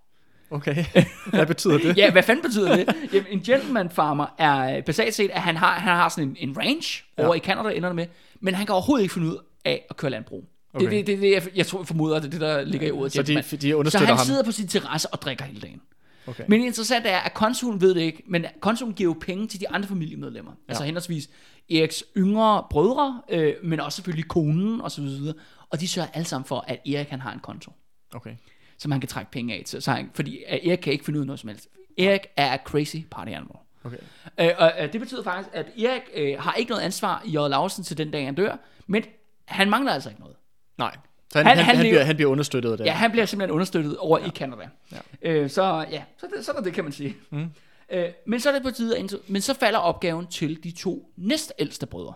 Okay. 0.50 0.84
Hvad 1.30 1.46
betyder 1.46 1.78
det? 1.78 1.96
Ja, 1.96 2.10
hvad 2.12 2.22
fanden 2.22 2.42
betyder 2.44 2.76
det? 2.76 2.94
Jamen, 3.12 3.26
en 3.30 3.40
gentleman 3.40 3.90
farmer 3.90 4.26
er 4.38 4.80
basalt 4.82 5.14
set, 5.14 5.30
at 5.30 5.42
han 5.42 5.56
har, 5.56 5.72
han 5.78 5.96
har 5.96 6.08
sådan 6.08 6.28
en, 6.40 6.48
en 6.48 6.58
range 6.58 7.02
Ja. 7.18 7.24
over 7.26 7.34
i 7.34 7.38
Canada, 7.38 7.68
ender 7.76 7.88
det 7.88 7.96
med, 7.96 8.06
men 8.40 8.54
han 8.54 8.66
kan 8.66 8.72
overhovedet 8.72 9.02
ikke 9.02 9.14
finde 9.14 9.28
ud 9.28 9.36
af 9.64 9.86
at 9.90 9.96
køre 9.96 10.10
landbrug. 10.10 10.44
Okay. 10.74 10.90
Det, 10.90 11.06
det, 11.06 11.18
det, 11.18 11.30
jeg, 11.32 11.42
jeg 11.56 11.66
tror, 11.66 11.80
jeg 11.80 11.86
formoder, 11.86 12.18
det 12.18 12.26
er 12.26 12.30
det, 12.30 12.40
der 12.40 12.62
ligger 12.64 12.86
i 12.88 12.90
ordet 12.90 13.12
Så 13.12 13.22
de, 13.22 13.34
de 13.36 13.42
Så 13.70 13.76
understøtter 13.76 14.06
han 14.06 14.16
ham? 14.16 14.26
sidder 14.26 14.44
på 14.44 14.52
sin 14.52 14.66
terrasse 14.68 15.08
og 15.08 15.22
drikker 15.22 15.44
hele 15.44 15.60
dagen. 15.60 15.80
Okay. 16.26 16.44
Men 16.48 16.60
det 16.60 16.66
interessante 16.66 17.08
er, 17.08 17.18
at 17.18 17.34
konsulen 17.34 17.80
ved 17.80 17.94
det 17.94 18.00
ikke, 18.00 18.22
men 18.28 18.44
konsulen 18.60 18.94
giver 18.94 19.10
jo 19.10 19.16
penge 19.20 19.46
til 19.46 19.60
de 19.60 19.68
andre 19.68 19.88
familiemedlemmer. 19.88 20.52
Ja. 20.52 20.72
Altså 20.72 20.84
henholdsvis 20.84 21.28
Eriks 21.70 22.04
yngre 22.16 22.64
brødre, 22.70 23.22
øh, 23.30 23.54
men 23.62 23.80
også 23.80 23.96
selvfølgelig 23.96 24.28
konen 24.28 24.80
og 24.80 24.90
så 24.90 25.00
videre. 25.00 25.34
Og 25.70 25.80
de 25.80 25.88
sørger 25.88 26.08
alle 26.14 26.26
sammen 26.26 26.44
for, 26.44 26.64
at 26.68 26.78
Erik 26.86 27.08
han 27.08 27.20
har 27.20 27.32
en 27.32 27.40
konto, 27.40 27.72
okay. 28.14 28.30
Som 28.78 28.90
han 28.92 29.00
kan 29.00 29.08
trække 29.08 29.30
penge 29.30 29.54
af 29.54 29.62
til. 29.66 29.82
Så 29.82 29.90
han, 29.92 30.10
fordi 30.14 30.44
Erik 30.46 30.78
kan 30.78 30.92
ikke 30.92 31.04
finde 31.04 31.18
ud 31.18 31.22
af 31.22 31.26
noget 31.26 31.40
som 31.40 31.48
helst. 31.48 31.68
Erik 31.98 32.20
er 32.36 32.52
a 32.52 32.56
crazy 32.56 32.96
party 33.10 33.30
animal. 33.30 33.56
okay. 33.84 33.96
Øh, 34.40 34.50
og 34.58 34.72
øh, 34.80 34.92
det 34.92 35.00
betyder 35.00 35.22
faktisk, 35.22 35.48
at 35.52 35.66
Erik 35.78 36.02
øh, 36.14 36.38
har 36.40 36.52
ikke 36.54 36.70
noget 36.70 36.82
ansvar 36.82 37.22
i 37.24 37.30
J. 37.30 37.34
Lausen 37.34 37.84
til 37.84 37.98
den 37.98 38.10
dag, 38.10 38.24
han 38.24 38.34
dør, 38.34 38.56
men 38.86 39.04
han 39.44 39.70
mangler 39.70 39.92
altså 39.92 40.08
ikke 40.08 40.20
noget. 40.20 40.36
Nej. 40.78 40.96
Så 41.32 41.38
han, 41.38 41.46
Han- 41.46 41.56
han, 41.58 41.76
han, 41.76 41.84
bliver, 41.86 42.04
han 42.04 42.16
bliver 42.16 42.30
understøttet 42.30 42.70
af 42.72 42.76
det. 42.78 42.84
Ja, 42.84 42.92
han 42.92 43.10
bliver 43.10 43.26
simpelthen 43.26 43.52
understøttet 43.54 43.96
over 43.96 44.18
ja. 44.18 44.26
i 44.26 44.30
Canada. 44.30 44.68
Ja. 44.92 44.98
Øh, 45.22 45.50
så 45.50 45.86
ja, 45.90 46.02
så, 46.18 46.26
det, 46.36 46.44
så 46.44 46.52
er 46.52 46.60
det, 46.60 46.72
kan 46.74 46.84
man 46.84 46.92
sige. 46.92 47.16
Mm. 47.30 47.50
Øh, 47.90 48.08
men 48.26 48.40
så 48.40 48.48
er 48.48 48.52
det 48.54 48.62
på 48.62 48.70
tide, 48.70 49.08
men 49.28 49.42
så 49.42 49.54
falder 49.54 49.78
opgaven 49.78 50.26
til 50.26 50.64
de 50.64 50.70
to 50.70 51.10
næstældste 51.16 51.86
brødre. 51.86 52.14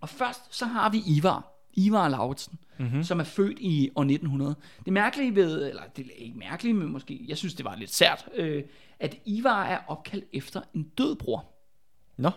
Og 0.00 0.08
først 0.08 0.40
så 0.56 0.64
har 0.66 0.90
vi 0.90 1.02
Ivar, 1.06 1.51
Ivar 1.74 2.08
Lauritsen, 2.08 2.58
mm-hmm. 2.78 3.02
som 3.04 3.20
er 3.20 3.24
født 3.24 3.58
i 3.60 3.90
år 3.96 4.02
1900. 4.02 4.54
Det 4.84 4.92
mærkelige 4.92 5.34
ved, 5.34 5.68
eller 5.68 5.82
det 5.96 6.06
er 6.06 6.10
ikke 6.24 6.38
mærkeligt, 6.38 6.76
men 6.76 6.92
måske, 6.92 7.24
jeg 7.28 7.36
synes 7.38 7.54
det 7.54 7.64
var 7.64 7.76
lidt 7.76 7.94
sært, 7.94 8.26
øh, 8.36 8.62
at 9.00 9.16
Ivar 9.24 9.64
er 9.64 9.78
opkaldt 9.86 10.24
efter 10.32 10.60
en 10.74 10.82
død 10.98 11.16
bror. 11.16 11.44
Nå, 12.16 12.30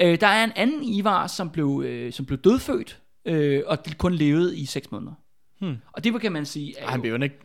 Øh, 0.00 0.20
der 0.20 0.26
er 0.26 0.44
en 0.44 0.52
anden 0.56 0.82
Ivar, 0.84 1.26
som 1.26 1.50
blev, 1.50 1.82
øh, 1.86 2.12
som 2.12 2.26
blev 2.26 2.38
dødfødt, 2.38 3.00
øh, 3.24 3.62
og 3.66 3.78
kun 3.98 4.14
levede 4.14 4.58
i 4.58 4.64
6 4.64 4.90
måneder. 4.92 5.12
Hmm. 5.60 5.76
Og 5.92 6.04
det 6.04 6.20
kan 6.20 6.32
man 6.32 6.46
sige... 6.46 6.78
Er 6.78 6.84
Ej, 6.84 6.90
han 6.90 6.98
jo- 6.98 7.02
bliver 7.02 7.16
jo 7.18 7.22
ikke 7.22 7.38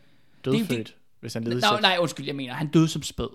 dødfødt, 0.45 0.95
hvis 1.19 1.34
han 1.34 1.43
levede 1.43 1.62
seks. 1.62 1.82
nej, 1.82 1.97
undskyld, 1.99 2.25
jeg 2.25 2.36
mener, 2.36 2.54
han 2.54 2.67
døde 2.67 2.88
som 2.88 3.04
spæd. 3.04 3.28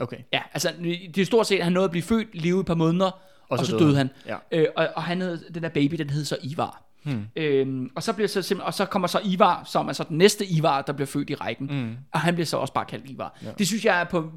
Okay. 0.00 0.16
Ja, 0.32 0.42
altså, 0.52 0.72
det 1.14 1.18
er 1.18 1.24
stort 1.24 1.46
set, 1.46 1.58
at 1.58 1.64
han 1.64 1.72
nåede 1.72 1.84
at 1.84 1.90
blive 1.90 2.02
født, 2.02 2.34
leve 2.34 2.60
et 2.60 2.66
par 2.66 2.74
måneder, 2.74 3.06
og, 3.48 3.58
og 3.58 3.66
så, 3.66 3.78
døde 3.78 3.96
han. 3.96 4.10
Ja. 4.26 4.36
Øh, 4.52 4.66
og, 4.76 4.88
og 4.96 5.02
han 5.02 5.20
hed, 5.20 5.50
den 5.50 5.62
der 5.62 5.68
baby, 5.68 5.94
den 5.94 6.10
hed 6.10 6.24
så 6.24 6.36
Ivar. 6.42 6.82
Hmm. 7.04 7.22
Øhm, 7.36 7.90
og, 7.94 8.02
så 8.02 8.12
bliver 8.12 8.28
så 8.28 8.42
simpelthen, 8.42 8.66
og 8.66 8.74
så 8.74 8.84
kommer 8.84 9.08
så 9.08 9.20
Ivar, 9.24 9.62
som 9.66 9.88
er 9.88 9.92
så 9.92 10.04
den 10.08 10.18
næste 10.18 10.46
Ivar, 10.46 10.82
der 10.82 10.92
bliver 10.92 11.06
født 11.06 11.30
i 11.30 11.34
rækken. 11.34 11.66
Mm. 11.70 11.90
Og 12.12 12.20
han 12.20 12.34
bliver 12.34 12.46
så 12.46 12.56
også 12.56 12.72
bare 12.72 12.84
kaldt 12.84 13.04
Ivar. 13.10 13.38
Ja. 13.44 13.48
Det 13.58 13.66
synes 13.66 13.84
jeg 13.84 14.00
er 14.00 14.04
på, 14.04 14.30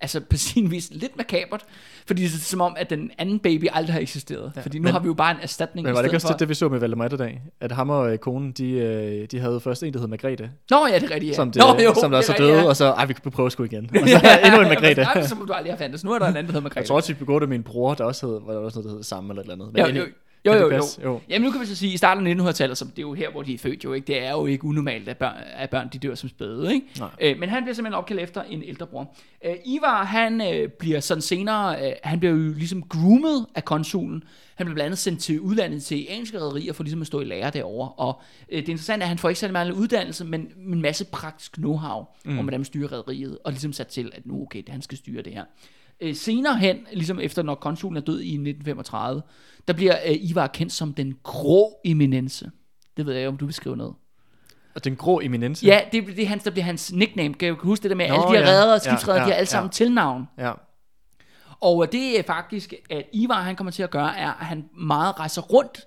altså 0.00 0.20
på 0.20 0.36
sin 0.36 0.70
vis 0.70 0.88
lidt 0.92 1.16
makabert, 1.16 1.64
fordi 2.06 2.22
det 2.22 2.34
er 2.34 2.38
som 2.38 2.60
om, 2.60 2.74
at 2.78 2.90
den 2.90 3.10
anden 3.18 3.38
baby 3.38 3.64
aldrig 3.72 3.92
har 3.94 4.00
eksisteret. 4.00 4.52
Ja. 4.56 4.60
Fordi 4.60 4.78
nu 4.78 4.82
Men- 4.82 4.92
har 4.92 5.00
vi 5.00 5.06
jo 5.06 5.14
bare 5.14 5.30
en 5.30 5.36
erstatning 5.42 5.84
Men 5.84 5.94
var 5.94 6.00
det 6.02 6.08
ikke 6.08 6.16
også 6.16 6.26
for. 6.28 6.34
det, 6.34 6.48
vi 6.48 6.54
så 6.54 6.68
med 6.68 6.78
Valdemar 6.78 7.04
i 7.06 7.08
dag? 7.08 7.42
At 7.60 7.72
ham 7.72 7.90
og 7.90 8.12
øh, 8.12 8.18
konen, 8.18 8.52
de, 8.52 8.70
øh, 8.70 9.26
de 9.30 9.38
havde 9.38 9.60
først 9.60 9.82
en, 9.82 9.92
der 9.92 10.00
hed 10.00 10.08
Margrethe, 10.08 10.50
Nå 10.70 10.86
ja, 10.86 10.94
det 10.98 11.02
er 11.10 11.14
rigtigt, 11.14 11.30
ja. 11.30 11.34
som, 11.36 11.50
det, 11.52 11.62
Nå, 11.78 11.84
jo, 11.84 11.94
som 12.00 12.10
der 12.10 12.20
så 12.20 12.34
døde, 12.38 12.52
ja. 12.52 12.64
og 12.68 12.76
så, 12.76 12.84
ej, 12.90 13.06
vi 13.06 13.12
kan 13.12 13.32
prøve 13.32 13.50
sgu 13.50 13.64
igen. 13.64 13.90
Og 14.02 14.08
så 14.08 14.16
endnu 14.44 14.60
en 14.60 14.68
Margrethe. 14.68 15.02
Nej, 15.02 15.22
som 15.26 15.46
du 15.46 15.52
aldrig 15.52 15.72
har 15.72 15.78
fandtes. 15.78 16.04
Nu 16.04 16.12
er 16.12 16.18
der 16.18 16.26
en 16.26 16.36
anden, 16.36 16.46
der 16.46 16.52
hedder 16.52 16.60
Margrethe. 16.60 16.78
Jeg 16.80 16.86
tror 16.86 16.96
også, 16.96 17.12
vi 17.12 17.18
begået 17.18 17.40
det 17.40 17.48
med 17.48 17.58
min 17.58 17.62
bror, 17.64 17.94
der 17.94 18.04
også 18.04 18.26
hed, 18.26 18.40
var 18.46 18.52
der 18.52 18.60
også 18.60 18.78
noget, 18.78 18.90
der 18.90 18.96
hed 18.96 19.02
samme 19.02 19.30
eller 19.32 19.42
et 19.42 19.50
eller 19.50 19.64
andet. 19.66 19.78
Jo, 19.80 19.86
Men 19.86 19.96
jo, 19.96 20.02
endnu- 20.02 20.21
jo, 20.46 20.52
jo, 20.52 20.70
jo. 20.70 20.82
jo. 21.02 21.20
Jamen 21.28 21.46
nu 21.46 21.52
kan 21.52 21.60
vi 21.60 21.66
så 21.66 21.76
sige, 21.76 21.92
i 21.92 21.96
starten 21.96 22.26
af 22.26 22.34
1900-tallet, 22.34 22.78
som 22.78 22.88
det 22.88 22.98
er 22.98 23.02
jo 23.02 23.14
her, 23.14 23.30
hvor 23.30 23.42
de 23.42 23.54
er 23.54 23.58
født 23.58 23.84
jo 23.84 23.92
ikke, 23.92 24.06
det 24.06 24.22
er 24.22 24.30
jo 24.30 24.46
ikke 24.46 24.64
unormalt, 24.64 25.08
at 25.08 25.18
børn, 25.18 25.36
at 25.56 25.70
børn 25.70 25.88
de 25.92 25.98
dør 25.98 26.14
som 26.14 26.28
spæde, 26.28 26.74
ikke? 26.74 26.86
Øh, 27.20 27.38
men 27.38 27.48
han 27.48 27.62
bliver 27.62 27.74
simpelthen 27.74 27.98
opkaldt 27.98 28.22
efter 28.22 28.42
en 28.42 28.62
ældre 28.62 28.86
bror. 28.86 29.14
Øh, 29.44 29.54
Ivar, 29.64 30.04
han 30.04 30.54
øh, 30.54 30.68
bliver 30.68 31.00
sådan 31.00 31.22
senere, 31.22 31.86
øh, 31.86 31.92
han 32.02 32.18
bliver 32.18 32.32
jo 32.34 32.52
ligesom 32.52 32.82
groomet 32.82 33.46
af 33.54 33.64
konsulen. 33.64 34.24
Han 34.54 34.66
bliver 34.66 34.74
blandt 34.74 34.86
andet 34.86 34.98
sendt 34.98 35.20
til 35.20 35.40
udlandet 35.40 35.82
til 35.82 36.06
engelske 36.08 36.38
rædderier 36.40 36.72
for 36.72 36.82
ligesom 36.82 37.00
at 37.00 37.06
stå 37.06 37.20
i 37.20 37.24
lære 37.24 37.50
derovre. 37.50 37.88
Og 37.88 38.20
øh, 38.48 38.60
det 38.60 38.68
interessante 38.68 39.02
er, 39.02 39.06
at 39.06 39.08
han 39.08 39.18
får 39.18 39.28
ikke 39.28 39.38
særlig 39.38 39.52
meget 39.52 39.72
uddannelse, 39.72 40.24
men 40.24 40.52
en 40.66 40.82
masse 40.82 41.04
praktisk 41.04 41.58
know-how 41.58 42.20
mm. 42.24 42.38
om, 42.38 42.44
hvordan 42.44 42.60
man 42.60 42.64
styrer 42.64 42.92
rædderiet, 42.92 43.38
og 43.44 43.52
ligesom 43.52 43.72
sat 43.72 43.86
til, 43.86 44.10
at 44.14 44.26
nu 44.26 44.42
okay, 44.42 44.62
det, 44.62 44.68
han 44.68 44.82
skal 44.82 44.98
styre 44.98 45.22
det 45.22 45.32
her. 45.32 45.44
Øh, 46.02 46.14
senere 46.14 46.56
hen, 46.58 46.86
ligesom 46.92 47.20
efter 47.20 47.42
når 47.42 47.54
konsulen 47.54 47.96
er 47.96 48.00
død 48.00 48.20
i 48.20 48.34
1935, 48.34 49.22
der 49.68 49.74
bliver 49.74 49.96
øh, 50.06 50.16
Ivar 50.20 50.46
kendt 50.46 50.72
som 50.72 50.94
den 50.94 51.14
grå 51.22 51.80
eminence. 51.84 52.50
Det 52.96 53.06
ved 53.06 53.14
jeg 53.14 53.28
om 53.28 53.36
du 53.36 53.44
vil 53.44 53.54
skrive 53.54 53.76
noget. 53.76 53.94
Og 54.74 54.84
den 54.84 54.96
grå 54.96 55.20
eminence. 55.20 55.66
Ja, 55.66 55.80
det, 55.92 56.06
det, 56.06 56.22
er 56.22 56.26
hans, 56.26 56.44
der 56.44 56.50
bliver 56.50 56.64
hans 56.64 56.92
nickname. 56.92 57.34
Kan 57.34 57.54
du 57.54 57.60
huske 57.62 57.82
det 57.82 57.90
der 57.90 57.96
med, 57.96 58.08
Nå, 58.08 58.14
alle 58.14 58.26
de 58.26 58.32
her 58.32 58.40
ja. 58.40 58.52
redder 58.52 58.74
og 58.74 58.80
Ja, 58.84 58.90
skibsredder, 58.90 59.20
ja, 59.20 59.26
de 59.26 59.30
har 59.30 59.36
alle 59.36 59.48
sammen 59.48 59.68
ja. 59.68 59.72
tilnavn. 59.72 60.28
ja. 60.38 60.52
Og 61.60 61.82
øh, 61.82 61.92
det 61.92 62.18
er 62.18 62.22
faktisk, 62.22 62.74
at 62.90 63.04
Ivar 63.12 63.42
han 63.42 63.56
kommer 63.56 63.70
til 63.70 63.82
at 63.82 63.90
gøre, 63.90 64.18
er, 64.18 64.30
at 64.30 64.46
han 64.46 64.64
meget 64.78 65.18
rejser 65.18 65.42
rundt 65.42 65.80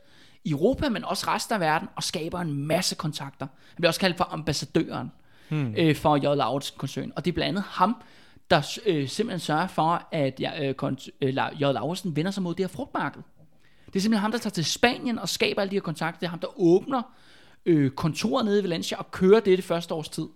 i 0.43 0.51
Europa, 0.51 0.89
men 0.89 1.05
også 1.05 1.25
resten 1.27 1.53
af 1.53 1.59
verden, 1.59 1.87
og 1.95 2.03
skaber 2.03 2.39
en 2.39 2.67
masse 2.67 2.95
kontakter. 2.95 3.45
Han 3.45 3.75
bliver 3.75 3.89
også 3.89 3.99
kaldt 3.99 4.17
for 4.17 4.27
ambassadøren 4.31 5.11
hmm. 5.49 5.73
øh, 5.77 5.95
for 5.95 6.17
J. 6.17 6.35
Lauritsen 6.37 6.77
koncern. 6.77 7.11
Og 7.15 7.25
det 7.25 7.31
er 7.31 7.33
blandt 7.33 7.49
andet 7.49 7.63
ham, 7.67 7.95
der 8.49 8.79
øh, 8.85 9.07
simpelthen 9.09 9.39
sørger 9.39 9.67
for, 9.67 10.07
at 10.11 10.39
ja, 10.39 10.67
øh, 10.69 10.75
kont- 10.83 11.09
øh, 11.21 11.29
J. 11.35 11.59
Lauritsen 11.61 12.15
vender 12.15 12.31
sig 12.31 12.43
mod 12.43 12.55
det 12.55 12.63
her 12.63 12.67
frugtmarked. 12.67 13.21
Det 13.85 13.95
er 13.95 13.99
simpelthen 13.99 14.21
ham, 14.21 14.31
der 14.31 14.37
tager 14.37 14.51
til 14.51 14.65
Spanien 14.65 15.19
og 15.19 15.29
skaber 15.29 15.61
alle 15.61 15.71
de 15.71 15.75
her 15.75 15.81
kontakter. 15.81 16.19
Det 16.19 16.25
er 16.25 16.29
ham, 16.29 16.39
der 16.39 16.59
åbner 16.59 17.01
øh, 17.65 17.91
kontoret 17.91 18.45
nede 18.45 18.59
i 18.59 18.63
Valencia 18.63 18.97
og 18.97 19.11
kører 19.11 19.39
det 19.39 19.57
det 19.57 19.65
første 19.65 19.93
års 19.93 20.09
tid. 20.09 20.27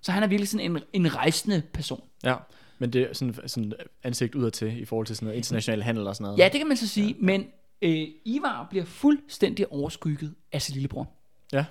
Så 0.00 0.12
han 0.12 0.22
er 0.22 0.26
virkelig 0.26 0.48
sådan 0.48 0.70
en, 0.70 0.82
en 0.92 1.14
rejsende 1.16 1.62
person. 1.72 2.04
ja. 2.24 2.36
Men 2.78 2.92
det 2.92 3.02
er 3.02 3.12
sådan, 3.12 3.34
sådan 3.48 3.72
ansigt 4.02 4.34
udad 4.34 4.50
til 4.50 4.80
i 4.80 4.84
forhold 4.84 5.06
til 5.06 5.16
sådan 5.16 5.26
noget 5.26 5.36
international 5.36 5.82
handel 5.82 6.06
og 6.06 6.16
sådan 6.16 6.24
noget. 6.24 6.38
Ja, 6.38 6.44
det 6.44 6.58
kan 6.60 6.68
man 6.68 6.76
så 6.76 6.88
sige, 6.88 7.08
ja. 7.08 7.14
men 7.18 7.46
øh, 7.82 8.08
Ivar 8.24 8.66
bliver 8.70 8.84
fuldstændig 8.84 9.72
overskygget 9.72 10.34
af 10.52 10.62
sin 10.62 10.72
lillebror. 10.72 11.10
Ja. 11.52 11.64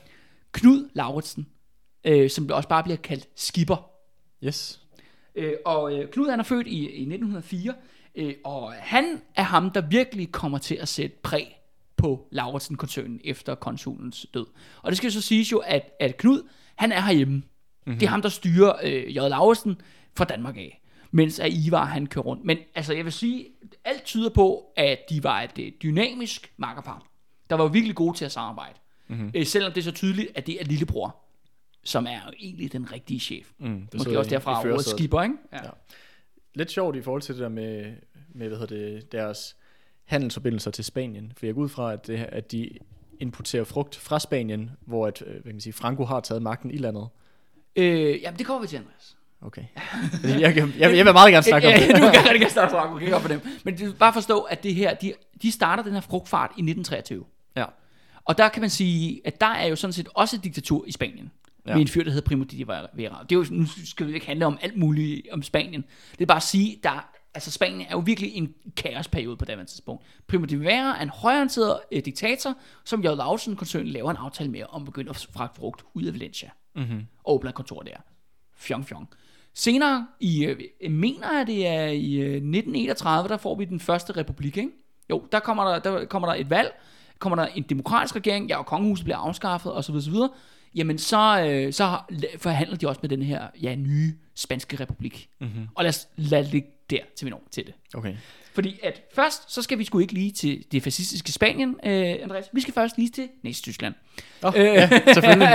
Knud 0.51 0.89
Lauritsen, 0.93 1.47
øh, 2.03 2.29
som 2.29 2.49
også 2.51 2.69
bare 2.69 2.83
bliver 2.83 2.97
kaldt 2.97 3.27
Skipper. 3.35 3.89
Yes. 4.43 4.80
Øh, 5.35 5.53
og 5.65 5.93
øh, 5.97 6.09
Knud 6.09 6.29
han 6.29 6.39
er 6.39 6.43
født 6.43 6.67
i, 6.67 6.79
i 6.79 7.01
1904, 7.01 7.73
øh, 8.15 8.33
og 8.43 8.73
han 8.73 9.21
er 9.35 9.43
ham, 9.43 9.71
der 9.71 9.81
virkelig 9.81 10.31
kommer 10.31 10.57
til 10.57 10.75
at 10.75 10.87
sætte 10.87 11.17
præg 11.23 11.57
på 11.97 12.27
Lauritsen-koncernen 12.31 13.19
efter 13.23 13.55
konsulens 13.55 14.25
død. 14.33 14.45
Og 14.81 14.91
det 14.91 14.97
skal 14.97 15.11
så 15.11 15.21
siges 15.21 15.51
jo, 15.51 15.57
at, 15.57 15.91
at 15.99 16.17
Knud, 16.17 16.47
han 16.75 16.91
er 16.91 17.01
herhjemme. 17.01 17.35
Mm-hmm. 17.35 17.99
Det 17.99 18.05
er 18.05 18.09
ham, 18.09 18.21
der 18.21 18.29
styrer 18.29 18.73
øh, 18.83 19.15
J. 19.15 19.15
Lauritsen 19.15 19.81
fra 20.15 20.25
Danmark 20.25 20.57
af 20.57 20.81
mens 21.11 21.39
at 21.39 21.53
Ivar 21.53 21.85
han 21.85 22.07
kører 22.07 22.25
rundt. 22.25 22.45
Men 22.45 22.57
altså, 22.75 22.93
jeg 22.93 23.05
vil 23.05 23.13
sige, 23.13 23.47
alt 23.85 24.03
tyder 24.03 24.29
på, 24.29 24.65
at 24.75 24.99
de 25.09 25.23
var 25.23 25.41
et 25.41 25.59
øh, 25.59 25.71
dynamisk 25.83 26.53
makkerpar, 26.57 27.05
der 27.49 27.55
var 27.55 27.67
virkelig 27.67 27.95
gode 27.95 28.17
til 28.17 28.25
at 28.25 28.31
samarbejde. 28.31 28.79
Mm-hmm. 29.07 29.31
Øh, 29.35 29.45
selvom 29.45 29.71
det 29.71 29.81
er 29.81 29.83
så 29.83 29.91
tydeligt, 29.91 30.29
at 30.35 30.47
det 30.47 30.61
er 30.61 30.65
lillebror, 30.65 31.15
som 31.83 32.07
er 32.07 32.19
jo 32.27 32.33
egentlig 32.39 32.73
den 32.73 32.91
rigtige 32.91 33.19
chef. 33.19 33.51
Mm, 33.57 33.87
der 33.91 33.97
Måske 33.97 34.19
også 34.19 34.29
derfra 34.29 34.59
ordet 34.71 34.85
skipper, 34.85 35.21
ikke? 35.21 35.35
Ja. 35.53 35.57
Ja. 35.63 35.69
Lidt 36.53 36.71
sjovt 36.71 36.95
i 36.95 37.01
forhold 37.01 37.21
til 37.21 37.35
det 37.35 37.41
der 37.41 37.49
med, 37.49 37.93
med 38.33 38.47
hvad 38.47 38.57
hedder 38.57 38.75
det, 38.75 39.11
deres 39.11 39.55
handelsforbindelser 40.05 40.71
til 40.71 40.83
Spanien. 40.83 41.33
For 41.37 41.45
jeg 41.45 41.55
går 41.55 41.61
ud 41.61 41.69
fra, 41.69 41.93
at, 41.93 42.07
det, 42.07 42.17
at 42.17 42.51
de 42.51 42.69
importerer 43.19 43.63
frugt 43.63 43.95
fra 43.95 44.19
Spanien, 44.19 44.71
hvor 44.85 45.07
at, 45.07 45.21
øh, 45.21 45.31
hvad 45.31 45.41
kan 45.41 45.51
man 45.53 45.61
sige, 45.61 45.73
Franco 45.73 46.05
har 46.05 46.19
taget 46.19 46.41
magten 46.41 46.71
i 46.71 46.77
landet. 46.77 47.07
Øh, 47.75 48.21
jamen, 48.21 48.37
det 48.37 48.45
kommer 48.45 48.61
vi 48.61 48.67
til, 48.67 48.77
Andreas. 48.77 49.17
okay. 49.41 49.63
Jeg, 50.41 50.53
kan, 50.53 50.73
jeg, 50.79 50.97
jeg 50.97 51.05
vil 51.05 51.13
meget 51.13 51.31
gerne 51.31 51.43
snakke 51.43 51.67
om 51.67 51.73
det. 51.79 51.87
du 51.87 52.11
kan 52.13 52.29
rigtig 52.29 52.41
gerne 52.41 52.69
fra, 52.69 52.95
okay, 52.95 53.11
op 53.11 53.21
for 53.21 53.27
dem. 53.27 53.41
Men 53.63 53.77
du 53.77 53.93
bare 53.99 54.13
forstå, 54.13 54.41
at 54.41 54.63
det 54.63 54.75
her, 54.75 54.93
de, 54.93 55.13
de 55.41 55.51
starter 55.51 55.83
den 55.83 55.93
her 55.93 56.01
frugtfart 56.01 56.49
i 56.49 56.61
1923. 56.61 57.25
Ja. 57.55 57.65
Og 58.25 58.37
der 58.37 58.49
kan 58.49 58.61
man 58.61 58.69
sige, 58.69 59.21
at 59.25 59.41
der 59.41 59.47
er 59.47 59.67
jo 59.67 59.75
sådan 59.75 59.93
set 59.93 60.07
også 60.13 60.35
et 60.35 60.43
diktatur 60.43 60.85
i 60.87 60.91
Spanien. 60.91 61.31
Ja. 61.67 61.73
Med 61.73 61.81
en 61.81 61.87
fyr, 61.87 62.03
der 62.03 62.11
hedder 62.11 62.27
Primo 62.27 62.43
de 62.43 62.57
Rivera. 62.57 63.23
Det 63.23 63.31
er 63.31 63.39
jo, 63.39 63.45
nu 63.51 63.65
skal 63.65 64.07
det 64.07 64.13
ikke 64.13 64.25
handle 64.25 64.45
om 64.45 64.57
alt 64.61 64.77
muligt 64.77 65.27
om 65.31 65.43
Spanien. 65.43 65.85
Det 66.11 66.21
er 66.21 66.25
bare 66.25 66.37
at 66.37 66.43
sige, 66.43 66.79
der, 66.83 67.09
altså 67.33 67.51
Spanien 67.51 67.81
er 67.81 67.91
jo 67.91 67.99
virkelig 67.99 68.33
en 68.33 68.53
kaosperiode 68.75 69.37
på 69.37 69.45
det 69.45 69.67
tidspunkt. 69.67 70.03
Primo 70.27 70.45
de 70.45 70.55
Rivera 70.55 70.97
er 70.97 71.01
en 71.03 71.09
højorienteret 71.09 71.79
øh, 71.91 72.05
diktator, 72.05 72.55
som 72.85 73.01
J. 73.01 73.03
Lausen-koncernen 73.03 73.87
laver 73.87 74.11
en 74.11 74.17
aftale 74.17 74.51
med 74.51 74.63
om 74.69 74.81
at 74.81 74.85
begynde 74.85 75.09
at 75.09 75.27
fragte 75.33 75.59
frugt 75.59 75.83
ud 75.93 76.03
af 76.03 76.13
Valencia. 76.13 76.49
Mm-hmm. 76.75 77.05
Og 77.23 77.35
åbner 77.35 77.51
kontor 77.51 77.81
der. 77.81 77.97
Fjong, 78.57 78.87
fjong. 78.87 79.09
Senere, 79.53 80.07
i, 80.19 80.45
øh, 80.45 80.61
jeg 80.81 80.91
mener 80.91 81.41
at 81.41 81.47
det 81.47 81.67
er 81.67 81.85
i 81.85 82.13
øh, 82.13 82.25
1931, 82.25 83.29
der 83.29 83.37
får 83.37 83.55
vi 83.55 83.65
den 83.65 83.79
første 83.79 84.13
republik, 84.17 84.57
ikke? 84.57 84.69
Jo, 85.09 85.27
der 85.31 85.39
kommer 85.39 85.63
der, 85.63 85.79
der 85.79 86.05
kommer 86.05 86.27
der 86.27 86.35
et 86.35 86.49
valg, 86.49 86.73
kommer 87.19 87.35
der 87.35 87.45
en 87.45 87.63
demokratisk 87.63 88.15
regering, 88.15 88.47
ja, 88.47 88.57
og 88.57 88.65
kongehuset 88.65 89.03
bliver 89.03 89.17
afskaffet, 89.17 89.73
osv. 89.73 89.95
osv. 89.95 90.15
Jamen, 90.75 90.97
så, 90.97 91.45
øh, 91.47 91.73
så 91.73 91.97
forhandler 92.37 92.77
de 92.77 92.87
også 92.87 92.99
med 93.01 93.09
den 93.09 93.21
her 93.21 93.47
ja, 93.61 93.75
nye 93.75 94.13
spanske 94.35 94.79
republik. 94.79 95.29
Mm-hmm. 95.39 95.67
Og 95.75 95.83
lad 95.83 95.89
os 95.89 96.07
lade 96.15 96.43
det 96.43 96.51
ligge 96.51 96.67
der, 96.89 96.99
til 97.15 97.25
vi 97.25 97.29
når 97.29 97.43
til 97.51 97.65
det. 97.65 97.73
Okay. 97.93 98.13
Fordi 98.53 98.79
at 98.83 99.01
først, 99.15 99.53
så 99.53 99.61
skal 99.61 99.77
vi 99.77 99.83
sgu 99.83 99.99
ikke 99.99 100.13
lige 100.13 100.31
til 100.31 100.63
det 100.71 100.83
fascistiske 100.83 101.31
Spanien, 101.31 101.69
øh, 101.85 102.15
Andreas. 102.23 102.45
Vi 102.53 102.61
skal 102.61 102.73
først 102.73 102.97
lige 102.97 103.09
til 103.09 103.27
Nazi-Tyskland. 103.43 103.93
Oh, 104.43 104.53
ja, 104.55 104.89
selvfølgelig. 105.13 105.47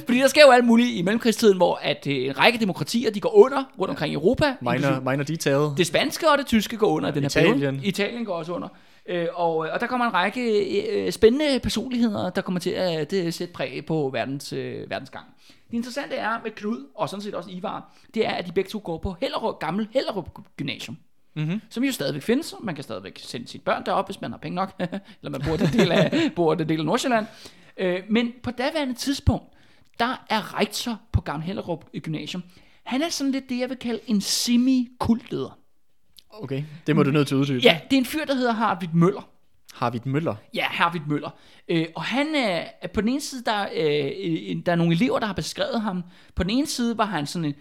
Fordi 0.06 0.18
der 0.18 0.28
sker 0.28 0.42
jo 0.46 0.50
alt 0.50 0.64
muligt 0.64 0.88
i 0.88 1.02
mellemkrigstiden, 1.02 1.56
hvor 1.56 1.78
at 1.82 2.06
øh, 2.06 2.16
en 2.16 2.38
række 2.38 2.58
demokratier, 2.58 3.10
de 3.10 3.20
går 3.20 3.34
under 3.34 3.64
rundt 3.78 3.90
omkring 3.90 4.12
i 4.12 4.14
Europa. 4.14 4.56
Minor, 4.60 5.10
minor 5.10 5.24
detail. 5.24 5.76
det 5.76 5.86
spanske 5.86 6.30
og 6.30 6.38
det 6.38 6.46
tyske 6.46 6.76
går 6.76 6.86
under 6.86 7.08
i 7.08 7.12
den 7.12 7.22
her 7.22 7.28
Italien. 7.28 7.58
periode. 7.58 7.80
Italien 7.86 8.24
går 8.24 8.34
også 8.34 8.52
under. 8.52 8.68
Øh, 9.06 9.26
og, 9.34 9.56
og 9.56 9.80
der 9.80 9.86
kommer 9.86 10.06
en 10.06 10.14
række 10.14 10.42
øh, 10.90 11.12
spændende 11.12 11.60
personligheder, 11.60 12.30
der 12.30 12.42
kommer 12.42 12.60
til 12.60 12.70
at 12.70 13.10
det, 13.10 13.34
sætte 13.34 13.54
præg 13.54 13.86
på 13.86 14.10
verdens, 14.12 14.52
øh, 14.52 14.90
verdensgang. 14.90 15.26
Det 15.70 15.76
interessante 15.76 16.16
er 16.16 16.40
med 16.42 16.50
Knud, 16.50 16.86
og 16.94 17.08
sådan 17.08 17.22
set 17.22 17.34
også 17.34 17.50
Ivar, 17.50 17.94
det 18.14 18.26
er, 18.26 18.30
at 18.30 18.46
de 18.46 18.52
begge 18.52 18.70
to 18.70 18.80
går 18.84 18.98
på 18.98 19.16
Hellerup, 19.20 19.58
gammel 19.58 19.88
Hellerup 19.90 20.28
Gymnasium. 20.56 20.96
Mm-hmm. 21.36 21.60
Som 21.70 21.84
jo 21.84 21.92
stadigvæk 21.92 22.22
findes. 22.22 22.54
Man 22.60 22.74
kan 22.74 22.84
stadigvæk 22.84 23.18
sende 23.18 23.48
sine 23.48 23.62
børn 23.62 23.86
derop, 23.86 24.08
hvis 24.08 24.20
man 24.20 24.30
har 24.30 24.38
penge 24.38 24.56
nok. 24.56 24.74
eller 24.80 25.30
man 25.30 25.42
bor 25.46 25.56
den 25.56 25.66
del 25.66 25.92
af, 25.92 26.12
bor 26.36 26.54
den 26.54 26.68
del 26.68 26.78
af 26.78 26.84
Nordsjælland. 26.84 27.26
Øh, 27.76 28.02
men 28.08 28.32
på 28.42 28.50
daværende 28.50 28.94
tidspunkt, 28.94 29.44
der 30.00 30.24
er 30.30 30.58
rektor 30.58 31.00
på 31.12 31.20
Gammel 31.20 31.46
Hellerup 31.46 31.84
Gymnasium. 32.02 32.42
Han 32.82 33.02
er 33.02 33.08
sådan 33.08 33.32
lidt 33.32 33.48
det, 33.48 33.58
jeg 33.58 33.68
vil 33.68 33.76
kalde 33.76 34.00
en 34.06 34.20
semi-kultleder. 34.20 35.58
Okay, 36.42 36.64
det 36.86 36.96
må 36.96 37.02
du 37.02 37.10
nødt 37.10 37.28
til 37.28 37.34
at 37.34 37.38
uddybe. 37.38 37.60
Ja, 37.62 37.80
det 37.90 37.96
er 37.96 38.00
en 38.00 38.04
fyr, 38.04 38.24
der 38.24 38.34
hedder 38.34 38.52
Harvard 38.52 38.92
Møller. 38.94 39.28
Harvard 39.74 40.06
Møller. 40.06 40.34
Ja, 40.54 40.64
Harvard 40.64 41.06
Møller. 41.08 41.30
Øh, 41.68 41.86
og 41.94 42.02
han 42.02 42.34
er, 42.34 42.64
øh, 42.82 42.90
på 42.90 43.00
den 43.00 43.08
ene 43.08 43.20
side, 43.20 43.42
der, 43.46 43.62
øh, 43.62 44.10
en, 44.16 44.60
der 44.60 44.72
er 44.72 44.76
nogle 44.76 44.94
elever, 44.94 45.18
der 45.18 45.26
har 45.26 45.34
beskrevet 45.34 45.80
ham. 45.80 46.02
På 46.34 46.42
den 46.42 46.50
ene 46.50 46.66
side 46.66 46.98
var 46.98 47.04
han 47.04 47.26
sådan 47.26 47.44
en, 47.44 47.54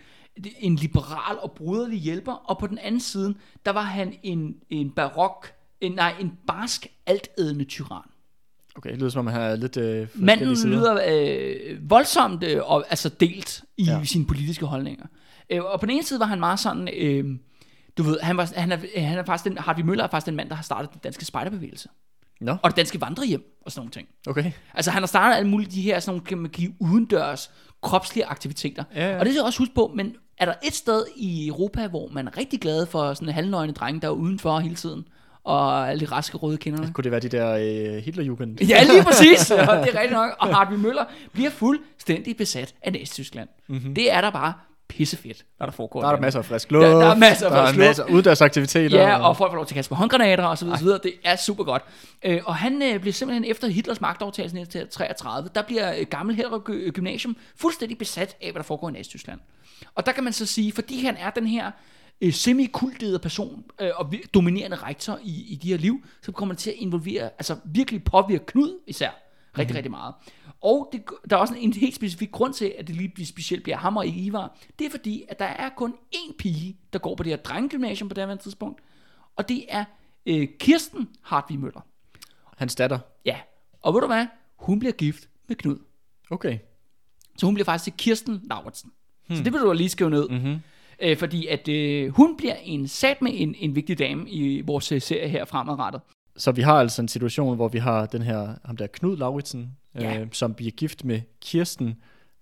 en 0.59 0.75
liberal 0.75 1.37
og 1.41 1.51
broderlig 1.51 1.99
hjælper, 1.99 2.31
og 2.33 2.57
på 2.57 2.67
den 2.67 2.77
anden 2.77 3.01
side, 3.01 3.35
der 3.65 3.71
var 3.71 3.81
han 3.81 4.13
en, 4.23 4.55
en 4.69 4.91
barok, 4.91 5.51
en, 5.81 5.91
nej, 5.91 6.13
en 6.19 6.33
barsk, 6.47 6.87
altædende 7.05 7.65
tyran. 7.65 8.01
Okay, 8.75 8.89
det 8.89 8.99
lyder 8.99 9.09
som 9.09 9.27
om, 9.27 9.33
han 9.33 9.41
har 9.41 9.55
lidt 9.55 9.77
øh, 9.77 10.07
Manden 10.15 10.55
sider. 10.55 10.75
lyder 10.77 10.99
øh, 11.07 11.89
voldsomt 11.89 12.43
øh, 12.43 12.61
og, 12.63 12.85
altså 12.89 13.09
delt 13.09 13.63
i. 13.77 13.83
Ja. 13.83 14.03
sine 14.03 14.25
politiske 14.25 14.65
holdninger. 14.65 15.05
Øh, 15.49 15.63
og 15.63 15.79
på 15.79 15.85
den 15.85 15.95
ene 15.95 16.03
side 16.03 16.19
var 16.19 16.25
han 16.25 16.39
meget 16.39 16.59
sådan, 16.59 16.89
øh, 16.97 17.25
du 17.97 18.03
ved, 18.03 18.19
han, 18.21 18.37
var, 18.37 18.49
han, 18.55 18.71
er, 18.71 18.77
han 19.05 19.17
er 19.17 19.23
faktisk 19.25 19.49
den, 19.49 19.57
Harvey 19.57 19.81
Møller 19.83 20.03
er 20.03 20.07
faktisk 20.07 20.25
den 20.25 20.35
mand, 20.35 20.49
der 20.49 20.55
har 20.55 20.63
startet 20.63 20.93
den 20.93 20.99
danske 21.03 21.25
spejderbevægelse. 21.25 21.89
Nå, 22.41 22.51
Og 22.63 22.69
det 22.69 22.77
danske 22.77 23.01
vandrehjem 23.01 23.43
og 23.65 23.71
sådan 23.71 23.79
nogle 23.79 23.91
ting. 23.91 24.07
okay. 24.27 24.51
Altså 24.73 24.91
han 24.91 25.01
har 25.01 25.07
startet 25.07 25.37
alle 25.37 25.49
mulige 25.49 25.71
de 25.71 25.81
her 25.81 25.99
sådan 25.99 26.11
nogle, 26.15 26.25
kan 26.25 26.37
man 26.37 26.51
give 26.51 26.73
udendørs 26.79 27.51
kropslige 27.83 28.25
aktiviteter. 28.25 28.83
Ja, 28.95 29.11
ja. 29.11 29.19
Og 29.19 29.25
det 29.25 29.33
skal 29.33 29.39
jeg 29.39 29.45
også 29.45 29.59
huske 29.59 29.75
på, 29.75 29.91
men 29.95 30.15
er 30.37 30.45
der 30.45 30.53
et 30.63 30.73
sted 30.73 31.05
i 31.15 31.47
Europa, 31.47 31.87
hvor 31.87 32.09
man 32.11 32.27
er 32.27 32.37
rigtig 32.37 32.59
glad 32.61 32.85
for 32.85 33.13
sådan 33.13 33.27
en 33.27 33.33
halvnøgne 33.33 33.73
drenge, 33.73 34.01
der 34.01 34.07
er 34.07 34.11
udenfor 34.11 34.59
hele 34.59 34.75
tiden, 34.75 35.05
og 35.43 35.89
alle 35.89 35.99
de 36.05 36.11
raske 36.11 36.37
røde 36.37 36.57
kinderne? 36.57 36.93
Kunne 36.93 37.03
det 37.03 37.11
være 37.11 37.19
de 37.21 37.29
der 37.29 37.51
øh, 37.95 38.03
Hitlerjugend? 38.03 38.61
Ja, 38.61 38.83
lige 38.83 39.03
præcis. 39.09 39.51
Ja, 39.51 39.55
det 39.57 39.69
er 39.69 39.85
rigtigt 39.85 40.11
nok. 40.11 40.35
Og 40.39 40.55
Harvey 40.55 40.75
Møller 40.77 41.05
bliver 41.33 41.49
fuldstændig 41.49 42.37
besat 42.37 42.73
af 42.81 42.91
Nazi-Tyskland. 42.93 43.49
Mm-hmm. 43.69 43.95
Det 43.95 44.11
er 44.11 44.21
der 44.21 44.29
bare 44.31 44.53
pissefedt, 44.97 45.45
hvad 45.57 45.67
der 45.67 45.71
foregår. 45.73 46.01
Der 46.01 46.07
er 46.07 46.11
der 46.11 46.21
masser 46.21 46.39
af 46.39 46.45
frisk 46.45 46.71
luft. 46.71 46.83
Der- 46.85 46.89
der 46.99 47.05
er 47.05 47.15
masser 47.15 47.45
af 47.45 47.51
der 47.51 47.65
frisk 47.65 47.79
er 47.79 47.85
masser 47.87 48.03
af 48.03 48.09
uddørsaktiviteter. 48.09 48.97
Ja, 49.01 49.27
og 49.27 49.37
folk 49.37 49.51
får 49.51 49.55
lov 49.55 49.65
til 49.65 49.73
at 49.73 49.75
kaste 49.75 49.89
på 49.89 49.95
håndgranater 49.95 50.43
og 50.43 50.57
så 50.57 50.65
videre, 50.65 50.77
så 50.77 50.83
videre. 50.83 50.99
Det 51.03 51.13
er 51.23 51.35
super 51.35 51.63
godt. 51.63 51.81
Øh, 52.25 52.41
og 52.45 52.55
han 52.55 52.81
øh, 52.81 52.99
bliver 52.99 53.13
simpelthen 53.13 53.45
efter 53.51 53.67
Hitlers 53.67 54.01
magtovertagelse 54.01 54.57
i 54.57 54.61
1933, 54.61 55.49
der 55.55 55.61
bliver 55.61 55.95
øh, 55.99 56.05
gammel 56.09 56.35
Hellerup 56.35 56.69
Gy- 56.69 56.89
Gymnasium 56.91 57.35
fuldstændig 57.55 57.97
besat 57.97 58.35
af, 58.41 58.51
hvad 58.51 58.59
der 58.59 58.63
foregår 58.67 58.89
i 58.89 58.91
Nazi-Tyskland. 58.91 59.39
Og 59.95 60.05
der 60.05 60.11
kan 60.11 60.23
man 60.23 60.33
så 60.33 60.45
sige, 60.45 60.71
fordi 60.71 61.05
han 61.05 61.17
er 61.19 61.29
den 61.29 61.47
her 61.47 61.71
øh, 62.21 62.33
semi-kultede 62.33 63.19
person 63.19 63.63
øh, 63.81 63.89
og 63.95 64.13
dominerende 64.33 64.77
rektor 64.77 65.19
i, 65.23 65.45
i 65.53 65.55
de 65.63 65.67
her 65.69 65.77
liv, 65.77 66.03
så 66.21 66.31
kommer 66.31 66.53
han 66.53 66.57
til 66.57 66.69
at 66.69 66.75
involvere, 66.79 67.23
altså 67.23 67.55
virkelig 67.65 68.03
påvirke 68.03 68.45
Knud 68.45 68.79
især, 68.87 69.09
rigtig, 69.57 69.73
mm-hmm. 69.73 69.75
rigtig 69.75 69.91
meget. 69.91 70.13
Og 70.61 70.89
det, 70.91 71.03
der 71.29 71.35
er 71.35 71.39
også 71.39 71.55
en, 71.57 71.73
helt 71.73 71.95
specifik 71.95 72.31
grund 72.31 72.53
til, 72.53 72.73
at 72.79 72.87
det 72.87 72.95
lige 72.95 73.25
specielt 73.25 73.63
bliver 73.63 73.77
ham 73.77 73.97
og 73.97 74.05
ikke 74.05 74.19
Ivar. 74.19 74.57
Det 74.79 74.87
er 74.87 74.91
fordi, 74.91 75.23
at 75.29 75.39
der 75.39 75.45
er 75.45 75.69
kun 75.69 75.95
én 76.15 76.35
pige, 76.39 76.77
der 76.93 76.99
går 76.99 77.15
på 77.15 77.23
det 77.23 77.31
her 77.31 77.37
drengegymnasium 77.37 78.09
på 78.09 78.13
det 78.13 78.27
her 78.27 78.35
tidspunkt. 78.35 78.81
Og 79.35 79.49
det 79.49 79.65
er 79.69 79.85
øh, 80.25 80.47
Kirsten 80.59 81.09
Hartvig 81.21 81.59
Møller. 81.59 81.81
Hans 82.57 82.75
datter. 82.75 82.99
Ja, 83.25 83.39
og 83.81 83.93
ved 83.93 84.01
du 84.01 84.07
hvad? 84.07 84.27
Hun 84.55 84.79
bliver 84.79 84.93
gift 84.93 85.29
med 85.47 85.55
Knud. 85.55 85.77
Okay. 86.31 86.59
Så 87.37 87.45
hun 87.45 87.55
bliver 87.55 87.65
faktisk 87.65 87.83
til 87.83 87.93
Kirsten 87.97 88.41
Lauritsen. 88.43 88.91
Hmm. 89.27 89.35
Så 89.37 89.43
det 89.43 89.53
vil 89.53 89.61
du 89.61 89.71
lige 89.71 89.89
skrive 89.89 90.09
ned. 90.09 90.29
Mm-hmm. 90.29 90.59
Øh, 91.01 91.17
fordi 91.17 91.47
at 91.47 91.67
øh, 91.67 92.09
hun 92.09 92.37
bliver 92.37 92.55
en 92.55 92.87
sat 92.87 93.21
med 93.21 93.31
en, 93.35 93.55
en 93.57 93.75
vigtig 93.75 93.99
dame 93.99 94.29
i 94.29 94.61
vores 94.61 94.91
øh, 94.91 95.01
serie 95.01 95.29
her 95.29 95.45
fremadrettet. 95.45 96.01
Så 96.37 96.51
vi 96.51 96.61
har 96.61 96.73
altså 96.73 97.01
en 97.01 97.07
situation, 97.07 97.55
hvor 97.55 97.67
vi 97.67 97.79
har 97.79 98.05
den 98.05 98.21
her, 98.21 98.47
ham 98.65 98.77
der 98.77 98.87
Knud 98.87 99.17
Lauritsen, 99.17 99.77
Ja. 99.99 100.19
øh, 100.19 100.27
som 100.31 100.53
bliver 100.53 100.71
gift 100.71 101.05
med 101.05 101.21
Kirsten. 101.41 101.95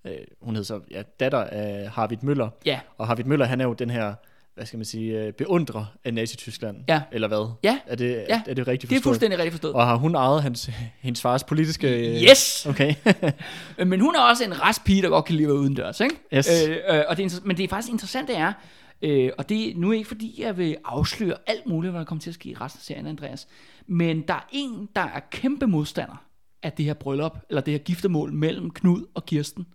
Øh, 0.06 0.14
hun 0.42 0.56
hedder 0.56 0.66
så 0.68 0.80
ja, 0.92 1.02
datter 1.20 1.44
af 1.44 1.90
Harvard 1.90 2.24
Møller. 2.24 2.50
Ja, 2.66 2.80
Og 2.98 3.08
Harvard 3.08 3.26
Møller, 3.26 3.46
han 3.46 3.62
er 3.62 3.66
jo 3.66 3.74
den 3.74 3.90
her, 3.90 4.14
hvad 4.56 4.66
skal 4.66 4.78
man 4.78 4.86
sige, 4.86 5.20
øh, 5.20 5.34
beundrer 5.34 5.86
af 6.06 6.14
Nazi-Tyskland. 6.14 6.78
Ja. 6.88 7.02
Eller 7.12 7.28
hvad? 7.28 7.52
Ja. 7.64 7.80
Er 7.88 7.96
det, 7.96 8.26
Ja. 8.30 8.42
er 8.48 8.54
det 8.54 8.68
rigtigt 8.68 8.90
det 8.90 8.96
er 8.96 9.00
forstået? 9.00 9.04
fuldstændig 9.04 9.40
rigtigt 9.40 9.54
forstået. 9.54 9.74
Og 9.74 9.88
har 9.88 9.96
hun 9.96 10.16
ejet 10.16 10.42
hans, 10.44 10.70
hendes 11.00 11.22
fars 11.22 11.44
politiske... 11.44 11.88
øh, 12.16 12.22
Yes! 12.32 12.66
Okay. 12.66 12.96
Men 13.92 14.00
hun 14.00 14.16
er 14.16 14.20
også 14.20 14.44
en 14.44 14.62
rask 14.62 14.84
pige, 14.86 15.02
der 15.02 15.10
godt 15.10 15.26
kan 15.26 15.38
være 15.40 15.54
udendørs, 15.54 16.00
ikke? 16.00 16.16
Yes. 16.34 16.68
Øh, 16.70 16.78
øh, 16.90 17.04
og 17.08 17.18
det 17.18 17.26
er, 17.34 17.40
men 17.44 17.58
det 17.58 17.64
er 17.64 17.68
faktisk 17.68 17.92
interessant, 17.92 18.28
det 18.28 18.38
er, 18.38 18.54
øh, 19.02 19.32
og 19.38 19.50
det 19.50 19.70
er 19.70 19.76
nu 19.76 19.92
ikke 19.92 20.08
fordi, 20.08 20.42
jeg 20.42 20.58
vil 20.58 20.78
afsløre 20.86 21.38
alt 21.48 21.66
muligt, 21.66 21.92
hvad 21.92 22.00
der 22.00 22.06
kommer 22.06 22.22
til 22.22 22.30
at 22.30 22.34
ske 22.34 22.50
i 22.50 22.56
resten 22.56 22.80
af 22.80 22.84
serien, 22.84 23.08
Andreas. 23.08 23.48
Men 23.88 24.22
der 24.22 24.34
er 24.34 24.48
en, 24.52 24.90
der 24.96 25.02
er 25.02 25.20
kæmpe 25.32 25.68
modstander 25.68 26.26
af 26.64 26.74
det 26.74 26.86
her 26.86 26.94
bryllup, 26.94 27.38
eller 27.50 27.62
det 27.62 27.72
her 27.72 27.80
giftermål 27.80 28.34
mellem 28.34 28.72
Knud 28.72 29.06
og 29.14 29.26
Kirsten, 29.26 29.66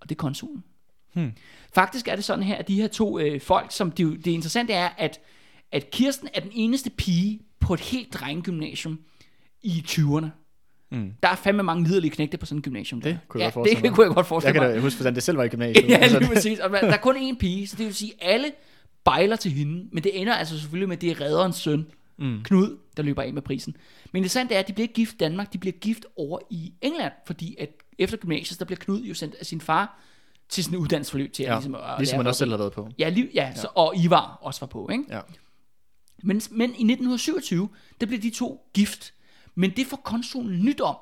og 0.00 0.08
det 0.08 0.14
er 0.14 0.18
konsulen. 0.18 0.64
Hmm. 1.12 1.32
Faktisk 1.72 2.08
er 2.08 2.14
det 2.14 2.24
sådan 2.24 2.42
her, 2.42 2.56
at 2.56 2.68
de 2.68 2.80
her 2.80 2.88
to 2.88 3.18
øh, 3.18 3.40
folk, 3.40 3.72
som 3.72 3.90
de, 3.90 4.04
det 4.04 4.26
interessante 4.26 4.72
er, 4.72 4.88
at, 4.98 5.20
at 5.72 5.90
Kirsten 5.90 6.28
er 6.34 6.40
den 6.40 6.50
eneste 6.54 6.90
pige 6.90 7.40
på 7.60 7.74
et 7.74 7.80
helt 7.80 8.14
drengegymnasium 8.14 9.00
i 9.62 9.84
20'erne. 9.88 10.26
Mm. 10.90 11.12
Der 11.22 11.28
er 11.28 11.34
fandme 11.34 11.62
mange 11.62 11.84
liderlige 11.84 12.10
knægte 12.10 12.36
på 12.38 12.46
sådan 12.46 12.58
et 12.58 12.64
gymnasium. 12.64 13.00
der. 13.00 13.10
Det 13.10 13.18
kunne 13.28 13.40
jeg 13.40 13.44
ja, 13.44 13.46
godt 13.46 13.54
forestille 13.54 13.82
det 13.82 13.90
mig. 13.90 13.94
kunne 13.96 14.04
jeg 14.04 14.08
godt 14.14 14.16
Jeg 14.24 14.26
forestille 14.26 14.52
kan 14.60 14.62
mig. 14.68 14.74
da 14.74 14.80
huske, 14.80 14.98
hvordan 14.98 15.14
det 15.14 15.22
selv 15.22 15.38
var 15.38 15.44
i 15.44 15.48
gymnasiet. 15.48 15.88
Ja, 15.90 15.96
Altså, 15.96 16.18
lige 16.18 16.28
præcis. 16.28 16.58
Og 16.58 16.70
der 16.70 16.76
er 16.78 16.96
kun 16.96 17.16
én 17.16 17.36
pige, 17.38 17.66
så 17.66 17.76
det 17.76 17.86
vil 17.86 17.94
sige, 17.94 18.12
at 18.20 18.32
alle 18.34 18.52
bejler 19.04 19.36
til 19.36 19.50
hende. 19.50 19.88
Men 19.92 20.04
det 20.04 20.20
ender 20.20 20.34
altså 20.34 20.58
selvfølgelig 20.60 20.88
med, 20.88 20.96
at 20.96 21.00
det 21.00 21.10
er 21.10 21.20
redderens 21.20 21.56
søn, 21.56 21.86
mm. 22.18 22.40
Knud, 22.44 22.78
der 22.96 23.02
løber 23.02 23.22
af 23.22 23.32
med 23.32 23.42
prisen. 23.42 23.76
Men 24.12 24.22
det 24.22 24.30
sande 24.30 24.54
er, 24.54 24.58
at 24.58 24.68
de 24.68 24.72
bliver 24.72 24.84
ikke 24.84 24.94
gift 24.94 25.14
i 25.14 25.16
Danmark, 25.16 25.52
de 25.52 25.58
bliver 25.58 25.72
gift 25.72 26.06
over 26.16 26.38
i 26.50 26.72
England, 26.82 27.12
fordi 27.26 27.56
at 27.58 27.70
efter 27.98 28.16
gymnasiet, 28.16 28.58
der 28.58 28.64
bliver 28.64 28.78
Knud 28.78 29.00
jo 29.02 29.14
sendt 29.14 29.34
af 29.40 29.46
sin 29.46 29.60
far 29.60 30.00
til 30.48 30.64
sådan 30.64 30.78
en 30.78 30.82
uddannelsesforløb 30.82 31.32
til 31.32 31.42
at 31.42 31.48
ja, 31.48 31.54
ligesom, 31.54 31.74
at 31.74 31.80
ligesom 31.98 32.18
man 32.18 32.26
også 32.26 32.36
at- 32.36 32.38
selv 32.38 32.50
har 32.50 32.58
været 32.58 32.72
på. 32.72 32.88
Ja, 32.98 33.08
lige, 33.08 33.28
ja, 33.34 33.54
Så, 33.54 33.68
og 33.74 33.94
Ivar 33.96 34.38
også 34.42 34.60
var 34.60 34.66
på, 34.66 34.88
ikke? 34.92 35.04
Ja. 35.10 35.20
Men, 36.22 36.40
men 36.50 36.70
i 36.70 36.84
1927, 36.84 37.68
der 38.00 38.06
blev 38.06 38.22
de 38.22 38.30
to 38.30 38.70
gift. 38.74 39.12
Men 39.56 39.70
det 39.70 39.86
får 39.86 39.96
konsulen 39.96 40.64
nyt 40.64 40.80
om. 40.80 40.96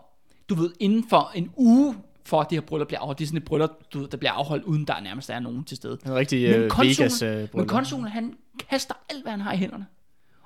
Du 0.49 0.55
ved, 0.55 0.73
inden 0.81 1.05
for 1.09 1.31
en 1.35 1.51
uge 1.57 1.97
for 2.27 2.41
at 2.41 2.51
det 2.51 2.57
her 2.57 2.61
bryllup 2.67 2.87
bliver 2.89 3.01
afholdt. 3.01 3.19
Det 3.19 3.25
er 3.25 3.27
sådan 3.27 3.39
et 3.39 3.45
bryllup, 3.45 3.71
du 3.93 3.99
ved, 4.01 4.09
der 4.09 4.17
bliver 4.17 4.33
afholdt, 4.33 4.65
uden 4.65 4.85
der 4.87 5.01
nærmest 5.01 5.31
er 5.31 5.41
nogen 5.41 5.65
til 5.65 5.77
stede. 5.77 5.99
En 6.07 6.15
rigtig 6.15 6.51
Men 6.51 6.61
øh, 6.61 6.71
konsulen- 6.71 7.01
Vegas 7.01 7.23
øh, 7.23 7.49
Men 7.55 7.67
konsulen, 7.69 8.09
han 8.09 8.35
kaster 8.71 8.95
alt, 9.11 9.23
hvad 9.23 9.31
han 9.33 9.41
har 9.41 9.53
i 9.53 9.57
hænderne. 9.57 9.87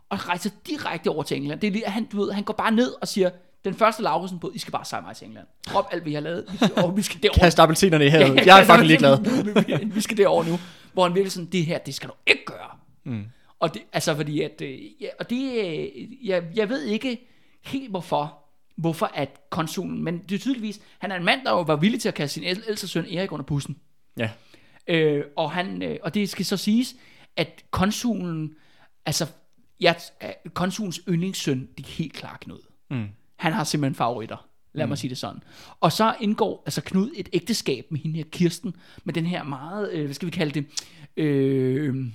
Og 0.08 0.28
rejser 0.28 0.50
direkte 0.66 1.08
over 1.10 1.22
til 1.22 1.36
England. 1.36 1.60
Det 1.60 1.76
er 1.86 1.90
han, 1.90 2.04
du 2.04 2.20
ved, 2.20 2.32
han 2.32 2.42
går 2.44 2.54
bare 2.54 2.70
ned 2.70 2.92
og 3.00 3.08
siger, 3.08 3.30
Den 3.64 3.74
første 3.74 4.02
Laursen 4.02 4.38
båd, 4.38 4.52
I 4.54 4.58
skal 4.58 4.72
bare 4.72 4.84
sejle 4.84 5.06
mig 5.06 5.16
til 5.16 5.26
England. 5.26 5.46
Drop 5.72 5.88
alt, 5.92 6.02
hvad 6.02 6.10
I 6.10 6.14
har 6.14 6.20
lavet. 6.20 6.44
Vi 6.52 6.56
skal, 6.56 6.84
og 6.84 6.96
vi 6.96 7.02
skal 7.02 7.22
derover. 7.22 7.38
Kast 7.38 7.58
appelsinerne 7.58 8.04
i 8.06 8.08
havet. 8.14 8.46
Jeg 8.46 8.60
er 8.60 8.64
faktisk 8.64 8.86
ligeglad. 8.88 9.84
vi, 9.88 9.94
vi 9.94 10.00
skal 10.00 10.16
derover 10.16 10.44
nu. 10.44 10.58
Hvor 10.92 11.02
han 11.02 11.14
virkelig 11.14 11.32
sådan, 11.32 11.48
det 11.52 11.66
her, 11.66 11.78
det 11.78 11.94
skal 11.94 12.08
du 12.08 12.14
ikke 12.26 12.44
gøre. 12.46 12.70
Mm. 13.04 13.24
Og 13.60 13.74
det, 13.74 13.82
altså 13.92 14.14
fordi 14.16 14.42
at, 14.42 14.60
øh, 14.62 15.02
ja, 15.02 15.06
og 15.20 15.30
det, 15.30 15.52
øh, 15.66 16.26
jeg, 16.28 16.42
jeg 16.54 16.68
ved 16.68 16.82
ikke 16.82 17.28
helt 17.64 17.90
hvorfor, 17.90 18.38
hvorfor 18.76 19.06
at 19.14 19.40
konsulen, 19.50 20.04
men 20.04 20.18
det 20.18 20.34
er 20.34 20.38
tydeligvis, 20.38 20.80
han 20.98 21.10
er 21.10 21.16
en 21.16 21.24
mand, 21.24 21.44
der 21.44 21.50
jo 21.50 21.60
var 21.60 21.76
villig 21.76 22.00
til 22.00 22.08
at 22.08 22.14
kaste 22.14 22.34
sin 22.34 22.44
æl- 22.44 22.68
ældste 22.68 22.88
søn 22.88 23.06
Erik 23.06 23.32
under 23.32 23.44
bussen. 23.44 23.78
Ja. 24.16 24.30
Øh, 24.86 25.24
og, 25.36 25.50
han, 25.50 25.82
øh, 25.82 25.98
og 26.02 26.14
det 26.14 26.28
skal 26.28 26.44
så 26.44 26.56
siges, 26.56 26.94
at 27.36 27.64
konsulen, 27.70 28.54
altså, 29.06 29.26
ja, 29.80 29.94
konsulens 30.54 31.00
yndlingssøn, 31.08 31.68
det 31.78 31.86
er 31.86 31.90
helt 31.90 32.12
klart 32.12 32.40
Knud. 32.40 32.60
Mm. 32.90 33.08
Han 33.36 33.52
har 33.52 33.64
simpelthen 33.64 33.94
favoritter. 33.94 34.48
Lad 34.72 34.86
mm. 34.86 34.88
mig 34.88 34.98
sige 34.98 35.08
det 35.08 35.18
sådan. 35.18 35.42
Og 35.80 35.92
så 35.92 36.14
indgår 36.20 36.62
altså 36.66 36.80
Knud 36.80 37.10
et 37.16 37.28
ægteskab 37.32 37.86
med 37.90 38.00
hende 38.00 38.16
her 38.16 38.24
Kirsten, 38.32 38.76
med 39.04 39.14
den 39.14 39.26
her 39.26 39.42
meget, 39.42 39.92
øh, 39.92 40.04
hvad 40.04 40.14
skal 40.14 40.26
vi 40.26 40.30
kalde 40.30 40.60
det, 40.60 40.66
øh, 41.16 42.06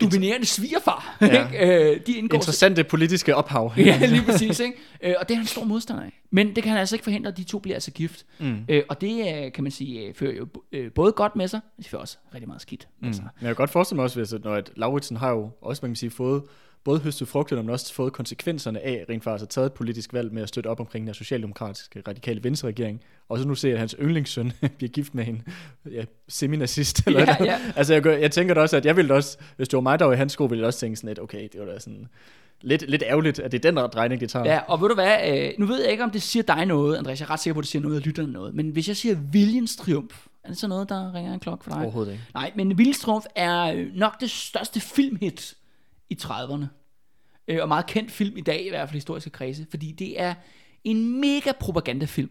dominerende 0.00 0.46
svigerfar. 0.46 1.16
Ja. 1.20 1.48
ikke? 1.48 1.90
øh, 1.90 2.00
de 2.06 2.12
indgår 2.12 2.36
Interessante 2.36 2.84
politiske 2.84 3.36
ophav. 3.36 3.72
ja, 3.76 4.06
lige 4.06 4.22
præcis. 4.22 4.60
Ikke? 4.60 4.78
Øh, 5.02 5.14
og 5.20 5.28
det 5.28 5.34
er 5.34 5.38
han 5.38 5.46
stor 5.46 5.64
modstander 5.64 6.02
af. 6.02 6.22
Men 6.30 6.56
det 6.56 6.62
kan 6.62 6.72
han 6.72 6.80
altså 6.80 6.94
ikke 6.94 7.04
forhindre, 7.04 7.30
at 7.30 7.36
de 7.36 7.44
to 7.44 7.58
bliver 7.58 7.76
altså 7.76 7.90
gift. 7.90 8.26
Mm. 8.38 8.58
Øh, 8.68 8.82
og 8.88 9.00
det, 9.00 9.44
øh, 9.44 9.52
kan 9.52 9.64
man 9.64 9.72
sige, 9.72 10.14
fører 10.14 10.34
jo 10.34 10.46
både 10.94 11.12
godt 11.12 11.36
med 11.36 11.48
sig, 11.48 11.60
men 11.76 11.82
det 11.82 11.90
fører 11.90 12.02
også 12.02 12.16
rigtig 12.34 12.48
meget 12.48 12.62
skidt 12.62 12.88
med 13.02 13.12
sig. 13.12 13.22
Men 13.22 13.46
jeg 13.46 13.48
kan 13.48 13.54
godt 13.54 13.70
forestille 13.70 13.96
mig 13.96 14.04
også, 14.04 14.20
at 14.36 14.44
når 14.44 14.54
at 14.54 14.70
Lauritsen 14.76 15.16
har 15.16 15.30
jo 15.30 15.50
også, 15.62 15.80
man 15.82 15.90
kan 15.90 15.96
sige, 15.96 16.10
fået 16.10 16.42
både 16.86 17.00
høstet 17.00 17.28
frugterne, 17.28 17.62
men 17.62 17.70
også 17.70 17.94
fået 17.94 18.12
konsekvenserne 18.12 18.80
af 18.80 19.04
rent 19.08 19.24
faktisk 19.24 19.42
at 19.42 19.48
taget 19.48 19.66
et 19.66 19.72
politisk 19.72 20.12
valg 20.12 20.32
med 20.32 20.42
at 20.42 20.48
støtte 20.48 20.68
op 20.68 20.80
omkring 20.80 21.06
den 21.06 21.14
socialdemokratiske 21.14 22.02
radikale 22.08 22.44
venstreregering. 22.44 23.00
Og 23.28 23.38
så 23.38 23.48
nu 23.48 23.54
ser 23.54 23.68
jeg, 23.68 23.74
at 23.74 23.78
hans 23.78 23.96
yndlingssøn 24.00 24.52
bliver 24.78 24.90
gift 24.90 25.14
med 25.14 25.26
en 25.28 25.42
ja, 25.92 26.04
seminazist. 26.28 27.06
Eller 27.06 27.20
Ja, 27.20 27.26
noget. 27.26 27.46
ja. 27.46 27.58
Altså 27.76 27.94
jeg, 27.94 28.06
jeg 28.06 28.30
tænker 28.30 28.54
da 28.54 28.60
også, 28.60 28.76
at 28.76 28.86
jeg 28.86 28.96
ville 28.96 29.14
også, 29.14 29.38
hvis 29.56 29.68
det 29.68 29.76
var 29.76 29.80
mig, 29.80 29.98
der 29.98 30.04
var 30.04 30.12
i 30.12 30.16
hans 30.16 30.32
sko, 30.32 30.44
ville 30.44 30.60
jeg 30.60 30.66
også 30.66 30.80
tænke 30.80 30.96
sådan 30.96 31.08
lidt, 31.08 31.20
okay, 31.20 31.48
det 31.52 31.60
var 31.60 31.66
da 31.66 31.78
sådan 31.78 32.08
lidt, 32.60 32.90
lidt 32.90 33.02
ærgerligt, 33.06 33.38
at 33.38 33.52
det 33.52 33.64
er 33.64 33.70
den 33.72 33.90
drejning, 33.92 34.20
de 34.20 34.26
tager. 34.26 34.44
Ja, 34.44 34.60
og 34.68 34.80
ved 34.80 34.88
du 34.88 34.94
hvad, 34.94 35.16
øh, 35.28 35.52
nu 35.58 35.66
ved 35.66 35.82
jeg 35.82 35.90
ikke, 35.90 36.04
om 36.04 36.10
det 36.10 36.22
siger 36.22 36.42
dig 36.42 36.66
noget, 36.66 36.96
Andreas, 36.96 37.20
jeg 37.20 37.26
er 37.26 37.30
ret 37.30 37.40
sikker 37.40 37.54
på, 37.54 37.58
at 37.60 37.62
det 37.62 37.70
siger 37.70 37.82
noget 37.82 37.96
af 37.96 38.06
lytterne 38.06 38.32
noget, 38.32 38.54
men 38.54 38.70
hvis 38.70 38.88
jeg 38.88 38.96
siger 38.96 39.14
viljens 39.32 39.76
triumf, 39.76 40.26
er 40.46 40.48
det 40.48 40.58
så 40.58 40.68
noget, 40.68 40.88
der 40.88 41.14
ringer 41.14 41.34
en 41.34 41.40
klokke 41.40 41.64
for 41.64 41.70
dig? 41.70 41.82
Overhovedet 41.82 42.12
ikke. 42.12 42.24
Nej, 42.34 42.52
men 42.54 42.78
Viljens 42.78 43.00
Triumf 43.00 43.24
er 43.34 43.62
øh, 43.62 43.86
nok 43.94 44.20
det 44.20 44.30
største 44.30 44.80
filmhit 44.80 45.54
i 46.10 46.18
30'erne. 46.22 46.64
Øh, 47.48 47.62
og 47.62 47.68
meget 47.68 47.86
kendt 47.86 48.10
film 48.10 48.36
i 48.36 48.40
dag, 48.40 48.66
i 48.66 48.68
hvert 48.68 48.88
fald 48.88 48.94
historiske 48.96 49.30
kredse, 49.30 49.66
fordi 49.70 49.92
det 49.92 50.20
er 50.20 50.34
en 50.84 51.20
mega 51.20 51.52
propagandafilm, 51.60 52.30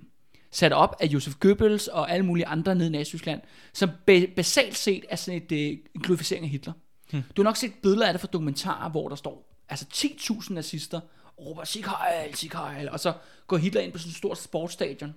sat 0.52 0.74
op 0.74 0.96
af 1.00 1.06
Josef 1.08 1.34
Goebbels 1.40 1.88
og 1.88 2.12
alle 2.12 2.26
mulige 2.26 2.46
andre 2.46 2.76
nede 2.76 2.88
i 2.88 2.92
Nazi-Tyskland, 2.92 3.42
som 3.74 3.90
ba- 3.90 4.34
basalt 4.36 4.78
set 4.78 5.06
er 5.10 5.16
sådan 5.16 5.42
et 5.42 5.52
øh, 5.52 5.78
en 5.96 6.02
glorificering 6.04 6.44
af 6.46 6.50
Hitler. 6.50 6.74
Hmm. 7.12 7.24
Du 7.36 7.42
har 7.42 7.44
nok 7.44 7.56
set 7.58 7.74
billeder 7.84 8.08
af 8.08 8.14
det 8.14 8.22
fra 8.22 8.28
dokumentarer, 8.28 8.90
hvor 8.90 9.10
der 9.10 9.16
står 9.16 9.56
altså 9.70 9.86
10.000 9.94 10.54
nazister 10.54 11.00
råber 11.40 11.64
Sig 11.64 11.84
Heil, 11.84 12.36
Sig 12.36 12.50
Heil, 12.54 12.90
og 12.90 13.00
så 13.00 13.14
går 13.48 13.58
Hitler 13.58 13.82
ind 13.82 13.92
på 13.92 13.98
sådan 13.98 14.10
et 14.10 14.16
stort 14.16 14.38
sportsstadion, 14.38 15.16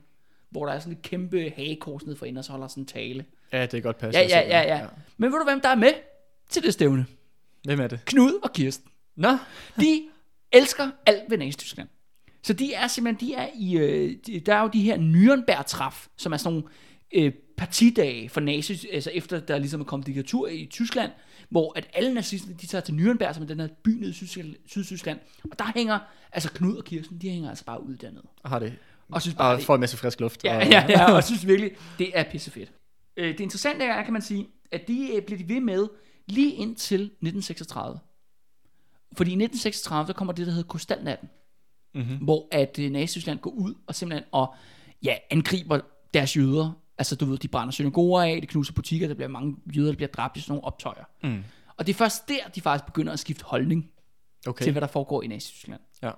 hvor 0.51 0.67
der 0.67 0.73
er 0.73 0.79
sådan 0.79 0.93
et 0.93 1.03
kæmpe 1.03 1.53
hagekors 1.57 2.07
nede 2.07 2.17
for 2.17 2.27
enden, 2.27 2.39
og 2.39 2.45
så 2.45 2.51
holder 2.53 2.69
sådan 2.69 2.83
en 2.83 2.87
tale. 2.87 3.25
Ja, 3.53 3.67
det 3.67 3.75
er 3.75 3.81
godt 3.81 3.99
passe. 3.99 4.21
Ja, 4.21 4.27
ja, 4.27 4.41
ja, 4.41 4.77
ja. 4.77 4.87
Men 5.17 5.33
ved 5.33 5.39
du, 5.39 5.45
hvem 5.45 5.61
der 5.61 5.69
er 5.69 5.75
med 5.75 5.93
til 6.49 6.63
det 6.63 6.73
stævne? 6.73 7.07
Hvem 7.69 7.81
er 7.81 7.87
det? 7.87 8.01
Knud 8.05 8.33
og 8.43 8.53
Kirsten. 8.53 8.91
Nå, 9.17 9.39
De 9.81 10.03
elsker 10.53 10.91
alt 11.07 11.23
ved 11.31 11.39
Nazi-Tyskland. 11.39 11.89
Så 12.43 12.53
de 12.53 12.73
er 12.75 12.87
simpelthen, 12.87 13.29
de 13.29 13.35
er 13.35 13.49
i, 13.55 13.77
øh, 13.77 14.17
de, 14.27 14.41
der 14.41 14.55
er 14.55 14.63
jo 14.63 14.71
de 14.73 14.83
her 14.83 14.97
Nürnberg-træf, 14.97 16.07
som 16.17 16.33
er 16.33 16.37
sådan 16.37 16.53
nogle 16.53 16.69
øh, 17.15 17.33
partidage 17.57 18.29
for 18.29 18.41
nazi, 18.41 18.89
altså 18.93 19.11
efter 19.15 19.41
der 19.41 19.59
ligesom 19.59 19.81
er 19.81 19.85
kommet 19.85 20.07
diktatur 20.07 20.49
i 20.49 20.69
Tyskland, 20.71 21.11
hvor 21.49 21.73
at 21.77 21.89
alle 21.93 22.15
nazisterne, 22.15 22.55
de 22.61 22.67
tager 22.67 22.83
til 22.83 22.93
Nürnberg, 22.93 23.35
som 23.35 23.43
er 23.43 23.47
den 23.47 23.61
her 23.61 23.69
by 23.85 23.89
nede 23.89 24.11
i 24.11 24.57
Sydtyskland, 24.67 25.19
og 25.51 25.59
der 25.59 25.73
hænger, 25.77 25.99
altså 26.33 26.53
Knud 26.53 26.77
og 26.77 26.85
Kirsten, 26.85 27.19
de 27.19 27.31
hænger 27.31 27.49
altså 27.49 27.65
bare 27.65 27.87
uddannet. 27.87 28.23
har 28.45 28.59
det. 28.59 28.73
Og 29.13 29.23
synes 29.23 29.35
bare, 29.35 29.53
Og 29.53 29.57
det, 29.59 29.67
får 29.67 29.75
en 29.75 29.81
masse 29.81 29.97
frisk 29.97 30.21
luft. 30.21 30.45
Ja, 30.45 30.57
og, 30.57 30.67
ja, 30.71 30.87
ja, 30.89 31.13
og 31.13 31.25
synes 31.25 31.47
virkelig, 31.47 31.71
det 31.99 32.11
er 32.15 32.25
pissefedt. 32.25 32.73
Øh, 33.17 33.29
det 33.29 33.41
interessante 33.41 33.85
er, 33.85 34.03
kan 34.03 34.13
man 34.13 34.23
sige, 34.23 34.47
at 34.73 34.89
de 34.89 35.11
øh, 35.17 35.23
bliver 35.23 35.39
de 35.39 35.49
ved 35.49 35.61
med 35.61 35.89
lige 36.29 36.53
indtil 36.53 37.01
1936. 37.01 37.99
Fordi 39.13 39.31
i 39.31 39.35
1936, 39.35 40.07
der 40.07 40.13
kommer 40.13 40.33
det, 40.33 40.47
der 40.47 40.53
hedder 40.53 40.69
Krystalnatten. 40.69 41.29
Mm-hmm. 41.95 42.17
Hvor 42.17 42.49
at 42.51 42.79
øh, 42.79 42.91
Nazi-Tyskland 42.91 43.39
går 43.39 43.51
ud 43.51 43.75
og 43.87 43.95
simpelthen 43.95 44.29
og, 44.33 44.55
ja, 45.03 45.17
angriber 45.31 45.81
deres 46.15 46.37
jøder. 46.37 46.73
Altså, 46.99 47.17
du 47.17 47.25
ved, 47.25 47.39
de 47.39 47.49
brænder 47.49 47.73
synagoger 47.73 48.23
af, 48.23 48.41
de 48.41 48.47
knuser 48.47 48.73
butikker, 48.73 49.07
der 49.09 49.15
bliver 49.15 49.29
mange 49.29 49.57
jøder, 49.77 49.89
der 49.89 49.97
bliver 49.97 50.09
dræbt 50.09 50.37
i 50.37 50.41
sådan 50.41 50.53
nogle 50.53 50.65
optøjer. 50.65 51.05
Mm. 51.23 51.45
Og 51.77 51.87
det 51.87 51.93
er 51.93 51.97
først 51.97 52.29
der, 52.29 52.49
de 52.55 52.61
faktisk 52.61 52.87
begynder 52.87 53.13
at 53.13 53.19
skifte 53.19 53.45
holdning 53.45 53.91
okay. 54.47 54.63
Til, 54.63 54.73
hvad 54.73 54.81
der 54.81 54.87
foregår 54.87 55.23
i 55.23 55.27
Nazi-Tyskland. 55.27 55.81
Ja. 56.03 56.11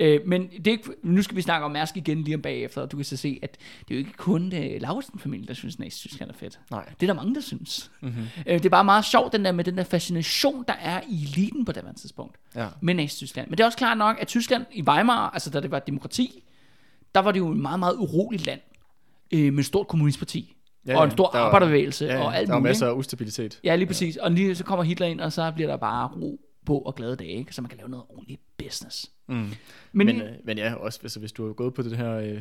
Øh, 0.00 0.20
men 0.26 0.48
det 0.50 0.66
er 0.66 0.70
ikke, 0.70 0.90
nu 1.02 1.22
skal 1.22 1.36
vi 1.36 1.42
snakke 1.42 1.64
om 1.64 1.70
Mærsk 1.70 1.96
igen 1.96 2.22
lige 2.22 2.34
om 2.34 2.42
bagefter, 2.42 2.82
og 2.82 2.92
du 2.92 2.96
kan 2.96 3.04
så 3.04 3.16
se, 3.16 3.38
at 3.42 3.56
det 3.88 3.94
er 3.94 3.98
jo 3.98 3.98
ikke 3.98 4.12
kun 4.16 4.42
uh, 4.46 4.80
Lauritsen-familien, 4.80 5.48
der 5.48 5.54
synes, 5.54 5.76
at 5.80 5.92
Tyskland 5.92 6.30
er 6.30 6.34
fedt. 6.34 6.60
Nej. 6.70 6.84
Det 7.00 7.02
er 7.02 7.06
der 7.06 7.14
mange, 7.22 7.34
der 7.34 7.40
synes. 7.40 7.90
Mm-hmm. 8.00 8.22
Øh, 8.46 8.58
det 8.58 8.64
er 8.64 8.68
bare 8.70 8.84
meget 8.84 9.04
sjovt, 9.04 9.32
den 9.32 9.44
der, 9.44 9.52
med 9.52 9.64
den 9.64 9.76
der 9.78 9.84
fascination, 9.84 10.64
der 10.68 10.74
er 10.74 11.00
i 11.08 11.22
eliten 11.22 11.64
på 11.64 11.72
det 11.72 11.82
her 11.86 11.92
tidspunkt. 11.92 12.36
Ja. 12.56 12.66
Med 12.80 12.94
Nazi-Tyskland. 12.94 13.48
Men 13.48 13.58
det 13.58 13.60
er 13.62 13.66
også 13.66 13.78
klart 13.78 13.98
nok, 13.98 14.16
at 14.20 14.28
Tyskland 14.28 14.64
i 14.72 14.82
Weimar, 14.82 15.30
altså 15.30 15.50
da 15.50 15.60
det 15.60 15.70
var 15.70 15.78
demokrati, 15.78 16.44
der 17.14 17.20
var 17.20 17.32
det 17.32 17.38
jo 17.38 17.50
et 17.50 17.56
meget, 17.58 17.78
meget 17.78 17.94
uroligt 17.98 18.46
land, 18.46 18.60
øh, 19.32 19.52
med 19.52 19.58
et 19.60 19.66
stort 19.66 19.88
kommunistparti. 19.88 20.56
Ja, 20.86 20.92
Ja, 20.92 20.98
og 20.98 21.04
en 21.04 21.10
ja. 21.10 21.14
stor 21.16 21.30
Der 21.30 21.38
var- 21.38 21.46
arbejderbevægelse 21.46 22.04
Ja, 22.06 22.20
og 22.24 22.36
alt 22.36 22.46
der 22.48 22.52
var 22.54 22.60
muligt. 22.60 22.70
masser 22.70 22.86
ikke? 22.86 22.92
af 22.94 22.98
ustabilitet. 22.98 23.60
Ja, 23.64 23.76
lige 23.76 23.86
præcis. 23.86 24.16
Og 24.16 24.30
lige 24.30 24.54
så 24.56 24.64
kommer 24.64 24.82
Hitler 24.84 25.06
ind, 25.06 25.20
og 25.20 25.32
så 25.32 25.52
bliver 25.54 25.70
der 25.70 25.76
bare 25.76 26.08
ro 26.08 26.40
på 26.66 26.78
og 26.78 26.94
glade 26.94 27.16
dage, 27.16 27.30
ikke? 27.30 27.54
så 27.54 27.62
man 27.62 27.68
kan 27.68 27.78
lave 27.78 27.88
noget 27.90 28.04
ordentligt 28.08 28.40
business. 28.70 29.10
Mm. 29.28 29.34
Men, 29.34 30.06
Men, 30.06 30.20
øh, 30.22 30.28
men 30.44 30.58
ja, 30.58 30.74
også 30.74 30.98
altså, 31.02 31.20
hvis 31.20 31.32
du 31.32 31.46
har 31.46 31.52
gået 31.52 31.74
på 31.74 31.82
det 31.82 31.96
her 31.96 32.12
øh, 32.14 32.40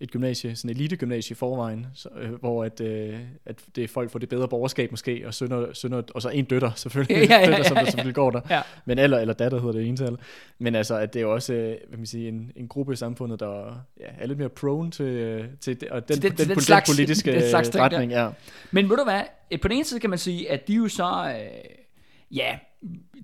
et 0.00 0.10
gymnasie, 0.10 0.56
sådan 0.56 0.70
et 0.70 0.76
elite-gymnasie 0.76 1.32
i 1.32 1.34
forvejen, 1.34 1.86
så, 1.94 2.08
øh, 2.16 2.32
hvor 2.34 2.64
at, 2.64 2.80
øh, 2.80 3.20
at 3.46 3.60
det 3.76 3.84
er 3.84 3.88
folk 3.88 4.10
får 4.10 4.18
det 4.18 4.28
bedre 4.28 4.48
borgerskab 4.48 4.90
måske, 4.90 5.22
og, 5.26 5.34
sønner, 5.34 5.72
sønner, 5.72 6.02
og 6.14 6.22
så 6.22 6.28
en 6.28 6.44
døtter 6.44 6.70
selvfølgelig, 6.74 7.28
Ja, 7.28 7.34
ja, 7.34 7.40
ja, 7.40 7.46
døtter, 7.46 7.62
som 7.64 7.76
der 7.76 7.84
selvfølgelig 7.84 8.14
går 8.14 8.30
der. 8.30 8.40
Ja. 8.50 8.62
Men 8.84 8.98
eller, 8.98 9.18
eller 9.18 9.34
datter 9.34 9.58
hedder 9.60 9.72
det 9.72 9.86
ental. 9.86 10.16
Men 10.58 10.74
altså, 10.74 10.96
at 10.98 11.14
det 11.14 11.22
er 11.22 11.26
også 11.26 11.52
øh, 11.54 11.76
hvad 11.88 11.98
man 11.98 12.06
sige, 12.06 12.28
en, 12.28 12.52
en 12.56 12.68
gruppe 12.68 12.92
i 12.92 12.96
samfundet, 12.96 13.40
der 13.40 13.84
ja, 14.00 14.06
er 14.18 14.26
lidt 14.26 14.38
mere 14.38 14.48
prone 14.48 14.90
til, 14.90 15.04
øh, 15.06 15.44
til, 15.60 15.78
og 15.90 16.08
den, 16.08 16.14
Til 16.14 16.22
den- 16.22 16.30
den, 16.30 16.36
til 16.36 16.48
den 16.48 16.54
den, 16.54 16.62
slags- 16.62 16.90
politiske 16.90 17.32
den 17.32 17.50
slags 17.50 17.68
øh, 17.68 17.72
ting 17.72 17.84
retning. 17.84 18.12
Ja. 18.12 18.28
Men 18.70 18.90
ved 18.90 18.96
du 18.96 19.04
hvad, 19.04 19.22
Øh, 19.52 19.60
på 19.60 19.68
den 19.68 19.76
ene 19.76 19.84
side 19.84 20.00
kan 20.00 20.10
man 20.10 20.18
sige, 20.18 20.50
at 20.50 20.68
de 20.68 20.74
jo 20.74 20.88
så, 20.88 21.34
øh, 21.40 22.36
ja, 22.36 22.58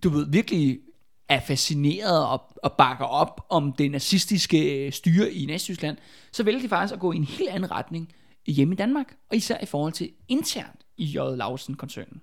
du 0.05 0.09
ved, 0.09 0.26
virkelig 0.30 0.80
er 1.29 1.41
fascineret 1.41 2.27
og, 2.27 2.43
og 2.62 2.73
bakker 2.73 3.05
op 3.05 3.47
om 3.49 3.73
det 3.73 3.91
nazistiske 3.91 4.87
øh, 4.87 4.93
styre 4.93 5.33
i 5.33 5.47
Nazi-Tyskland, 5.47 5.97
så 6.33 6.43
vælger 6.43 6.61
de 6.61 6.68
faktisk 6.68 6.95
at 6.95 7.01
gå 7.01 7.12
i 7.12 7.16
en 7.16 7.25
helt 7.25 7.51
anden 7.51 7.70
retning 7.70 8.12
hjemme 8.47 8.75
i 8.75 8.77
Danmark, 8.77 9.16
og 9.31 9.37
især 9.37 9.59
i 9.62 9.66
forhold 9.66 9.93
til 9.93 10.11
internt 10.29 10.81
i 10.97 11.05
J. 11.05 11.14
Lausen-koncernen. 11.14 12.20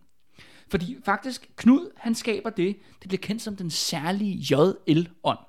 Fordi 0.70 0.98
faktisk, 1.06 1.50
Knud, 1.56 1.92
han 1.98 2.16
skaber 2.16 2.50
det, 2.50 2.76
det 3.02 3.08
bliver 3.08 3.22
kendt 3.22 3.42
som 3.42 3.56
den 3.56 3.70
særlige 3.70 4.36
JL-ånd. 4.36 5.40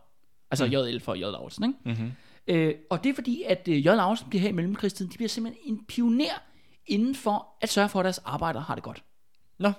Altså 0.51 0.67
mm. 0.67 0.73
JL 0.73 1.01
for 1.01 1.15
J. 1.15 1.21
Lausen, 1.21 1.65
ikke? 1.65 1.79
Mm-hmm. 1.85 2.13
Øh, 2.47 2.75
og 2.91 3.05
det 3.05 3.11
er 3.11 3.15
fordi, 3.15 3.43
at 3.43 3.69
øh, 3.69 3.79
J. 3.79 3.85
Lausen 3.85 4.29
bliver 4.29 4.43
her 4.43 4.49
i 4.49 4.53
mellemkrigstiden, 4.53 5.13
de 5.13 5.17
bliver 5.17 5.29
simpelthen 5.29 5.73
en 5.73 5.85
pioner 5.85 6.43
inden 6.87 7.15
for 7.15 7.47
at 7.61 7.69
sørge 7.69 7.89
for, 7.89 8.01
at 8.01 8.05
deres 8.05 8.19
arbejdere 8.19 8.63
har 8.63 8.75
det 8.75 8.85
godt. 8.85 9.05
Nå, 9.59 9.73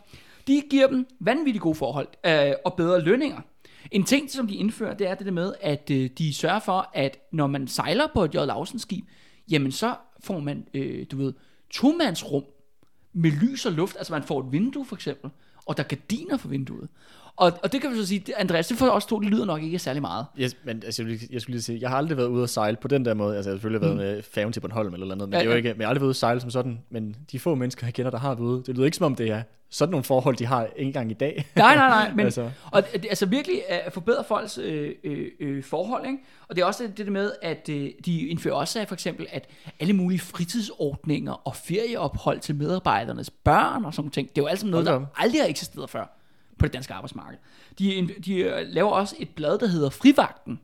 De 0.48 0.62
giver 0.70 0.88
dem 0.88 1.08
vanvittigt 1.20 1.62
gode 1.62 1.76
forhold 1.76 2.08
øh, 2.26 2.54
og 2.66 2.74
bedre 2.74 3.02
lønninger. 3.02 3.42
En 3.92 4.04
ting, 4.04 4.32
som 4.32 4.48
de 4.48 4.56
indfører, 4.56 4.94
det 4.94 5.08
er 5.08 5.16
det 5.16 5.26
der 5.26 5.32
med, 5.32 5.54
at 5.62 5.92
øh, 5.92 6.10
de 6.18 6.34
sørger 6.34 6.60
for, 6.60 6.90
at 6.94 7.18
når 7.32 7.48
man 7.48 7.68
sejler 7.68 8.08
på 8.14 8.24
et 8.24 8.36
J. 8.36 8.38
Lausen 8.38 8.80
skib, 8.80 9.06
jamen 9.52 9.72
så 9.72 9.96
får 10.20 10.40
man, 10.40 10.68
øh, 10.74 11.06
du 11.12 11.18
ved, 11.18 11.34
tomandsrum 11.70 12.44
med 13.14 13.32
lys 13.32 13.66
og 13.66 13.72
luft. 13.72 13.96
Altså 13.96 14.14
man 14.14 14.24
får 14.24 14.40
et 14.40 14.52
vindue 14.52 14.86
for 14.86 14.96
eksempel, 14.96 15.32
og 15.66 15.78
der 15.78 15.84
er 15.84 15.88
gardiner 15.88 16.38
for 16.38 16.48
vinduet. 16.48 16.90
Og, 17.42 17.54
og 17.64 17.72
det 17.72 17.82
kan 17.82 17.92
vi 17.92 17.96
så 17.96 18.08
sige, 18.08 18.38
Andreas, 18.38 18.68
det 18.68 18.78
får 18.78 18.88
også 18.88 19.08
to, 19.08 19.20
det 19.20 19.30
lyder 19.30 19.46
nok 19.46 19.64
ikke 19.64 19.80
særlig 19.80 20.02
meget. 20.02 20.26
Yes, 20.40 20.58
men 20.64 20.84
altså, 20.86 21.04
jeg, 21.04 21.20
jeg 21.32 21.42
skulle 21.42 21.54
lige 21.54 21.62
sige, 21.62 21.80
jeg 21.82 21.90
har 21.90 21.98
aldrig 21.98 22.18
været 22.18 22.28
ude 22.28 22.44
at 22.44 22.50
sejle 22.50 22.78
på 22.82 22.88
den 22.88 23.06
der 23.06 23.14
måde. 23.14 23.36
Altså, 23.36 23.50
jeg 23.50 23.54
har 23.54 23.58
selvfølgelig 23.58 23.82
været 23.82 23.98
med 23.98 24.24
færgen 24.24 24.54
til 24.54 24.60
Bornholm 24.60 24.94
eller 24.94 25.06
noget, 25.16 25.20
men 25.20 25.28
Mm. 25.30 25.34
Ja, 25.34 25.40
det 25.40 25.46
er 25.46 25.52
jo 25.52 25.58
ikke, 25.58 25.74
men 25.74 25.80
jeg 25.80 25.88
har 25.88 25.90
aldrig 25.90 26.02
været 26.02 26.08
ude 26.08 26.12
at 26.12 26.16
sejle 26.16 26.42
som 26.42 26.50
sådan. 26.50 26.80
Men 26.90 27.16
de 27.32 27.40
få 27.40 27.56
mennesker, 27.56 27.88
jeg 27.88 27.94
kender, 27.94 28.12
der 28.12 28.18
har 28.18 28.36
været 28.36 28.48
ude, 28.48 28.64
det 28.66 28.76
lyder 28.76 28.86
ikke 28.86 28.98
som 28.98 29.06
om, 29.06 29.16
det 29.16 29.30
er 29.30 29.42
sådan 29.70 29.92
nogle 29.92 30.04
forhold, 30.04 30.36
de 30.36 30.46
har 30.46 30.66
ikke 30.66 30.88
engang 30.88 31.12
i 31.12 31.14
dag. 31.14 31.46
Nej, 31.56 31.76
nej, 31.76 31.90
nej. 31.90 32.12
Men, 32.16 32.26
altså. 32.26 32.50
Og 32.72 32.84
det, 32.94 33.06
altså 33.10 33.26
virkelig 33.26 33.62
at 33.70 33.94
forbedre 33.94 34.24
folks 34.24 34.58
øh, 34.58 34.92
øh, 35.04 35.28
øh, 35.40 35.64
forhold. 35.64 36.06
Ikke? 36.06 36.18
Og 36.48 36.56
det 36.56 36.62
er 36.62 36.66
også 36.66 36.90
det, 36.98 37.06
der 37.06 37.12
med, 37.12 37.32
at 37.42 37.70
øh, 37.70 37.90
de 38.06 38.28
indfører 38.28 38.56
også 38.56 38.86
for 38.88 38.96
eksempel, 38.96 39.28
at 39.30 39.48
alle 39.80 39.94
mulige 39.94 40.20
fritidsordninger 40.20 41.34
og 41.48 41.56
ferieophold 41.56 42.40
til 42.40 42.56
medarbejdernes 42.56 43.30
børn 43.30 43.86
og 43.86 43.94
sådan 43.94 44.12
ting, 44.12 44.30
det 44.30 44.38
er 44.38 44.42
jo 44.42 44.48
alt 44.48 44.60
sammen 44.60 44.72
noget, 44.72 44.86
der 44.86 45.06
aldrig 45.18 45.42
har 45.42 45.48
eksisteret 45.48 45.90
før 45.90 46.21
på 46.60 46.66
det 46.66 46.74
danske 46.74 46.94
arbejdsmarked. 46.94 47.38
De, 47.80 48.10
de 48.26 48.64
laver 48.64 48.92
også 48.92 49.16
et 49.20 49.30
blad, 49.30 49.60
der 49.60 49.68
hedder 49.68 49.90
Frivagten, 49.90 50.60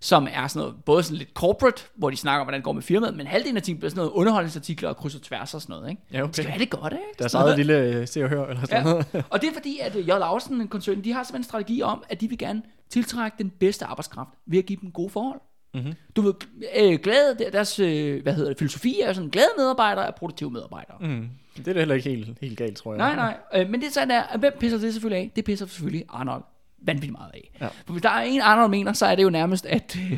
som 0.00 0.28
er 0.32 0.46
sådan 0.46 0.60
noget, 0.60 0.84
både 0.84 1.02
sådan 1.02 1.16
lidt 1.18 1.30
corporate, 1.34 1.82
hvor 1.94 2.10
de 2.10 2.16
snakker 2.16 2.40
om, 2.40 2.46
hvordan 2.46 2.58
det 2.60 2.64
går 2.64 2.72
med 2.72 2.82
firmaet, 2.82 3.16
men 3.16 3.26
halvdelen 3.26 3.56
af 3.56 3.62
tiden 3.62 3.78
bliver 3.78 3.90
sådan 3.90 3.98
noget 4.00 4.10
underholdningsartikler 4.10 4.88
og 4.88 4.96
kryds 4.96 5.14
og 5.14 5.22
tværs 5.22 5.54
og 5.54 5.62
sådan 5.62 5.76
noget, 5.76 5.90
ikke? 5.90 6.02
Ja, 6.12 6.22
okay. 6.22 6.32
Skal 6.32 6.44
vi 6.46 6.50
have 6.50 6.60
det 6.60 6.70
godt, 6.70 6.92
ikke? 6.92 7.04
Deres 7.18 7.32
Sådan 7.32 7.46
eget 7.46 7.68
noget. 7.68 7.82
lille 7.86 8.00
øh, 8.00 8.08
se 8.08 8.22
og 8.24 8.28
hør, 8.28 8.46
eller 8.46 8.66
sådan 8.66 8.84
noget. 8.84 9.06
Ja. 9.14 9.22
Og 9.30 9.40
det 9.40 9.48
er 9.48 9.52
fordi, 9.52 9.78
at 9.82 9.96
øh, 9.96 10.04
J. 10.08 10.08
Lausen, 10.08 10.68
koncernen, 10.68 11.04
de 11.04 11.12
har 11.12 11.22
simpelthen 11.22 11.40
en 11.40 11.44
strategi 11.44 11.82
om, 11.82 12.04
at 12.08 12.20
de 12.20 12.28
vil 12.28 12.38
gerne 12.38 12.62
tiltrække 12.90 13.36
den 13.38 13.50
bedste 13.50 13.84
arbejdskraft 13.84 14.30
ved 14.46 14.58
at 14.58 14.66
give 14.66 14.78
dem 14.82 14.90
gode 14.92 15.10
forhold. 15.10 15.40
Mhm. 15.74 15.92
Du 16.16 16.22
ved, 16.22 16.34
øh, 16.80 16.98
glade, 17.00 17.50
deres, 17.52 17.78
øh, 17.78 18.22
hvad 18.22 18.34
hedder 18.34 18.50
det, 18.50 18.58
filosofi 18.58 19.00
er 19.00 19.12
sådan, 19.12 19.30
glade 19.30 19.48
medarbejdere 19.56 20.06
er 20.06 20.10
produktive 20.10 20.50
medarbejdere. 20.50 20.96
Mm. 21.00 21.28
Det 21.56 21.68
er 21.68 21.72
da 21.72 21.78
heller 21.78 21.94
ikke 21.94 22.08
helt, 22.08 22.38
helt 22.40 22.58
galt, 22.58 22.76
tror 22.76 22.92
jeg. 22.92 22.98
Nej, 22.98 23.14
nej. 23.14 23.62
Øh, 23.62 23.70
men 23.70 23.80
det 23.80 23.86
er 23.86 23.90
sådan 23.92 24.10
der, 24.10 24.38
hvem 24.38 24.52
pisser 24.60 24.78
det 24.78 24.92
selvfølgelig 24.92 25.22
af? 25.22 25.32
Det 25.36 25.44
pisser 25.44 25.66
selvfølgelig 25.66 26.04
Arnold 26.08 26.42
vanvittigt 26.82 27.12
meget 27.12 27.30
af. 27.34 27.50
Ja. 27.60 27.66
For 27.66 27.92
hvis 27.92 28.02
der 28.02 28.10
er 28.10 28.22
en 28.22 28.40
Arnold 28.40 28.70
mener, 28.70 28.92
så 28.92 29.06
er 29.06 29.14
det 29.14 29.22
jo 29.22 29.30
nærmest, 29.30 29.66
at, 29.66 29.96
øh, 29.96 30.12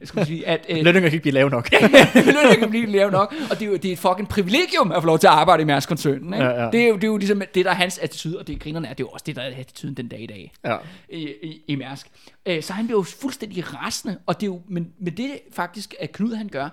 jeg 0.00 0.08
skulle 0.08 0.26
sige, 0.26 0.46
at 0.46 0.66
øh, 0.68 0.76
Lønninger 0.84 1.08
kan 1.08 1.12
ikke 1.12 1.22
blive 1.22 1.32
lave 1.32 1.50
nok. 1.50 1.70
lønninger 2.14 2.54
kan 2.58 2.70
blive 2.70 2.86
lave 2.86 3.10
nok, 3.10 3.34
og 3.50 3.58
det 3.58 3.66
er 3.66 3.70
jo 3.70 3.76
det 3.76 3.84
er 3.84 3.92
et 3.92 3.98
fucking 3.98 4.28
privilegium 4.28 4.92
at 4.92 5.02
få 5.02 5.06
lov 5.06 5.18
til 5.18 5.26
at 5.26 5.32
arbejde 5.32 5.62
i 5.62 5.66
Mærsk-koncernen. 5.66 6.34
Ikke? 6.34 6.46
Ja, 6.46 6.64
ja. 6.64 6.70
Det, 6.70 6.82
er 6.82 6.88
jo, 6.88 6.94
det 6.94 7.04
er 7.04 7.08
jo 7.08 7.16
ligesom 7.16 7.42
det, 7.54 7.64
der 7.64 7.70
er 7.70 7.74
hans 7.74 7.98
attitude, 7.98 8.38
og 8.38 8.46
det 8.46 8.60
grinerne 8.60 8.88
er, 8.88 8.94
det 8.94 9.04
er 9.04 9.06
jo 9.06 9.10
også 9.12 9.24
det, 9.26 9.36
der 9.36 9.42
er 9.42 9.50
attituden 9.58 9.94
den 9.94 10.08
dag 10.08 10.20
i 10.20 10.26
dag 10.26 10.52
ja. 10.64 10.76
i, 11.08 11.32
i, 11.42 11.62
i 11.68 11.74
Mærsk. 11.74 12.06
Øh, 12.46 12.62
så 12.62 12.72
han 12.72 12.86
bliver 12.86 12.98
jo 12.98 13.02
fuldstændig 13.02 13.74
rasende, 13.74 14.18
og 14.26 14.40
det 14.40 14.46
er 14.46 14.50
jo, 14.50 14.60
men, 14.68 14.92
men 14.98 15.16
det 15.16 15.30
faktisk, 15.52 15.94
at 16.00 16.12
Knud 16.12 16.34
han 16.34 16.48
gør, 16.48 16.68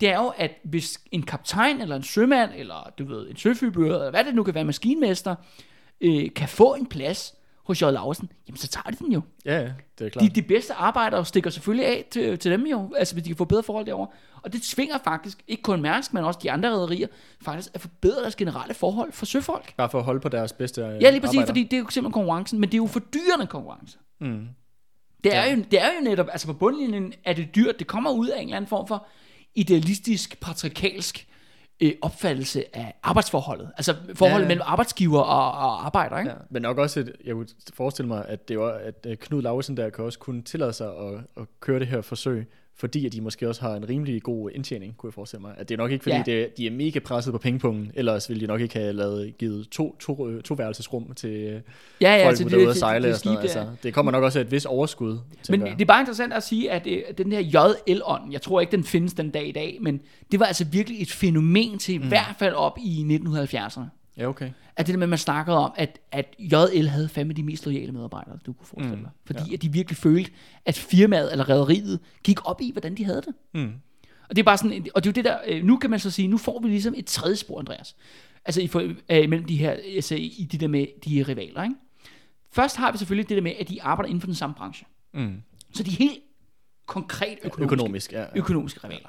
det 0.00 0.08
er 0.08 0.16
jo, 0.16 0.32
at 0.36 0.50
hvis 0.62 1.00
en 1.12 1.22
kaptajn, 1.22 1.80
eller 1.80 1.96
en 1.96 2.02
sømand, 2.02 2.50
eller 2.56 2.92
du 2.98 3.04
ved, 3.04 3.30
en 3.30 3.36
søfyrbøger, 3.36 3.94
eller 3.94 4.10
hvad 4.10 4.24
det 4.24 4.34
nu 4.34 4.42
kan 4.42 4.54
være, 4.54 4.64
maskinmester, 4.64 5.34
øh, 6.00 6.34
kan 6.36 6.48
få 6.48 6.74
en 6.74 6.86
plads 6.86 7.34
hos 7.66 7.82
J. 7.82 7.84
Lausen, 7.84 8.32
jamen 8.48 8.56
så 8.56 8.68
tager 8.68 8.90
de 8.90 8.96
den 9.04 9.12
jo. 9.12 9.20
ja, 9.44 9.60
ja, 9.60 9.72
det 9.98 10.06
er 10.06 10.10
klart. 10.10 10.24
De, 10.24 10.28
de 10.28 10.42
bedste 10.42 10.74
arbejdere 10.74 11.24
stikker 11.24 11.50
selvfølgelig 11.50 11.86
af 11.86 12.04
til, 12.10 12.38
til 12.38 12.50
dem 12.50 12.66
jo, 12.66 12.94
altså 12.98 13.14
hvis 13.14 13.24
de 13.24 13.28
kan 13.30 13.36
få 13.36 13.44
bedre 13.44 13.62
forhold 13.62 13.86
derovre. 13.86 14.08
Og 14.42 14.52
det 14.52 14.62
tvinger 14.62 14.98
faktisk, 15.04 15.44
ikke 15.48 15.62
kun 15.62 15.82
Mærsk, 15.82 16.14
men 16.14 16.24
også 16.24 16.40
de 16.42 16.50
andre 16.50 16.70
rædderier, 16.70 17.06
faktisk 17.42 17.68
at 17.74 17.80
forbedre 17.80 18.20
deres 18.20 18.36
generelle 18.36 18.74
forhold 18.74 19.12
for 19.12 19.26
søfolk. 19.26 19.76
Bare 19.76 19.90
for 19.90 19.98
at 19.98 20.04
holde 20.04 20.20
på 20.20 20.28
deres 20.28 20.52
bedste 20.52 20.80
øh, 20.82 21.02
Ja, 21.02 21.10
lige 21.10 21.20
præcis, 21.20 21.34
arbejder. 21.36 21.46
fordi 21.46 21.62
det 21.62 21.72
er 21.72 21.78
jo 21.78 21.90
simpelthen 21.90 22.12
konkurrencen, 22.12 22.60
men 22.60 22.68
det 22.68 22.74
er 22.74 22.78
jo 22.78 22.86
fordyrende 22.86 23.46
konkurrence. 23.46 23.98
Mm. 24.20 24.48
Det 25.24 25.34
er, 25.34 25.50
jo, 25.50 25.64
det 25.70 25.82
er 25.82 25.86
jo 25.98 26.04
netop, 26.04 26.26
altså 26.32 26.46
på 26.46 26.52
bundlinjen 26.52 27.12
er 27.24 27.32
det 27.32 27.54
dyrt, 27.54 27.78
det 27.78 27.86
kommer 27.86 28.10
ud 28.10 28.28
af 28.28 28.36
en 28.38 28.42
eller 28.44 28.56
anden 28.56 28.68
form 28.68 28.86
for 28.88 29.06
idealistisk, 29.54 30.40
patriarkalsk 30.40 31.26
øh, 31.80 31.92
opfattelse 32.02 32.76
af 32.76 32.94
arbejdsforholdet. 33.02 33.70
Altså 33.76 33.94
forholdet 34.14 34.44
Ja, 34.44 34.48
mellem 34.48 34.62
arbejdsgiver 34.64 35.20
og, 35.20 35.52
og 35.52 35.86
arbejder, 35.86 36.18
ikke? 36.18 36.30
Ja, 36.30 36.36
men 36.50 36.62
nok 36.62 36.78
også, 36.78 37.00
et, 37.00 37.12
jeg 37.24 37.34
kunne 37.34 37.48
forestille 37.74 38.08
mig, 38.08 38.24
at, 38.28 38.48
det 38.48 38.58
var, 38.58 38.72
at 38.72 39.06
øh, 39.06 39.16
Knud 39.16 39.42
Lauritsen 39.42 39.76
der 39.76 39.90
kan 39.90 40.04
også 40.04 40.18
kunne 40.18 40.42
tillade 40.42 40.72
sig 40.72 40.88
at, 40.88 41.14
at 41.36 41.46
køre 41.60 41.78
det 41.78 41.86
her 41.86 42.00
forsøg, 42.00 42.48
fordi 42.78 43.06
at 43.06 43.12
de 43.12 43.20
måske 43.20 43.48
også 43.48 43.60
har 43.60 43.74
en 43.74 43.88
rimelig 43.88 44.22
god 44.22 44.50
indtjening, 44.54 44.96
kunne 44.96 45.08
jeg 45.08 45.14
forestille 45.14 45.40
mig. 45.42 45.54
At 45.58 45.68
det 45.68 45.74
er 45.74 45.78
nok 45.78 45.90
ikke, 45.90 46.02
fordi 46.02 46.16
Ja. 46.16 46.22
det, 46.26 46.56
de 46.58 46.66
er 46.66 46.70
mega 46.70 46.98
presset 46.98 47.32
på 47.32 47.38
pengepungen, 47.38 47.92
ellers 47.94 48.28
ville 48.28 48.40
de 48.40 48.46
nok 48.46 48.60
ikke 48.60 48.78
have 48.78 48.92
lavet, 48.92 49.38
givet 49.38 49.68
to, 49.68 49.96
to, 50.00 50.28
øh, 50.28 50.42
to 50.42 50.54
værelsesrum 50.54 51.12
til 51.16 51.30
øh, 51.30 51.60
Ja, 52.00 52.16
ja, 52.16 52.26
folk, 52.26 52.36
til 52.36 52.44
der 52.44 52.50
det- 52.50 52.56
er 52.56 52.60
ude 52.60 52.68
at 52.68 52.72
til- 52.74 52.78
sejle 52.78 53.02
til 53.06 53.12
og 53.12 53.18
sådan 53.18 53.32
noget. 53.32 53.42
Altså, 53.42 53.66
det 53.82 53.94
kommer 53.94 54.12
nok 54.12 54.24
også 54.24 54.38
af 54.38 54.44
et 54.44 54.52
vis 54.52 54.64
overskud, 54.64 55.18
Men 55.50 55.60
jeg. 55.60 55.70
det 55.76 55.80
er 55.82 55.86
bare 55.86 56.00
interessant 56.00 56.32
at 56.32 56.42
sige, 56.42 56.70
at 56.70 56.86
øh, 56.86 57.02
den 57.18 57.32
her 57.32 57.40
JL-ånd, 57.40 58.32
jeg 58.32 58.42
tror 58.42 58.60
ikke, 58.60 58.70
den 58.70 58.84
findes 58.84 59.14
den 59.14 59.30
dag 59.30 59.48
i 59.48 59.52
dag, 59.52 59.78
men 59.80 60.00
det 60.32 60.40
var 60.40 60.46
altså 60.46 60.64
virkelig 60.64 61.02
et 61.02 61.10
fænomen 61.10 61.78
til 61.78 61.98
mm. 62.00 62.04
i 62.04 62.08
hvert 62.08 62.34
fald 62.38 62.54
op 62.54 62.78
i 62.84 63.18
1970'erne. 63.24 63.82
Ja, 64.16 64.26
okay. 64.28 64.50
At 64.76 64.86
det 64.86 64.92
der 64.92 64.98
med, 64.98 65.04
at 65.04 65.08
man 65.08 65.18
snakkede 65.18 65.56
om, 65.58 65.72
at, 65.76 65.98
at 66.12 66.34
JL 66.38 66.86
havde 66.86 67.08
fandme 67.08 67.34
de 67.34 67.42
mest 67.42 67.66
loyale 67.66 67.92
medarbejdere, 67.92 68.38
du 68.46 68.52
kunne 68.52 68.66
forestille 68.66 68.96
Mm, 68.96 69.02
dig. 69.02 69.10
Fordi 69.24 69.54
at 69.54 69.62
de 69.62 69.72
virkelig 69.72 69.96
følte, 69.96 70.30
at 70.64 70.74
firmaet 70.78 71.32
eller 71.32 71.48
rædderiet 71.48 72.00
gik 72.24 72.48
op 72.48 72.60
i, 72.60 72.70
hvordan 72.72 72.94
de 72.94 73.04
havde 73.04 73.22
det. 73.22 73.34
Mm. 73.54 73.72
Og 74.28 74.36
det 74.36 74.42
er 74.42 74.44
bare 74.44 74.58
sådan, 74.58 74.86
og 74.94 75.04
det 75.04 75.08
er 75.08 75.12
jo 75.12 75.14
det 75.14 75.24
der, 75.24 75.38
øh, 75.46 75.64
nu 75.64 75.76
kan 75.76 75.90
man 75.90 76.00
så 76.00 76.10
sige, 76.10 76.28
nu 76.28 76.38
får 76.38 76.60
vi 76.62 76.68
ligesom 76.68 76.94
et 76.96 77.06
tredje 77.06 77.36
spor, 77.36 77.58
Andreas. 77.58 77.96
Altså 78.44 78.60
i, 78.62 78.66
for, 78.66 78.80
øh, 78.80 78.94
mellem 79.08 79.44
de 79.44 79.56
her, 79.56 79.70
altså 79.96 80.14
i 80.14 80.48
det 80.52 80.60
der 80.60 80.68
med 80.68 80.86
de 81.04 81.24
rivaler, 81.28 81.62
ikke? 81.62 81.74
Først 82.52 82.76
har 82.76 82.92
vi 82.92 82.98
selvfølgelig 82.98 83.28
det 83.28 83.36
der 83.36 83.42
med, 83.42 83.52
at 83.60 83.68
de 83.68 83.82
arbejder 83.82 84.08
inden 84.08 84.20
for 84.20 84.26
den 84.26 84.34
samme 84.34 84.54
branche. 84.54 84.86
Mm. 85.14 85.42
Så 85.74 85.82
de 85.82 85.90
er 85.90 85.94
helt 85.94 86.18
konkret 86.86 87.38
økonomiske, 87.42 87.74
Økonomisk, 87.74 88.12
ja. 88.12 88.20
ja. 88.20 88.26
økonomiske 88.34 88.80
rivaler. 88.84 89.08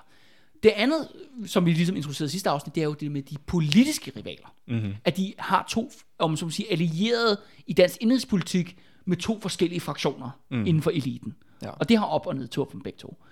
Det 0.68 0.74
andet, 0.76 1.08
som 1.46 1.66
vi 1.66 1.74
ligesom 1.74 1.96
introducerede 1.96 2.32
sidste 2.32 2.50
afsnit, 2.50 2.76
det 2.76 2.82
er 2.82 2.86
jo 2.86 2.94
det 2.94 3.12
med 3.12 3.22
de 3.22 3.36
politiske 3.46 4.12
rivaler. 4.16 4.56
Mm-hmm. 4.68 4.94
At 5.06 5.18
de 5.18 5.34
har 5.40 5.66
to, 5.70 5.92
om 6.20 6.30
man 6.30 6.38
så 6.38 6.46
må 6.46 6.52
sige, 6.52 6.72
allierede 6.72 7.42
i 7.68 7.74
dansk 7.74 7.98
indrigspolitik 8.02 8.78
med 9.06 9.18
to 9.18 9.40
forskellige 9.40 9.80
fraktioner 9.80 10.30
mm. 10.52 10.66
inden 10.66 10.82
for 10.84 10.92
eliten. 10.92 11.36
Ja. 11.62 11.70
Og 11.70 11.90
det 11.90 11.98
har 11.98 12.06
op- 12.06 12.28
og 12.28 12.36
nedtur 12.36 12.66
for 12.66 12.72
dem 12.72 12.82
begge 12.82 12.98
to. 12.98 13.24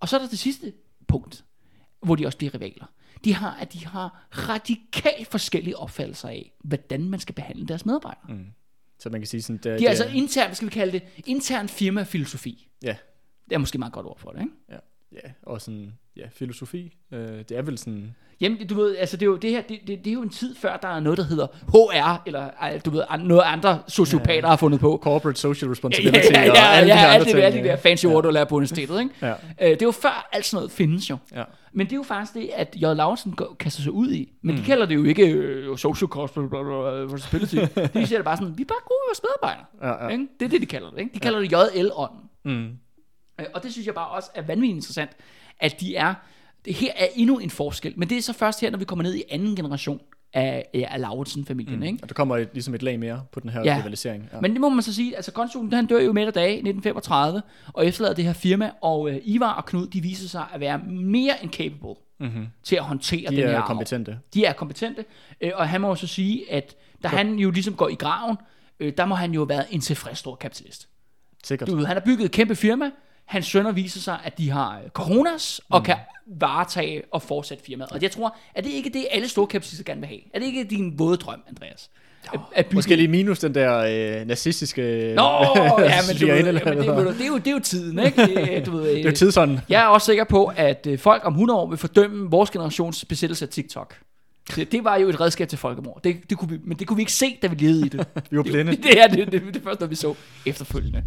Og 0.00 0.08
så 0.08 0.16
er 0.16 0.20
der 0.20 0.28
det 0.28 0.38
sidste 0.38 0.72
punkt, 1.08 1.44
hvor 2.02 2.16
de 2.16 2.26
også 2.26 2.38
bliver 2.38 2.54
rivaler. 2.54 2.86
De 3.24 3.34
har, 3.34 3.54
at 3.54 3.72
de 3.72 3.86
har 3.86 4.26
radikalt 4.30 5.28
forskellige 5.28 5.76
opfattelser 5.76 6.28
af, 6.28 6.52
hvordan 6.64 7.08
man 7.08 7.20
skal 7.20 7.34
behandle 7.34 7.66
deres 7.66 7.86
medarbejdere. 7.86 8.34
Mm. 8.34 8.46
Så 8.98 9.10
man 9.10 9.20
kan 9.20 9.28
sige 9.28 9.42
sådan, 9.42 9.56
det, 9.56 9.80
De 9.80 9.84
er 9.84 9.88
altså 9.88 10.08
intern, 10.14 10.54
skal 10.54 10.68
vi 10.68 10.72
kalde 10.72 10.92
det, 10.92 11.02
intern 11.26 11.68
firmafilosofi. 11.68 12.68
Ja, 12.82 12.96
Det 13.48 13.54
er 13.54 13.58
måske 13.58 13.76
et 13.76 13.78
meget 13.78 13.92
godt 13.92 14.06
ord 14.06 14.18
for 14.18 14.30
det, 14.30 14.40
ikke? 14.40 14.52
ja, 14.70 14.78
ja, 15.12 15.32
og 15.42 15.60
sådan, 15.60 15.98
ja, 16.16 16.22
filosofi, 16.32 16.92
øh, 17.12 17.20
det 17.20 17.50
er 17.50 17.62
vel 17.62 17.78
sådan, 17.78 18.14
Jamen, 18.40 18.66
du 18.66 18.74
ved, 18.74 18.96
altså 18.96 19.16
det 19.16 19.22
er 19.22 19.30
jo 19.30 19.36
det 19.36 19.50
her, 19.50 19.60
det, 19.62 19.78
det, 19.86 19.98
det 20.04 20.06
er 20.10 20.14
jo 20.14 20.22
en 20.22 20.28
tid 20.30 20.54
før, 20.54 20.76
der 20.76 20.88
er 20.88 21.00
noget, 21.00 21.18
der 21.18 21.24
hedder 21.24 21.46
HR, 21.68 22.22
eller 22.26 22.78
du 22.84 22.90
ved, 22.90 23.02
noget 23.24 23.42
andre 23.44 23.78
sociopater 23.88 24.40
ja. 24.42 24.46
har 24.48 24.56
fundet 24.56 24.80
på. 24.80 25.00
corporate 25.02 25.40
social 25.40 25.66
Ja, 25.68 25.72
responsibility, 25.72 26.32
ja, 26.32 26.42
ja, 26.42 26.50
og 26.50 26.56
ja, 26.56 26.62
alle 26.66 26.88
ja, 26.88 26.94
de 26.94 26.98
her 27.00 27.06
alt 27.06 27.14
andre 27.14 27.24
det 27.24 27.32
ting. 27.32 27.44
alle 27.44 27.58
de 27.58 27.64
der 27.64 27.76
fancy 27.76 28.04
ja. 28.04 28.10
ord, 28.10 28.22
du 28.24 28.30
lærer 28.30 28.44
på 28.44 28.54
universitetet, 28.54 29.00
ikke? 29.00 29.14
Ja, 29.22 29.30
Øh, 29.32 29.70
det 29.70 29.82
er 29.82 29.86
jo 29.86 29.90
før 29.90 30.28
alt 30.32 30.44
sådan 30.46 30.56
noget 30.56 30.70
findes 30.72 31.10
jo. 31.10 31.16
ja. 31.34 31.44
Men 31.72 31.86
det 31.86 31.92
er 31.92 31.96
jo 31.96 32.02
faktisk 32.02 32.34
det, 32.34 32.50
at 32.56 32.76
J. 32.76 32.80
Lausen 32.82 33.34
kaster 33.58 33.82
sig 33.82 33.92
ud 33.92 34.12
i. 34.12 34.32
Men 34.42 34.54
mm. 34.54 34.60
de 34.60 34.66
kalder 34.66 34.86
det 34.86 34.94
jo 34.94 35.04
ikke 35.04 35.26
øh, 35.30 35.78
social 35.78 36.08
cost 36.08 36.34
responsibility. 36.36 37.54
de 37.98 38.06
siger 38.06 38.18
det 38.18 38.24
bare 38.24 38.36
sådan, 38.36 38.58
vi 38.58 38.62
er 38.62 38.66
bare 38.66 38.78
gode 38.84 38.98
vores 39.08 39.20
medarbejdere. 39.22 39.64
Ja, 39.82 40.04
ja. 40.04 40.08
Ikke? 40.12 40.26
Det 40.40 40.44
er 40.46 40.50
det, 40.50 40.60
de 40.60 40.66
kalder 40.66 40.90
det. 40.90 40.98
Ikke? 40.98 41.10
De 41.14 41.18
kalder 41.20 41.38
det 41.40 41.52
JL-ånden. 41.52 42.20
Mm. 42.44 42.68
Øh, 43.40 43.46
Og 43.54 43.62
det 43.62 43.72
synes 43.72 43.86
jeg 43.86 43.94
bare 43.94 44.08
også 44.08 44.30
er 44.34 44.42
vanvittigt 44.42 44.76
interessant, 44.76 45.10
at 45.62 45.80
de 45.80 45.96
er, 45.96 46.14
det 46.64 46.74
her 46.74 46.92
er 46.96 47.06
endnu 47.16 47.38
en 47.38 47.50
forskel, 47.50 47.92
men 47.96 48.08
det 48.08 48.18
er 48.18 48.22
så 48.22 48.32
først 48.32 48.60
her, 48.60 48.70
når 48.70 48.78
vi 48.78 48.84
kommer 48.84 49.02
ned 49.02 49.14
i 49.14 49.22
anden 49.30 49.56
generation 49.56 50.00
af, 50.34 50.64
ja, 50.74 50.86
af 50.90 51.00
Lauritsen-familien, 51.00 51.76
mm. 51.76 51.82
ikke? 51.82 51.98
Og 52.02 52.08
der 52.08 52.14
kommer 52.14 52.36
et, 52.36 52.48
ligesom 52.52 52.74
et 52.74 52.82
lag 52.82 52.98
mere 52.98 53.22
på 53.32 53.40
den 53.40 53.50
her 53.50 53.62
Ja. 53.64 53.76
rivalisering. 53.80 54.28
Ja. 54.32 54.40
Men 54.40 54.52
det 54.52 54.60
må 54.60 54.68
man 54.68 54.82
så 54.82 54.94
sige, 54.94 55.16
altså 55.16 55.32
konsulen, 55.32 55.72
han 55.72 55.86
dør 55.86 56.00
jo 56.00 56.12
midt 56.12 56.26
af 56.26 56.32
dage 56.32 56.50
i 56.50 56.52
1935, 56.52 57.42
og 57.72 57.86
efterlader 57.86 58.14
det 58.14 58.24
her 58.24 58.32
firma, 58.32 58.70
og 58.80 59.10
øh, 59.10 59.18
Ivar 59.24 59.52
og 59.52 59.66
Knud, 59.66 59.86
de 59.86 60.00
viser 60.00 60.28
sig 60.28 60.44
at 60.54 60.60
være 60.60 60.78
mere 60.88 61.42
end 61.42 61.50
capable 61.50 61.94
mm-hmm. 62.20 62.46
til 62.62 62.76
at 62.76 62.82
håndtere 62.82 63.30
De 63.30 63.36
den 63.36 63.44
her 63.44 63.48
er 63.50 63.58
arv. 63.58 63.66
kompetente. 63.66 64.18
De 64.34 64.44
er 64.44 64.52
kompetente, 64.52 65.04
øh, 65.40 65.50
og 65.54 65.68
han 65.68 65.80
må 65.80 65.88
jo 65.88 65.94
så 65.94 66.06
sige, 66.06 66.52
at 66.52 66.76
da 67.02 67.08
han 67.08 67.34
jo 67.34 67.50
ligesom 67.50 67.74
går 67.74 67.88
i 67.88 67.94
graven, 67.94 68.36
øh, 68.80 68.92
der 68.96 69.04
må 69.04 69.14
han 69.14 69.32
jo 69.32 69.40
have 69.40 69.48
været 69.48 69.66
en 69.70 69.80
tilfreds 69.80 70.18
stor 70.18 70.34
kapitalist. 70.34 70.88
Sikkert. 71.44 71.68
Du 71.68 71.76
ved, 71.76 71.86
han 71.86 71.96
har 71.96 72.02
bygget 72.04 72.24
et 72.24 72.30
kæmpe 72.30 72.56
firma, 72.56 72.90
hans 73.32 73.46
sønner 73.46 73.72
viser 73.72 74.00
sig, 74.00 74.18
at 74.24 74.38
de 74.38 74.50
har 74.50 74.80
øh, 74.84 74.90
coronas, 74.90 75.60
og 75.70 75.80
Mm. 75.80 75.84
kan 75.84 75.96
varetage 76.38 77.02
og 77.12 77.22
fortsætte 77.22 77.64
firmaet. 77.64 77.92
Og 77.92 78.02
jeg 78.02 78.10
tror, 78.10 78.36
er 78.54 78.60
det 78.62 78.70
ikke 78.70 78.90
det, 78.90 79.06
alle 79.10 79.28
store 79.28 79.46
kapitalister 79.46 79.84
gerne 79.84 80.00
vil 80.00 80.08
have? 80.08 80.20
Er 80.34 80.38
det 80.38 80.46
ikke 80.46 80.64
din 80.64 80.98
våde 80.98 81.16
drøm, 81.16 81.40
Andreas? 81.48 81.90
At, 82.34 82.40
at 82.54 82.66
bygge 82.66 82.74
Måske 82.76 82.96
lige 82.96 83.08
minus 83.08 83.38
den 83.38 83.54
der 83.54 83.78
øh, 84.20 84.26
nazistiske 84.26 84.82
Nå, 85.16 85.22
ja, 85.78 85.98
men, 86.08 86.16
du, 86.20 86.26
ved, 86.26 86.38
eller 86.46 86.60
jamen, 86.66 86.78
det, 86.78 86.96
ved 86.96 87.14
det, 87.14 87.22
er 87.22 87.26
jo, 87.26 87.36
det 87.38 87.46
er 87.46 87.50
jo 87.52 87.58
tiden, 87.58 87.98
ikke? 87.98 88.26
Det, 88.26 88.66
du 88.66 88.70
ved, 88.76 88.90
Det 88.94 89.00
er 89.00 89.10
jo 89.10 89.16
tidsånden. 89.16 89.60
Jeg 89.68 89.82
er 89.82 89.86
også 89.86 90.04
sikker 90.04 90.24
på, 90.24 90.52
at 90.56 90.86
øh, 90.90 90.98
folk 90.98 91.22
om 91.24 91.32
100 91.32 91.60
år 91.60 91.68
vil 91.68 91.78
fordømme 91.78 92.30
vores 92.30 92.50
generations 92.50 93.04
besættelse 93.04 93.44
af 93.44 93.48
TikTok. 93.48 93.94
Det, 94.56 94.72
det 94.72 94.84
var 94.84 94.96
jo 94.96 95.08
et 95.08 95.20
redskab 95.20 95.48
til 95.48 95.58
folkemord. 95.58 96.00
Det, 96.04 96.16
det 96.30 96.38
kunne 96.38 96.50
vi, 96.50 96.58
men 96.64 96.78
det 96.78 96.86
kunne 96.86 96.96
vi 96.96 97.02
ikke 97.02 97.12
se, 97.12 97.38
da 97.42 97.46
vi 97.46 97.56
levede 97.56 97.86
i 97.86 97.88
det. 97.88 98.06
Vi 98.30 98.36
var 98.36 98.42
blinde. 98.42 98.72
Det, 98.72 98.82
det 98.82 99.00
er 99.02 99.06
det, 99.06 99.32
det, 99.32 99.42
det 99.54 99.62
første, 99.64 99.88
vi 99.88 99.94
så 99.94 100.14
efterfølgende. 100.46 101.02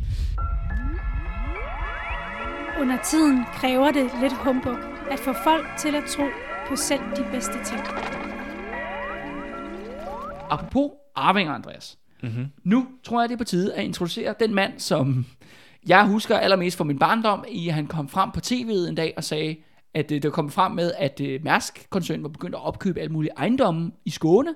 Under 2.82 2.97
tiden 3.03 3.45
kræver 3.53 3.91
det 3.91 4.11
lidt 4.21 4.34
humbug 4.34 4.78
at 5.11 5.19
få 5.19 5.34
folk 5.43 5.65
til 5.80 5.95
at 5.95 6.03
tro 6.07 6.23
på 6.67 6.76
selv 6.76 7.01
de 7.15 7.26
bedste 7.32 7.53
ting. 7.53 7.82
Apropos 10.49 10.91
arvinger, 11.15 11.53
Andreas. 11.53 11.97
Mm-hmm. 12.23 12.45
Nu 12.63 12.88
tror 13.03 13.21
jeg, 13.21 13.30
det 13.30 13.36
er 13.36 13.38
på 13.38 13.43
tide 13.43 13.73
at 13.73 13.84
introducere 13.84 14.36
den 14.39 14.55
mand, 14.55 14.80
som 14.80 15.26
jeg 15.88 16.07
husker 16.07 16.38
allermest 16.38 16.78
fra 16.78 16.84
min 16.84 16.99
barndom, 16.99 17.45
i 17.49 17.67
at 17.67 17.73
han 17.73 17.88
kom 17.88 18.09
frem 18.09 18.32
på 18.32 18.39
tv'et 18.45 18.89
en 18.89 18.95
dag 18.95 19.13
og 19.17 19.23
sagde, 19.23 19.55
at 19.93 20.11
øh, 20.11 20.23
det 20.23 20.34
kom 20.34 20.49
frem 20.49 20.71
med, 20.71 20.91
at 20.97 21.21
øh, 21.21 21.43
Mærsk-koncernen 21.43 22.23
var 22.23 22.30
begyndt 22.30 22.55
at 22.55 22.65
opkøbe 22.65 22.99
alle 22.99 23.13
mulige 23.13 23.32
ejendomme 23.38 23.91
i 24.05 24.09
Skåne, 24.09 24.55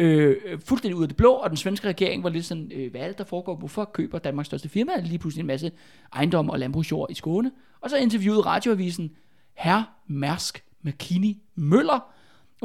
øh, 0.00 0.60
fuldstændig 0.60 0.96
ud 0.96 1.02
af 1.02 1.08
det 1.08 1.16
blå, 1.16 1.32
og 1.32 1.50
den 1.50 1.56
svenske 1.56 1.88
regering 1.88 2.24
var 2.24 2.30
lidt 2.30 2.44
sådan, 2.44 2.72
øh, 2.74 2.90
hvad 2.90 3.00
er 3.00 3.06
det, 3.06 3.18
der 3.18 3.24
foregår? 3.24 3.56
Hvorfor 3.56 3.84
køber 3.84 4.18
Danmarks 4.18 4.46
største 4.46 4.68
firma 4.68 4.92
lige 5.00 5.18
pludselig 5.18 5.40
en 5.40 5.46
masse 5.46 5.72
ejendom 6.14 6.50
og 6.50 6.58
landbrugsjord 6.58 7.10
i 7.10 7.14
Skåne? 7.14 7.52
Og 7.80 7.90
så 7.90 7.96
interviewede 7.96 8.40
radioavisen 8.40 9.10
herr 9.54 9.82
Mærsk 10.06 10.64
McKinney 10.82 11.36
Møller, 11.54 12.12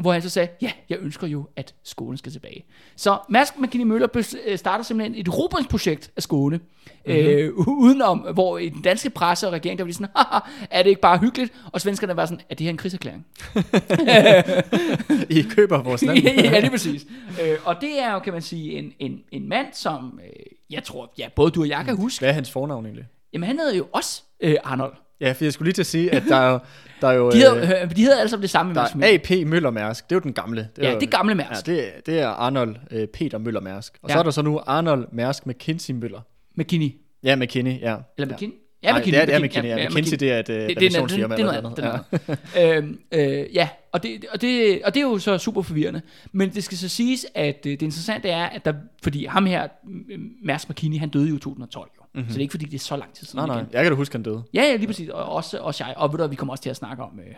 hvor 0.02 0.12
han 0.12 0.22
så 0.22 0.28
sagde, 0.28 0.48
ja, 0.62 0.72
jeg 0.88 0.98
ønsker 1.00 1.26
jo, 1.26 1.48
at 1.56 1.74
Skåne 1.84 2.18
skal 2.18 2.32
tilbage. 2.32 2.64
Så 2.96 3.18
Mærsk 3.28 3.58
McKinney 3.58 3.86
Møller 3.86 4.08
øh, 4.46 4.58
starter 4.58 4.84
simpelthen 4.84 5.20
et 5.20 5.28
erobringsprojekt 5.28 6.10
af 6.16 6.22
Skåne, 6.22 6.56
mm-hmm. 6.56 7.12
øh, 7.14 7.52
udenom, 7.56 8.18
hvor 8.18 8.58
i 8.58 8.68
den 8.68 8.82
danske 8.82 9.10
presse 9.10 9.46
og 9.46 9.52
regering, 9.52 9.78
der 9.78 9.84
var 9.84 9.86
lige 9.86 9.94
sådan, 9.94 10.10
Haha, 10.16 10.40
er 10.70 10.82
det 10.82 10.90
ikke 10.90 11.00
bare 11.00 11.18
hyggeligt? 11.18 11.52
Og 11.72 11.80
svenskerne 11.80 12.16
var 12.16 12.26
sådan, 12.26 12.44
er 12.50 12.54
det 12.54 12.64
her 12.64 12.70
en 12.70 12.76
krigserklæring? 12.76 13.26
I 15.38 15.42
køber 15.42 15.82
vores 15.82 16.02
land. 16.02 16.18
ja, 16.24 16.60
lige 16.60 16.70
præcis. 16.70 17.06
Øh, 17.42 17.58
og 17.64 17.76
det 17.80 18.02
er 18.02 18.12
jo, 18.12 18.18
kan 18.18 18.32
man 18.32 18.42
sige, 18.42 18.72
en, 18.78 18.92
en, 18.98 19.20
en 19.32 19.48
mand, 19.48 19.66
som 19.72 20.20
øh, 20.24 20.30
jeg 20.70 20.84
tror, 20.84 21.12
ja, 21.18 21.28
både 21.36 21.50
du 21.50 21.60
og 21.60 21.68
jeg 21.68 21.84
kan 21.84 21.96
huske. 21.96 22.20
Hvad 22.20 22.28
er 22.28 22.34
hans 22.34 22.50
fornavn 22.50 22.84
egentlig? 22.84 23.06
Jamen, 23.32 23.46
han 23.46 23.58
hedder 23.58 23.76
jo 23.76 23.86
også 23.92 24.22
øh, 24.40 24.56
Arnold. 24.64 24.92
Ja, 25.20 25.32
for 25.32 25.44
jeg 25.44 25.52
skulle 25.52 25.66
lige 25.66 25.74
til 25.74 25.82
at 25.82 25.86
sige, 25.86 26.12
at 26.14 26.22
der 26.28 26.36
er. 26.36 26.58
Der 27.00 27.08
er 27.08 27.12
jo 27.12 27.30
De 27.32 27.36
øh, 27.36 27.42
hedder, 27.42 27.82
øh, 27.84 27.96
de 27.96 28.02
hedder 28.02 28.18
alle 28.18 28.30
sammen 28.30 28.42
det 28.42 28.50
samme. 28.50 28.74
der 28.74 28.80
er 29.02 29.14
AP 29.14 29.46
Møller 29.46 29.70
Mærsk. 29.70 30.04
Det 30.10 30.12
er 30.12 30.16
jo 30.16 30.20
den 30.20 30.32
gamle. 30.32 30.68
Ja, 30.78 30.92
jo, 30.92 30.98
det 31.00 31.06
er 31.06 31.10
gamle 31.10 31.34
Mærsk. 31.34 31.68
Ja, 31.68 31.72
det, 31.72 31.86
er- 31.86 32.00
det 32.06 32.18
er 32.20 32.28
Arnold 32.28 32.76
øh, 32.90 33.06
Peter 33.08 33.38
Møller 33.38 33.60
Mærsk. 33.60 33.98
Og 34.02 34.08
Ja. 34.08 34.14
så 34.14 34.18
er 34.18 34.22
der 34.22 34.30
så 34.30 34.42
nu 34.42 34.60
Arnold 34.66 35.08
Mærsk 35.12 35.46
McKinsey 35.46 35.94
Møller. 35.94 36.20
McKinney. 36.56 36.90
Ja, 37.24 37.36
McKinney, 37.36 37.80
ja. 37.80 37.96
Eller 38.18 38.34
McKinney. 38.34 38.56
Ja, 38.82 38.90
Nej, 38.90 38.98
McKinney. 39.00 39.16
det 39.20 39.22
er, 39.22 39.26
det 39.26 39.34
er 39.34 39.38
McKinney, 39.38 39.48
McKinney, 39.48 39.68
ja. 39.76 39.82
ja, 39.82 39.88
McKinsey, 39.88 40.16
det 40.16 40.32
er 40.32 40.38
et 40.38 40.48
øh, 40.48 40.56
det, 40.68 40.68
det, 40.68 40.70
er 40.70 40.74
noget- 40.74 40.84
revisionsfirma 40.84 41.36
det, 41.36 41.44
det 41.44 41.50
er 41.50 41.56
eller 41.56 41.62
noget 41.70 41.78
andet. 42.28 42.38
Det 42.54 42.62
er 42.62 42.78
øhm, 42.78 42.98
øh, 43.12 43.54
ja, 43.54 43.68
og 43.92 44.02
det, 44.02 44.24
og, 44.32 44.40
det, 44.40 44.80
og 44.84 44.94
det 44.94 45.00
er 45.00 45.04
jo 45.06 45.18
så 45.18 45.38
super 45.38 45.62
forvirrende. 45.62 46.00
Men 46.32 46.50
det 46.54 46.64
skal 46.64 46.78
så 46.78 46.88
siges, 46.88 47.26
at 47.34 47.56
øh, 47.66 47.72
det 47.72 47.82
interessante 47.82 48.28
er, 48.28 48.44
at 48.46 48.64
der, 48.64 48.72
fordi 49.02 49.24
ham 49.24 49.46
her, 49.46 49.62
øh, 50.10 50.18
Mærsk 50.44 50.68
McKinney, 50.70 50.98
han 50.98 51.08
døde 51.08 51.28
jo 51.28 51.36
i 51.36 51.38
2012 51.38 51.90
jo. 51.96 52.02
Mm-hmm. 52.16 52.28
Så 52.30 52.34
det 52.34 52.38
er 52.38 52.42
ikke 52.42 52.50
fordi, 52.52 52.64
det 52.64 52.74
er 52.74 52.78
så 52.78 52.96
lang 52.96 53.12
tid 53.14 53.26
siden 53.26 53.38
Nej, 53.38 53.46
nej. 53.46 53.56
igen. 53.58 53.68
Jeg 53.72 53.82
kan 53.82 53.92
da 53.92 53.96
huske, 53.96 54.14
han 54.14 54.22
døde. 54.22 54.42
Ja, 54.54 54.62
ja, 54.62 54.76
lige 54.76 54.86
præcis. 54.86 55.08
Og 55.08 55.24
også, 55.32 55.58
også 55.58 55.84
jeg. 55.84 55.94
Og 55.96 56.12
ved 56.12 56.18
du, 56.18 56.26
vi 56.26 56.36
kommer 56.36 56.52
også 56.52 56.62
til 56.62 56.70
at 56.70 56.76
snakke 56.76 57.02
om 57.02 57.20
øh, 57.28 57.34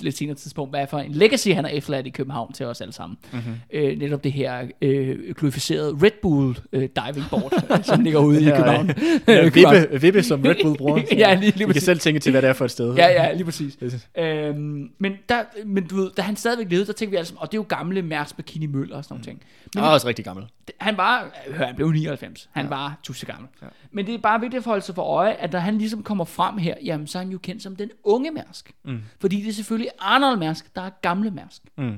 lidt 0.00 0.16
senere 0.16 0.34
tidspunkt, 0.36 0.72
hvad 0.72 0.86
for 0.86 0.98
en 0.98 1.12
legacy 1.12 1.48
han 1.48 1.64
har 1.64 1.70
efterladt 1.70 2.06
i 2.06 2.10
København 2.10 2.52
til 2.52 2.66
os 2.66 2.80
alle 2.80 2.92
sammen. 2.92 3.18
Mm-hmm. 3.32 3.54
Øh, 3.72 3.98
netop 3.98 4.24
det 4.24 4.32
her 4.32 4.66
øh, 4.82 5.34
glorificerede 5.34 5.98
Red 6.02 6.10
Bull 6.22 6.58
øh, 6.72 6.80
diving 6.96 7.26
board, 7.30 7.52
som 7.84 8.00
ligger 8.00 8.20
ude 8.20 8.42
i 8.42 8.44
Ja, 8.44 8.56
København. 8.56 8.86
Ja, 8.88 8.94
København. 9.50 9.76
Vippe, 9.80 10.00
Vippe 10.00 10.22
som 10.22 10.42
Red 10.42 10.54
Bull 10.62 10.76
bruger. 10.78 11.02
Ja, 11.12 11.34
lige- 11.34 11.40
lige 11.40 11.48
I 11.54 11.58
kan 11.58 11.66
præcis. 11.66 11.82
selv 11.82 11.98
tænke 12.00 12.20
til, 12.20 12.30
hvad 12.32 12.42
det 12.42 12.48
er 12.48 12.52
for 12.52 12.64
et 12.64 12.70
sted. 12.70 12.94
Ja, 12.94 13.06
ja, 13.06 13.32
lige 13.32 13.44
præcis. 13.44 13.78
Øhm, 14.18 14.90
men, 14.98 15.12
der, 15.28 15.42
men 15.66 15.86
du 15.86 15.96
ved, 15.96 16.10
da 16.16 16.22
han 16.22 16.36
stadigvæk 16.36 16.70
levede, 16.70 16.86
der 16.86 16.92
tænkte 16.92 17.10
vi 17.10 17.16
altså, 17.16 17.34
og 17.36 17.52
det 17.52 17.58
er 17.58 17.62
jo 17.62 17.66
gamle 17.68 18.02
Mærks 18.02 18.38
McKinney 18.38 18.68
Møller 18.68 18.96
og 18.96 19.04
sådan 19.04 19.14
nogle 19.14 19.24
ting. 19.24 19.42
Men 19.74 19.82
Han 19.82 19.90
er 19.90 19.94
også 19.94 20.06
rigtig 20.08 20.24
gammel. 20.24 20.44
han 20.80 20.96
var, 20.96 21.30
hør, 21.50 21.66
han 21.66 21.74
blev 21.74 21.90
99. 21.90 22.48
Han 22.52 22.64
ja. 22.64 22.68
var 22.68 22.98
tusse 23.02 23.26
gammel. 23.26 23.48
Ja. 23.62 23.66
Men 23.92 24.06
det 24.08 24.14
er 24.14 24.18
bare 24.22 24.40
vigtigt 24.40 24.58
at 24.60 24.64
holde 24.64 24.82
sig 24.84 24.94
for 24.94 25.02
øje, 25.02 25.32
at 25.32 25.52
da 25.52 25.58
han 25.58 25.78
ligesom 25.78 26.02
kommer 26.02 26.24
frem 26.24 26.58
her, 26.58 26.74
jamen 26.84 27.06
så 27.06 27.18
er 27.18 27.22
han 27.22 27.32
jo 27.32 27.38
kendt 27.38 27.62
som 27.62 27.76
den 27.76 27.90
unge 28.04 28.30
Mærsk. 28.30 28.72
Mm. 28.84 29.00
Fordi 29.20 29.40
det 29.40 29.48
er 29.48 29.52
selvfølgelig 29.52 29.90
Arnold 29.98 30.38
Mærsk, 30.38 30.74
der 30.76 30.82
er 30.82 30.90
gamle 31.02 31.30
Mærsk. 31.30 31.62
Mm. 31.78 31.94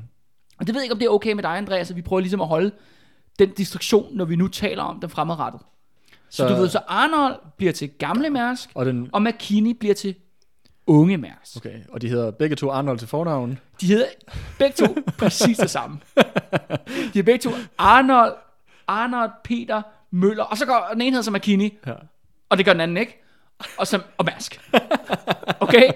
Og 0.59 0.67
det 0.67 0.75
ved 0.75 0.81
jeg 0.81 0.85
ikke, 0.85 0.93
om 0.93 0.99
det 0.99 1.07
er 1.07 1.11
okay 1.11 1.33
med 1.33 1.43
dig, 1.43 1.57
Andreas, 1.57 1.91
at 1.91 1.97
vi 1.97 2.03
prøver 2.03 2.21
ligesom 2.21 2.41
at 2.41 2.47
holde 2.49 2.71
den 3.39 3.51
distraktion, 3.51 4.17
når 4.17 4.25
vi 4.25 4.37
nu 4.37 4.49
taler 4.49 4.83
om 4.83 5.01
den 5.01 5.11
fremadrettet. 5.11 5.61
Så, 6.31 6.37
så 6.37 6.49
Så- 6.49 6.55
du 6.55 6.61
ved, 6.61 6.69
så 6.69 6.81
Arnold 6.89 7.37
bliver 7.57 7.73
til 7.73 7.89
gamle 7.91 8.31
Mærsk, 8.31 8.71
Og, 8.75 8.87
den, 8.87 9.11
og 9.13 9.23
McKinney 9.23 9.73
bliver 9.81 9.95
til 9.95 10.15
unge 10.87 11.17
Mærsk. 11.17 11.57
okay, 11.57 11.79
og 11.89 12.03
de 12.03 12.09
hedder 12.09 12.31
begge 12.31 12.57
to 12.57 12.71
Arnold 12.71 12.99
til 12.99 13.09
fornavn. 13.09 13.59
De 13.81 13.87
hedder 13.87 14.07
begge 14.59 14.87
to 14.87 14.97
præcis 15.19 15.59
det 15.59 15.71
samme. 15.71 15.99
De 17.15 17.19
er 17.19 17.23
begge 17.23 17.39
to 17.39 17.51
Arnold, 17.79 18.35
Arnold 18.89 19.31
Peter 19.45 19.83
Møller, 20.13 20.45
og 20.45 20.57
så 20.59 20.67
går 20.67 20.89
den 20.93 21.01
ene 21.03 21.11
hedder 21.11 21.23
så 21.23 21.31
McKinney, 21.31 21.71
Ja. 21.87 21.93
og 22.49 22.57
det 22.59 22.65
gør 22.67 22.73
den 22.73 22.81
anden 22.81 22.97
ikke. 22.97 23.17
Og, 23.77 23.87
så, 23.87 24.01
og 24.19 24.25
Mærsk. 24.25 24.61
Okay? 25.61 25.91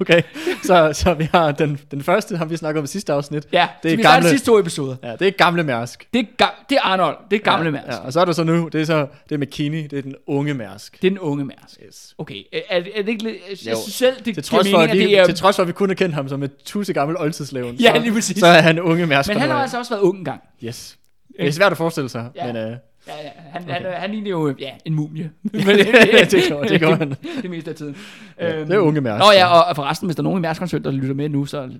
Okay, 0.00 0.22
så, 0.64 0.90
så 0.92 1.14
vi 1.14 1.28
har 1.32 1.52
den, 1.52 1.80
den 1.90 2.02
første, 2.02 2.36
har 2.36 2.44
vi 2.44 2.56
snakket 2.56 2.78
om 2.78 2.84
i 2.84 2.86
sidste 2.86 3.12
afsnit. 3.12 3.46
Ja, 3.52 3.68
det 3.82 3.90
så 3.90 3.92
er 3.92 3.96
vi 3.96 4.02
gamle, 4.02 4.24
de 4.24 4.30
sidste 4.30 4.46
to 4.46 4.58
episoder. 4.58 4.96
ja, 5.02 5.16
det 5.16 5.26
er 5.28 5.30
gamle 5.30 5.62
Mærsk. 5.62 6.06
Det 6.14 6.20
er, 6.40 6.46
ga- 6.46 6.64
det 6.68 6.76
er 6.76 6.80
Arnold, 6.82 7.16
det 7.30 7.36
er 7.36 7.40
gamle 7.40 7.70
Mærsk. 7.72 7.86
Ja, 7.88 7.96
og 7.98 8.12
så 8.12 8.20
er 8.20 8.24
der 8.24 8.32
så 8.32 8.44
nu, 8.44 8.68
det 8.72 8.80
er 8.80 8.84
så, 8.84 9.06
det 9.28 9.34
er 9.34 9.38
McKinney, 9.38 9.82
det 9.90 9.98
er 9.98 10.02
den 10.02 10.14
unge 10.26 10.54
Mærsk. 10.54 10.92
Det 11.02 11.06
er 11.06 11.10
den 11.10 11.18
unge 11.18 11.44
Mærsk. 11.44 11.78
Yes. 11.86 12.14
Okay, 12.18 12.42
er, 12.52 12.60
er 12.70 12.80
det 13.02 13.08
ikke 13.08 13.22
lidt... 13.24 13.36
Jeg 13.66 13.72
Jo. 13.72 13.80
synes 13.82 13.94
selv, 13.94 14.16
det 14.24 14.34
Til 14.34 14.42
trods, 14.44 14.70
for, 14.70 14.78
mening, 14.78 14.90
at 15.02 15.08
det 15.08 15.18
er... 15.18 15.26
til 15.26 15.34
trods 15.34 15.56
for, 15.56 15.62
at 15.62 15.68
vi 15.68 15.72
kun 15.72 15.88
har 15.88 15.94
kendt 15.94 16.14
ham 16.14 16.28
som 16.28 16.42
et 16.42 16.52
tusse 16.64 16.92
gammel 16.92 17.16
oldtidsleven, 17.18 17.74
Ja, 17.74 17.92
så, 17.94 18.00
lige 18.00 18.12
præcis. 18.12 18.38
så 18.38 18.46
er 18.46 18.60
han 18.60 18.80
unge 18.80 19.06
Mærsk. 19.06 19.28
Men 19.28 19.38
han 19.40 19.50
har 19.50 19.56
altså 19.62 19.78
også 19.78 19.90
været 19.94 20.02
ung 20.02 20.18
engang. 20.18 20.40
Yes. 20.64 20.98
Det 21.40 21.48
er 21.48 21.52
svært 21.52 21.72
at 21.72 21.78
forestille 21.78 22.08
sig, 22.08 22.28
Ja. 22.36 22.46
men 22.52 22.56
øh, 22.56 22.76
Ja, 23.08 23.12
ja. 23.22 23.30
Han, 23.52 23.62
okay. 23.62 23.72
han, 23.72 24.00
han 24.00 24.10
ligner 24.10 24.30
jo 24.30 24.54
ja, 24.58 24.70
en 24.84 24.94
mumie. 24.94 25.30
Men 25.52 25.66
det 25.66 26.44
gjorde- 26.48 26.68
det 26.68 26.80
gjorde 26.80 26.96
han. 26.96 27.10
det, 27.10 27.18
det 27.42 27.50
meste 27.50 27.70
af 27.70 27.76
tiden. 27.76 27.96
Ja, 28.38 28.54
Øhm, 28.58 28.66
det 28.66 28.74
er 28.74 28.78
unge 28.78 29.00
Mærsk. 29.00 29.18
Nå 29.24 29.30
ja, 29.32 29.46
og, 29.46 29.64
og 29.64 29.76
forresten, 29.76 30.06
hvis 30.06 30.16
der 30.16 30.20
er 30.20 30.24
nogen 30.24 30.38
i 30.38 30.42
Mærsk 30.42 30.60
der 30.60 30.90
lytter 30.90 31.14
med 31.14 31.28
nu, 31.28 31.46
så 31.46 31.70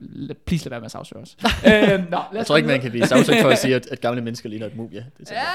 please 0.46 0.64
lad 0.64 0.70
være 0.70 0.80
med 0.80 0.84
at 0.86 0.90
sagsøge 0.90 1.22
os. 1.22 1.36
øhm, 1.44 2.04
nå, 2.10 2.18
jeg 2.34 2.46
tror 2.46 2.56
ikke, 2.56 2.66
man 2.66 2.80
kan 2.80 2.90
blive 2.90 3.06
sagsøgt 3.06 3.40
for 3.42 3.48
at 3.48 3.58
sige, 3.58 3.74
at, 3.74 3.86
at 3.86 4.00
gamle 4.00 4.20
mennesker 4.22 4.48
ligner 4.48 4.66
et 4.66 4.76
mumie. 4.76 5.06
Det 5.18 5.26
tænker 5.26 5.34
jeg. 5.34 5.48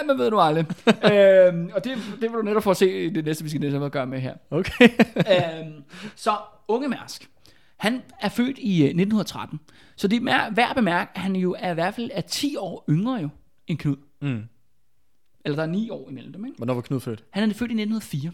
Ja, 0.00 0.06
man 0.06 0.18
ved 0.18 0.30
nu 0.30 0.40
aldrig. 0.40 0.66
øhm, 1.12 1.70
og 1.74 1.84
det, 1.84 1.92
det 2.20 2.20
vil 2.20 2.30
du 2.30 2.42
netop 2.42 2.62
få 2.62 2.70
at 2.70 2.76
se 2.76 3.10
det 3.14 3.24
næste, 3.24 3.44
vi 3.44 3.50
skal 3.50 3.60
netop 3.60 3.92
gøre 3.92 4.06
med 4.06 4.20
her. 4.20 4.34
Okay. 4.50 4.88
øhm, 5.16 5.72
så 6.16 6.30
unge 6.68 6.88
Mærsk. 6.88 7.28
Han 7.76 8.02
er 8.20 8.28
født 8.28 8.58
i 8.58 8.78
øh, 8.82 8.84
1913. 8.84 9.60
Så 9.96 10.08
det 10.08 10.22
er 10.22 10.54
værd 10.54 10.70
at 10.70 10.76
bemærke, 10.76 11.10
at 11.14 11.20
han 11.20 11.36
jo 11.36 11.56
er 11.58 11.70
i 11.70 11.74
hvert 11.74 11.94
fald 11.94 12.10
er 12.14 12.20
10 12.20 12.56
år 12.58 12.84
yngre 12.90 13.14
jo 13.14 13.28
end 13.66 13.78
Knud. 13.78 13.96
Mm. 14.22 14.42
Eller 15.44 15.56
der 15.56 15.62
er 15.62 15.66
9 15.66 15.90
år 15.90 16.10
imellem 16.10 16.32
dem, 16.32 16.44
ikke? 16.44 16.56
Hvornår 16.56 16.74
var 16.74 16.80
Knud 16.80 17.00
født? 17.00 17.24
Han 17.30 17.50
er 17.50 17.54
født 17.54 17.70
i 17.70 17.74
1904. 17.74 18.32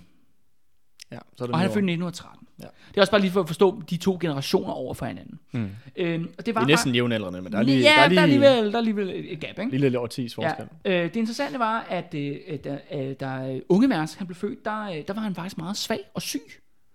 Ja, 1.13 1.19
så 1.37 1.45
er 1.45 1.47
det 1.47 1.53
Og 1.53 1.59
han 1.59 1.65
er 1.67 1.71
ni 1.71 1.75
født 1.75 1.85
i 1.85 2.03
år. 2.03 2.09
1913. 2.09 2.47
Ja. 2.61 2.67
Det 2.89 2.97
er 2.97 3.01
også 3.01 3.11
bare 3.11 3.21
lige 3.21 3.31
for 3.31 3.41
at 3.41 3.47
forstå 3.47 3.83
de 3.91 3.97
to 3.97 4.19
generationer 4.21 4.73
over 4.73 4.95
for 4.95 5.07
hinanden. 5.07 5.39
Mm. 5.53 5.71
Øhm, 5.97 6.29
og 6.39 6.47
det 6.47 6.55
var 6.55 6.61
Vi 6.61 6.65
er 6.65 6.67
næsten 6.67 6.95
jævnaldrende, 6.95 7.43
men 7.43 7.53
der 7.53 7.59
er 7.59 7.63
lige, 7.63 7.79
ja, 7.79 7.95
der 7.97 8.03
er 8.03 8.09
lige, 8.09 8.17
der 8.17 8.21
er 8.21 8.23
alligevel, 8.23 8.67
der 8.67 8.73
er 8.73 8.79
alligevel 8.79 9.33
et 9.33 9.41
gap, 9.41 9.59
ikke? 9.59 9.71
lille 9.71 9.89
lidt 9.89 9.97
årtis 9.97 10.35
forskel. 10.35 10.67
Ja, 10.85 11.05
øh, 11.05 11.05
det 11.05 11.17
interessante 11.17 11.59
var, 11.59 11.87
at 11.89 12.15
øh, 12.15 12.37
da, 12.65 12.79
øh, 12.95 13.15
da 13.21 13.53
øh, 13.55 13.63
unge 13.69 13.89
Mærsk 13.89 14.19
han 14.19 14.27
blev 14.27 14.37
født, 14.37 14.65
der, 14.65 14.83
øh, 14.83 15.03
der 15.09 15.15
var 15.15 15.21
han 15.21 15.35
faktisk 15.35 15.59
meget 15.59 15.77
svag 15.77 16.01
og 16.15 16.23
syg. 16.23 16.43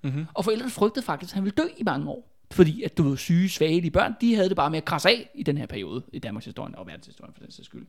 Mhm. 0.03 0.25
Og 0.33 0.43
forældrene 0.43 0.71
frygtede 0.71 1.05
faktisk, 1.05 1.31
at 1.31 1.33
han 1.33 1.43
ville 1.43 1.55
dø 1.55 1.67
i 1.77 1.83
mange 1.83 2.09
år. 2.09 2.31
Fordi 2.51 2.83
at 2.83 2.97
du 2.97 3.03
ved, 3.03 3.17
syge, 3.17 3.49
svagelige 3.49 3.91
børn, 3.91 4.13
de 4.21 4.35
havde 4.35 4.49
det 4.49 4.55
bare 4.55 4.69
med 4.69 4.77
at 4.77 4.85
krasse 4.85 5.09
af 5.09 5.29
i 5.35 5.43
den 5.43 5.57
her 5.57 5.65
periode, 5.65 6.03
i 6.13 6.19
Danmarks 6.19 6.45
historie 6.45 6.77
og 6.77 6.87
verdenshistorien 6.87 7.33
for 7.33 7.41
den 7.43 7.51
sags 7.51 7.65
skyld. 7.65 7.85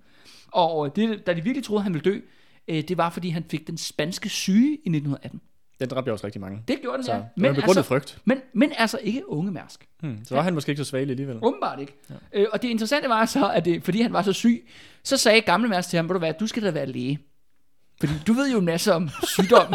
Og 0.57 0.96
det, 0.96 1.26
da 1.26 1.34
de 1.34 1.40
virkelig 1.40 1.64
troede, 1.64 1.82
han 1.82 1.94
ville 1.94 2.04
dø, 2.11 2.20
øh, 2.68 2.82
det 2.88 2.98
var 2.98 3.11
fordi 3.11 3.28
han 3.28 3.44
fik 3.50 3.66
den 3.66 3.78
spanske 3.78 4.28
syge 4.28 4.70
i 4.70 4.88
1918. 4.88 5.40
Den 5.80 5.88
dræbte 5.88 6.09
jo 6.09 6.12
også 6.12 6.26
rigtig 6.26 6.40
mange. 6.40 6.62
Det 6.68 6.78
gjorde 6.80 6.96
den, 6.96 7.04
Så 7.04 7.12
ja. 7.12 7.18
det 7.18 7.24
var 7.36 7.48
en 7.48 7.54
begrundet 7.54 7.76
altså, 7.76 7.88
frygt. 7.88 8.18
men, 8.24 8.38
men 8.52 8.72
altså 8.78 8.98
ikke 9.02 9.30
unge 9.30 9.52
Mærsk. 9.52 9.88
Hmm. 10.00 10.18
Så 10.24 10.34
var 10.34 10.42
han 10.42 10.54
måske 10.54 10.70
ikke 10.70 10.84
så 10.84 10.90
svagelig 10.90 11.12
alligevel. 11.12 11.38
Åbenbart 11.42 11.80
ikke. 11.80 11.92
Ja. 12.11 12.14
Øh, 12.32 12.46
og 12.52 12.62
det 12.62 12.68
interessante 12.68 13.09
var 13.09 13.24
så, 13.24 13.50
at 13.50 13.64
det, 13.64 13.84
fordi 13.84 14.00
han 14.02 14.12
var 14.12 14.22
så 14.22 14.32
syg, 14.32 14.68
så 15.02 15.16
sagde 15.16 15.40
gamle 15.40 15.68
Mads 15.68 15.86
til 15.86 15.96
ham, 15.96 16.09
ved 16.09 16.14
du 16.14 16.18
hvad, 16.18 16.32
du 16.40 16.46
skal 16.46 16.62
da 16.62 16.70
være 16.70 16.86
læge. 16.86 17.18
Fordi 18.00 18.12
du 18.26 18.32
ved 18.32 18.52
jo 18.52 18.59
en 18.59 18.64
masse 18.64 18.92
om 18.92 19.09
sygdom. 19.22 19.74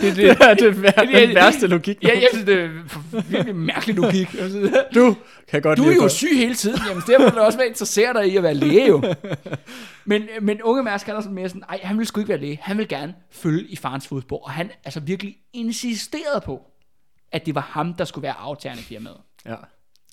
det, 0.02 0.16
Det 0.16 0.30
er 0.30 0.54
det 0.54 0.82
vær- 0.82 1.26
den 1.26 1.34
værste 1.34 1.66
logik. 1.66 1.98
Ja, 2.02 2.08
jeg 2.08 2.28
synes, 2.32 2.46
det 2.46 2.60
er 2.60 3.22
virkelig 3.28 3.56
mærkelig 3.56 3.96
logik. 3.96 4.28
Du 4.94 5.16
kan 5.48 5.62
godt 5.62 5.78
Du 5.78 5.84
er 5.84 5.94
jo 5.94 6.04
at- 6.04 6.10
syg 6.12 6.36
hele 6.36 6.54
tiden, 6.54 6.78
jamen 6.88 7.02
derfor 7.06 7.24
må 7.24 7.28
du 7.30 7.40
også 7.40 7.58
være 7.58 7.68
interesseret 7.68 8.14
dig 8.16 8.26
i 8.32 8.36
at 8.36 8.42
være 8.42 8.54
læge 8.54 8.86
jo. 8.88 9.02
Men, 10.04 10.22
men 10.42 10.62
unge 10.62 10.82
Mærsk, 10.82 11.08
er 11.08 11.20
sådan 11.20 11.34
mere 11.34 11.48
sådan, 11.48 11.62
ej, 11.68 11.80
han 11.82 11.98
vil 11.98 12.06
sgu 12.06 12.20
ikke 12.20 12.28
være 12.28 12.40
læge. 12.40 12.58
Han 12.62 12.78
vil 12.78 12.88
gerne 12.88 13.14
følge 13.30 13.66
i 13.68 13.76
farens 13.76 14.06
fodspor. 14.08 14.44
Og 14.44 14.50
han 14.50 14.70
altså 14.84 15.00
virkelig 15.00 15.36
insisterede 15.52 16.40
på, 16.44 16.62
at 17.32 17.46
det 17.46 17.54
var 17.54 17.60
ham, 17.60 17.94
der 17.94 18.04
skulle 18.04 18.22
være 18.22 18.32
aftagerne 18.38 18.80
i 18.80 18.84
firmaet. 18.84 19.16
Ja. 19.46 19.54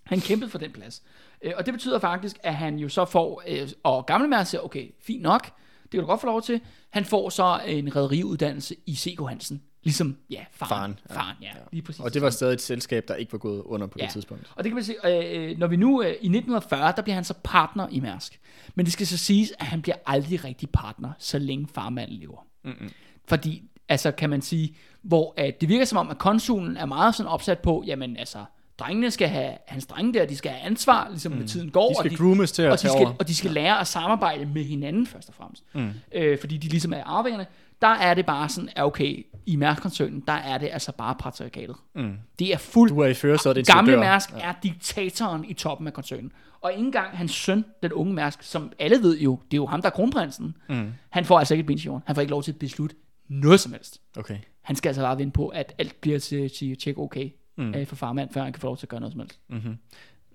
Han 0.06 0.22
kæmpede 0.22 0.50
for 0.52 0.58
den 0.58 0.72
plads. 0.72 1.02
Øh, 1.44 1.52
Og 1.58 1.66
det 1.66 1.74
betyder 1.74 2.00
faktisk, 2.00 2.36
at 2.44 2.56
han 2.56 2.80
jo 2.80 2.90
så 2.90 3.06
får, 3.06 3.44
øh, 3.48 3.68
og 3.84 4.06
gamle 4.06 4.28
Mærsk 4.28 4.50
siger, 4.52 4.62
okay, 4.62 4.88
fint 5.08 5.22
nok, 5.22 5.46
det 5.84 5.92
kan 5.92 6.00
du 6.00 6.06
godt 6.06 6.22
få 6.22 6.28
lov 6.28 6.42
til. 6.42 6.62
Han 6.90 7.06
får 7.06 7.30
så 7.30 7.60
en 7.66 7.96
rædderiuddannelse 7.96 8.76
i 8.86 8.96
C.K. 8.96 9.20
Hansen. 9.30 9.62
Ligesom, 9.84 10.18
ja, 10.30 10.46
faren. 10.52 10.70
Faren, 10.70 10.96
ja. 11.10 11.16
Faren, 11.16 11.36
ja, 11.42 11.50
lige 11.72 11.82
præcis. 11.82 12.02
Og 12.02 12.14
det 12.14 12.22
var 12.22 12.30
stadig 12.30 12.54
et 12.54 12.62
selskab, 12.62 13.08
der 13.08 13.16
ikke 13.16 13.32
var 13.32 13.38
gået 13.38 13.62
under 13.62 13.88
på 13.88 13.98
det 13.98 14.10
tidspunkt. 14.10 14.52
Og 14.56 14.64
det 14.64 14.70
kan 14.70 14.76
man 14.76 14.84
sige, 14.84 15.50
øh, 15.50 15.58
når 15.58 15.68
vi 15.68 15.76
nu, 15.76 16.02
øh, 16.02 16.08
i 16.08 16.12
1940, 16.12 16.94
der 16.96 17.02
bliver 17.02 17.16
han 17.16 17.24
så 17.24 17.34
partner 17.44 17.88
i 17.92 18.00
Mærsk. 18.00 18.40
Men 18.76 18.86
det 18.86 18.94
skal 18.94 19.08
så 19.08 19.18
siges, 19.18 19.54
at 19.60 19.66
han 19.66 19.82
bliver 19.82 19.96
aldrig 20.06 20.44
rigtig 20.44 20.70
partner, 20.70 21.12
så 21.20 21.40
længe 21.40 21.68
farmanden 21.74 22.18
lever. 22.18 22.46
Mm-hmm. 22.64 22.92
Fordi, 23.28 23.64
altså 23.90 24.12
kan 24.12 24.30
man 24.30 24.42
sige, 24.42 24.76
hvor 25.02 25.34
at 25.38 25.62
det 25.62 25.70
virker 25.70 25.86
som 25.86 25.98
om, 25.98 26.10
at 26.10 26.18
konsulen 26.18 26.78
er 26.78 26.86
meget 26.86 27.16
sådan 27.16 27.30
opsat 27.30 27.60
på, 27.60 27.84
jamen 27.88 28.18
altså, 28.18 28.46
drengene 28.80 29.12
skal 29.12 29.28
have, 29.28 29.54
hans 29.68 29.86
drenge 29.86 30.14
der, 30.14 30.26
de 30.26 30.36
skal 30.38 30.52
have 30.52 30.62
ansvar, 30.64 31.10
ligesom 31.10 31.32
mm. 31.32 31.38
med 31.38 31.48
tiden 31.48 31.72
går. 31.72 31.90
De 31.90 31.96
skal 32.00 32.12
og 32.12 32.18
groomes 32.18 32.52
til 32.52 32.62
at 32.62 32.72
og 32.72 32.82
de 32.82 32.88
skal, 32.88 33.06
over. 33.06 33.14
og 33.20 33.28
de 33.28 33.36
skal 33.36 33.52
lære 33.52 33.80
at 33.80 33.88
samarbejde 33.88 34.46
med 34.46 34.64
hinanden 34.64 35.08
først 35.08 35.30
og 35.30 35.36
fremmest. 35.36 35.64
Mm. 35.74 35.90
Øh, 36.12 36.40
fordi 36.40 36.58
de 36.58 36.68
ligesom 36.68 36.94
er 36.94 37.04
arvingerne. 37.04 37.46
Der 37.82 37.88
er 37.88 38.14
det 38.14 38.26
bare 38.26 38.50
sådan, 38.50 38.70
at 38.76 38.84
okay, 38.84 39.26
i 39.46 39.56
Mærsk-koncernen, 39.56 40.24
der 40.28 40.34
er 40.34 40.58
det 40.58 40.70
altså 40.72 40.92
bare 40.92 41.16
patriarkatet. 41.20 41.76
Mm. 41.96 42.14
Det 42.40 42.54
er 42.54 42.58
fuldt 42.58 42.94
Du 42.94 43.00
er 43.00 43.08
i 43.08 43.14
førersædet, 43.14 43.68
Gamle. 43.68 43.98
Mærsk 43.98 44.30
er 44.34 44.54
diktatoren 44.64 45.46
i 45.46 45.54
toppen 45.54 45.88
af 45.88 45.94
koncernen. 45.94 46.32
Og 46.62 46.72
ikke 46.72 46.86
engang 46.86 47.18
hans 47.18 47.32
søn, 47.32 47.66
den 47.84 47.94
unge 47.94 48.14
Mærsk, 48.14 48.44
som 48.44 48.72
alle 48.80 49.02
ved 49.02 49.20
jo, 49.20 49.40
det 49.52 49.54
er 49.54 49.62
jo 49.62 49.66
ham, 49.66 49.82
der 49.82 49.90
er 49.90 49.94
kronprinsen. 49.94 50.56
Mm. 50.70 50.94
Han 51.10 51.26
får 51.26 51.40
altså 51.40 51.54
ikke 51.54 51.62
et 51.62 51.68
ben 51.68 51.78
i 51.78 51.82
jorden. 51.82 52.04
Han 52.06 52.16
får 52.16 52.22
ikke 52.22 52.32
lov 52.32 52.44
til 52.44 52.52
at 52.52 52.60
beslutte 52.60 52.96
noget 53.28 53.60
som 53.60 53.72
helst. 53.72 54.02
Okay. 54.18 54.38
Han 54.62 54.76
skal 54.76 54.90
altså 54.90 55.02
bare 55.02 55.18
vinde 55.18 55.32
på, 55.32 55.48
at 55.48 55.74
alt 55.78 56.02
bliver 56.02 56.20
til, 56.20 56.50
til 56.50 56.78
tjek 56.78 56.98
okay 56.98 57.30
mm. 57.58 57.74
for 57.86 57.96
farmand, 57.96 58.30
før 58.34 58.44
han 58.44 58.54
kan 58.54 58.62
få 58.62 58.68
lov 58.68 58.78
til 58.78 58.86
at 58.86 58.90
gøre 58.90 59.00
noget 59.00 59.14
som 59.14 59.20
helst. 59.20 59.40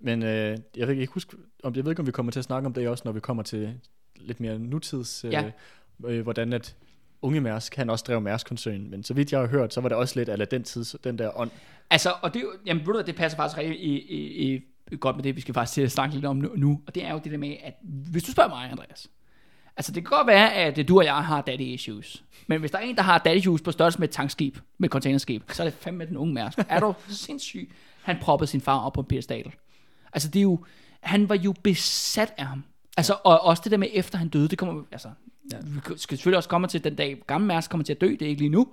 Men 0.01 0.23
øh, 0.23 0.57
jeg 0.77 0.87
ved 0.87 0.95
ikke 0.95 1.13
huske, 1.13 1.37
om 1.63 1.75
jeg 1.75 1.85
ved 1.85 1.91
ikke, 1.91 1.99
om 1.99 2.07
vi 2.07 2.11
kommer 2.11 2.31
til 2.31 2.39
at 2.39 2.45
snakke 2.45 2.65
om 2.65 2.73
det 2.73 2.87
også, 2.87 3.01
når 3.05 3.11
vi 3.11 3.19
kommer 3.19 3.43
til 3.43 3.73
lidt 4.15 4.39
mere 4.39 4.59
nutids, 4.59 5.25
øh, 5.25 5.31
Ja. 5.31 5.51
øh, 6.05 6.21
hvordan 6.21 6.53
at 6.53 6.75
unge 7.23 7.41
Mærsk, 7.41 7.75
han 7.75 7.89
også 7.89 8.03
drev 8.07 8.21
Mærsk-koncernen, 8.21 8.91
men 8.91 9.03
så 9.03 9.13
vidt 9.13 9.31
jeg 9.31 9.39
har 9.39 9.47
hørt, 9.47 9.73
så 9.73 9.81
var 9.81 9.89
det 9.89 9.97
også 9.97 10.19
lidt 10.19 10.29
af 10.29 10.47
den 10.47 10.63
tid, 10.63 10.85
den 11.03 11.17
der 11.17 11.39
ånd. 11.39 11.51
Altså, 11.89 12.13
og 12.21 12.33
det, 12.33 12.41
jo- 12.41 12.53
jamen, 12.65 12.87
ved 12.87 12.93
du, 12.93 13.01
det 13.05 13.15
passer 13.15 13.35
faktisk 13.37 13.57
rigtig 13.57 13.79
i, 13.79 13.99
i, 13.99 14.53
i, 14.91 14.95
godt 14.95 15.15
med 15.15 15.23
det, 15.23 15.35
vi 15.35 15.41
skal 15.41 15.53
faktisk 15.53 15.73
til 15.73 15.81
at 15.81 15.91
snakke 15.91 16.15
lidt 16.15 16.25
om 16.25 16.35
nu, 16.35 16.49
nu. 16.55 16.81
Og 16.87 16.95
det 16.95 17.05
er 17.05 17.11
jo 17.11 17.21
det 17.23 17.31
der 17.31 17.37
med, 17.37 17.55
at 17.63 17.73
hvis 17.83 18.23
du 18.23 18.31
spørger 18.31 18.49
mig, 18.49 18.71
Andreas, 18.71 19.07
altså 19.77 19.91
det 19.91 20.03
kan 20.03 20.17
godt 20.17 20.27
være, 20.27 20.53
at 20.53 20.87
du 20.87 20.97
og 20.97 21.05
jeg 21.05 21.15
har 21.15 21.41
daddy 21.41 21.61
issues. 21.61 22.23
Men 22.47 22.59
hvis 22.59 22.71
der 22.71 22.77
er 22.77 22.81
en, 22.81 22.95
der 22.95 23.01
har 23.01 23.17
daddy 23.17 23.37
issues 23.37 23.61
på 23.61 23.71
størrelse 23.71 23.99
med 23.99 24.07
et 24.07 24.13
tankskib, 24.13 24.57
med 24.77 24.89
et 24.89 24.91
containerskib, 24.91 25.51
så 25.51 25.63
er 25.63 25.67
det 25.69 25.73
fandme 25.79 26.05
den 26.05 26.17
unge 26.17 26.33
mærsk. 26.33 26.59
Er 26.69 26.79
du 26.79 26.93
sindssyg? 27.07 27.71
Han 28.01 28.17
proppede 28.21 28.49
sin 28.51 28.61
far 28.61 28.79
op 28.79 28.93
på 28.93 29.01
en 29.01 29.07
pedestal. 29.07 29.51
Altså 30.13 30.29
det 30.29 30.39
er 30.39 30.43
jo, 30.43 30.65
han 31.01 31.29
var 31.29 31.35
jo 31.35 31.53
besat 31.63 32.33
af 32.37 32.45
ham. 32.45 32.63
Altså, 32.97 33.15
og 33.23 33.41
også 33.43 33.61
det 33.63 33.71
der 33.71 33.77
med, 33.77 33.87
efter 33.93 34.17
han 34.17 34.29
døde, 34.29 34.47
det 34.47 34.57
kommer, 34.57 34.83
altså, 34.91 35.09
ja. 35.51 35.57
vi 35.65 35.79
skal 35.95 36.17
selvfølgelig 36.17 36.37
også 36.37 36.49
komme 36.49 36.67
til 36.67 36.83
den 36.83 36.95
dag, 36.95 37.21
gamle 37.27 37.47
Mærsk 37.47 37.69
kommer 37.69 37.85
til 37.85 37.93
at 37.93 38.01
dø, 38.01 38.07
det 38.07 38.21
er 38.21 38.29
ikke 38.29 38.41
lige 38.41 38.49
nu. 38.49 38.67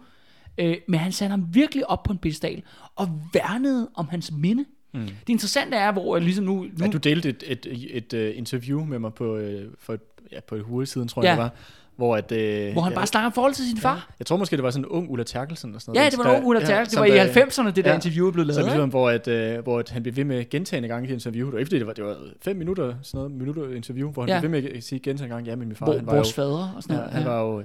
Øh, 0.58 0.76
men 0.88 1.00
han 1.00 1.12
satte 1.12 1.30
ham 1.30 1.46
virkelig 1.52 1.90
op 1.90 2.02
på 2.02 2.12
en 2.12 2.18
pedestal, 2.18 2.62
og 2.96 3.20
værnede 3.32 3.90
om 3.94 4.08
hans 4.08 4.32
minde. 4.32 4.64
Mm. 4.94 5.00
Det 5.00 5.28
interessante 5.28 5.76
er, 5.76 5.92
hvor 5.92 6.16
jeg 6.16 6.24
ligesom 6.24 6.44
nu... 6.44 6.54
nu 6.54 6.70
Ja, 6.80 6.86
du 6.86 6.98
delte 6.98 7.28
et, 7.28 7.44
et, 7.46 7.66
et, 7.66 8.14
et 8.14 8.30
uh, 8.30 8.38
interview 8.38 8.84
med 8.84 8.98
mig 8.98 9.14
på, 9.14 9.36
uh, 9.36 9.42
for 9.78 9.94
et, 9.94 10.00
ja, 10.32 10.40
på 10.40 10.54
et 10.54 10.88
siden, 10.88 11.08
tror 11.08 11.22
Ja. 11.22 11.28
jeg 11.28 11.36
det 11.36 11.42
var, 11.42 11.54
hvor, 12.00 12.16
at, 12.16 12.32
uh, 12.32 12.72
hvor 12.72 12.82
han 12.82 12.92
ja, 12.92 12.98
bare 12.98 13.06
snakker 13.06 13.26
om 13.26 13.32
forhold 13.32 13.54
til 13.54 13.64
sin 13.66 13.76
far. 13.78 14.10
Jeg 14.18 14.26
tror 14.26 14.36
måske, 14.36 14.56
det 14.56 14.62
var 14.62 14.70
sådan 14.70 14.84
en 14.84 14.88
ung 14.88 15.10
Ulla 15.10 15.24
Terkelsen. 15.24 15.74
Og 15.74 15.80
sådan 15.80 15.94
Ja, 15.94 16.00
noget. 16.00 16.12
det 16.12 16.18
var 16.18 16.24
nogen 16.24 16.44
Ulla 16.44 16.60
Terkel. 16.60 16.90
Det 16.90 16.98
var 16.98 17.04
i 17.04 17.18
90'erne, 17.18 17.70
det 17.70 17.84
der 17.84 17.94
interview 17.94 18.30
blev 18.30 18.44
lavet. 18.46 18.54
Så 18.54 18.62
ligesom, 18.62 18.88
hvor, 18.88 19.10
at, 19.10 19.28
øh, 19.28 19.58
hvor 19.62 19.78
at 19.78 19.90
han 19.90 20.02
blev 20.02 20.16
ved 20.16 20.24
med 20.24 20.50
gentagende 20.50 20.88
gange 20.88 21.04
i 21.04 21.08
det 21.08 21.14
interview. 21.14 21.46
Det 21.46 21.52
var 21.52 21.58
ikke 21.58 21.68
fordi, 21.68 21.78
det 21.78 21.86
var, 21.86 21.92
det 21.92 22.04
var 22.04 22.16
fem 22.42 22.56
minutter, 22.56 22.94
sådan 23.02 23.18
noget, 23.18 23.32
minutter 23.32 23.74
interview, 23.76 24.10
hvor 24.10 24.22
han 24.22 24.28
Ja. 24.28 24.40
blev 24.40 24.52
ved 24.52 24.62
med 24.62 24.70
at 24.70 24.84
sige 24.84 24.98
gentagende 24.98 25.34
gange, 25.34 25.50
ja, 25.50 25.56
men 25.56 25.68
min 25.68 25.76
far, 25.76 25.86
Hvor, 25.86 25.94
han 25.96 26.06
var 26.06 26.14
vores 26.14 26.28
jo, 26.38 26.42
fader 26.42 26.72
og 26.76 26.82
sådan 26.82 26.96
ja, 26.96 27.00
noget. 27.02 27.14
han 27.14 27.24
var 27.24 27.40
jo 27.40 27.64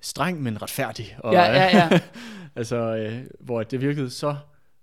streng, 0.00 0.42
men 0.42 0.62
retfærdig. 0.62 1.16
Og, 1.18 1.32
Ja, 1.32 1.42
ja, 1.42 1.76
ja. 1.76 2.00
altså, 2.56 2.76
øh, 2.76 3.12
hvor 3.40 3.62
det 3.62 3.80
virkede 3.80 4.10
så, 4.10 4.34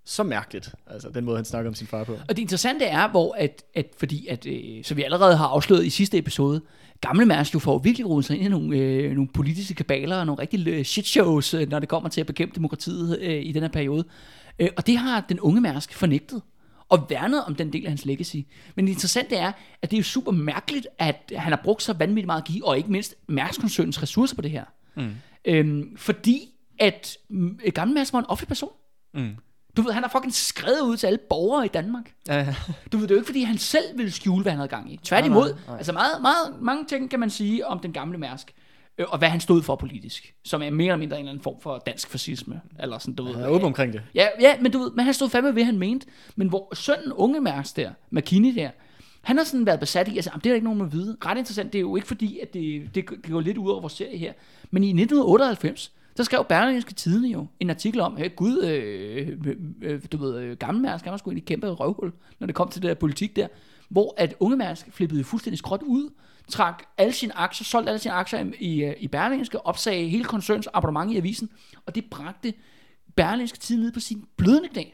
så 0.04 0.22
mærkeligt, 0.22 0.70
altså 0.86 1.08
den 1.14 1.24
måde, 1.24 1.36
han 1.36 1.44
snakkede 1.44 1.68
om 1.68 1.74
sin 1.74 1.86
far 1.86 2.04
på. 2.04 2.12
Og 2.12 2.36
det 2.36 2.38
interessante 2.38 2.84
er, 2.84 3.08
hvor 3.08 3.34
at, 3.38 3.62
at 3.74 3.86
fordi 3.98 4.26
at, 4.26 4.46
øh, 4.46 4.84
så 4.84 4.94
vi 4.94 5.02
allerede 5.02 5.36
har 5.36 5.46
afsløret 5.46 5.84
i 5.84 5.90
sidste 5.90 6.18
episode, 6.18 6.60
gamle 7.06 7.26
Mærsk 7.26 7.54
jo 7.54 7.58
får 7.58 7.78
virkelig 7.78 8.08
rodet 8.08 8.24
sig 8.24 8.36
ind 8.36 8.44
i 8.44 8.48
nogle, 8.48 8.76
øh, 8.76 9.12
nogle 9.12 9.28
politiske 9.28 9.74
kabaler 9.74 10.16
og 10.16 10.26
nogle 10.26 10.42
rigtig 10.42 10.68
øh, 10.68 10.84
shitshows, 10.84 11.54
øh, 11.54 11.68
når 11.68 11.78
det 11.78 11.88
kommer 11.88 12.08
til 12.08 12.20
at 12.20 12.26
bekæmpe 12.26 12.54
demokratiet 12.54 13.18
øh, 13.20 13.42
i 13.46 13.52
den 13.52 13.62
her 13.62 13.68
periode. 13.68 14.04
Øh, 14.58 14.68
og 14.76 14.86
det 14.86 14.96
har 14.96 15.20
den 15.28 15.40
unge 15.40 15.60
Mærsk 15.60 15.94
fornægtet 15.94 16.42
og 16.88 17.06
værnet 17.10 17.44
om 17.44 17.54
den 17.54 17.72
del 17.72 17.84
af 17.84 17.90
hans 17.90 18.04
legacy. 18.04 18.36
Men 18.74 18.86
det 18.86 18.92
interessante 18.92 19.36
er, 19.36 19.52
at 19.82 19.90
det 19.90 19.96
er 19.96 19.98
jo 19.98 20.04
super 20.04 20.32
mærkeligt, 20.32 20.86
at 20.98 21.32
han 21.36 21.52
har 21.52 21.60
brugt 21.64 21.82
så 21.82 21.92
vanvittigt 21.92 22.26
meget 22.26 22.44
give, 22.44 22.68
og 22.68 22.76
ikke 22.76 22.92
mindst 22.92 23.14
Mærsk-koncernens 23.28 24.02
ressourcer 24.02 24.36
på 24.36 24.42
det 24.42 24.50
her. 24.50 24.64
Mm. 24.96 25.10
Øhm, 25.44 25.96
fordi 25.96 26.48
at 26.78 27.16
mm, 27.30 27.58
gamle 27.74 27.94
Mærsk 27.94 28.12
var 28.12 28.18
en 28.18 28.26
offentlig 28.28 28.48
person. 28.48 28.72
Mm. 29.14 29.36
Du 29.76 29.82
ved, 29.82 29.92
han 29.92 30.02
har 30.02 30.10
fucking 30.10 30.34
skrevet 30.34 30.80
ud 30.80 30.96
til 30.96 31.06
alle 31.06 31.18
borgere 31.30 31.64
i 31.64 31.68
Danmark. 31.68 32.12
Ja, 32.28 32.36
ja. 32.38 32.54
Du 32.92 32.96
ved, 32.96 33.02
det 33.08 33.10
er 33.10 33.14
jo 33.14 33.20
ikke, 33.20 33.26
fordi 33.26 33.42
han 33.42 33.58
selv 33.58 33.84
ville 33.96 34.12
skjule, 34.12 34.42
hvad 34.42 34.52
han 34.52 34.58
havde 34.58 34.68
gang 34.68 34.92
i. 34.92 34.96
Tværtimod. 35.02 35.42
Nej, 35.42 35.52
nej, 35.52 35.60
nej. 35.68 35.76
Altså 35.76 35.92
meget, 35.92 36.22
meget, 36.22 36.54
mange 36.60 36.84
ting 36.84 37.10
kan 37.10 37.20
man 37.20 37.30
sige 37.30 37.66
om 37.66 37.78
den 37.78 37.92
gamle 37.92 38.18
Mærsk. 38.18 38.52
øh, 38.98 39.06
Og 39.08 39.18
hvad 39.18 39.28
han 39.28 39.40
stod 39.40 39.62
for 39.62 39.76
politisk. 39.76 40.34
Som 40.44 40.62
er 40.62 40.70
mere 40.70 40.86
eller 40.86 40.96
mindre 40.96 41.16
en 41.16 41.20
eller 41.20 41.30
anden 41.32 41.42
form 41.42 41.60
for 41.60 41.78
dansk 41.86 42.08
fascisme. 42.10 42.60
Eller 42.80 42.98
sådan, 42.98 43.14
du 43.14 43.22
ved. 43.24 43.34
Han 43.34 43.42
er 43.44 43.48
åben 43.48 43.66
omkring 43.66 43.92
det. 43.92 44.02
Ja, 44.14 44.26
ja, 44.40 44.54
men 44.60 44.72
du 44.72 44.78
ved, 44.78 44.90
men 44.90 45.04
han 45.04 45.14
stod 45.14 45.28
fandme 45.30 45.46
ved, 45.46 45.52
hvad 45.52 45.64
han 45.64 45.78
mente. 45.78 46.06
Men 46.36 46.48
hvor 46.48 46.74
sønnen 46.74 47.12
unge 47.12 47.40
Mærks 47.40 47.72
der, 47.72 47.90
McKinney 48.10 48.54
der, 48.54 48.70
han 49.22 49.36
har 49.36 49.44
sådan 49.44 49.66
været 49.66 49.80
besat 49.80 50.08
i, 50.08 50.16
altså, 50.16 50.30
det 50.34 50.46
er 50.46 50.50
der 50.50 50.54
ikke 50.54 50.64
nogen, 50.64 50.78
man 50.78 50.92
vide. 50.92 51.16
Ret 51.26 51.38
interessant, 51.38 51.72
det 51.72 51.78
er 51.78 51.80
jo 51.80 51.96
ikke 51.96 52.08
fordi, 52.08 52.38
at 52.38 52.54
det, 52.54 52.82
det, 52.94 53.04
det 53.24 53.32
går 53.32 53.40
lidt 53.40 53.58
ud 53.58 53.70
over 53.70 53.80
vores 53.80 53.92
serie 53.92 54.18
her. 54.18 54.32
Men 54.70 54.84
i 54.84 54.88
1998, 54.88 55.92
der 56.16 56.22
skrev 56.22 56.44
Berlingske 56.48 56.94
Tidene 56.94 57.28
jo 57.28 57.46
en 57.60 57.70
artikel 57.70 58.00
om, 58.00 58.16
at 58.16 58.36
gud, 58.36 58.62
øh, 58.62 59.28
øh, 59.46 59.56
øh, 59.82 60.02
du 60.12 60.16
ved, 60.16 60.38
øh, 60.38 60.56
gamle 60.56 60.82
Mærsk, 60.82 61.04
han 61.04 61.10
var 61.10 61.16
sgu 61.16 61.30
egentlig 61.30 61.46
kæmpe 61.46 61.68
røvhul, 61.68 62.12
når 62.40 62.46
det 62.46 62.56
kom 62.56 62.68
til 62.68 62.82
det 62.82 62.88
der 62.88 62.94
politik 62.94 63.36
der, 63.36 63.48
hvor 63.88 64.14
at 64.16 64.34
unge 64.40 64.56
Mærsk 64.56 64.86
flippede 64.92 65.24
fuldstændig 65.24 65.58
skråt 65.58 65.82
ud, 65.82 66.10
trak 66.48 66.82
alle 66.98 67.12
sine 67.12 67.36
aktier, 67.36 67.64
solgte 67.64 67.90
alle 67.90 67.98
sine 67.98 68.14
aktier 68.14 68.38
i, 68.38 68.74
i, 68.74 68.84
øh, 68.84 68.94
i 68.98 69.08
Berlingske, 69.08 69.66
opsagde 69.66 70.08
hele 70.08 70.24
koncerns 70.24 70.68
abonnement 70.72 71.12
i 71.12 71.16
avisen, 71.16 71.50
og 71.86 71.94
det 71.94 72.04
bragte 72.10 72.54
Berlingske 73.16 73.58
Tidene 73.58 73.84
ned 73.84 73.92
på 73.92 74.00
sin 74.00 74.24
blødende 74.36 74.68
knæ. 74.68 74.84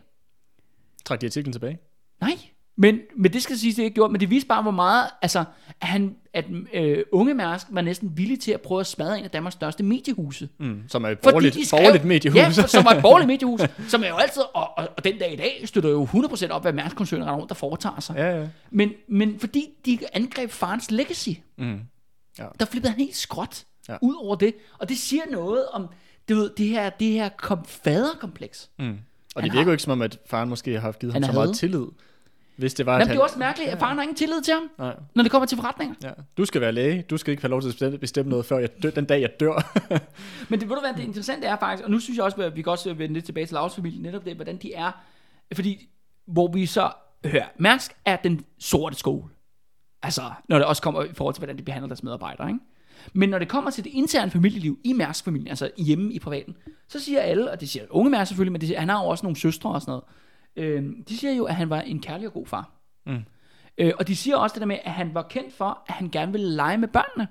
Træk 1.04 1.20
de 1.20 1.26
artiklen 1.26 1.52
tilbage. 1.52 1.78
Nej, 2.20 2.38
men, 2.76 3.00
men 3.16 3.32
det 3.32 3.42
skal 3.42 3.58
siges, 3.58 3.74
det 3.76 3.82
ikke 3.82 3.94
gjort, 3.94 4.10
men 4.10 4.20
det 4.20 4.30
viste 4.30 4.48
bare, 4.48 4.62
hvor 4.62 4.70
meget, 4.70 5.10
altså, 5.22 5.44
at, 5.80 5.88
han, 5.88 6.16
at 6.34 6.44
øh, 6.74 7.04
unge 7.12 7.34
Mærsk 7.34 7.66
var 7.70 7.80
næsten 7.80 8.10
villig 8.16 8.40
til 8.40 8.52
at 8.52 8.60
prøve 8.60 8.80
at 8.80 8.86
smadre 8.86 9.18
en 9.18 9.24
af 9.24 9.30
Danmarks 9.30 9.54
største 9.54 9.82
mediehuse. 9.84 10.48
Mm. 10.58 10.82
Som 10.88 11.04
er 11.04 11.08
et 11.08 11.18
borgerligt, 11.18 11.54
skrev- 11.66 11.78
borgerligt 11.78 12.04
mediehus. 12.04 12.36
Ja, 12.36 12.48
for- 12.48 12.66
som 12.66 12.84
var 12.84 12.90
et 12.90 13.02
borgerligt 13.02 13.26
mediehus, 13.34 13.60
som 13.88 14.02
er 14.04 14.08
jo 14.08 14.16
altid, 14.16 14.42
og, 14.54 14.78
og, 14.78 14.88
og 14.96 15.04
den 15.04 15.18
dag 15.18 15.32
i 15.32 15.36
dag, 15.36 15.62
støtter 15.64 15.90
jo 15.90 16.04
100% 16.04 16.48
op, 16.50 16.62
hvad 16.62 16.72
Mærsk-koncernen 16.72 17.24
render 17.26 17.36
rundt, 17.38 17.48
der 17.48 17.54
foretager 17.54 18.00
sig. 18.00 18.14
ja, 18.16 18.40
ja. 18.40 18.48
Men, 18.70 18.92
men 19.08 19.38
fordi 19.40 19.66
de 19.86 19.98
angreb 20.12 20.50
farens 20.50 20.90
legacy, 20.90 21.28
Mm. 21.58 21.78
Ja. 22.38 22.46
der 22.60 22.64
flippede 22.66 22.90
han 22.92 23.00
helt 23.00 23.16
skråt 23.16 23.64
Ja. 23.88 23.96
ud 24.02 24.14
over 24.24 24.36
det. 24.36 24.54
Og 24.78 24.88
det 24.88 24.98
siger 24.98 25.22
noget 25.30 25.66
om, 25.72 25.88
du 26.28 26.34
ved, 26.34 26.50
det 26.56 26.66
her, 26.66 26.90
det 26.90 27.08
her 27.12 27.28
kom, 27.28 27.64
faderkompleks. 27.64 28.70
Mm. 28.78 28.98
Og 29.34 29.42
det 29.42 29.52
virker 29.52 29.64
jo 29.66 29.70
ikke 29.70 29.82
som 29.82 29.92
om, 29.92 30.02
at 30.02 30.18
faren 30.26 30.48
måske 30.48 30.72
har 30.72 30.80
haft 30.80 30.98
givet 30.98 31.12
ham 31.12 31.22
så 31.22 31.32
meget 31.32 31.46
havde. 31.48 31.56
tillid. 31.56 31.84
Hvis 32.60 32.74
det 32.74 32.86
var, 32.86 32.92
Jamen, 32.92 33.08
det 33.08 33.16
er 33.16 33.20
også 33.20 33.38
mærkeligt, 33.38 33.70
at 33.70 33.78
faren 33.78 33.96
har 33.96 34.02
ingen 34.02 34.16
tillid 34.16 34.42
til 34.42 34.54
ham, 34.54 34.70
Nej. 34.78 34.96
når 35.14 35.22
det 35.22 35.32
kommer 35.32 35.46
til 35.46 35.56
forretninger. 35.58 35.94
Ja. 36.02 36.10
Du 36.36 36.44
skal 36.44 36.60
være 36.60 36.72
læge. 36.72 37.02
Du 37.10 37.16
skal 37.16 37.30
ikke 37.30 37.42
have 37.42 37.50
lov 37.50 37.60
til 37.60 37.68
at 37.68 37.72
bestemme, 37.74 37.98
bestemme 37.98 38.30
noget, 38.30 38.46
før 38.46 38.58
jeg 38.58 38.82
dør, 38.82 38.90
den 38.90 39.04
dag, 39.04 39.20
jeg 39.20 39.40
dør. 39.40 39.80
Men 40.50 40.60
det, 40.60 40.68
ved 40.68 40.76
du 40.76 40.80
hvad, 40.80 40.94
det 40.94 41.02
interessante 41.02 41.46
er 41.46 41.56
faktisk, 41.56 41.84
og 41.84 41.90
nu 41.90 41.98
synes 41.98 42.16
jeg 42.16 42.24
også, 42.24 42.42
at 42.42 42.56
vi 42.56 42.62
kan 42.62 42.72
også 42.72 42.94
vende 42.94 43.14
lidt 43.14 43.24
tilbage 43.24 43.46
til 43.46 43.54
Lauts 43.54 43.74
familie, 43.74 44.02
netop 44.02 44.24
det, 44.24 44.34
hvordan 44.34 44.56
de 44.56 44.74
er, 44.74 44.92
fordi, 45.54 45.88
hvor 46.26 46.52
vi 46.52 46.66
så, 46.66 46.90
hør, 47.26 47.52
Mærsk 47.58 47.92
er 48.04 48.16
den 48.16 48.44
sorte 48.58 48.96
skole. 48.96 49.24
Altså, 50.02 50.22
når 50.48 50.56
det 50.58 50.66
også 50.66 50.82
kommer 50.82 51.04
i 51.04 51.12
forhold 51.14 51.34
til, 51.34 51.40
hvordan 51.40 51.58
de 51.58 51.62
behandler 51.62 51.88
deres 51.88 52.02
medarbejdere, 52.02 52.48
ikke? 52.48 52.60
Men 53.12 53.28
når 53.28 53.38
det 53.38 53.48
kommer 53.48 53.70
til 53.70 53.84
det 53.84 53.90
interne 53.90 54.30
familieliv 54.30 54.78
i 54.84 54.92
Mærsk-familien, 54.92 55.48
altså 55.48 55.70
hjemme 55.76 56.12
i 56.12 56.18
privaten, 56.18 56.56
så 56.88 57.00
siger 57.00 57.20
alle, 57.20 57.50
og 57.50 57.60
det 57.60 57.68
siger 57.68 57.84
unge 57.90 58.10
Mærsk 58.10 58.28
selvfølgelig, 58.28 58.52
men 58.52 58.60
det 58.60 58.68
siger, 58.68 58.80
han 58.80 58.88
har 58.88 59.02
jo 59.02 59.08
også 59.08 59.26
nogle 59.26 59.36
søstre 59.36 59.70
og 59.70 59.80
sådan 59.80 59.90
noget, 59.90 60.04
øh, 60.56 60.84
de 61.08 61.18
siger 61.18 61.32
jo, 61.32 61.44
at 61.44 61.54
han 61.54 61.70
var 61.70 61.80
en 61.80 62.00
kærlig 62.00 62.26
og 62.26 62.32
god 62.32 62.46
far. 62.46 62.70
Mm. 63.06 63.24
Øh, 63.78 63.92
og 63.98 64.08
de 64.08 64.16
siger 64.16 64.36
også 64.36 64.54
det 64.54 64.60
der 64.60 64.66
med, 64.66 64.78
at 64.84 64.92
han 64.92 65.14
var 65.14 65.22
kendt 65.22 65.54
for, 65.54 65.82
at 65.86 65.94
han 65.94 66.08
gerne 66.10 66.32
ville 66.32 66.54
lege 66.54 66.78
med 66.78 66.88
børnene. 66.88 67.28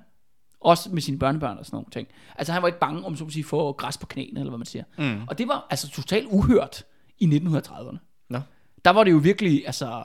Også 0.62 0.90
med 0.90 1.02
sine 1.02 1.20
børnebørn 1.20 1.58
og 1.58 1.66
sådan 1.66 1.76
nogle 1.76 1.88
ting. 1.92 2.08
Altså 2.36 2.54
han 2.54 2.62
var 2.62 2.68
ikke 2.68 2.80
bange 2.80 3.06
om, 3.06 3.16
så 3.16 3.26
at 3.26 3.32
sige, 3.32 3.44
få 3.44 3.72
græs 3.72 3.98
på 3.98 4.06
knæene, 4.06 4.40
eller 4.40 4.52
hvad 4.52 4.58
man 4.58 4.66
siger. 4.66 4.84
Mm. 4.98 5.22
Og 5.28 5.38
det 5.38 5.48
var 5.48 5.68
altså 5.70 5.90
totalt 5.90 6.28
uhørt 6.32 6.86
i 7.18 7.26
1930'erne. 7.26 7.98
Nå. 8.30 8.40
Der 8.86 8.92
var 8.92 9.04
det 9.04 9.12
jo 9.12 9.18
virkelig, 9.18 9.66
altså... 9.66 10.04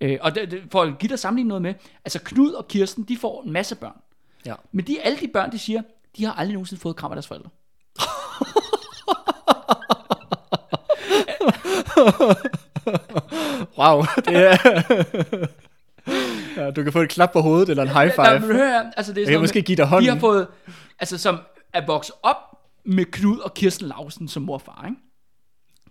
Øh, 0.00 0.10
øh, 0.10 0.18
og 0.22 0.34
det, 0.34 0.50
det, 0.50 0.62
for 0.70 0.82
at 0.82 0.98
give 0.98 1.08
dig 1.08 1.18
sammenligne 1.18 1.48
noget 1.48 1.62
med, 1.62 1.74
altså 2.04 2.20
Knud 2.24 2.52
og 2.52 2.68
Kirsten, 2.68 3.04
de 3.04 3.16
får 3.16 3.42
en 3.42 3.52
masse 3.52 3.76
børn. 3.76 4.00
Ja. 4.46 4.54
Men 4.72 4.86
de, 4.86 5.02
alle 5.02 5.18
de 5.20 5.28
børn, 5.28 5.52
de 5.52 5.58
siger, 5.58 5.82
de 6.16 6.24
har 6.24 6.32
aldrig 6.32 6.52
nogensinde 6.54 6.80
fået 6.82 6.92
et 6.92 6.96
kram 6.96 7.12
af 7.12 7.16
deres 7.16 7.26
forældre. 7.26 7.50
Wow, 13.78 14.02
det 14.16 14.36
er... 14.36 14.56
ja, 16.56 16.70
du 16.70 16.82
kan 16.82 16.92
få 16.92 17.00
et 17.00 17.08
klap 17.08 17.32
på 17.32 17.40
hovedet, 17.40 17.68
eller 17.68 17.82
en 17.82 17.88
high 17.88 18.12
five. 18.14 18.24
Nej, 18.24 18.38
men 18.38 18.52
hør 18.56 18.90
altså 18.96 19.12
det 19.12 19.18
er 19.18 19.22
Jeg 19.22 19.26
sådan 19.26 19.26
kan 19.26 19.32
noget 19.32 19.40
måske 19.42 19.62
give 19.62 19.76
dig 19.76 19.86
hånden. 19.86 20.08
De 20.08 20.12
har 20.12 20.20
fået, 20.20 20.46
altså 21.00 21.18
som 21.18 21.38
er 21.72 21.86
vokset 21.86 22.14
op 22.22 22.36
med 22.84 23.04
Knud 23.04 23.38
og 23.38 23.54
Kirsten 23.54 23.88
Lausen 23.88 24.28
som 24.28 24.42
mor 24.42 24.54
og 24.54 24.60
far, 24.60 24.84
ikke? 24.86 25.00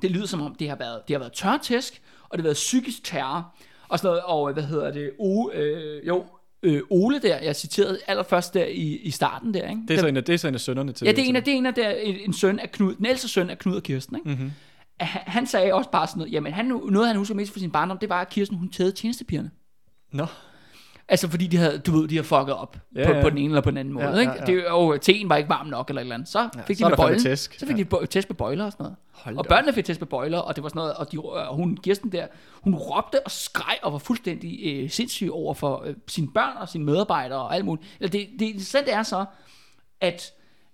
Det 0.01 0.11
lyder 0.11 0.25
som 0.25 0.41
om, 0.41 0.55
det 0.55 0.69
har 0.69 0.75
været, 0.75 1.01
det 1.07 1.13
har 1.13 1.19
været 1.19 1.33
tørtæsk, 1.33 2.01
og 2.29 2.37
det 2.37 2.39
har 2.39 2.47
været 2.47 2.55
psykisk 2.55 3.03
terror, 3.03 3.55
og 3.87 3.99
sådan 3.99 4.07
noget, 4.07 4.21
og 4.23 4.53
hvad 4.53 4.63
hedder 4.63 4.91
det, 4.91 5.11
o, 5.19 5.51
øh, 5.51 6.07
jo, 6.07 6.25
øh, 6.63 6.81
Ole 6.89 7.19
der, 7.19 7.37
jeg 7.39 7.55
citerede 7.55 7.99
allerførst 8.07 8.53
der 8.53 8.65
i, 8.65 8.97
i 9.03 9.11
starten 9.11 9.53
der, 9.53 9.69
ikke? 9.69 9.81
Det 9.87 9.95
er, 9.95 9.99
så 9.99 10.07
en 10.07 10.17
af, 10.17 10.23
det 10.23 10.33
er 10.33 10.37
så 10.37 10.47
en 10.47 10.53
af 10.53 10.61
sønderne 10.61 10.91
til 10.91 11.05
Ja, 11.05 11.11
det 11.11 11.19
er 11.19 11.23
en 11.25 11.35
af, 11.35 11.43
det 11.43 11.53
er 11.53 11.57
en 11.57 11.65
af 11.65 11.73
der, 11.73 11.89
en, 11.89 12.15
en 12.15 12.33
søn 12.33 12.59
af 12.59 12.71
Knud, 12.71 12.95
den 12.95 13.05
ældste 13.05 13.27
søn 13.27 13.49
af 13.49 13.59
Knud 13.59 13.75
og 13.75 13.83
Kirsten, 13.83 14.15
ikke? 14.15 14.29
Mhm. 14.29 14.37
Mm-hmm. 14.37 14.53
Han, 14.99 15.47
sagde 15.47 15.73
også 15.73 15.89
bare 15.89 16.07
sådan 16.07 16.19
noget, 16.19 16.33
jamen 16.33 16.53
han, 16.53 16.65
noget 16.65 17.07
han 17.07 17.17
husker 17.17 17.35
mest 17.35 17.53
fra 17.53 17.59
sin 17.59 17.71
barndom, 17.71 17.97
det 17.97 18.09
var, 18.09 18.21
at 18.21 18.29
Kirsten, 18.29 18.57
hun 18.57 18.69
tædede 18.71 18.95
tjenestepigerne. 18.95 19.51
Nå, 20.11 20.25
Altså 21.07 21.29
fordi 21.29 21.47
de 21.47 21.57
havde, 21.57 21.77
du 21.77 21.91
ved, 21.91 22.07
de 22.07 22.15
har 22.15 22.23
fucket 22.23 22.53
op 22.55 22.77
Ja, 22.95 23.01
ja, 23.01 23.07
på, 23.07 23.13
ja. 23.13 23.21
på 23.21 23.29
den 23.29 23.37
ene 23.37 23.47
eller 23.47 23.61
på 23.61 23.69
den 23.69 23.77
anden 23.77 23.93
måde. 23.93 24.05
Ja, 24.05 24.11
Ja, 24.13 24.19
ikke? 24.19 24.31
ja, 24.31 24.39
ja. 24.39 24.45
Det 24.45 24.63
jo, 24.69 24.97
teen 24.97 25.29
var 25.29 25.35
ikke 25.35 25.49
varm 25.49 25.67
nok 25.67 25.89
eller 25.89 26.01
et 26.01 26.03
eller 26.03 26.15
andet. 26.15 26.29
Så 26.29 26.49
fik 26.67 26.77
så 26.77 26.79
de 26.79 26.85
er 26.85 26.89
med 26.89 26.97
bøjlen. 26.97 27.19
tæsk. 27.21 27.59
Så 27.59 27.65
fik 27.67 27.77
de 27.77 27.85
bo- 27.85 28.05
test 28.05 28.29
med 28.29 28.35
bøjler 28.35 28.65
og 28.65 28.71
sådan 28.71 28.83
noget. 28.83 28.95
Hold 29.11 29.37
og 29.37 29.45
børnene 29.45 29.73
fik 29.73 29.85
test 29.85 30.01
med 30.01 30.07
bøjler, 30.07 30.37
og 30.39 30.55
det 30.55 30.63
var 30.63 30.69
sådan 30.69 30.79
noget, 30.79 30.93
og, 30.93 31.11
de, 31.11 31.19
og 31.19 31.55
hun, 31.55 31.77
Kirsten 31.77 32.11
der, 32.11 32.27
hun 32.61 32.75
råbte 32.75 33.25
og 33.25 33.31
skreg 33.31 33.77
og 33.83 33.93
var 33.93 33.97
fuldstændig 33.99 34.59
øh, 34.83 34.89
sindssyg 34.89 35.29
over 35.31 35.53
for 35.53 35.83
øh, 35.85 35.95
sine 36.07 36.27
børn 36.33 36.57
og 36.57 36.69
sine 36.69 36.83
medarbejdere 36.85 37.39
og 37.39 37.55
alt 37.55 37.65
muligt. 37.65 37.87
Eller 37.99 38.11
det, 38.11 38.27
det 38.39 38.45
interessante 38.45 38.91
er 38.91 39.03
så, 39.03 39.25
at, 40.01 40.31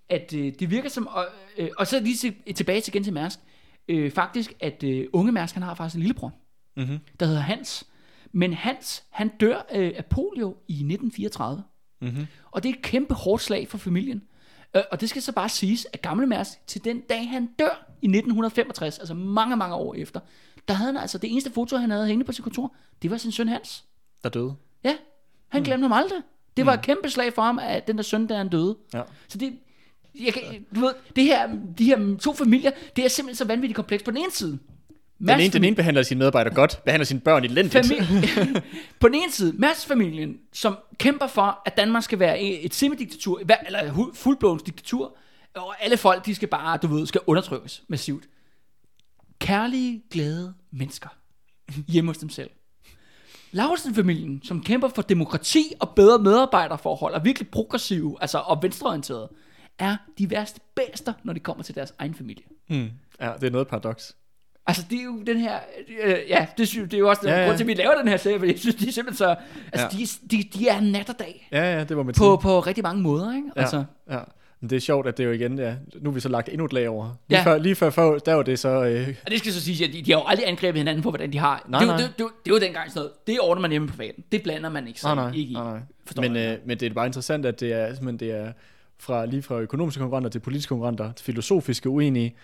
at 0.10 0.34
øh, 0.36 0.54
det 0.60 0.72
virker 0.72 0.90
som, 0.90 1.08
og, 1.08 1.26
øh, 1.58 1.70
og 1.78 1.88
så 1.88 2.00
lige 2.00 2.16
til, 2.18 2.36
tilbage 2.56 2.82
til 2.82 2.96
igen 2.96 3.04
til 3.04 3.14
Mærsk, 3.14 3.40
øh, 3.90 4.12
faktisk, 4.12 4.54
at 4.60 4.84
øh, 4.84 5.08
unge 5.14 5.32
Mærsk, 5.32 5.54
han 5.54 5.64
har 5.64 5.74
faktisk 5.74 5.96
en 5.96 6.02
lillebror, 6.02 6.34
Mhm. 6.78 7.00
der 7.20 7.26
hedder 7.26 7.42
Hans. 7.42 7.86
Men 8.32 8.54
Hans, 8.54 9.04
han 9.10 9.28
dør 9.40 9.58
øh, 9.76 9.92
af 9.98 10.06
polio 10.06 10.56
i 10.68 10.74
1934. 10.74 11.64
Mm-hmm. 12.02 12.28
Og 12.52 12.64
det 12.64 12.70
er 12.70 12.74
et 12.74 12.82
kæmpe 12.82 13.14
hårdt 13.14 13.44
slag 13.44 13.68
for 13.68 13.78
familien. 13.78 14.24
Øh, 14.76 14.82
og 14.92 15.02
det 15.02 15.10
skal 15.10 15.22
så 15.22 15.32
bare 15.32 15.50
siges, 15.50 15.88
at 15.94 16.02
gamle 16.02 16.28
Mærsk, 16.28 16.68
til 16.68 16.84
den 16.84 17.00
dag 17.02 17.30
han 17.30 17.46
dør 17.60 17.86
i 18.02 18.06
1965, 18.08 19.00
altså 19.00 19.14
mange, 19.14 19.56
mange 19.58 19.76
år 19.76 19.94
efter, 19.96 20.20
der 20.68 20.74
havde 20.74 20.92
han 20.94 21.02
altså, 21.02 21.18
det 21.18 21.32
eneste 21.32 21.52
foto, 21.52 21.78
han 21.78 21.90
havde 21.90 22.08
hængende 22.08 22.26
på 22.26 22.32
sit 22.32 22.44
kontor, 22.44 22.76
det 23.02 23.12
var 23.12 23.18
sin 23.18 23.32
søn 23.32 23.48
Hans. 23.48 23.86
Der 24.24 24.30
døde. 24.30 24.56
Ja, 24.84 24.96
han 25.48 25.64
glemte 25.64 25.82
ham 25.84 25.92
aldrig. 25.94 26.22
Det 26.58 26.66
var 26.66 26.74
et 26.74 26.82
kæmpe 26.82 27.10
slag 27.10 27.34
for 27.34 27.42
ham, 27.42 27.60
at 27.60 27.88
den 27.88 27.98
der 27.98 28.04
søn, 28.04 28.30
der 28.30 28.38
han 28.38 28.50
døde. 28.50 28.78
Ja. 28.94 29.02
Så 29.28 29.38
det, 29.38 29.54
jeg 30.20 30.34
kan, 30.34 30.44
du 30.76 30.80
ved, 30.80 30.94
det 31.16 31.24
her, 31.24 31.50
de 31.78 31.86
her 31.86 32.18
to 32.22 32.34
familier, 32.34 32.72
det 32.96 33.06
er 33.06 33.10
simpelthen 33.10 33.36
så 33.36 33.46
vanvittigt 33.46 33.76
kompleks. 33.76 34.04
På 34.04 34.12
den 34.12 34.18
ene 34.18 34.32
side, 34.32 34.60
Den 35.20 35.30
ene, 35.40 35.54
den 35.54 35.64
ene 35.64 35.76
behandler 35.76 36.04
sine 36.04 36.18
medarbejdere 36.18 36.54
godt, 36.54 36.82
behandler 36.86 37.06
sine 37.06 37.20
børn 37.20 37.46
elendigt. 37.46 37.88
Familie, 37.88 38.62
på 39.00 39.08
den 39.08 39.16
ene 39.16 39.32
side, 39.32 39.54
Mads-familien, 39.58 40.38
som 40.54 40.78
kæmper 40.98 41.28
for, 41.28 41.62
at 41.66 41.78
Danmark 41.78 42.04
skal 42.04 42.20
være 42.20 42.42
et 42.42 42.74
semidiktatur, 42.74 43.42
eller 43.66 44.12
fuldblåens 44.14 44.64
diktatur, 44.64 45.18
og 45.56 45.84
alle 45.84 45.98
folk, 45.98 46.26
de 46.26 46.36
skal 46.36 46.48
bare, 46.48 46.78
du 46.78 46.88
ved, 46.88 47.06
skal 47.08 47.22
undertrykkes 47.28 47.84
massivt. 47.88 48.24
Kærlige, 49.40 50.04
glade 50.12 50.54
mennesker 50.72 51.10
hjemme 51.88 52.10
hos 52.10 52.18
dem 52.18 52.30
selv. 52.30 52.50
Lauritsen-familien, 53.52 54.42
som 54.44 54.64
kæmper 54.64 54.88
for 54.88 55.02
demokrati 55.02 55.74
og 55.80 55.90
bedre 55.96 56.20
medarbejderforhold, 56.20 57.14
og 57.14 57.26
virkelig 57.26 57.50
progressive, 57.50 58.18
altså 58.22 58.38
og 58.38 58.64
venstreorienterede, 58.64 59.30
er 59.80 59.98
de 60.18 60.30
værste 60.32 60.60
bæster, 60.76 61.14
når 61.24 61.34
det 61.34 61.44
kommer 61.44 61.64
til 61.64 61.76
deres 61.76 61.94
egen 62.00 62.14
familie. 62.14 62.44
Mm. 62.70 62.90
Ja, 63.22 63.32
det 63.42 63.48
er 63.48 63.52
noget 63.52 63.68
paradoks. 63.68 64.16
Altså, 64.68 64.84
det 64.90 65.00
er 65.00 65.04
jo 65.04 65.22
den 65.28 65.38
her... 65.40 65.60
Øh, 66.04 66.16
ja, 66.30 66.48
det, 66.58 66.68
synes, 66.68 66.90
det 66.90 66.94
er 66.98 67.00
jo 67.00 67.10
også 67.10 67.22
den 67.26 67.30
Ja, 67.30 67.46
grund 67.46 67.58
til, 67.58 67.64
at 67.64 67.68
vi 67.68 67.74
laver 67.74 67.98
den 67.98 68.08
her 68.08 68.18
serie, 68.18 68.40
fordi 68.40 68.52
jeg 68.52 68.60
synes, 68.60 68.76
de 68.76 68.88
er 68.88 68.92
simpelthen 68.92 69.18
så... 69.18 69.36
Altså, 69.74 69.88
Ja. 70.00 70.38
de, 70.38 70.38
de, 70.44 70.60
de 70.60 70.68
er 70.68 70.80
nat 70.82 71.10
og 71.10 71.20
dag 71.20 71.48
Ja, 71.52 71.78
ja, 71.78 71.84
det 71.84 71.98
må 71.98 72.04
man 72.04 72.14
på, 72.14 72.24
sige. 72.24 72.42
på 72.42 72.60
rigtig 72.60 72.84
mange 72.84 73.02
måder, 73.02 73.36
ikke? 73.36 73.52
Ja, 73.56 73.62
Altså, 73.62 73.84
ja. 74.10 74.20
Men 74.62 74.70
det 74.70 74.76
er 74.76 74.80
sjovt, 74.80 75.08
at 75.08 75.18
det 75.18 75.24
er 75.24 75.28
jo 75.28 75.34
igen, 75.34 75.60
ja, 75.60 75.76
nu 76.02 76.10
har 76.10 76.14
vi 76.16 76.20
så 76.20 76.30
lagt 76.30 76.50
endnu 76.50 76.66
et 76.66 76.74
lag 76.74 76.90
over. 76.90 77.16
Lige, 77.30 77.40
Ja. 77.40 77.46
før, 77.46 77.58
lige 77.58 77.76
før, 77.76 77.90
før, 77.90 78.18
der 78.18 78.34
var 78.34 78.44
det 78.44 78.60
så, 78.60 78.70
øh, 78.70 79.16
og 79.26 79.32
det 79.32 79.40
skal 79.40 79.52
så 79.54 79.62
sige, 79.62 79.88
at 79.88 79.94
de, 79.94 80.02
de 80.02 80.12
har 80.12 80.20
jo 80.20 80.26
aldrig 80.28 80.48
angrebet 80.48 80.80
hinanden 80.80 81.04
på, 81.04 81.10
hvordan 81.10 81.34
de 81.34 81.38
har... 81.38 81.66
Nej, 81.68 81.80
det, 81.80 81.86
er 81.90 81.92
nej. 81.92 81.98
det, 81.98 82.08
det, 82.08 82.18
det, 82.18 82.28
det, 82.46 82.52
er 82.52 82.56
jo 82.56 82.60
dengang 82.62 82.90
sådan 82.92 83.00
noget. 83.00 83.12
Det 83.28 83.40
ordner 83.42 83.62
man 83.62 83.72
hjemme 83.72 83.88
på 83.88 83.92
privaten. 83.96 84.24
Det 84.32 84.44
blander 84.44 84.70
man 84.70 84.88
ikke, 84.88 85.00
så 85.00 85.16
nej, 85.16 85.26
nej, 85.30 85.36
ikke 85.36 85.54
nej, 85.54 85.64
nej. 86.18 86.28
Men, 86.30 86.36
øh, 86.38 86.58
men 86.66 86.80
det 86.80 86.90
er 86.90 86.94
bare 86.94 87.06
interessant, 87.06 87.46
at 87.46 87.60
det 87.60 87.74
er, 87.74 87.94
simpelthen, 87.96 88.20
det 88.20 88.32
er 88.38 88.52
fra, 89.00 89.26
lige 89.26 89.42
fra 89.42 89.60
økonomiske 89.60 90.00
konkurrenter 90.00 90.30
til 90.30 90.40
politiske 90.40 90.70
konkurrenter, 90.70 91.12
til 91.12 91.26
filosofiske 91.26 91.90
uenige, 91.90 92.36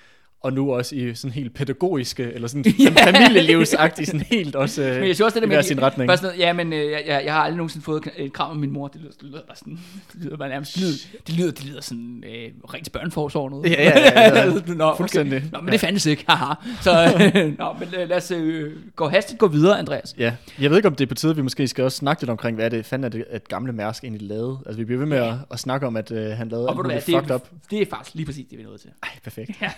og 0.46 0.54
nu 0.54 0.74
også 0.74 0.96
i 0.96 1.16
sådan 1.16 1.32
helt 1.32 1.54
pædagogiske, 1.54 2.34
eller 2.34 2.48
sådan 2.48 2.66
Ja. 2.80 3.12
familielivsagtige, 3.12 4.06
sådan 4.06 4.22
helt 4.22 4.56
også 4.56 4.82
øh, 4.82 4.96
Men 4.96 5.08
jeg 5.08 5.16
synes 5.16 5.22
også, 5.22 5.40
det 5.40 5.48
der 5.48 5.54
i 5.54 5.58
med, 5.58 5.64
sin 5.64 5.82
retning. 5.82 6.08
Bare 6.08 6.18
sådan 6.18 6.40
ja, 6.40 6.54
men 6.54 6.74
øh, 6.74 6.92
jeg, 6.92 7.04
jeg, 7.08 7.22
jeg, 7.26 7.34
har 7.34 7.40
aldrig 7.40 7.58
nogensinde 7.58 7.86
fået 7.86 8.04
et 8.18 8.34
krav 8.34 8.50
af 8.50 8.56
min 8.56 8.72
mor. 8.72 8.88
Det 8.88 9.02
lyder, 9.02 9.12
det 9.12 9.24
lyder 9.24 9.42
bare 9.48 9.56
sådan, 9.56 9.80
det 10.14 10.24
lyder 10.24 10.38
bare 10.38 10.50
nærmest, 10.50 10.76
det 10.76 10.82
lyder, 10.84 10.94
det 11.28 11.38
lyder, 11.38 11.52
det 11.52 11.66
lyder 11.66 11.82
sådan 11.82 12.24
øh, 12.28 12.74
rent 12.74 12.92
børneforsorg 12.92 13.50
noget. 13.50 13.72
Ja, 13.72 13.84
ja, 13.84 14.00
ja, 14.00 14.46
ja. 14.46 14.74
Nå, 14.74 14.84
okay. 14.84 14.98
Fuldstændig. 14.98 15.44
Nå, 15.52 15.62
men 15.62 15.72
det 15.72 15.80
fandtes 15.80 16.06
ikke, 16.06 16.26
haha. 16.28 16.54
Så, 16.82 16.92
øh, 17.36 17.58
nå, 17.60 17.74
men 17.80 17.88
øh, 17.98 18.10
lad 18.10 18.18
os 18.18 18.32
øh, 18.32 18.72
gå 18.96 19.08
hastigt 19.08 19.40
gå 19.40 19.48
videre, 19.48 19.80
Andreas. 19.80 20.16
Ja, 20.18 20.34
jeg 20.60 20.70
ved 20.70 20.78
ikke, 20.78 20.88
om 20.88 20.96
det 20.96 21.06
er 21.06 21.10
på 21.10 21.16
tide, 21.16 21.30
at 21.30 21.38
vi 21.38 21.42
måske 21.42 21.68
skal 21.68 21.84
også 21.84 21.98
snakke 21.98 22.22
lidt 22.22 22.30
omkring, 22.30 22.56
hvad 22.56 22.70
det 22.70 22.86
fanden 22.86 23.04
er 23.04 23.10
det, 23.10 23.26
at 23.30 23.48
gamle 23.48 23.74
Mærsk 23.74 24.04
egentlig 24.04 24.28
lavede. 24.28 24.60
Altså, 24.66 24.78
vi 24.78 24.86
bliver 24.86 25.00
ved 25.00 25.08
med 25.08 25.18
at, 25.18 25.34
at 25.52 25.60
snakke 25.60 25.88
om, 25.88 25.98
at 25.98 26.12
øh, 26.12 26.32
han 26.32 26.50
lavede 26.50 26.68
Og 26.68 26.72
alt 26.72 26.78
muligt 26.78 27.06
det, 27.06 27.16
fucked 27.16 27.32
er, 27.32 27.36
up. 27.36 27.50
det 27.72 27.82
er 27.82 27.86
faktisk 27.90 28.16
lige 28.16 28.26
præcis 28.26 28.46
det, 28.50 28.58
vi 28.58 28.64
er 28.64 28.68
nødt 28.68 28.82
til. 28.82 28.90
Ej, 29.04 29.10
perfekt. 29.24 29.52
Ja. 29.62 29.72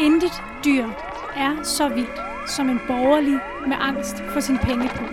Intet 0.00 0.32
dyr 0.64 0.86
er 1.36 1.62
så 1.62 1.88
vildt 1.88 2.50
som 2.50 2.68
en 2.68 2.78
borgerlig 2.86 3.38
med 3.68 3.76
angst 3.80 4.16
for 4.32 4.40
sin 4.40 4.58
pengepung. 4.58 5.10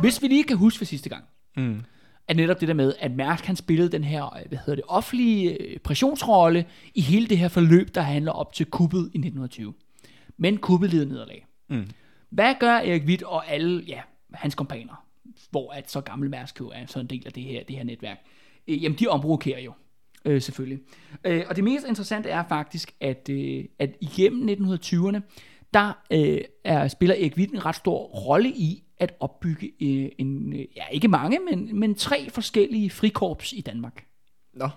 Hvis 0.00 0.22
vi 0.22 0.28
lige 0.28 0.44
kan 0.44 0.56
huske 0.56 0.78
fra 0.78 0.84
sidste 0.84 1.08
gang, 1.08 1.24
Mm. 1.56 1.82
at 2.28 2.36
netop 2.36 2.60
det 2.60 2.68
der 2.68 2.74
med, 2.74 2.94
at 3.00 3.12
Mærsk 3.12 3.44
han 3.44 3.56
spillede 3.56 3.88
den 3.92 4.04
her, 4.04 4.36
øh, 4.36 4.48
hvad 4.48 4.58
hedder 4.58 4.74
det, 4.74 4.84
offentlige 4.88 5.50
øh, 5.62 5.78
pressionsrolle 5.78 6.66
i 6.94 7.00
hele 7.00 7.26
det 7.26 7.38
her 7.38 7.48
forløb, 7.48 7.94
der 7.94 8.00
handler 8.00 8.32
op 8.32 8.52
til 8.52 8.66
kuppet 8.66 8.98
i 8.98 9.18
1920. 9.18 9.74
Men 10.36 10.56
kuppet 10.56 10.90
lider 10.90 11.06
nederlag. 11.06 11.46
Mm. 11.68 11.90
Hvad 12.30 12.54
gør 12.60 12.72
Erik 12.72 13.02
Witt 13.04 13.22
og 13.22 13.48
alle, 13.48 13.82
ja, 13.86 14.00
hans 14.34 14.54
kompaner, 14.54 15.04
hvor 15.50 15.72
at 15.72 15.90
så 15.90 16.00
gammel 16.00 16.30
Mærsk 16.30 16.60
jo 16.60 16.68
er 16.74 16.86
så 16.86 17.00
en 17.00 17.06
del 17.06 17.22
af 17.26 17.32
det 17.32 17.42
her, 17.42 17.64
det 17.64 17.76
her 17.76 17.84
netværk, 17.84 18.18
øh, 18.68 18.82
jamen 18.82 18.98
de 18.98 19.06
omrokerer 19.06 19.60
jo, 19.60 19.72
øh, 20.24 20.42
selvfølgelig. 20.42 20.78
Øh, 21.24 21.44
og 21.48 21.56
det 21.56 21.64
mest 21.64 21.86
interessante 21.86 22.28
er 22.28 22.44
faktisk, 22.48 22.92
at, 23.00 23.28
øh, 23.30 23.64
at 23.78 23.96
igennem 24.00 24.48
1920'erne, 24.48 25.20
der 25.74 25.92
øh, 26.12 26.40
er, 26.64 26.88
spiller 26.88 27.14
Erik 27.14 27.36
Witt 27.36 27.52
en 27.52 27.66
ret 27.66 27.76
stor 27.76 27.98
rolle 28.06 28.48
i 28.48 28.84
at 28.98 29.14
opbygge 29.20 29.66
øh, 29.66 30.10
en, 30.18 30.52
øh, 30.52 30.64
ja 30.76 30.82
ikke 30.92 31.08
mange, 31.08 31.38
men, 31.50 31.80
men 31.80 31.94
tre 31.94 32.30
forskellige 32.30 32.90
frikorps 32.90 33.52
i 33.52 33.60
Danmark. 33.60 34.04
Nå, 34.54 34.68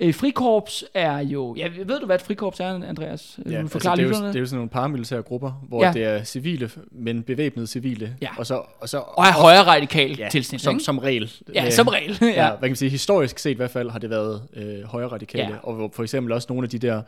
Øh, 0.00 0.14
frikorps 0.14 0.84
er 0.94 1.18
jo, 1.18 1.54
ja, 1.58 1.68
ved 1.86 2.00
du 2.00 2.06
hvad 2.06 2.16
et 2.16 2.22
frikorps 2.22 2.60
er, 2.60 2.66
Andreas? 2.88 3.38
ja, 3.46 3.50
Ja, 3.50 3.58
altså, 3.58 3.72
forklare 3.72 3.96
det, 3.96 4.02
er 4.04 4.08
jo, 4.08 4.26
det 4.28 4.36
er 4.36 4.40
jo 4.40 4.46
sådan 4.46 4.56
nogle 4.56 4.68
paramilitære 4.70 5.22
grupper, 5.22 5.52
hvor 5.68 5.84
Ja. 5.84 5.92
det 5.92 6.04
er 6.04 6.24
civile, 6.24 6.70
men 6.92 7.22
bevæbnede 7.22 7.66
civile. 7.66 8.16
Ja. 8.22 8.28
Og 8.38 8.46
så, 8.46 8.62
og 8.80 8.88
så 8.88 8.98
og 8.98 9.24
er 9.26 9.32
højere 9.32 9.62
radikal 9.62 10.16
ja, 10.18 10.28
tilsnit, 10.28 10.60
som, 10.60 10.80
som 10.80 10.98
regel. 10.98 11.32
Ja, 11.54 11.64
Øh, 11.66 11.72
som 11.72 11.88
regel. 11.88 12.18
Ja. 12.20 12.26
ja. 12.26 12.48
hvad 12.48 12.58
kan 12.58 12.70
man 12.70 12.76
sige, 12.76 12.88
historisk 12.90 13.38
set 13.38 13.50
i 13.50 13.54
hvert 13.56 13.70
fald 13.70 13.90
har 13.90 13.98
det 13.98 14.10
været 14.10 14.42
øh, 14.56 14.84
højre 14.84 15.08
radikale, 15.08 15.48
Ja. 15.48 15.56
og 15.62 15.90
for 15.94 16.02
eksempel 16.02 16.32
også 16.32 16.46
nogle 16.50 16.64
af 16.64 16.70
de 16.70 16.78
der, 16.78 17.02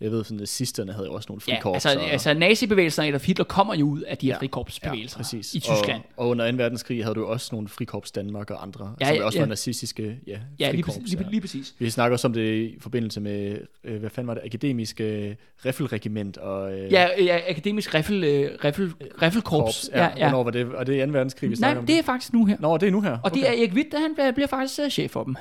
jeg 0.00 0.10
ved, 0.10 0.24
sådan 0.24 0.36
nazisterne 0.38 0.92
havde 0.92 1.08
også 1.10 1.26
nogle 1.28 1.42
Ja, 1.48 1.54
frikorps. 1.54 1.86
altså, 1.86 2.00
og, 2.00 2.10
altså 2.12 2.34
nazi-bevægelsen 2.34 3.04
Adolf 3.04 3.26
Hitler 3.26 3.44
kommer 3.44 3.74
jo 3.74 3.84
ud 3.88 4.00
af 4.00 4.18
de 4.18 4.26
her 4.26 4.30
Ja, 4.32 4.34
ja, 4.34 4.40
frikorpsbevægelser 4.40 5.16
ja, 5.18 5.22
præcis. 5.22 5.54
i 5.54 5.60
Tyskland. 5.60 6.02
Og, 6.16 6.24
og 6.24 6.28
under 6.28 6.50
2. 6.50 6.56
verdenskrig 6.56 7.04
havde 7.04 7.14
du 7.14 7.24
også 7.26 7.48
nogle 7.52 7.68
frikorps 7.68 8.10
Danmark 8.10 8.50
og 8.50 8.62
andre, 8.62 8.94
Ja, 9.00 9.06
ja, 9.06 9.12
som 9.12 9.16
ja, 9.20 9.24
også 9.26 9.38
ja. 9.38 9.42
var 9.42 9.48
nazistiske 9.48 10.18
ja, 10.26 10.38
Ja, 10.58 10.70
lige, 10.70 10.76
frikorps. 10.76 10.98
præcis, 10.98 11.18
lige, 11.18 11.30
lige 11.30 11.40
præcis. 11.40 11.74
Vi 11.78 11.90
snakker 11.90 12.14
også 12.14 12.26
om 12.28 12.32
det 12.32 12.54
i 12.62 12.76
forbindelse 12.80 13.20
med, 13.20 13.58
øh, 13.84 14.00
hvad 14.00 14.10
fanden 14.10 14.28
var 14.28 14.34
det, 14.34 14.42
akademiske 14.44 15.36
riffelregiment 15.64 16.36
og 16.36 16.72
øh, 16.78 16.92
Ja, 16.92 17.08
ja 17.24 17.40
akademisk 17.48 17.94
riffel, 17.94 18.24
øh, 18.24 18.50
riffel, 18.64 18.92
riffelkorps. 19.22 19.64
korps. 19.64 19.90
Ja, 19.94 20.08
ja. 20.16 20.28
Hvornår 20.28 20.44
var 20.44 20.50
det? 20.50 20.66
Og 20.66 20.86
det 20.86 21.00
er 21.00 21.06
2. 21.06 21.12
verdenskrig, 21.12 21.50
vi 21.50 21.54
Nej, 21.54 21.56
snakker 21.58 21.80
om 21.80 21.86
det 21.86 21.98
er 21.98 22.02
faktisk 22.02 22.32
nu 22.32 22.44
her. 22.44 22.56
Nå, 22.60 22.76
det 22.76 22.86
er 22.86 22.90
nu 22.90 23.00
her. 23.00 23.18
Og 23.24 23.34
det 23.34 23.48
er 23.48 23.52
Erik 23.52 23.72
Witt, 23.72 23.92
der 23.92 24.00
han 24.00 24.14
bliver, 24.14 24.32
bliver 24.32 24.46
faktisk 24.46 24.80
uh, 24.84 24.88
chef 24.88 25.10
for 25.10 25.24
dem. 25.24 25.36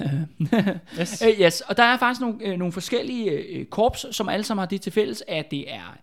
Yes. 1.00 1.22
Øh, 1.28 1.42
yes, 1.42 1.62
og 1.62 1.78
der 1.78 1.84
er 1.84 1.98
faktisk 1.98 2.22
nogle, 2.22 2.36
øh, 2.42 2.58
nogle 2.60 2.72
forskellige 2.72 3.32
øh, 3.32 3.66
korps, 3.66 4.06
som 4.12 4.30
alle 4.30 4.44
sammen 4.48 4.62
har 4.62 4.68
det 4.68 4.82
til 4.82 4.92
fælles, 4.92 5.24
at 5.28 5.52
det 5.52 5.72
er, 5.74 5.98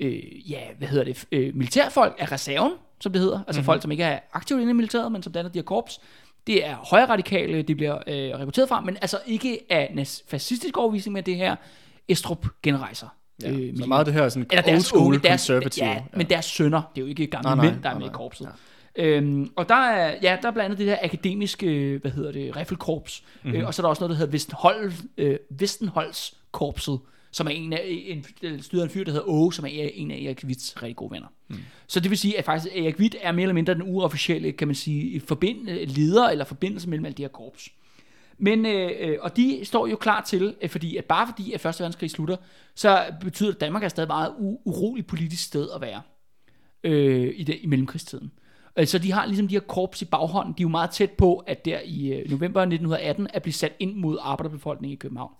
øh, 0.00 0.50
ja, 0.50 0.60
hvad 0.78 0.88
hedder 0.88 1.04
det, 1.04 1.24
øh, 1.32 1.56
militærfolk 1.56 2.14
af 2.18 2.32
reserven, 2.32 2.72
som 3.00 3.12
det 3.12 3.20
hedder. 3.22 3.38
Altså 3.38 3.46
Mhm. 3.50 3.56
mm-hmm. 3.56 3.64
folk, 3.66 3.82
som 3.82 3.90
ikke 3.90 4.04
er 4.04 4.18
aktivt 4.32 4.60
inde 4.60 4.70
i 4.70 4.74
militæret, 4.74 5.12
men 5.12 5.22
som 5.22 5.32
danner 5.32 5.50
de 5.50 5.58
her 5.58 5.64
korps. 5.64 6.00
Det 6.46 6.66
er 6.66 6.74
højre 6.76 7.06
radikale, 7.08 7.62
de 7.62 7.74
bliver 7.74 7.94
øh, 8.06 8.38
rekrutteret 8.38 8.68
fra, 8.68 8.80
men 8.80 8.96
altså 9.02 9.18
ikke 9.26 9.58
af 9.70 10.06
fascistisk 10.28 10.76
overvisning, 10.76 11.12
men 11.12 11.24
det 11.26 11.36
her 11.36 11.56
Estrup 12.08 12.46
genrejser. 12.62 13.06
Ja, 13.42 13.50
øh, 13.52 13.76
så 13.78 13.86
meget 13.86 14.06
det 14.06 14.14
her 14.14 14.28
sådan 14.28 14.46
Eller 14.50 14.72
old 14.72 14.80
school 14.80 15.06
unge, 15.06 15.18
deres, 15.18 15.40
conservative. 15.40 15.86
Ja, 15.86 16.02
men 16.16 16.30
deres 16.30 16.44
sønner, 16.44 16.82
det 16.94 17.00
er 17.00 17.04
jo 17.04 17.08
ikke 17.08 17.26
gamle 17.26 17.44
Nej, 17.44 17.54
nej, 17.54 17.64
mænd, 17.64 17.82
der 17.82 17.88
er 17.88 17.92
nej, 17.92 17.98
med 17.98 18.06
i 18.06 18.08
nej. 18.08 18.16
korpset. 18.16 18.48
Øhm, 18.96 19.50
og 19.56 19.68
der 19.68 19.74
er, 19.74 20.16
ja, 20.22 20.36
der 20.42 20.48
er 20.48 20.52
blandt 20.52 20.60
andet 20.64 20.78
det 20.78 20.86
der 20.86 20.96
akademiske, 21.02 21.98
hvad 22.02 22.10
hedder 22.10 22.32
det, 22.32 22.56
riffelkorps, 22.56 23.20
Mhm. 23.24 23.30
mm-hmm. 23.50 23.60
øh, 23.60 23.66
og 23.66 23.74
så 23.74 23.82
er 23.82 23.84
der 23.84 23.88
også 23.88 24.00
noget, 24.02 24.10
der 24.10 24.16
hedder 24.16 24.30
Vestenhold, 24.32 24.92
øh, 25.18 25.36
Vestenholdskorpset, 25.50 26.98
som 27.34 27.46
er 27.46 27.50
en 27.50 27.72
af, 27.72 27.82
en, 28.06 28.24
en 28.42 28.88
fyr, 28.88 29.04
der 29.04 29.12
hedder 29.12 29.28
Åge, 29.28 29.52
som 29.52 29.64
er 29.64 29.68
en 29.68 30.10
af 30.10 30.16
Erik 30.16 30.44
Witts 30.44 30.82
rigtig 30.82 30.96
gode 30.96 31.10
venner. 31.10 31.28
Mm. 31.48 31.56
Så 31.86 32.00
det 32.00 32.10
vil 32.10 32.18
sige, 32.18 32.38
at 32.38 32.44
faktisk 32.44 32.76
Erik 32.76 32.98
Witt 32.98 33.16
er 33.20 33.32
mere 33.32 33.42
eller 33.42 33.54
mindre 33.54 33.74
den 33.74 33.82
uofficielle, 33.82 34.52
kan 34.52 34.68
man 34.68 34.74
sige, 34.74 35.20
forbind, 35.20 35.68
leder 35.68 36.28
eller 36.28 36.44
forbindelse 36.44 36.88
mellem 36.88 37.04
alle 37.04 37.14
de 37.14 37.22
her 37.22 37.28
korps. 37.28 37.68
Men, 38.38 38.66
øh, 38.66 38.90
øh, 39.00 39.18
og 39.20 39.36
de 39.36 39.60
står 39.62 39.86
jo 39.86 39.96
klar 39.96 40.22
til, 40.22 40.54
øh, 40.62 40.70
fordi 40.70 40.96
at 40.96 41.04
bare 41.04 41.26
fordi 41.26 41.52
at 41.52 41.60
Første 41.60 41.80
Verdenskrig 41.80 42.10
slutter, 42.10 42.36
så 42.74 43.04
betyder 43.20 43.48
det, 43.48 43.56
at 43.56 43.60
Danmark 43.60 43.82
er 43.82 43.88
stadig 43.88 44.08
meget 44.08 44.30
u- 44.30 44.62
uroligt 44.64 45.06
politisk 45.06 45.44
sted 45.44 45.68
at 45.74 45.80
være 45.80 46.02
øh, 46.84 47.32
i, 47.36 47.42
det, 47.42 47.58
i 47.60 47.66
mellemkrigstiden. 47.66 48.32
Så 48.84 48.98
de 48.98 49.12
har 49.12 49.26
ligesom 49.26 49.48
de 49.48 49.54
her 49.54 49.60
korps 49.60 50.02
i 50.02 50.04
baghånden, 50.04 50.52
de 50.52 50.60
er 50.60 50.64
jo 50.64 50.68
meget 50.68 50.90
tæt 50.90 51.10
på, 51.10 51.36
at 51.36 51.64
der 51.64 51.80
i 51.84 52.12
øh, 52.12 52.30
november 52.30 52.60
1918 52.60 53.26
er 53.34 53.38
blevet 53.38 53.54
sat 53.54 53.72
ind 53.78 53.94
mod 53.94 54.18
arbejderbefolkningen 54.20 54.92
i 54.92 54.96
København. 54.96 55.32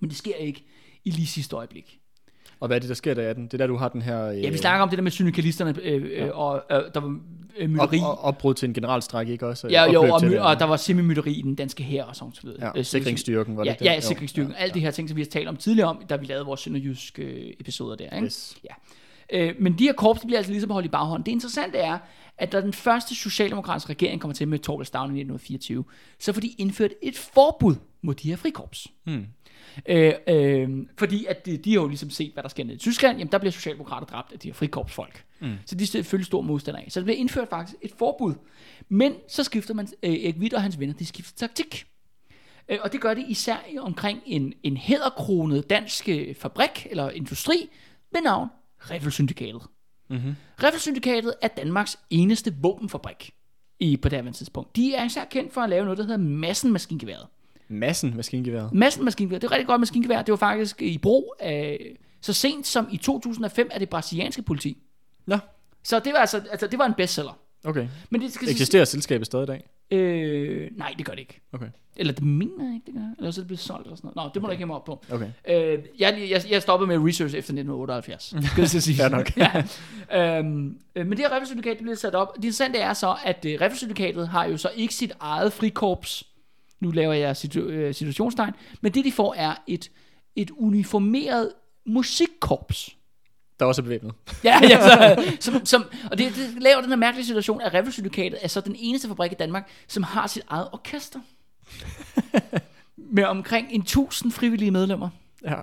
Men 0.00 0.10
det 0.10 0.18
sker 0.18 0.34
ikke 0.34 0.64
i 1.04 1.10
lige 1.10 1.26
sidste 1.26 1.56
øjeblik. 1.56 1.98
Og 2.60 2.66
hvad 2.66 2.76
er 2.76 2.80
det, 2.80 2.88
der 2.88 2.94
sker 2.94 3.14
der 3.14 3.28
af 3.28 3.34
den? 3.34 3.44
Det 3.44 3.54
er 3.54 3.58
der, 3.58 3.66
du 3.66 3.76
har 3.76 3.88
den 3.88 4.02
her... 4.02 4.26
Øh, 4.26 4.42
Ja, 4.42 4.50
vi 4.50 4.56
snakker 4.58 4.82
om 4.82 4.88
det 4.88 4.98
der 4.98 5.02
med 5.02 5.10
syndikalisterne, 5.10 5.74
øh, 5.82 6.24
øh, 6.26 6.30
og 6.38 6.62
øh, 6.70 6.76
der 6.94 7.00
var 7.00 7.18
øh, 7.56 7.70
mytteri. 7.70 7.98
op, 8.00 8.18
op, 8.18 8.18
opbrud 8.24 8.54
til 8.54 8.66
en 8.68 8.74
generalstræk, 8.74 9.28
ikke 9.28 9.46
også? 9.46 9.68
Ja, 9.68 9.92
jo, 9.92 10.02
og, 10.02 10.20
my- 10.24 10.38
og 10.38 10.58
der 10.58 10.64
var 10.64 10.76
semimytteri 10.76 11.32
i 11.32 11.42
den 11.42 11.54
danske 11.54 11.82
her 11.82 12.04
og 12.04 12.16
sådan 12.16 12.32
noget. 12.44 12.58
Ja, 12.60 12.70
Øh, 12.78 12.84
sikringsstyrken, 12.84 13.56
var 13.56 13.64
det 13.64 13.70
ja, 13.70 13.76
det? 13.78 13.84
Ja, 13.84 14.00
sikringsstyrken. 14.00 14.52
Ja, 14.52 14.58
Alle 14.58 14.74
de 14.74 14.80
her 14.80 14.90
ting, 14.90 15.08
som 15.08 15.16
vi 15.16 15.22
har 15.22 15.26
talt 15.30 15.48
om 15.48 15.56
tidligere 15.56 15.88
om, 15.88 16.02
da 16.08 16.16
vi 16.16 16.26
lavede 16.26 16.44
vores 16.46 16.60
sønderjyske 16.60 17.22
øh, 17.22 17.52
episoder 17.60 17.96
der. 17.96 18.04
Ikke? 18.16 18.24
Yes. 18.24 18.56
Øh, 19.32 19.54
men 19.60 19.78
de 19.78 19.84
her 19.84 19.92
korps, 19.92 20.20
de 20.20 20.26
bliver 20.26 20.38
altså 20.38 20.52
ligesom 20.52 20.70
holdt 20.70 20.86
i 20.86 20.90
baghånden. 20.90 21.26
Det 21.26 21.32
interessante 21.32 21.78
er, 21.78 21.98
at 22.38 22.52
da 22.52 22.60
den 22.60 22.72
første 22.72 23.14
socialdemokratiske 23.14 23.90
regering 23.90 24.20
kommer 24.20 24.34
til 24.34 24.48
med 24.48 24.58
Torvald 24.58 24.86
Stavn 24.86 25.04
i 25.16 25.20
1924, 25.20 25.84
så 26.18 26.32
får 26.32 26.40
de 26.40 26.48
indført 26.58 26.90
et 27.02 27.16
forbud 27.16 27.74
mod 28.02 28.14
de 28.14 28.28
her 28.28 28.36
frikorps. 28.36 28.86
Hmm. 29.04 29.26
Øh, 29.88 30.12
øh, 30.28 30.86
fordi 30.98 31.24
at 31.24 31.46
de, 31.46 31.56
de 31.56 31.72
har 31.72 31.80
jo 31.80 31.88
ligesom 31.88 32.10
set, 32.10 32.32
hvad 32.32 32.42
der 32.42 32.48
sker 32.48 32.64
nede 32.64 32.74
i 32.74 32.78
Tyskland. 32.78 33.18
Jamen, 33.18 33.32
der 33.32 33.38
bliver 33.38 33.52
socialdemokrater 33.52 34.06
dræbt 34.06 34.32
af 34.32 34.38
de 34.38 34.48
her 34.48 34.54
frikorpsfolk. 34.54 35.24
Mm. 35.40 35.56
Så 35.66 35.74
de 35.74 35.84
er 35.84 35.86
selvfølgelig 35.86 36.26
stor 36.26 36.40
modstander 36.40 36.80
af. 36.80 36.86
Så 36.88 37.00
der 37.00 37.04
bliver 37.04 37.18
indført 37.18 37.48
faktisk 37.48 37.76
et 37.82 37.92
forbud. 37.98 38.34
Men 38.88 39.14
så 39.28 39.44
skifter 39.44 39.74
man, 39.74 39.88
øh, 40.02 40.12
Erik 40.12 40.36
Witt 40.38 40.54
og 40.54 40.62
hans 40.62 40.80
venner, 40.80 40.94
de 40.94 41.06
skifter 41.06 41.46
taktik. 41.46 41.86
Øh, 42.68 42.78
og 42.82 42.92
det 42.92 43.00
gør 43.00 43.14
det 43.14 43.24
især 43.28 43.56
omkring 43.78 44.22
en, 44.26 44.52
en 44.62 44.76
hæderkronet 44.76 45.70
dansk 45.70 46.08
øh, 46.08 46.34
fabrik 46.34 46.86
eller 46.90 47.10
industri 47.10 47.68
ved 48.12 48.22
navn 48.22 48.48
Riffelsyndikatet. 48.90 49.62
Mm-hmm. 50.10 50.34
Riffelsyndikatet 50.62 51.34
er 51.42 51.48
Danmarks 51.48 51.98
eneste 52.10 52.54
våbenfabrik 52.60 53.30
i, 53.80 53.96
på 53.96 54.08
det 54.08 54.34
tidspunkt. 54.34 54.76
De 54.76 54.94
er 54.94 55.04
især 55.04 55.24
kendt 55.24 55.52
for 55.52 55.60
at 55.60 55.70
lave 55.70 55.84
noget, 55.84 55.98
der 55.98 56.04
hedder 56.04 56.18
Massen 56.18 56.72
maskingeværet. 56.72 57.26
Massen 57.68 58.16
maskingeværet. 58.16 58.72
Massen 58.74 59.04
maskingeværet, 59.04 59.42
det 59.42 59.48
er 59.48 59.52
rigtig 59.52 59.66
godt 59.66 59.80
maskingevær. 59.80 60.22
Det 60.22 60.32
var 60.32 60.36
faktisk 60.36 60.82
i 60.82 60.98
brug 60.98 61.34
af, 61.40 61.96
så 62.20 62.32
sent 62.32 62.66
som 62.66 62.88
i 62.92 62.96
2005 62.96 63.68
af 63.72 63.80
det 63.80 63.88
brasilianske 63.88 64.42
politi. 64.42 64.78
Nå, 65.26 65.38
Så 65.82 65.98
det 65.98 66.12
var 66.12 66.18
altså, 66.18 66.42
altså 66.50 66.66
det 66.66 66.78
var 66.78 66.86
en 66.86 66.94
bestseller. 66.94 67.38
okay. 67.64 67.88
Men 68.10 68.20
det 68.20 68.32
skal 68.32 68.50
Eksisterer 68.50 68.84
selskabet 68.84 69.26
stadig 69.26 69.42
i 69.42 69.46
dag? 69.46 69.68
Øh, 69.90 70.70
nej, 70.76 70.94
det 70.98 71.06
gør 71.06 71.12
det 71.12 71.20
ikke. 71.20 71.40
Okay. 71.52 71.66
Eller 71.96 72.12
det 72.12 72.24
mener 72.24 72.64
jeg 72.64 72.74
ikke, 72.74 72.86
det 72.86 72.94
gør. 72.94 73.14
Eller 73.18 73.30
så 73.30 73.40
er 73.40 73.42
det 73.42 73.46
blevet 73.46 73.60
solgt 73.60 73.86
eller 73.86 73.96
sådan 73.96 74.10
noget. 74.14 74.28
Nå, 74.28 74.30
det 74.34 74.42
må 74.42 74.48
okay. 74.48 74.50
du 74.50 74.52
ikke 74.52 74.66
mig 74.66 74.76
op 74.76 74.84
på. 74.84 75.04
Okay. 75.10 75.26
Øh, 75.48 75.78
jeg, 75.98 76.26
jeg, 76.30 76.42
jeg 76.50 76.62
stoppede 76.62 76.88
med 76.88 77.08
research 77.08 77.36
efter 77.36 77.52
1978. 77.52 78.22
Skal 78.24 78.60
jeg 78.60 78.68
sige. 78.68 78.96
Fair 79.02 79.08
nok. 79.08 79.36
ja. 80.10 80.38
øhm, 80.38 80.78
øh, 80.96 81.06
men 81.06 81.10
det 81.10 81.18
her 81.18 81.34
Riffelsyndikat, 81.34 81.76
det 81.76 81.82
bliver 81.82 81.96
sat 81.96 82.14
op. 82.14 82.28
Det 82.28 82.36
interessante 82.36 82.78
er 82.78 82.92
så, 82.92 83.16
at 83.24 83.44
øh, 83.48 83.60
Riffelsyndikatet 83.60 84.28
har 84.28 84.44
jo 84.44 84.56
så 84.56 84.70
ikke 84.76 84.94
sit 84.94 85.12
eget 85.20 85.52
frikorps. 85.52 86.24
Nu 86.84 86.90
laver 86.90 87.12
jeg 87.12 87.36
situ- 87.36 87.66
øh, 87.68 87.94
situationstegn. 87.94 88.52
Men 88.80 88.94
det 88.94 89.04
de 89.04 89.12
får 89.12 89.34
er 89.34 89.54
et, 89.66 89.90
et 90.36 90.50
uniformeret 90.50 91.52
musikkorps. 91.86 92.96
Der 93.58 93.64
er 93.64 93.68
også 93.68 93.82
bevæbnet. 93.82 94.14
Ja, 94.44 94.60
ja 94.62 94.80
så, 95.16 95.36
som, 95.40 95.66
som, 95.66 95.84
og 96.10 96.18
det, 96.18 96.34
det 96.36 96.62
laver 96.62 96.80
den 96.80 96.90
her 96.90 96.96
mærkelige 96.96 97.26
situation, 97.26 97.60
at 97.60 97.74
Riffelsyndikatet 97.74 98.38
er 98.42 98.48
så 98.48 98.60
den 98.60 98.76
eneste 98.78 99.08
fabrik 99.08 99.32
i 99.32 99.34
Danmark, 99.34 99.70
som 99.88 100.02
har 100.02 100.26
sit 100.26 100.42
eget 100.48 100.68
orkester. 100.72 101.18
Med 102.96 103.24
omkring 103.24 103.68
en 103.70 103.82
tusind 103.82 104.32
frivillige 104.32 104.70
medlemmer. 104.70 105.08
Ja. 105.44 105.56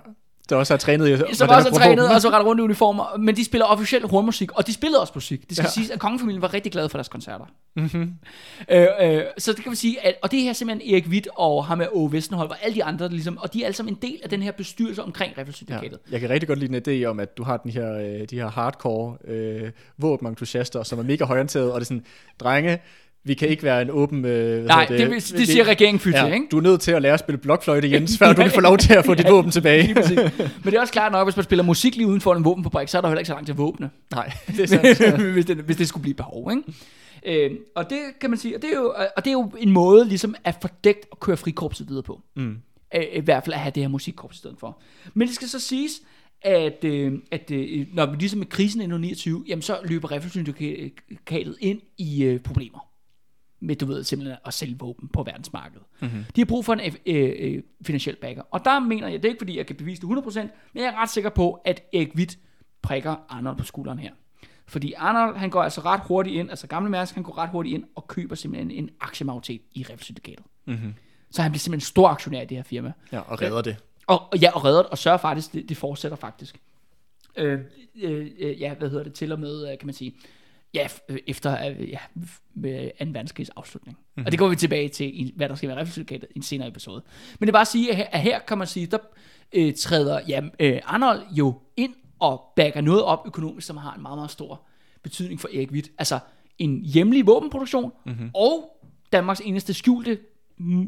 Der 0.52 0.58
også 0.58 0.72
har 0.72 0.78
trænet 0.78 1.08
i 1.08 1.16
Som 1.16 1.28
også 1.28 1.44
man 1.46 1.50
har 1.50 1.70
trænet 1.70 2.14
og 2.14 2.20
så 2.20 2.30
ret 2.30 2.46
rundt 2.46 2.60
i 2.60 2.62
uniformer, 2.62 3.16
men 3.18 3.36
de 3.36 3.44
spiller 3.44 3.64
officielt 3.66 4.10
hornmusik, 4.10 4.52
og 4.52 4.66
de 4.66 4.72
spillede 4.72 5.00
også 5.00 5.12
musik. 5.16 5.48
Det 5.48 5.56
skal 5.56 5.62
Ja. 5.62 5.66
ja. 5.66 5.70
siges, 5.70 5.90
at 5.90 5.98
kongefamilien 6.00 6.42
var 6.42 6.54
rigtig 6.54 6.72
glade 6.72 6.88
for 6.88 6.98
deres 6.98 7.08
koncerter. 7.08 7.44
Mm-hmm. 7.76 8.12
Øh, 8.70 8.86
øh, 9.02 9.22
så 9.38 9.52
det 9.52 9.62
kan 9.62 9.70
vi 9.70 9.76
sige, 9.76 10.06
at, 10.06 10.14
og 10.22 10.30
det 10.30 10.42
her 10.42 10.48
er 10.48 10.52
simpelthen 10.52 10.94
Erik 10.94 11.06
Witt 11.08 11.28
og 11.36 11.64
ham 11.64 11.78
med 11.78 11.86
Åge 11.92 12.12
Vestenhold, 12.12 12.50
og 12.50 12.56
alle 12.62 12.74
de 12.74 12.84
andre, 12.84 13.08
ligesom, 13.08 13.38
og 13.38 13.52
de 13.52 13.62
er 13.62 13.66
alle 13.66 13.76
sammen 13.76 13.94
en 13.94 14.10
del 14.10 14.20
af 14.24 14.30
den 14.30 14.42
her 14.42 14.52
bestyrelse 14.52 15.02
omkring 15.02 15.32
Ja. 15.36 15.40
Riffelsyndikatet. 15.40 15.98
Jeg 16.10 16.20
kan 16.20 16.30
rigtig 16.30 16.48
godt 16.48 16.58
lide 16.58 16.92
en 16.92 17.02
idé 17.02 17.06
om, 17.08 17.20
at 17.20 17.36
du 17.38 17.42
har 17.42 17.56
den 17.56 17.70
her, 17.70 17.94
øh, 17.94 18.20
de 18.30 18.36
her 18.36 18.50
hardcore 18.50 19.16
øh, 19.28 19.70
våbenentusiaster, 19.98 20.82
som 20.82 20.98
er 20.98 21.02
mega 21.02 21.24
højorienterede, 21.24 21.74
og 21.74 21.80
det 21.80 21.84
er 21.84 21.88
sådan, 21.88 22.04
drenge, 22.40 22.78
vi 23.24 23.34
kan 23.34 23.48
ikke 23.48 23.62
være 23.62 23.82
en 23.82 23.90
åben... 23.90 24.24
Øh, 24.24 24.64
Nej, 24.64 24.86
det, 24.88 24.98
det, 24.98 25.34
det 25.38 25.48
siger 25.48 25.64
regeringen 25.64 26.00
fyrt 26.00 26.14
ja, 26.14 26.26
ikke? 26.26 26.46
Du 26.50 26.58
er 26.58 26.62
nødt 26.62 26.80
til 26.80 26.92
at 26.92 27.02
lære 27.02 27.12
at 27.12 27.20
spille 27.20 27.38
blokfløjte, 27.38 27.90
Jens, 27.90 28.16
før 28.18 28.32
du 28.32 28.42
kan 28.42 28.50
få 28.50 28.60
lov 28.60 28.78
til 28.78 28.94
at 28.94 29.04
få 29.04 29.14
dit 29.14 29.28
våben 29.28 29.50
tilbage. 29.50 29.94
Men 29.94 30.64
det 30.64 30.74
er 30.74 30.80
også 30.80 30.92
klart 30.92 31.12
nok, 31.12 31.26
hvis 31.26 31.36
man 31.36 31.44
spiller 31.44 31.62
musik 31.62 31.96
lige 31.96 32.06
uden 32.06 32.20
for 32.20 32.34
en 32.34 32.44
våbenfabrik, 32.44 32.88
så 32.88 32.96
er 32.96 33.00
der 33.00 33.08
heller 33.08 33.20
ikke 33.20 33.26
så 33.26 33.32
langt 33.32 33.46
til 33.46 33.56
våbne. 33.56 33.90
Nej, 34.10 34.32
det 34.56 34.60
er 34.60 34.66
sandt. 34.66 35.22
hvis, 35.32 35.44
det, 35.44 35.56
hvis 35.56 35.76
det 35.76 35.88
skulle 35.88 36.02
blive 36.02 36.14
behov, 36.14 36.50
ikke? 36.50 36.62
Øh, 37.26 37.50
og 37.74 37.90
det 37.90 37.98
kan 38.20 38.30
man 38.30 38.38
sige, 38.38 38.56
og 38.56 38.62
det, 38.62 38.70
er 38.70 38.76
jo, 38.76 38.94
og 39.16 39.24
det 39.24 39.30
er 39.30 39.32
jo 39.32 39.52
en 39.58 39.70
måde 39.70 40.08
ligesom 40.08 40.34
at 40.44 40.56
få 40.62 40.68
dækt 40.84 41.06
og 41.10 41.20
køre 41.20 41.36
frikorpset 41.36 41.88
videre 41.88 42.02
på. 42.02 42.20
Mm. 42.36 42.56
Øh, 42.94 43.02
I 43.12 43.20
hvert 43.20 43.44
fald 43.44 43.54
at 43.54 43.60
have 43.60 43.72
det 43.74 43.82
her 43.82 43.88
musikkorps 43.88 44.36
i 44.36 44.38
stedet 44.38 44.56
for. 44.60 44.80
Men 45.14 45.28
det 45.28 45.34
skal 45.34 45.48
så 45.48 45.60
siges, 45.60 45.92
at, 46.42 46.84
øh, 46.84 47.12
at 47.30 47.50
øh, 47.50 47.86
når 47.92 48.06
vi 48.06 48.16
ligesom 48.16 48.38
med 48.38 48.46
krisen 48.46 48.80
i 48.80 48.84
1929, 48.84 49.44
jamen 49.48 49.62
så 49.62 49.78
løber 49.84 50.12
Riffelsyndikatet 50.12 51.56
ind 51.60 51.80
i 51.98 52.24
øh, 52.24 52.40
problemer. 52.40 52.91
Med, 53.64 53.76
du 53.76 53.86
ved, 53.86 54.04
simpelthen 54.04 54.38
at 54.46 54.54
sælge 54.54 54.78
våben 54.78 55.08
på 55.08 55.22
verdensmarkedet. 55.22 55.82
Mm-hmm. 56.00 56.24
De 56.36 56.40
har 56.40 56.46
brug 56.46 56.64
for 56.64 56.72
en 56.72 56.80
øh, 57.06 57.32
øh, 57.38 57.62
finansiel 57.82 58.16
backer. 58.16 58.42
Og 58.50 58.64
der 58.64 58.80
mener 58.80 59.08
jeg, 59.08 59.22
det 59.22 59.28
er 59.28 59.32
ikke 59.32 59.40
fordi, 59.40 59.58
jeg 59.58 59.66
kan 59.66 59.76
bevise 59.76 60.02
det 60.02 60.08
100%, 60.08 60.40
men 60.40 60.50
jeg 60.74 60.84
er 60.84 61.02
ret 61.02 61.10
sikker 61.10 61.30
på, 61.30 61.52
at 61.64 61.82
Erik 61.92 62.14
Witt 62.16 62.38
prikker 62.82 63.16
Arnold 63.28 63.56
på 63.56 63.64
skulderen 63.64 63.98
her. 63.98 64.10
Fordi 64.66 64.92
Arnold, 64.92 65.36
han 65.36 65.50
går 65.50 65.62
altså 65.62 65.80
ret 65.80 66.00
hurtigt 66.04 66.36
ind, 66.36 66.50
altså 66.50 66.66
gamle 66.66 66.90
Mærsk, 66.90 67.14
han 67.14 67.22
går 67.22 67.38
ret 67.38 67.50
hurtigt 67.50 67.74
ind 67.74 67.84
og 67.94 68.08
køber 68.08 68.34
simpelthen 68.34 68.70
en 68.70 68.90
aktiemajoritet 69.00 69.60
i 69.72 69.82
Riffelsyndikatet. 69.82 70.44
Mm-hmm. 70.64 70.94
Så 71.30 71.42
han 71.42 71.50
bliver 71.50 71.58
simpelthen 71.58 71.86
stor 71.86 72.08
aktionær 72.08 72.42
i 72.42 72.44
det 72.44 72.56
her 72.56 72.64
firma. 72.64 72.92
Ja, 73.12 73.20
og 73.20 73.42
redder 73.42 73.62
det. 73.62 73.76
Og, 74.06 74.32
og 74.32 74.38
ja, 74.38 74.50
og 74.50 74.64
redder 74.64 74.82
det, 74.82 74.90
og 74.90 74.98
sørger 74.98 75.18
faktisk, 75.18 75.52
det, 75.52 75.68
det 75.68 75.76
fortsætter 75.76 76.16
faktisk. 76.16 76.60
Øh, 77.36 77.60
øh, 78.02 78.30
øh, 78.38 78.60
ja, 78.60 78.74
hvad 78.74 78.90
hedder 78.90 79.04
det, 79.04 79.14
til 79.14 79.32
og 79.32 79.40
med, 79.40 79.70
øh, 79.70 79.78
kan 79.78 79.86
man 79.86 79.94
sige, 79.94 80.14
ja, 80.74 80.88
øh, 81.08 81.18
efter 81.26 81.68
øh, 81.68 81.90
ja, 81.90 81.98
f- 82.18 82.40
med 82.54 82.90
2. 82.98 83.04
verdenskrigs 83.04 83.50
afslutning. 83.56 83.96
Mm-hmm. 83.98 84.26
Og 84.26 84.32
det 84.32 84.38
går 84.38 84.48
vi 84.48 84.56
tilbage 84.56 84.88
til, 84.88 85.32
hvad 85.36 85.48
der 85.48 85.54
skal 85.54 85.68
være 85.68 85.80
refleksikatet 85.80 86.28
i 86.34 86.38
en 86.38 86.42
senere 86.42 86.68
episode. 86.68 87.02
Men 87.38 87.46
det 87.46 87.50
er 87.50 87.52
bare 87.52 87.60
at 87.60 87.68
sige, 87.68 87.90
at 87.90 87.96
her, 87.96 88.06
at 88.12 88.20
her 88.20 88.38
kan 88.38 88.58
man 88.58 88.66
sige, 88.66 88.86
der 88.86 88.98
øh, 89.52 89.74
træder 89.74 90.20
ja, 90.28 90.40
øh, 90.60 90.80
Arnold 90.84 91.22
jo 91.30 91.60
ind 91.76 91.94
og 92.18 92.44
backer 92.56 92.80
noget 92.80 93.02
op 93.02 93.22
økonomisk, 93.26 93.66
som 93.66 93.76
har 93.76 93.94
en 93.94 94.02
meget, 94.02 94.18
meget 94.18 94.30
stor 94.30 94.62
betydning 95.02 95.40
for 95.40 95.48
Erik 95.48 95.72
Witt. 95.72 95.90
Altså 95.98 96.18
en 96.58 96.84
hjemlig 96.84 97.26
våbenproduktion, 97.26 97.92
mm-hmm. 98.06 98.30
og 98.34 98.82
Danmarks 99.12 99.40
eneste 99.44 99.74
skjulte 99.74 100.18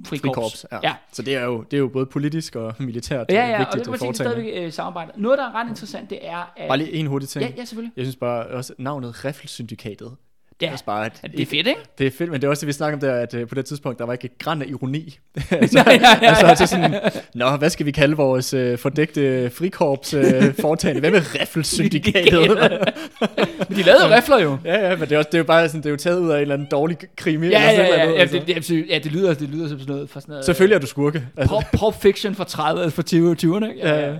frikorps. 0.06 0.08
Frikorps, 0.08 0.66
ja. 0.72 0.76
ja. 0.76 0.88
ja. 0.88 0.94
Så 1.12 1.22
det 1.22 1.34
er, 1.34 1.44
jo, 1.44 1.62
det 1.62 1.76
er 1.76 1.78
jo 1.80 1.88
både 1.88 2.06
politisk 2.06 2.56
og 2.56 2.74
militært 2.78 3.26
Ja, 3.28 3.44
øh, 3.44 3.50
ja, 3.50 3.54
og 3.54 3.58
vigtigt 3.58 3.74
det 3.74 3.84
kan 3.84 3.90
man 3.90 3.98
sige, 3.98 4.08
vi 4.08 4.16
foretagende. 4.16 4.42
stadigvæk 4.42 4.66
øh, 4.66 4.72
samarbejder. 4.72 5.12
Noget, 5.16 5.38
der 5.38 5.44
er 5.44 5.54
ret 5.54 5.68
interessant, 5.68 6.10
det 6.10 6.18
er, 6.22 6.52
at... 6.56 6.68
Bare 6.68 6.78
lige 6.78 6.92
en 6.92 7.06
hurtig 7.06 7.28
ting. 7.28 7.44
Ja, 7.44 7.52
ja, 7.56 7.64
selvfølgelig. 7.64 7.92
Jeg 7.96 8.04
synes 8.04 8.16
bare 8.16 8.46
også, 8.46 8.74
navnet 8.78 9.24
Riffelsyndikatet, 9.24 10.16
Ja, 10.60 10.66
det 10.66 10.68
er 10.68 10.72
også 10.72 10.84
bare 10.84 11.02
Ja, 11.22 11.28
det 11.28 11.40
er 11.40 11.46
fedt, 11.46 11.66
ikke? 11.66 11.80
Det 11.98 12.06
er 12.06 12.10
fedt, 12.10 12.30
men 12.30 12.40
det 12.40 12.46
er 12.46 12.50
også 12.50 12.60
det, 12.60 12.66
vi 12.66 12.72
snakker 12.72 12.96
om 12.96 13.00
der, 13.00 13.14
at 13.14 13.34
øh, 13.34 13.48
på 13.48 13.54
det 13.54 13.64
tidspunkt, 13.64 13.98
der 13.98 14.04
var 14.06 14.12
ikke 14.12 14.24
et 14.24 14.38
græn 14.38 14.62
af 14.62 14.66
ironi. 14.66 15.18
altså, 15.50 15.78
ja, 15.86 15.92
ja, 15.92 16.00
ja. 16.22 16.28
altså, 16.28 16.46
altså 16.46 16.66
sådan, 16.66 16.94
Nå, 17.34 17.56
hvad 17.56 17.70
skal 17.70 17.86
vi 17.86 17.90
kalde 17.90 18.16
vores 18.16 18.54
øh, 18.54 18.78
fordægte 18.78 19.50
frikorps 19.50 20.14
øh, 20.14 20.54
foretagende? 20.60 21.00
Hvad 21.00 21.10
med 21.10 21.20
Riffelsyndikatet? 21.40 22.32
Men 23.68 23.78
de 23.78 23.82
lavede 23.82 24.16
rifler 24.16 24.38
jo. 24.42 24.58
ja, 24.64 24.88
ja, 24.88 24.96
men 24.96 25.08
det 25.08 25.12
er, 25.12 25.18
også, 25.18 25.28
det 25.28 25.34
er 25.34 25.38
jo 25.38 25.44
bare 25.44 25.68
sådan, 25.68 25.80
det 25.80 25.86
er 25.86 25.90
jo 25.90 25.96
taget 25.96 26.20
ud 26.20 26.30
af 26.30 26.36
en 26.36 26.40
eller 26.42 26.54
anden 26.54 26.68
dårlig 26.70 26.96
krimi. 27.16 27.46
Ja, 27.46 27.56
eller 27.56 27.70
ja, 27.70 27.76
sådan 27.76 27.90
ja, 27.98 28.04
noget, 28.04 28.16
ja, 28.16 28.20
altså. 28.20 28.38
det, 28.38 28.46
det, 28.46 28.54
absolut- 28.56 28.90
ja, 28.90 28.98
det 28.98 29.12
lyder, 29.12 29.34
det 29.34 29.48
lyder 29.48 29.68
som 29.68 29.78
sådan 29.78 29.94
noget, 29.94 30.10
fra 30.10 30.20
sådan 30.20 30.32
noget 30.32 30.44
Selvfølgelig 30.44 30.74
er 30.74 30.80
du 30.80 30.86
skurke. 30.86 31.22
Altså, 31.36 31.54
Pop, 31.54 31.64
pop 31.72 32.02
fiction 32.02 32.34
fra 32.34 32.44
30 32.44 32.90
fra 32.90 33.02
20 33.02 33.36
20'erne. 33.42 33.68
ikke? 33.68 33.88
Ja, 33.88 34.10
ja. 34.10 34.14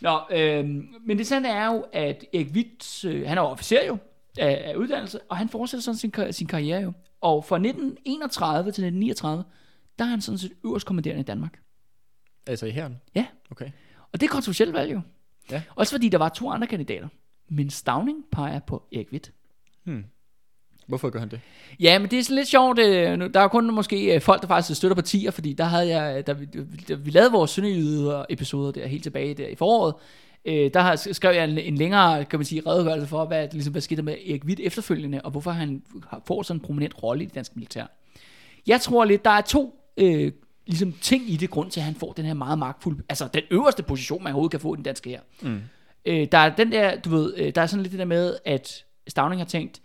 Nå, 0.00 0.18
øhm, 0.32 0.82
men 1.06 1.18
det 1.18 1.26
sande 1.26 1.48
er 1.48 1.66
jo, 1.66 1.84
at 1.92 2.24
Erik 2.34 2.48
Witt, 2.54 3.04
øh, 3.04 3.28
han 3.28 3.38
er 3.38 3.42
officer 3.42 3.78
jo 3.88 3.96
af, 4.38 4.62
af 4.70 4.74
uddannelse, 4.74 5.18
og 5.20 5.36
han 5.36 5.48
fortsætter 5.48 5.82
sådan 5.82 5.98
sin, 5.98 6.10
kar- 6.10 6.30
sin 6.30 6.46
karriere 6.46 6.80
jo. 6.82 6.92
Og 7.20 7.44
fra 7.44 7.56
1931 7.56 8.64
til 8.64 8.68
1939, 8.84 9.44
der 9.98 10.04
er 10.04 10.08
han 10.08 10.20
sådan 10.20 10.38
set 10.38 10.52
øverst 10.66 10.86
kommanderende 10.86 11.20
i 11.20 11.24
Danmark. 11.24 11.58
altså 12.46 12.66
i 12.66 12.70
herren? 12.70 12.96
Ja, 13.14 13.26
Okay. 13.50 13.70
og 14.12 14.20
det 14.20 14.26
er 14.26 14.30
kontroversielt 14.30 14.72
valg 14.72 14.92
jo. 14.92 15.00
Ja. 15.50 15.62
Også 15.74 15.92
fordi 15.94 16.08
der 16.08 16.18
var 16.18 16.28
to 16.28 16.50
andre 16.50 16.66
kandidater. 16.66 17.08
Men 17.48 17.70
Stavning 17.70 18.24
peger 18.32 18.60
på 18.60 18.82
Erik 18.92 19.12
Witt. 19.12 19.32
Hvorfor 20.86 21.10
gør 21.10 21.18
han 21.20 21.28
det? 21.28 21.40
Ja, 21.80 21.98
men 21.98 22.10
det 22.10 22.18
er 22.18 22.22
sådan 22.22 22.36
lidt 22.36 22.48
sjovt. 22.48 22.78
øh, 22.78 23.34
Der 23.34 23.40
er 23.40 23.48
kun 23.48 23.74
måske 23.74 24.14
øh, 24.14 24.20
folk, 24.20 24.42
der 24.42 24.48
faktisk 24.48 24.76
støtter 24.76 24.94
partier, 24.94 25.30
fordi 25.30 25.52
der 25.52 25.64
havde 25.64 25.88
jeg, 25.98 26.26
da 26.26 26.32
vi, 26.32 26.46
da 26.88 26.94
vi 26.94 27.10
lavede 27.10 27.32
vores 27.32 27.50
sønderjyder 27.50 28.24
episoder 28.30 28.72
der 28.72 28.86
helt 28.86 29.02
tilbage 29.02 29.34
der 29.34 29.46
i 29.48 29.54
foråret, 29.54 29.94
øh, 30.46 30.70
der 30.74 30.80
har, 30.80 31.12
skrev 31.12 31.34
jeg 31.34 31.44
en, 31.44 31.58
en 31.58 31.76
længere, 31.76 32.24
kan 32.24 32.38
man 32.38 32.46
sige, 32.46 32.62
redegørelse 32.66 33.06
for, 33.06 33.24
hvad, 33.24 33.48
ligesom, 33.52 33.72
hvad 33.72 33.82
skete 33.82 33.96
der 33.96 34.02
med 34.02 34.14
Erik 34.26 34.44
Witt 34.44 34.60
efterfølgende, 34.60 35.20
og 35.24 35.30
hvorfor 35.30 35.50
han 35.50 35.82
får 36.26 36.42
sådan 36.42 36.60
en 36.60 36.66
prominent 36.66 37.02
rolle 37.02 37.22
i 37.22 37.26
det 37.26 37.34
danske 37.34 37.54
militær. 37.54 37.86
Jeg 38.66 38.80
tror 38.80 39.04
lidt, 39.04 39.24
der 39.24 39.30
er 39.30 39.40
to 39.40 39.80
øh, 39.96 40.32
ligesom 40.66 40.92
ting 40.92 41.30
i 41.30 41.36
det 41.36 41.50
grund 41.50 41.70
til, 41.70 41.80
at 41.80 41.84
han 41.84 41.94
får 41.94 42.12
den 42.12 42.24
her 42.24 42.34
meget 42.34 42.58
magtfulde, 42.58 43.02
altså 43.08 43.28
den 43.34 43.42
øverste 43.50 43.82
position, 43.82 44.22
man 44.22 44.32
overhovedet 44.32 44.50
kan 44.50 44.60
få 44.60 44.74
i 44.74 44.76
den 44.76 44.84
danske 44.84 45.10
her. 45.10 45.20
Mm. 45.42 45.60
Øh, 46.06 46.26
der 46.32 46.38
er 46.38 46.54
den 46.54 46.72
der, 46.72 47.00
du 47.00 47.10
ved, 47.10 47.34
øh, 47.36 47.54
der 47.54 47.62
er 47.62 47.66
sådan 47.66 47.82
lidt 47.82 47.92
det 47.92 47.98
der 47.98 48.04
med, 48.04 48.36
at 48.44 48.84
Stavning 49.08 49.40
har 49.40 49.46
tænkt, 49.46 49.80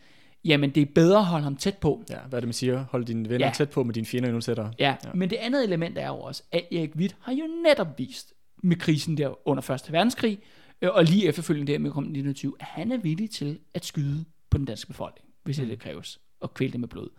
jamen 0.46 0.70
det 0.70 0.82
er 0.82 0.86
bedre 0.96 1.20
at 1.20 1.26
holde 1.26 1.44
ham 1.44 1.56
tæt 1.56 1.78
på, 1.78 2.04
Ja, 2.10 2.16
hvad 2.30 2.38
er 2.38 2.40
det, 2.40 2.48
man 2.48 2.54
siger? 2.54 2.86
Hold 2.92 3.06
dine 3.06 3.30
venner 3.30 3.48
ja. 3.48 3.54
tæt 3.56 3.70
på 3.70 3.84
med 3.84 3.94
dine 3.94 4.06
fjender 4.06 4.30
endnu 4.30 4.42
tættere. 4.42 4.74
Ja, 4.80 4.96
ja, 5.06 5.10
men 5.14 5.30
det 5.30 5.36
andet 5.36 5.64
element 5.64 5.98
er 5.98 6.08
jo 6.08 6.20
også, 6.20 6.44
at 6.52 6.68
Erik 6.72 6.96
Witt 6.96 7.16
har 7.20 7.34
jo 7.34 7.44
netop 7.64 8.00
vist 8.00 8.34
med 8.62 8.76
krisen 8.76 9.18
der 9.18 9.48
under 9.48 9.72
1. 9.72 9.92
verdenskrig, 9.92 10.40
øh, 10.82 10.90
og 10.94 11.04
lige 11.04 11.28
efterfølgende 11.28 11.72
der 11.72 11.80
med 11.80 11.92
kom 11.92 12.04
1920, 12.04 12.54
at 12.60 12.66
han 12.66 12.92
er 12.92 12.98
villig 12.98 13.30
til 13.30 13.60
at 13.74 13.86
skyde 13.86 14.26
på 14.50 14.58
den 14.58 14.66
danske 14.66 14.88
befolkning, 14.88 15.28
hvis 15.44 15.58
det 15.58 15.80
kræves, 15.80 16.20
og 16.40 16.54
kvæle 16.54 16.72
dem 16.72 16.80
med 16.80 16.88
blod. 16.88 17.10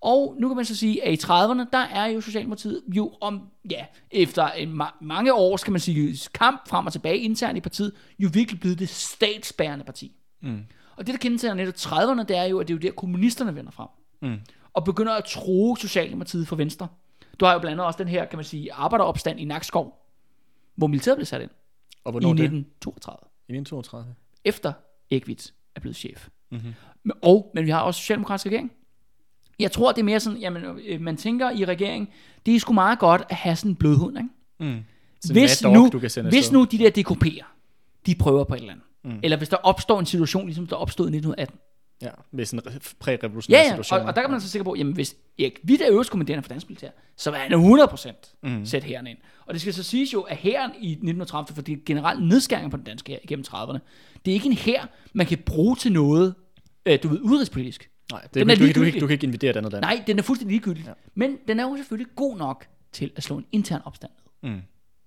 Og 0.00 0.36
nu 0.38 0.48
kan 0.48 0.56
man 0.56 0.64
så 0.64 0.76
sige, 0.76 1.04
at 1.04 1.12
i 1.12 1.26
30'erne, 1.26 1.70
der 1.72 1.78
er 1.92 2.06
jo 2.06 2.20
Socialdemokratiet 2.20 2.82
jo 2.96 3.12
om, 3.20 3.48
ja, 3.70 3.86
efter 4.10 4.48
en 4.48 4.82
ma- 4.82 4.96
mange 5.00 5.34
år, 5.34 5.56
skal 5.56 5.70
man 5.70 5.80
sige, 5.80 6.18
kamp 6.34 6.68
frem 6.68 6.86
og 6.86 6.92
tilbage 6.92 7.18
internt 7.18 7.56
i 7.56 7.60
partiet, 7.60 7.92
jo 8.18 8.30
virkelig 8.32 8.60
blevet 8.60 8.78
det 8.78 8.88
statsbærende 8.88 9.84
parti. 9.84 10.12
Mm. 10.42 10.60
Og 10.96 11.06
det, 11.06 11.12
der 11.14 11.18
kendetegner 11.18 11.54
netop 11.54 11.74
30'erne, 11.74 12.22
det 12.22 12.36
er 12.36 12.44
jo, 12.44 12.58
at 12.58 12.68
det 12.68 12.74
er 12.74 12.76
jo 12.76 12.80
der, 12.80 12.90
kommunisterne 12.90 13.56
vender 13.56 13.70
frem. 13.70 13.88
Mm. 14.22 14.40
Og 14.72 14.84
begynder 14.84 15.12
at 15.12 15.24
tro 15.24 15.76
Socialdemokratiet 15.76 16.48
for 16.48 16.56
venstre. 16.56 16.88
Du 17.40 17.44
har 17.44 17.52
jo 17.52 17.58
blandt 17.58 17.72
andet 17.72 17.86
også 17.86 17.98
den 17.98 18.08
her, 18.08 18.24
kan 18.24 18.36
man 18.36 18.44
sige, 18.44 18.72
arbejderopstand 18.72 19.40
i 19.40 19.44
Nakskov, 19.44 20.03
hvor 20.76 20.86
militæret 20.86 21.16
blev 21.18 21.26
sat 21.26 21.42
ind 21.42 21.50
Og 22.04 22.10
i 22.10 22.12
hvornår 22.12 22.28
det? 22.28 22.44
1932, 22.44 23.18
I 23.48 23.52
1932. 23.52 24.14
efter 24.44 24.72
Egvits 25.10 25.54
er 25.76 25.80
blevet 25.80 25.96
chef. 25.96 26.28
Mhm. 26.50 26.60
Men- 27.04 27.12
Og, 27.22 27.50
men 27.54 27.64
vi 27.64 27.70
har 27.70 27.80
også 27.80 28.00
socialdemokratisk 28.00 28.46
regering. 28.46 28.72
Jeg 29.58 29.72
tror, 29.72 29.92
det 29.92 29.98
er 30.00 30.04
mere 30.04 30.20
sådan, 30.20 30.38
jamen, 30.38 30.62
øh, 30.86 31.00
man 31.00 31.16
tænker 31.16 31.50
i 31.50 31.64
regeringen, 31.64 32.08
det 32.46 32.54
er 32.56 32.60
sgu 32.60 32.72
meget 32.72 32.98
godt 32.98 33.22
at 33.28 33.36
have 33.36 33.56
sådan 33.56 33.70
en 33.70 33.76
blødhund, 33.76 34.16
ikke? 34.18 34.28
Mm. 34.74 34.84
Sådan 35.20 35.42
Hvis 35.42 35.58
dog, 35.58 35.72
nu, 35.72 35.88
du 35.92 35.98
kan 35.98 36.10
sende 36.10 36.30
hvis 36.30 36.52
nu 36.52 36.64
de 36.64 36.78
der 36.78 36.90
DKP'er, 36.90 37.44
de 38.06 38.14
prøver 38.14 38.44
på 38.44 38.54
et 38.54 38.58
eller 38.60 38.72
andet, 38.72 38.84
mm. 39.04 39.20
eller 39.22 39.36
hvis 39.36 39.48
der 39.48 39.56
opstår 39.56 40.00
en 40.00 40.06
situation, 40.06 40.46
ligesom 40.46 40.66
der 40.66 40.76
opstod 40.76 41.06
i 41.06 41.08
1918, 41.16 41.58
Ja, 42.02 42.10
med 42.32 42.44
sådan 42.44 42.72
en 42.72 42.72
re- 42.76 42.92
prærevolutionær 43.00 43.58
Ja, 43.58 43.62
ja, 43.64 43.68
situation. 43.70 44.00
og, 44.00 44.06
og 44.06 44.16
der 44.16 44.22
kan 44.22 44.30
man 44.30 44.40
så 44.40 44.48
sikker 44.48 44.64
på, 44.64 44.74
jamen 44.74 44.92
hvis 44.94 45.16
Erik 45.38 45.58
Witt 45.68 45.82
er 45.82 45.86
øverstkommanderende 45.90 46.42
for 46.42 46.48
dansk 46.48 46.68
militær, 46.68 46.88
så 47.16 47.30
vil 47.30 47.40
han 47.40 47.52
100% 47.52 48.12
mm. 48.42 48.66
sætte 48.66 48.86
hæren 48.88 49.06
ind. 49.06 49.18
Og 49.46 49.54
det 49.54 49.60
skal 49.60 49.74
så 49.74 49.82
siges 49.82 50.12
jo, 50.12 50.20
at 50.20 50.36
hæren 50.36 50.70
i 50.80 50.90
1930, 50.90 51.54
for 51.54 51.62
det 51.62 51.72
er 51.72 51.76
generelt 51.86 52.28
nedskæringer 52.28 52.70
på 52.70 52.76
den 52.76 52.84
danske 52.84 53.12
hær 53.12 53.18
igennem 53.22 53.44
30'erne, 53.48 53.78
det 54.24 54.30
er 54.30 54.34
ikke 54.34 54.46
en 54.46 54.52
hær, 54.52 54.88
man 55.12 55.26
kan 55.26 55.38
bruge 55.38 55.76
til 55.76 55.92
noget, 55.92 56.34
øh, 56.86 56.98
du 57.02 57.08
ved, 57.08 57.20
udenrigspolitisk. 57.20 57.90
Nej, 58.12 58.20
det, 58.22 58.34
Den 58.34 58.46
du, 58.46 58.52
er 58.52 58.56
du, 58.56 58.64
du, 58.66 58.84
du, 58.86 58.90
kan- 58.90 59.00
du 59.00 59.06
kan 59.06 59.14
ikke 59.14 59.26
invitere 59.26 59.50
et 59.50 59.56
andet 59.56 59.72
land. 59.72 59.82
Nej, 59.84 60.02
den 60.06 60.18
er 60.18 60.22
fuldstændig 60.22 60.52
ligegyldig. 60.54 60.84
Ja. 60.86 60.92
Men 61.14 61.38
den 61.48 61.60
er 61.60 61.64
jo 61.68 61.76
selvfølgelig 61.76 62.14
god 62.16 62.36
nok 62.36 62.66
til 62.92 63.10
at 63.16 63.22
slå 63.22 63.38
en 63.38 63.44
intern 63.52 63.80
opstand 63.84 64.12
ned. 64.42 64.50
Mm. 64.52 64.60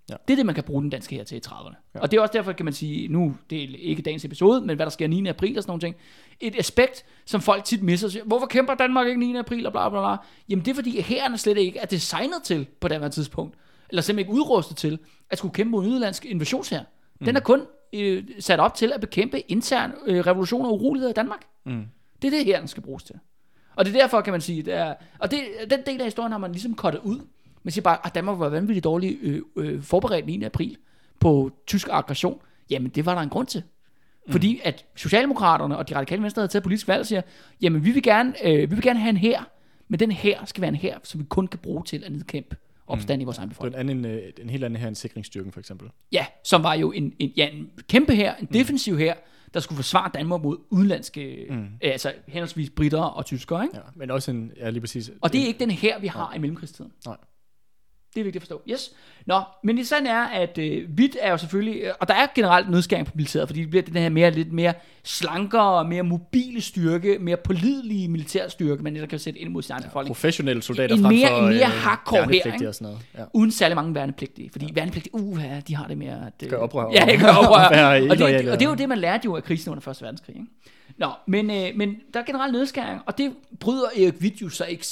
Ja. 0.10 0.16
Det 0.28 0.34
er 0.34 0.36
det, 0.36 0.46
man 0.46 0.56
kan 0.56 0.64
bruge 0.64 0.82
den 0.82 0.90
danske 0.90 1.16
her 1.16 1.24
til 1.24 1.38
i 1.38 1.42
30'erne. 1.48 1.76
Ja. 1.96 2.00
Og 2.00 2.12
det 2.12 2.18
er 2.18 2.22
også 2.22 2.34
derfor, 2.34 2.52
kan 2.52 2.66
man 2.66 2.74
sige, 2.74 3.08
nu, 3.08 3.36
det 3.50 3.64
er 3.64 3.68
ikke 3.80 4.02
dagens 4.02 4.26
episode, 4.26 4.62
men 4.62 4.76
hvad 4.76 4.86
der 4.86 4.90
sker 4.90 5.08
9. 5.08 5.28
april 5.28 5.58
og 5.58 5.64
sådan 5.64 5.70
nogle 5.70 5.82
ting. 5.82 5.96
Et 6.40 6.56
aspekt, 6.60 7.06
som 7.26 7.42
folk 7.42 7.64
tit 7.64 7.84
misser. 7.84 8.08
Siger, 8.10 8.24
Hvorfor 8.24 8.48
kæmper 8.48 8.76
Danmark 8.76 9.08
ikke 9.08 9.20
9. 9.20 9.36
april 9.36 9.66
og 9.66 9.72
bla 9.72 9.90
bla 9.90 10.00
bla. 10.00 10.26
Jamen 10.50 10.66
det 10.66 10.72
er 10.72 10.76
fordi, 10.76 11.02
hæren 11.02 11.38
slet 11.38 11.58
ikke 11.58 11.80
er 11.80 11.86
designet 11.86 12.44
til 12.44 12.68
på 12.80 12.88
det 12.88 13.00
her 13.00 13.10
tidspunkt, 13.10 13.56
eller 13.90 14.02
simpelthen 14.02 14.34
ikke 14.34 14.42
udrustet 14.42 14.78
til, 14.78 15.00
at 15.30 15.38
skulle 15.38 15.54
kæmpe 15.54 15.72
mod 15.72 15.84
en 15.84 15.90
udenlandsk 15.90 16.26
invasionshær. 16.26 16.80
Den 17.26 17.36
er 17.36 17.40
kun 17.40 17.62
øh, 17.94 18.24
sat 18.40 18.60
op 18.60 18.76
til 18.76 18.92
at 18.94 19.02
bekæmpe 19.02 19.40
intern 19.40 19.94
øh, 20.06 20.28
revolution 20.28 20.66
og 20.66 20.74
uroligheder 20.74 21.12
i 21.12 21.14
Danmark. 21.14 21.46
Mm. 21.66 21.86
Det 22.22 22.28
er 22.28 22.32
det 22.32 22.46
her, 22.46 22.60
den 22.60 22.68
skal 22.68 22.84
bruges 22.84 23.04
til. 23.04 23.16
Og 23.76 23.86
det 23.86 23.96
er 23.96 24.00
derfor, 24.00 24.22
kan 24.22 24.34
man 24.34 24.42
sige, 24.42 24.64
det 24.64 24.74
er, 24.74 24.94
og 25.20 25.32
det, 25.32 25.40
den 25.70 25.80
del 25.86 26.00
af 26.00 26.06
historien 26.06 26.32
har 26.32 26.40
man 26.40 26.52
ligesom 26.52 26.74
kottet 26.74 27.02
ud. 27.04 27.20
Man 27.68 27.72
siger 27.72 27.84
bare, 27.84 27.98
at 28.06 28.16
Danmark 28.16 28.40
var 28.40 28.50
vanvittigt 28.50 28.84
dårligt 28.84 29.18
øh, 29.22 29.42
øh, 29.56 29.82
forberedt 29.82 30.26
9. 30.26 30.44
april 30.44 30.78
på 31.20 31.52
tysk 31.66 31.88
aggression. 31.92 32.40
Jamen, 32.70 32.90
det 32.90 33.06
var 33.06 33.16
der 33.16 33.22
en 33.22 33.30
grund 33.30 33.48
til. 33.48 33.64
Fordi 34.30 34.62
at 34.64 34.86
Socialdemokraterne 34.96 35.78
og 35.78 35.90
de 35.90 35.96
radikale 35.96 36.22
venstre 36.22 36.40
havde 36.40 36.52
taget 36.52 36.64
politisk 36.64 36.88
valg 36.88 37.00
og 37.00 37.06
siger, 37.06 37.22
jamen 37.62 37.86
vi 37.86 37.92
vil 37.92 38.04
gerne, 38.04 38.34
øh, 38.48 38.70
vi 38.72 38.76
vil 38.76 38.82
gerne 38.82 39.00
have 39.00 39.10
en 39.10 39.18
her, 39.18 39.44
men 39.88 40.00
den 40.00 40.12
her 40.12 40.46
skal 40.46 40.62
være 40.62 40.70
en 40.70 40.76
her, 40.76 40.98
som 41.04 41.20
vi 41.20 41.26
kun 41.30 41.48
kan 41.48 41.60
bruge 41.60 41.84
til 41.84 42.04
at 42.06 42.12
nedkæmpe 42.12 42.56
opstand 42.88 43.18
mm. 43.18 43.22
i 43.22 43.26
vores 43.26 43.38
egen 43.38 43.50
Det 43.50 43.56
befolkning. 43.58 43.78
er 43.78 43.82
en, 43.94 44.06
anden, 44.06 44.06
øh, 44.06 44.32
en 44.42 44.50
helt 44.50 44.64
anden 44.64 44.80
her, 44.80 44.88
en 44.88 44.96
sikringsstyrken 44.96 45.52
for 45.52 45.60
eksempel. 45.60 45.90
Ja, 46.12 46.26
som 46.44 46.64
var 46.64 46.74
jo 46.74 46.92
en, 46.92 47.14
en, 47.20 47.30
ja, 47.38 47.50
en 47.50 47.70
kæmpe 47.88 48.16
her, 48.16 48.36
en 48.36 48.48
defensiv 48.54 48.98
her, 48.98 49.14
der 49.54 49.60
skulle 49.60 49.76
forsvare 49.76 50.12
Danmark 50.14 50.42
mod 50.42 50.58
udenlandske, 50.70 51.48
mm. 51.50 51.56
øh, 51.58 51.68
altså 51.82 52.14
henholdsvis 52.28 52.70
britter 52.70 53.02
og 53.02 53.26
tyskere, 53.26 53.64
ikke? 53.64 53.78
Ja, 53.78 53.82
men 53.96 54.12
også 54.12 54.32
en, 54.32 54.52
ja 54.58 54.70
lige 54.70 54.82
præcis. 54.82 55.12
Og 55.22 55.34
det 55.34 55.42
er 55.42 55.46
ikke 55.48 55.60
den 55.60 55.72
her, 55.72 56.00
vi 56.00 56.08
har 56.08 56.34
i 56.34 56.40
mellemkrigstiden. 56.40 56.92
Nej. 57.06 57.18
Det 58.14 58.20
er 58.20 58.24
vigtigt 58.24 58.36
at 58.44 58.48
forstå. 58.48 58.62
Yes. 58.72 58.92
Nå, 59.26 59.42
men 59.64 59.78
det 59.78 59.88
sådan 59.88 60.08
er, 60.08 60.22
at 60.24 60.58
øh, 60.58 60.90
hvidt 60.90 61.18
er 61.22 61.32
jo 61.32 61.38
selvfølgelig, 61.38 61.82
øh, 61.84 61.94
og 62.00 62.08
der 62.08 62.14
er 62.14 62.28
generelt 62.36 62.70
nedskæring 62.70 63.06
på 63.08 63.12
militæret, 63.16 63.48
fordi 63.50 63.62
det 63.62 63.70
bliver 63.70 63.84
den 63.84 63.96
her 63.96 64.10
mere, 64.10 64.32
lidt 64.32 64.54
mere 64.54 64.74
slankere, 65.04 65.86
mere 65.86 66.04
mobile 66.04 66.62
styrke, 66.62 67.18
mere 67.20 67.38
pålidelige 67.38 68.08
militærstyrke, 68.08 68.84
man 68.84 68.94
netop 68.94 69.10
kan 69.10 69.20
sætte 69.20 69.40
ind 69.40 69.50
mod 69.50 69.62
sin 69.62 69.72
egen 69.74 69.84
befolkning. 69.84 70.16
Professionelle 70.16 70.62
soldater 70.64 70.96
En 70.96 71.02
frem 71.02 71.14
mere- 71.16 71.28
for 71.28 71.38
en 71.38 71.46
mere 71.46 71.66
øh, 71.66 71.72
hardcore 71.72 72.24
her, 72.24 72.54
ikke? 72.54 72.68
og 72.68 72.76
sådan 72.76 72.86
noget. 72.86 73.00
Ja. 73.18 73.24
Uden 73.34 73.52
særlig 73.52 73.76
mange 73.76 73.96
værnepligtige, 73.96 74.50
fordi 74.52 74.66
ja. 74.66 74.72
værnepligtige, 74.74 75.16
uh, 75.16 75.42
ja, 75.44 75.60
de 75.68 75.76
har 75.76 75.88
det 75.88 75.98
mere... 75.98 76.28
At, 76.28 76.44
øh, 76.44 76.50
Gør 76.50 76.58
oprør. 76.58 76.90
Ja, 76.94 77.06
det 77.12 77.20
gør 77.20 77.28
oprør. 77.28 77.68
Og, 77.88 78.02
det, 78.02 78.12
illoyale. 78.14 78.52
og 78.52 78.60
det 78.60 78.66
er 78.66 78.70
jo 78.70 78.76
det, 78.76 78.90
man 78.90 78.98
lærte 78.98 79.26
jo 79.26 79.36
af 79.36 79.44
krisen 79.44 79.72
under 79.72 79.88
1. 79.90 80.02
verdenskrig. 80.02 80.36
Ikke? 80.36 80.48
Nå, 80.98 81.10
men, 81.28 81.50
øh, 81.52 81.68
men 81.76 81.96
der 82.14 82.20
er 82.20 82.24
generelt 82.26 82.54
nedskæring, 82.54 83.02
og 83.06 83.18
det 83.18 83.34
bryder 83.60 83.86
Erik 83.98 84.14
Witt 84.22 84.42
jo 84.42 84.50
så 84.50 84.66
ikke 84.66 84.86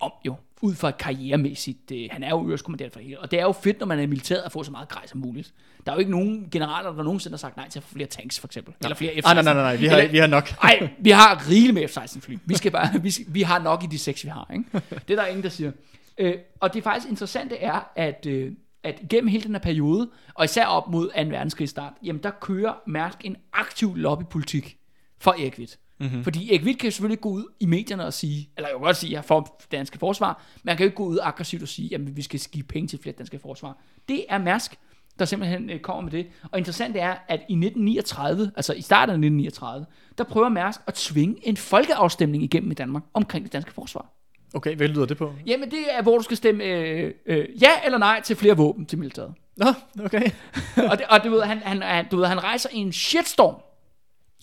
om 0.00 0.10
jo, 0.26 0.34
ud 0.62 0.74
fra 0.74 0.90
karrieremæssigt. 0.90 1.90
Øh, 1.92 2.08
han 2.10 2.22
er 2.22 2.28
jo 2.30 2.46
øverstkommanderende 2.46 2.92
for 2.92 2.98
det 3.00 3.06
hele, 3.06 3.20
og 3.20 3.30
det 3.30 3.38
er 3.40 3.42
jo 3.42 3.52
fedt, 3.52 3.78
når 3.80 3.86
man 3.86 3.98
er 3.98 4.02
i 4.02 4.06
militæret, 4.06 4.40
at 4.42 4.52
få 4.52 4.62
så 4.62 4.70
meget 4.70 4.88
grej 4.88 5.06
som 5.06 5.20
muligt. 5.20 5.54
Der 5.86 5.92
er 5.92 5.96
jo 5.96 5.98
ikke 5.98 6.10
nogen 6.10 6.48
generaler, 6.50 6.92
der 6.92 7.02
nogensinde 7.02 7.32
har 7.32 7.38
sagt 7.38 7.56
nej 7.56 7.68
til 7.68 7.78
at 7.78 7.82
få 7.82 7.92
flere 7.94 8.08
tanks, 8.08 8.40
for 8.40 8.48
eksempel. 8.48 8.74
Eller 8.82 8.94
flere 8.96 9.12
F-16. 9.12 9.28
Ah, 9.28 9.34
nej, 9.34 9.42
nej, 9.42 9.54
nej, 9.54 9.62
nej, 9.62 9.76
vi 9.76 9.86
har, 9.86 9.96
Eller- 9.96 10.10
vi 10.10 10.18
har 10.18 10.26
nok. 10.26 10.62
Nej, 10.62 10.88
vi 10.98 11.10
har 11.10 11.42
rigeligt 11.50 11.74
med 11.74 11.88
F-16 11.88 12.20
fly. 12.20 12.38
Vi, 12.44 12.54
skal 12.54 12.72
bare, 12.72 13.02
vi, 13.02 13.12
vi 13.28 13.42
har 13.42 13.58
nok 13.58 13.84
i 13.84 13.86
de 13.86 13.98
seks, 13.98 14.24
vi 14.24 14.28
har. 14.28 14.50
Ikke? 14.52 14.64
Det 15.08 15.10
er 15.10 15.22
der 15.22 15.26
ingen, 15.26 15.42
der 15.42 15.48
siger. 15.48 15.72
Øh, 16.18 16.34
og 16.60 16.74
det 16.74 16.82
faktisk 16.82 17.08
interessante 17.10 17.56
er, 17.56 17.90
at, 17.96 18.26
øh, 18.28 18.52
at 18.84 19.00
gennem 19.10 19.28
hele 19.28 19.44
den 19.44 19.52
her 19.52 19.60
periode, 19.60 20.10
og 20.34 20.44
især 20.44 20.66
op 20.66 20.88
mod 20.88 21.10
2. 21.24 21.30
verdenskrig 21.30 21.68
start, 21.68 21.92
jamen 22.02 22.22
der 22.22 22.30
kører 22.30 22.72
Mærsk 22.86 23.18
en 23.24 23.36
aktiv 23.52 23.96
lobbypolitik 23.96 24.76
for 25.20 25.30
Erik 25.30 25.54
Witt. 25.58 25.78
Mm-hmm. 26.02 26.24
Fordi 26.24 26.50
Erik 26.50 26.64
Witt 26.64 26.78
kan 26.78 26.92
selvfølgelig 26.92 27.14
ikke 27.14 27.22
gå 27.22 27.28
ud 27.28 27.44
i 27.60 27.66
medierne 27.66 28.04
og 28.06 28.12
sige, 28.12 28.48
eller 28.56 28.68
jeg 28.68 28.76
kan 28.78 28.84
godt 28.84 28.96
sige, 28.96 29.10
at 29.10 29.14
jeg 29.14 29.24
for 29.24 29.60
danske 29.72 29.98
forsvar, 29.98 30.42
men 30.62 30.68
han 30.68 30.76
kan 30.76 30.84
jo 30.84 30.88
ikke 30.88 30.96
gå 30.96 31.04
ud 31.04 31.18
aggressivt 31.22 31.62
og 31.62 31.68
sige, 31.68 31.94
at 31.94 32.16
vi 32.16 32.22
skal 32.22 32.40
give 32.40 32.64
penge 32.64 32.88
til 32.88 32.98
flere 33.02 33.14
danske 33.18 33.38
forsvar. 33.38 33.78
Det 34.08 34.24
er 34.28 34.38
Mærsk, 34.38 34.74
der 35.18 35.24
simpelthen 35.24 35.70
øh, 35.70 35.80
kommer 35.80 36.02
med 36.02 36.10
det. 36.10 36.26
Og 36.50 36.58
interessant 36.58 36.96
er, 36.96 37.14
at 37.28 37.40
i 37.48 37.52
1939, 37.52 38.52
altså 38.56 38.72
i 38.72 38.80
starten 38.80 39.10
af 39.10 39.16
1939, 39.16 39.86
der 40.18 40.24
prøver 40.24 40.48
Mærsk 40.48 40.80
at 40.86 40.94
tvinge 40.94 41.48
en 41.48 41.56
folkeafstemning 41.56 42.44
igennem 42.44 42.70
i 42.70 42.74
Danmark 42.74 43.02
omkring 43.14 43.44
det 43.44 43.52
danske 43.52 43.72
forsvar. 43.72 44.12
Okay, 44.54 44.76
hvad 44.76 44.88
lyder 44.88 45.06
det 45.06 45.16
på? 45.16 45.32
Jamen 45.46 45.70
det 45.70 45.80
er, 45.90 46.02
hvor 46.02 46.16
du 46.16 46.22
skal 46.22 46.36
stemme 46.36 46.64
øh, 46.64 47.14
øh, 47.26 47.62
ja 47.62 47.70
eller 47.84 47.98
nej 47.98 48.20
til 48.24 48.36
flere 48.36 48.56
våben 48.56 48.86
til 48.86 48.98
militæret. 48.98 49.34
Nå, 49.56 49.66
okay. 50.04 50.30
og, 50.90 50.98
det, 50.98 51.06
og 51.10 51.24
du, 51.24 51.30
ved, 51.30 51.42
han, 51.42 51.58
han, 51.58 51.82
han, 51.82 52.08
du 52.10 52.16
ved, 52.16 52.26
han 52.26 52.42
rejser 52.42 52.68
en 52.72 52.92
shitstorm 52.92 53.54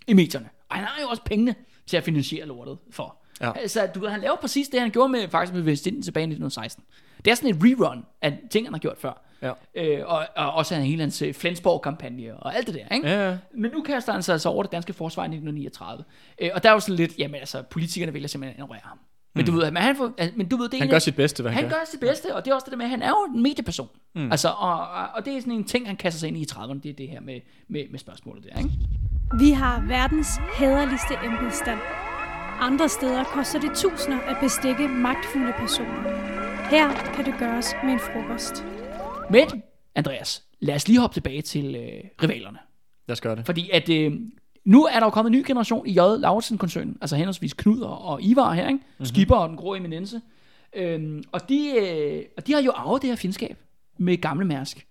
i 0.08 0.14
medierne. 0.14 0.50
Og 0.70 0.76
han 0.76 0.86
har 0.86 1.02
jo 1.02 1.08
også 1.08 1.24
pengene 1.24 1.56
til 1.88 1.98
at 1.98 2.04
finansiere 2.04 2.46
lortet 2.46 2.78
for. 2.92 3.16
Ja. 3.42 3.52
Altså, 3.58 3.88
du 3.96 4.08
han 4.08 4.22
laver 4.22 4.36
præcis 4.36 4.68
det, 4.68 4.82
han 4.82 4.92
gjorde 4.92 5.10
med, 5.10 5.30
faktisk 5.30 5.54
med 5.54 5.62
Vestindien 5.62 6.04
tilbage 6.04 6.24
i 6.24 6.26
1916. 6.26 6.84
Det 7.26 7.32
er 7.32 7.36
sådan 7.36 7.50
et 7.50 7.58
rerun 7.64 8.06
af 8.22 8.40
ting, 8.52 8.66
han 8.66 8.74
har 8.74 8.80
gjort 8.80 8.98
før. 8.98 9.26
Ja. 9.42 9.52
Øh, 9.76 10.04
og, 10.06 10.28
og 10.36 10.54
også 10.54 10.76
en 10.76 10.82
hele 10.82 11.02
hans 11.02 11.24
Flensborg-kampagne 11.34 12.38
og 12.38 12.56
alt 12.56 12.68
det 12.68 12.76
der, 12.76 12.96
ikke? 12.96 13.08
Ja, 13.10 13.30
ja. 13.30 13.38
Men 13.56 13.72
nu 13.72 13.82
kaster 13.82 14.14
han 14.14 14.24
sig 14.24 14.34
altså 14.34 14.50
over 14.50 14.64
det 14.64 14.72
danske 14.72 14.94
forsvar 14.94 15.24
i 15.24 15.26
1939. 15.26 16.04
Øh, 16.42 16.50
og 16.54 16.64
der 16.64 16.70
er 16.70 16.74
jo 16.74 16.80
sådan 16.80 16.96
lidt, 16.96 17.18
jamen 17.18 17.36
altså, 17.36 17.62
politikerne 17.62 18.14
vælger 18.14 18.28
simpelthen 18.28 18.54
at 18.54 18.66
ignorere 18.66 18.82
ham. 18.84 19.00
Men 19.36 19.46
du 19.46 19.52
ved, 19.52 19.72
men 19.72 19.84
han, 19.84 19.96
får, 19.96 20.14
men 20.36 20.50
du 20.50 20.58
ved, 20.58 20.70
det 20.70 20.74
er 20.74 20.78
Han 20.78 20.88
en 20.88 20.92
gør 20.92 21.00
sit 21.00 21.16
bedste, 21.16 21.44
hvad 21.44 21.52
han, 21.52 21.64
han 21.64 21.72
gør 21.72 21.86
sit 21.92 22.00
bedste, 22.00 22.36
og 22.36 22.46
det 22.46 22.52
er 22.52 22.56
også 22.56 22.66
det 22.66 22.72
der 22.72 22.78
med, 22.78 22.86
at 22.86 22.90
han 22.90 23.02
er 23.02 23.10
jo 23.10 23.34
en 23.36 23.44
medieperson. 23.44 23.90
Mm. 24.16 24.32
Altså, 24.32 24.50
og, 24.50 24.88
og, 24.88 25.08
og 25.14 25.26
det 25.26 25.38
er 25.38 25.40
sådan 25.40 25.54
en 25.54 25.64
ting, 25.64 25.88
han 25.88 25.98
kaster 25.98 26.20
sig 26.20 26.28
ind 26.28 26.38
i 26.38 26.42
i 26.42 26.48
30'erne, 26.52 26.80
det 26.84 26.90
er 26.90 26.94
det 26.94 27.10
her 27.10 27.20
med, 27.22 27.42
med, 27.68 27.86
med 27.92 28.00
spørgsmålet 28.00 28.44
der, 28.44 28.60
ikke? 28.60 28.72
Vi 29.38 29.52
har 29.52 29.84
verdens 29.88 30.28
hæderligste 30.58 31.14
embedsstand. 31.26 31.80
Andre 32.60 32.90
steder 32.90 33.24
koster 33.24 33.60
det 33.60 33.72
tusinder 33.76 34.20
at 34.20 34.38
bestikke 34.42 34.88
magtfulde 34.88 35.54
personer. 35.58 36.02
Her 36.70 37.14
kan 37.16 37.26
det 37.26 37.36
gøres 37.40 37.76
med 37.84 37.94
en 37.94 38.00
frokost. 38.00 38.66
Men, 39.30 39.64
Andreas, 39.96 40.44
lad 40.60 40.76
os 40.76 40.88
lige 40.88 41.00
hoppe 41.00 41.14
tilbage 41.14 41.42
til 41.42 41.76
øh, 41.76 42.04
rivalerne. 42.24 42.58
Lad 43.08 43.14
os 43.14 43.22
gøre 43.22 43.36
det. 43.36 43.46
Fordi 43.46 43.70
at 43.70 43.90
øh, 43.90 44.12
nu 44.66 44.86
er 44.86 45.00
der 45.00 45.06
jo 45.06 45.10
kommet 45.10 45.32
en 45.32 45.38
ny 45.40 45.44
generation 45.48 45.88
i 45.88 45.92
J. 45.92 45.96
Lauritsen-koncernen, 45.96 46.98
altså 47.02 47.16
henholdsvis 47.16 47.54
Knud 47.54 47.80
og, 47.80 48.02
og 48.02 48.22
Ivar 48.22 48.54
her, 48.54 48.68
ikke? 48.68 48.74
Mm-hmm. 48.74 49.06
Skipper 49.06 49.36
og 49.36 49.50
den 49.50 49.58
grå 49.58 49.76
eminence. 49.76 50.22
Øhm, 50.76 51.24
og, 51.32 51.50
de, 51.50 51.74
øh, 51.82 52.24
og 52.38 52.48
de 52.48 52.54
har 52.54 52.62
jo 52.62 52.72
arvet 52.72 53.02
det 53.02 53.10
her 53.10 53.18
fjendskab 53.18 53.58
med 53.98 54.18
gamle 54.18 54.46
Mærsk. 54.46 54.88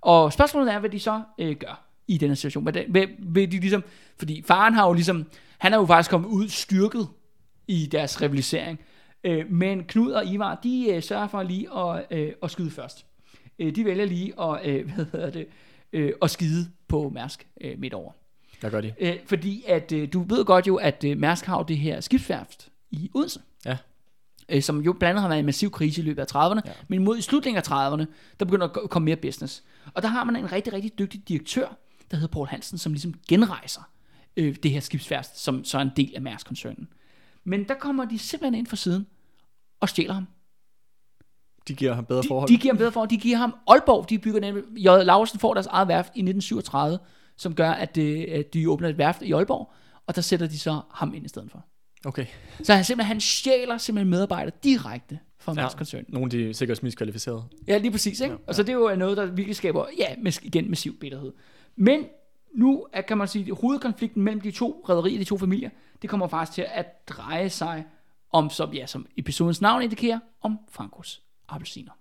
Og 0.00 0.32
spørgsmålet 0.32 0.72
er, 0.72 0.78
hvad 0.78 0.90
de 0.90 1.00
så 1.00 1.22
øh, 1.38 1.56
gør 1.56 1.85
i 2.08 2.18
den 2.18 2.28
her 2.28 2.34
situation. 2.34 2.62
Hvad, 2.62 2.72
hvad, 2.88 3.06
vil 3.18 3.52
de 3.52 3.60
ligesom, 3.60 3.84
fordi 4.18 4.42
faren 4.46 4.74
har 4.74 4.86
jo 4.86 4.92
ligesom, 4.92 5.26
han 5.58 5.72
er 5.72 5.76
jo 5.76 5.86
faktisk 5.86 6.10
kommet 6.10 6.28
ud 6.28 6.48
styrket 6.48 7.08
i 7.68 7.88
deres 7.92 8.22
rivalisering. 8.22 8.80
Øh, 9.24 9.50
men 9.50 9.84
Knud 9.84 10.12
og 10.12 10.26
Ivar, 10.26 10.60
de 10.62 10.88
øh, 10.90 11.02
sørger 11.02 11.28
for 11.28 11.42
lige 11.42 11.78
at, 11.78 12.04
øh, 12.10 12.32
at 12.42 12.50
skyde 12.50 12.70
først. 12.70 13.06
Øh, 13.58 13.76
de 13.76 13.84
vælger 13.84 14.04
lige 14.04 14.40
at, 14.40 14.66
øh, 14.66 14.84
hvad 14.94 15.04
hedder 15.12 15.30
det, 15.30 15.46
øh, 15.92 16.12
at 16.22 16.30
skide 16.30 16.70
på 16.88 17.08
Mærsk 17.14 17.46
øh, 17.60 17.78
midt 17.78 17.94
over. 17.94 18.12
Hvad 18.60 18.70
gør 18.70 18.80
de? 18.80 18.94
Øh, 19.00 19.16
fordi 19.26 19.64
at 19.68 19.92
øh, 19.92 20.12
du 20.12 20.22
ved 20.22 20.44
godt 20.44 20.66
jo, 20.66 20.76
at 20.76 21.04
øh, 21.04 21.18
Mærsk 21.18 21.44
har 21.44 21.58
jo 21.58 21.64
det 21.68 21.78
her 21.78 22.00
skibsværft 22.00 22.68
i 22.90 23.10
Odense. 23.14 23.40
Ja. 23.66 23.76
Øh, 24.48 24.62
som 24.62 24.80
jo 24.80 24.92
blandt 24.92 25.10
andet 25.10 25.22
har 25.22 25.28
været 25.28 25.38
en 25.38 25.46
massiv 25.46 25.70
krise 25.70 26.00
i 26.00 26.04
løbet 26.04 26.22
af 26.22 26.36
30'erne. 26.36 26.60
Ja. 26.66 26.72
Men 26.88 27.04
mod 27.04 27.18
i 27.18 27.22
slutningen 27.22 27.58
af 27.58 27.68
30'erne, 27.68 28.04
der 28.40 28.44
begynder 28.44 28.68
at 28.68 28.90
komme 28.90 29.04
mere 29.04 29.16
business. 29.16 29.64
Og 29.94 30.02
der 30.02 30.08
har 30.08 30.24
man 30.24 30.36
en 30.36 30.52
rigtig, 30.52 30.72
rigtig 30.72 30.98
dygtig 30.98 31.28
direktør, 31.28 31.76
der 32.10 32.16
hedder 32.16 32.32
Paul 32.32 32.46
Hansen, 32.46 32.78
som 32.78 32.92
ligesom 32.92 33.14
genrejser 33.28 33.90
øh, 34.36 34.56
det 34.62 34.70
her 34.70 34.80
skibsværft, 34.80 35.38
som 35.38 35.64
så 35.64 35.78
er 35.78 35.82
en 35.82 35.90
del 35.96 36.12
af 36.14 36.22
Mærsk-koncernen. 36.22 36.88
Men 37.44 37.68
der 37.68 37.74
kommer 37.74 38.04
de 38.04 38.18
simpelthen 38.18 38.54
ind 38.54 38.66
fra 38.66 38.76
siden 38.76 39.06
og 39.80 39.88
stjæler 39.88 40.14
ham. 40.14 40.26
De 41.68 41.74
giver 41.74 41.94
ham 41.94 42.04
bedre 42.04 42.22
De, 42.22 42.28
forhold. 42.28 42.48
de 42.48 42.56
giver 42.56 42.74
ham 42.74 42.78
bedre 42.78 42.92
forhold. 42.92 43.10
De 43.10 43.16
giver 43.16 43.36
ham 43.36 43.54
Aalborg. 43.66 44.10
De 44.10 44.18
bygger 44.18 44.40
nemlig... 44.40 44.64
J. 44.76 44.84
Laursen 44.84 45.38
får 45.38 45.54
deres 45.54 45.66
eget 45.66 45.88
værft 45.88 46.06
i 46.06 46.20
1937, 46.20 46.98
som 47.36 47.54
gør, 47.54 47.70
at, 47.70 47.96
øh, 47.96 48.24
at 48.28 48.54
de 48.54 48.70
åbner 48.70 48.88
et 48.88 48.98
værft 48.98 49.22
i 49.22 49.32
Aalborg, 49.32 49.72
og 50.06 50.16
der 50.16 50.22
sætter 50.22 50.46
de 50.46 50.58
så 50.58 50.80
ham 50.90 51.14
ind 51.14 51.24
i 51.24 51.28
stedet 51.28 51.50
for. 51.50 51.64
Okay. 52.04 52.26
Så 52.62 52.74
han 52.74 52.84
simpelthen 52.84 53.08
han 53.08 53.20
stjæler 53.20 53.78
simpelthen 53.78 54.10
medarbejdere 54.10 54.54
direkte 54.64 55.18
for 55.38 55.52
Mærsk-koncernen. 55.52 56.06
Nogle 56.08 56.26
af 56.26 56.30
de 56.30 56.54
sikkert 56.54 56.82
mest 56.82 56.96
kvalificerede. 56.96 57.44
Ja, 57.68 57.78
lige 57.78 57.90
præcis. 57.90 58.20
Ikke? 58.20 58.34
Ja, 58.34 58.40
ja. 58.40 58.48
Og 58.48 58.54
så 58.54 58.62
det 58.62 58.68
er 58.68 58.74
jo 58.74 58.94
noget, 58.96 59.16
der 59.16 59.26
virkelig 59.26 59.56
skaber, 59.56 59.86
ja, 59.98 60.30
igen 60.42 60.70
massiv 60.70 60.98
bitterhed. 60.98 61.32
Men 61.76 62.04
nu 62.54 62.86
er, 62.92 63.00
kan 63.00 63.18
man 63.18 63.28
sige, 63.28 63.52
at 63.52 63.58
hovedkonflikten 63.60 64.22
mellem 64.22 64.40
de 64.40 64.50
to 64.50 64.84
rædderier, 64.88 65.18
de 65.18 65.24
to 65.24 65.38
familier, 65.38 65.70
det 66.02 66.10
kommer 66.10 66.28
faktisk 66.28 66.54
til 66.54 66.66
at 66.68 67.08
dreje 67.08 67.50
sig 67.50 67.84
om, 68.32 68.50
som, 68.50 68.72
ja, 68.72 68.86
som 68.86 69.06
episodens 69.16 69.60
navn 69.60 69.82
indikerer, 69.82 70.18
om 70.42 70.58
Frankos 70.68 71.22
appelsiner. 71.48 71.92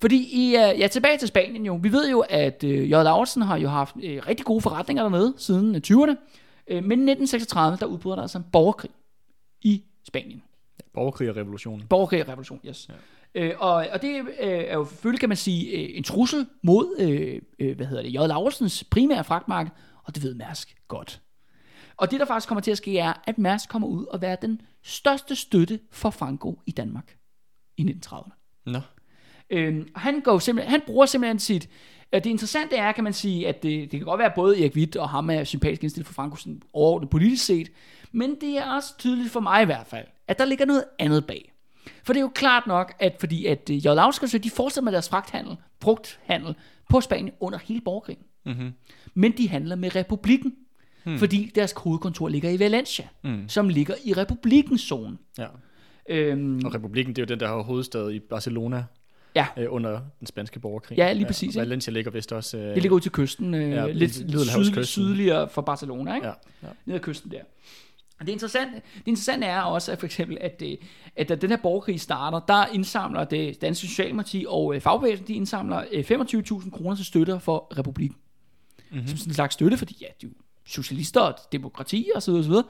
Fordi 0.00 0.28
i, 0.32 0.54
uh, 0.54 0.80
ja, 0.80 0.86
tilbage 0.86 1.18
til 1.18 1.28
Spanien 1.28 1.66
jo. 1.66 1.78
Vi 1.82 1.92
ved 1.92 2.10
jo, 2.10 2.24
at 2.28 2.64
uh, 2.64 2.70
J. 2.70 2.90
Lauritsen 2.90 3.42
har 3.42 3.56
jo 3.56 3.68
haft 3.68 3.96
uh, 3.96 4.02
rigtig 4.02 4.46
gode 4.46 4.60
forretninger 4.60 5.02
dernede 5.02 5.34
siden 5.38 5.70
uh, 5.70 5.80
20'erne. 5.86 6.14
Uh, 6.72 6.84
men 6.84 7.08
i 7.08 7.12
1936, 7.12 7.76
der 7.76 7.86
udbryder 7.86 8.16
der 8.16 8.22
altså 8.22 8.38
en 8.38 8.44
borgerkrig 8.52 8.90
i 9.62 9.82
Spanien. 10.04 10.42
Borgerkrig 10.94 11.30
og 11.30 11.36
revolution. 11.36 11.82
Borgerkrig 11.88 12.22
og 12.22 12.28
revolution, 12.28 12.60
yes. 12.66 12.88
Ja. 12.88 12.94
Øh, 13.36 13.54
og, 13.58 13.74
og 13.92 14.02
det 14.02 14.20
øh, 14.20 14.24
er 14.40 14.74
jo 14.74 14.84
selvfølgelig, 14.84 15.20
kan 15.20 15.28
man 15.28 15.36
sige, 15.36 15.70
øh, 15.70 15.96
en 15.96 16.02
trussel 16.02 16.46
mod, 16.62 16.96
øh, 16.98 17.40
øh, 17.58 17.76
hvad 17.76 17.86
hedder 17.86 18.02
det, 18.02 18.12
J. 18.12 18.16
Laurensens 18.16 18.84
primære 18.90 19.24
fragtmarked, 19.24 19.70
og 20.04 20.14
det 20.14 20.22
ved 20.22 20.34
Mærsk 20.34 20.76
godt. 20.88 21.20
Og 21.96 22.10
det, 22.10 22.20
der 22.20 22.26
faktisk 22.26 22.48
kommer 22.48 22.62
til 22.62 22.70
at 22.70 22.76
ske, 22.76 22.98
er, 22.98 23.12
at 23.24 23.38
Mærsk 23.38 23.68
kommer 23.68 23.88
ud 23.88 24.06
og 24.06 24.20
være 24.20 24.36
den 24.42 24.60
største 24.84 25.36
støtte 25.36 25.80
for 25.90 26.10
Franco 26.10 26.60
i 26.66 26.70
Danmark 26.70 27.16
i 27.76 27.82
1930'erne. 27.82 28.62
Nå. 28.66 28.80
Øhm, 29.50 29.88
og 29.94 30.00
han, 30.00 30.20
går 30.20 30.38
simpelthen, 30.38 30.70
han 30.70 30.82
bruger 30.86 31.06
simpelthen 31.06 31.38
sit... 31.38 31.68
øh, 32.12 32.24
Det 32.24 32.30
interessante 32.30 32.76
er, 32.76 32.92
kan 32.92 33.04
man 33.04 33.12
sige, 33.12 33.48
at 33.48 33.62
det, 33.62 33.92
det 33.92 34.00
kan 34.00 34.06
godt 34.06 34.18
være, 34.18 34.28
at 34.28 34.34
både 34.34 34.60
Erik 34.60 34.74
Witt 34.76 34.96
og 34.96 35.08
ham 35.08 35.30
er 35.30 35.44
sympatisk 35.44 35.82
indstillet 35.82 36.06
for 36.06 36.14
Franco 36.14 36.36
sådan 36.36 36.62
overordnet 36.72 37.10
politisk 37.10 37.44
set, 37.44 37.72
men 38.12 38.36
det 38.40 38.58
er 38.58 38.64
også 38.64 38.98
tydeligt 38.98 39.32
for 39.32 39.40
mig 39.40 39.62
i 39.62 39.64
hvert 39.64 39.86
fald, 39.86 40.06
at 40.28 40.38
der 40.38 40.44
ligger 40.44 40.64
noget 40.64 40.84
andet 40.98 41.26
bag. 41.26 41.52
For 42.04 42.12
det 42.12 42.20
er 42.20 42.22
jo 42.22 42.30
klart 42.34 42.66
nok, 42.66 42.94
at 42.98 43.16
fordi 43.20 43.46
at 43.46 43.70
øh, 43.70 43.76
J. 43.76 43.84
Lauskers, 43.84 44.30
de 44.30 44.50
fortsætter 44.50 44.84
med 44.84 44.92
deres 44.92 45.08
fragthandel, 45.08 45.56
frugthandel 45.82 46.54
på 46.90 47.00
Spanien 47.00 47.34
under 47.40 47.58
hele 47.58 47.80
borgerkrigen. 47.80 48.22
Mm-hmm. 48.46 48.72
Men 49.14 49.32
de 49.32 49.48
handler 49.48 49.76
med 49.76 49.96
republikken, 49.96 50.54
hmm. 51.04 51.18
fordi 51.18 51.52
deres 51.54 51.74
hovedkontor 51.76 52.28
ligger 52.28 52.50
i 52.50 52.58
Valencia, 52.58 53.08
Mm. 53.22 53.48
som 53.48 53.68
ligger 53.68 53.94
i 54.04 54.12
republikens 54.12 54.80
zone. 54.80 55.16
Ja. 55.38 55.46
Øhm, 56.08 56.60
Og 56.64 56.74
republikken, 56.74 57.16
det 57.16 57.22
er 57.22 57.26
jo 57.26 57.34
den, 57.34 57.40
der 57.40 57.46
har 57.48 57.62
hovedstad 57.62 58.10
i 58.10 58.18
Barcelona 58.18 58.84
ja, 59.34 59.46
øh, 59.58 59.66
under 59.68 60.00
den 60.18 60.26
spanske 60.26 60.60
borgerkrig. 60.60 60.98
Ja, 60.98 61.12
lige 61.12 61.26
præcis, 61.26 61.42
ikke? 61.48 61.58
Valencia 61.58 61.92
ligger 61.92 62.10
vist 62.10 62.32
også... 62.32 62.58
Øh, 62.58 62.74
det 62.74 62.82
ligger 62.82 62.96
ud 62.96 63.00
til 63.00 63.12
kysten, 63.12 63.54
øh, 63.54 63.70
Ja, 63.70 63.84
ja, 63.86 63.92
lidt 63.92 64.14
syd, 64.14 64.84
sydligere 64.84 65.48
for 65.48 65.62
Barcelona, 65.62 66.14
ikke? 66.14 66.26
Ja, 66.26 66.32
ja. 66.62 66.68
ned 66.86 66.94
ad 66.94 67.00
kysten 67.00 67.30
der. 67.30 67.40
Det 68.20 68.28
interessante, 68.28 68.74
det 68.74 69.06
interessante 69.06 69.46
er 69.46 69.60
også, 69.60 69.92
at 69.92 69.98
for 69.98 70.06
eksempel, 70.06 70.38
at, 70.40 70.60
det, 70.60 70.78
at 71.16 71.28
da 71.28 71.34
den 71.34 71.50
her 71.50 71.56
borgerkrig 71.56 72.00
starter, 72.00 72.40
der 72.40 72.66
indsamler 72.66 73.24
det 73.24 73.60
danske 73.60 73.86
Socialdemokrati 73.86 74.44
og 74.48 74.74
øh, 74.74 74.80
fagbevægelsen, 74.80 75.28
de 75.28 75.34
indsamler 75.34 75.84
øh, 75.92 76.04
25.000 76.10 76.70
kroner 76.70 76.96
til 76.96 77.04
støtter 77.04 77.38
for 77.38 77.78
republikken. 77.78 78.18
Mm-hmm. 78.90 79.06
Som 79.06 79.16
sådan 79.16 79.30
en 79.30 79.34
slags 79.34 79.54
støtte, 79.54 79.76
fordi 79.76 79.96
ja, 80.00 80.06
de 80.20 80.26
er 80.26 80.30
jo 80.30 80.34
socialister 80.66 81.20
og 81.20 81.34
demokrati 81.52 82.10
og 82.14 82.22
så 82.22 82.30
videre, 82.30 82.40
og 82.40 82.44
så 82.44 82.50
videre. 82.50 82.64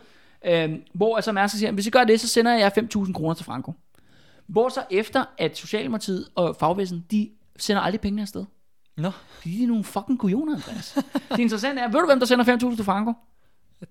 Øhm, 0.45 0.83
hvor 0.93 1.17
altså 1.17 1.33
Mærsk 1.33 1.59
siger, 1.59 1.73
hvis 1.73 1.87
I 1.87 1.91
gør 1.91 2.05
det, 2.05 2.21
så 2.21 2.29
sender 2.29 2.53
jeg 2.53 2.73
5.000 2.79 3.13
kroner 3.13 3.35
til 3.35 3.45
Franco. 3.45 3.73
Hvor 4.47 4.69
så 4.69 4.85
efter, 4.91 5.25
at 5.39 5.59
Socialdemokratiet 5.59 6.29
og 6.35 6.57
fagbevægelsen, 6.57 7.05
de 7.11 7.31
sender 7.57 7.83
aldrig 7.83 8.01
pengene 8.01 8.23
afsted. 8.23 8.45
Nå. 8.97 9.11
Fordi 9.29 9.57
de 9.57 9.63
er 9.63 9.67
nogle 9.67 9.85
fucking 9.85 10.19
kujoner, 10.19 10.55
Andreas. 10.55 10.99
det 11.31 11.39
interessante 11.39 11.83
er, 11.83 11.89
ved 11.89 12.01
du 12.01 12.07
hvem, 12.07 12.19
der 12.19 12.27
sender 12.27 12.45
5.000 12.45 12.77
til 12.77 12.85
Franco? 12.85 13.13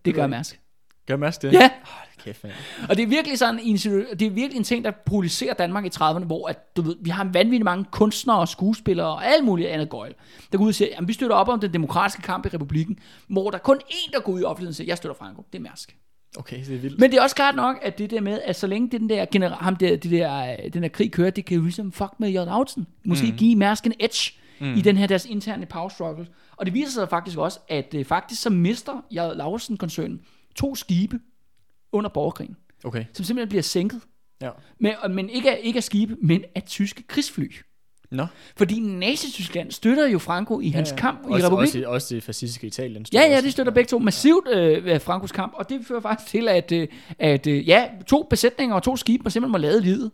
Det 0.06 0.16
gør 0.16 0.28
Mærsk. 0.28 0.62
Gør 1.08 1.16
Mads 1.18 1.38
det? 1.38 1.54
Ja, 1.54 1.70
Hold 1.84 2.24
kæft, 2.24 2.44
man. 2.44 2.52
og 2.90 2.98
det 2.98 3.04
er 3.04 3.08
virkelig 3.08 3.40
sådan 3.40 3.60
en, 3.64 3.76
det 3.76 4.22
er 4.22 4.30
virkelig 4.30 4.58
en 4.58 4.64
ting, 4.64 4.86
der 4.86 4.92
polariserer 5.06 5.54
Danmark 5.54 5.86
i 5.86 5.90
30'erne, 5.96 6.24
hvor 6.24 6.48
at, 6.48 6.76
du 6.78 6.82
ved, 6.82 6.96
vi 7.02 7.10
har 7.10 7.24
vanvittigt 7.24 7.64
mange 7.64 7.86
kunstnere 7.92 8.40
og 8.40 8.48
skuespillere 8.48 9.08
og 9.08 9.26
alt 9.26 9.44
muligt 9.46 9.70
andet 9.70 9.90
gøjl, 9.90 10.14
der 10.52 10.58
går 10.58 10.64
ud 10.64 10.70
og 10.70 10.76
siger, 10.76 10.90
at 10.98 11.08
vi 11.08 11.14
støtter 11.14 11.36
op 11.36 11.48
om 11.48 11.60
den 11.60 11.74
demokratiske 11.74 12.22
kamp 12.22 12.46
i 12.46 12.50
republikken, 12.50 13.00
hvor 13.28 13.50
der 13.50 13.58
er 13.58 13.62
kun 13.62 13.78
én, 13.90 14.12
der 14.14 14.20
går 14.20 14.34
ud 14.34 14.42
i 14.42 14.44
offentligheden 14.44 14.72
og 14.72 14.76
siger, 14.76 14.88
jeg 14.88 14.98
støtter 14.98 15.16
Franco, 15.16 15.44
det 15.54 15.60
er 15.60 15.64
Mærsk. 15.64 15.96
Okay, 16.38 16.60
det 16.66 16.76
er 16.76 16.80
vildt. 16.80 17.00
Men 17.00 17.12
det 17.12 17.18
er 17.18 17.22
også 17.22 17.36
klart 17.36 17.56
nok, 17.56 17.80
at 17.82 17.98
det 17.98 18.12
der 18.12 18.22
med, 18.22 18.40
at 18.46 18.56
så 18.56 18.68
længe 18.68 18.90
den 18.92 19.10
der, 19.10 19.26
genera- 19.36 19.64
ham 19.64 19.76
der, 19.76 19.96
det 19.96 20.12
der, 20.12 20.52
øh, 20.52 20.74
den 20.74 20.84
der 20.84 20.90
krig 20.90 21.12
kører, 21.12 21.30
det 21.30 21.46
kan 21.46 21.58
jo 21.58 21.64
ligesom 21.64 21.92
fuck 21.92 22.12
med 22.20 22.30
J. 22.30 22.34
Lautzen. 22.34 22.88
Måske 23.06 23.32
mm. 23.32 23.38
give 23.38 23.56
Mærsk 23.56 23.86
en 23.86 23.94
edge 24.00 24.34
mm. 24.60 24.74
i 24.74 24.82
den 24.82 24.98
her 24.98 25.08
deres 25.08 25.26
interne 25.26 25.66
power 25.66 25.90
struggle. 25.90 26.28
Og 26.58 26.66
det 26.66 26.74
viser 26.74 26.92
sig 26.92 27.10
faktisk 27.10 27.38
også, 27.38 27.60
at 27.68 27.94
øh, 27.96 28.06
faktisk 28.06 28.42
så 28.42 28.50
mister 28.50 29.06
J. 29.12 29.16
Lautzen-koncernen 29.16 30.22
to 30.56 30.76
skibe 30.76 31.20
under 31.92 32.10
borgerkrigen, 32.10 32.56
Okay, 32.84 33.06
som 33.14 33.26
simpelthen 33.26 33.50
bliver 33.50 33.62
sænket. 33.62 34.02
ja. 34.42 34.50
Men, 34.80 34.94
men 35.10 35.30
ikke, 35.30 35.52
af, 35.52 35.60
ikke 35.64 35.78
af 35.78 35.84
skibe, 35.84 36.18
men 36.22 36.44
af 36.56 36.64
tyske 36.64 37.04
krigsfly. 37.04 37.52
Nå. 38.12 38.26
Fordi 38.58 38.80
Nazi-Tyskland 38.80 39.72
støtter 39.72 40.08
jo 40.08 40.20
Franco 40.20 40.60
i 40.60 40.70
hans 40.70 40.90
ja, 40.90 40.96
ja. 40.96 41.00
kamp 41.02 41.20
i 41.20 41.32
også, 41.32 41.46
republikken. 41.46 41.86
også, 41.86 41.90
også 41.90 42.16
det 42.16 42.24
fascistiske 42.24 42.68
Italien. 42.68 43.06
Ja, 43.14 43.22
ja, 43.22 43.42
de 43.42 43.52
støtter 43.52 43.74
begge 43.74 43.88
to 43.88 44.00
massivt 44.00 44.48
øh, 44.50 45.02
Frankos 45.02 45.32
kamp, 45.32 45.54
og 45.56 45.70
det 45.70 45.86
fører 45.86 46.02
faktisk 46.02 46.30
til, 46.32 46.48
at, 46.48 46.72
øh, 46.72 46.88
at 47.20 47.48
øh, 47.48 47.68
ja, 47.68 47.90
to 48.08 48.28
besætninger 48.30 48.76
og 48.76 48.84
to 48.84 48.96
skibe 48.98 49.24
må 49.24 49.30
simpelthen 49.30 49.52
må 49.52 49.58
lade 49.58 49.82
livet. 49.82 50.12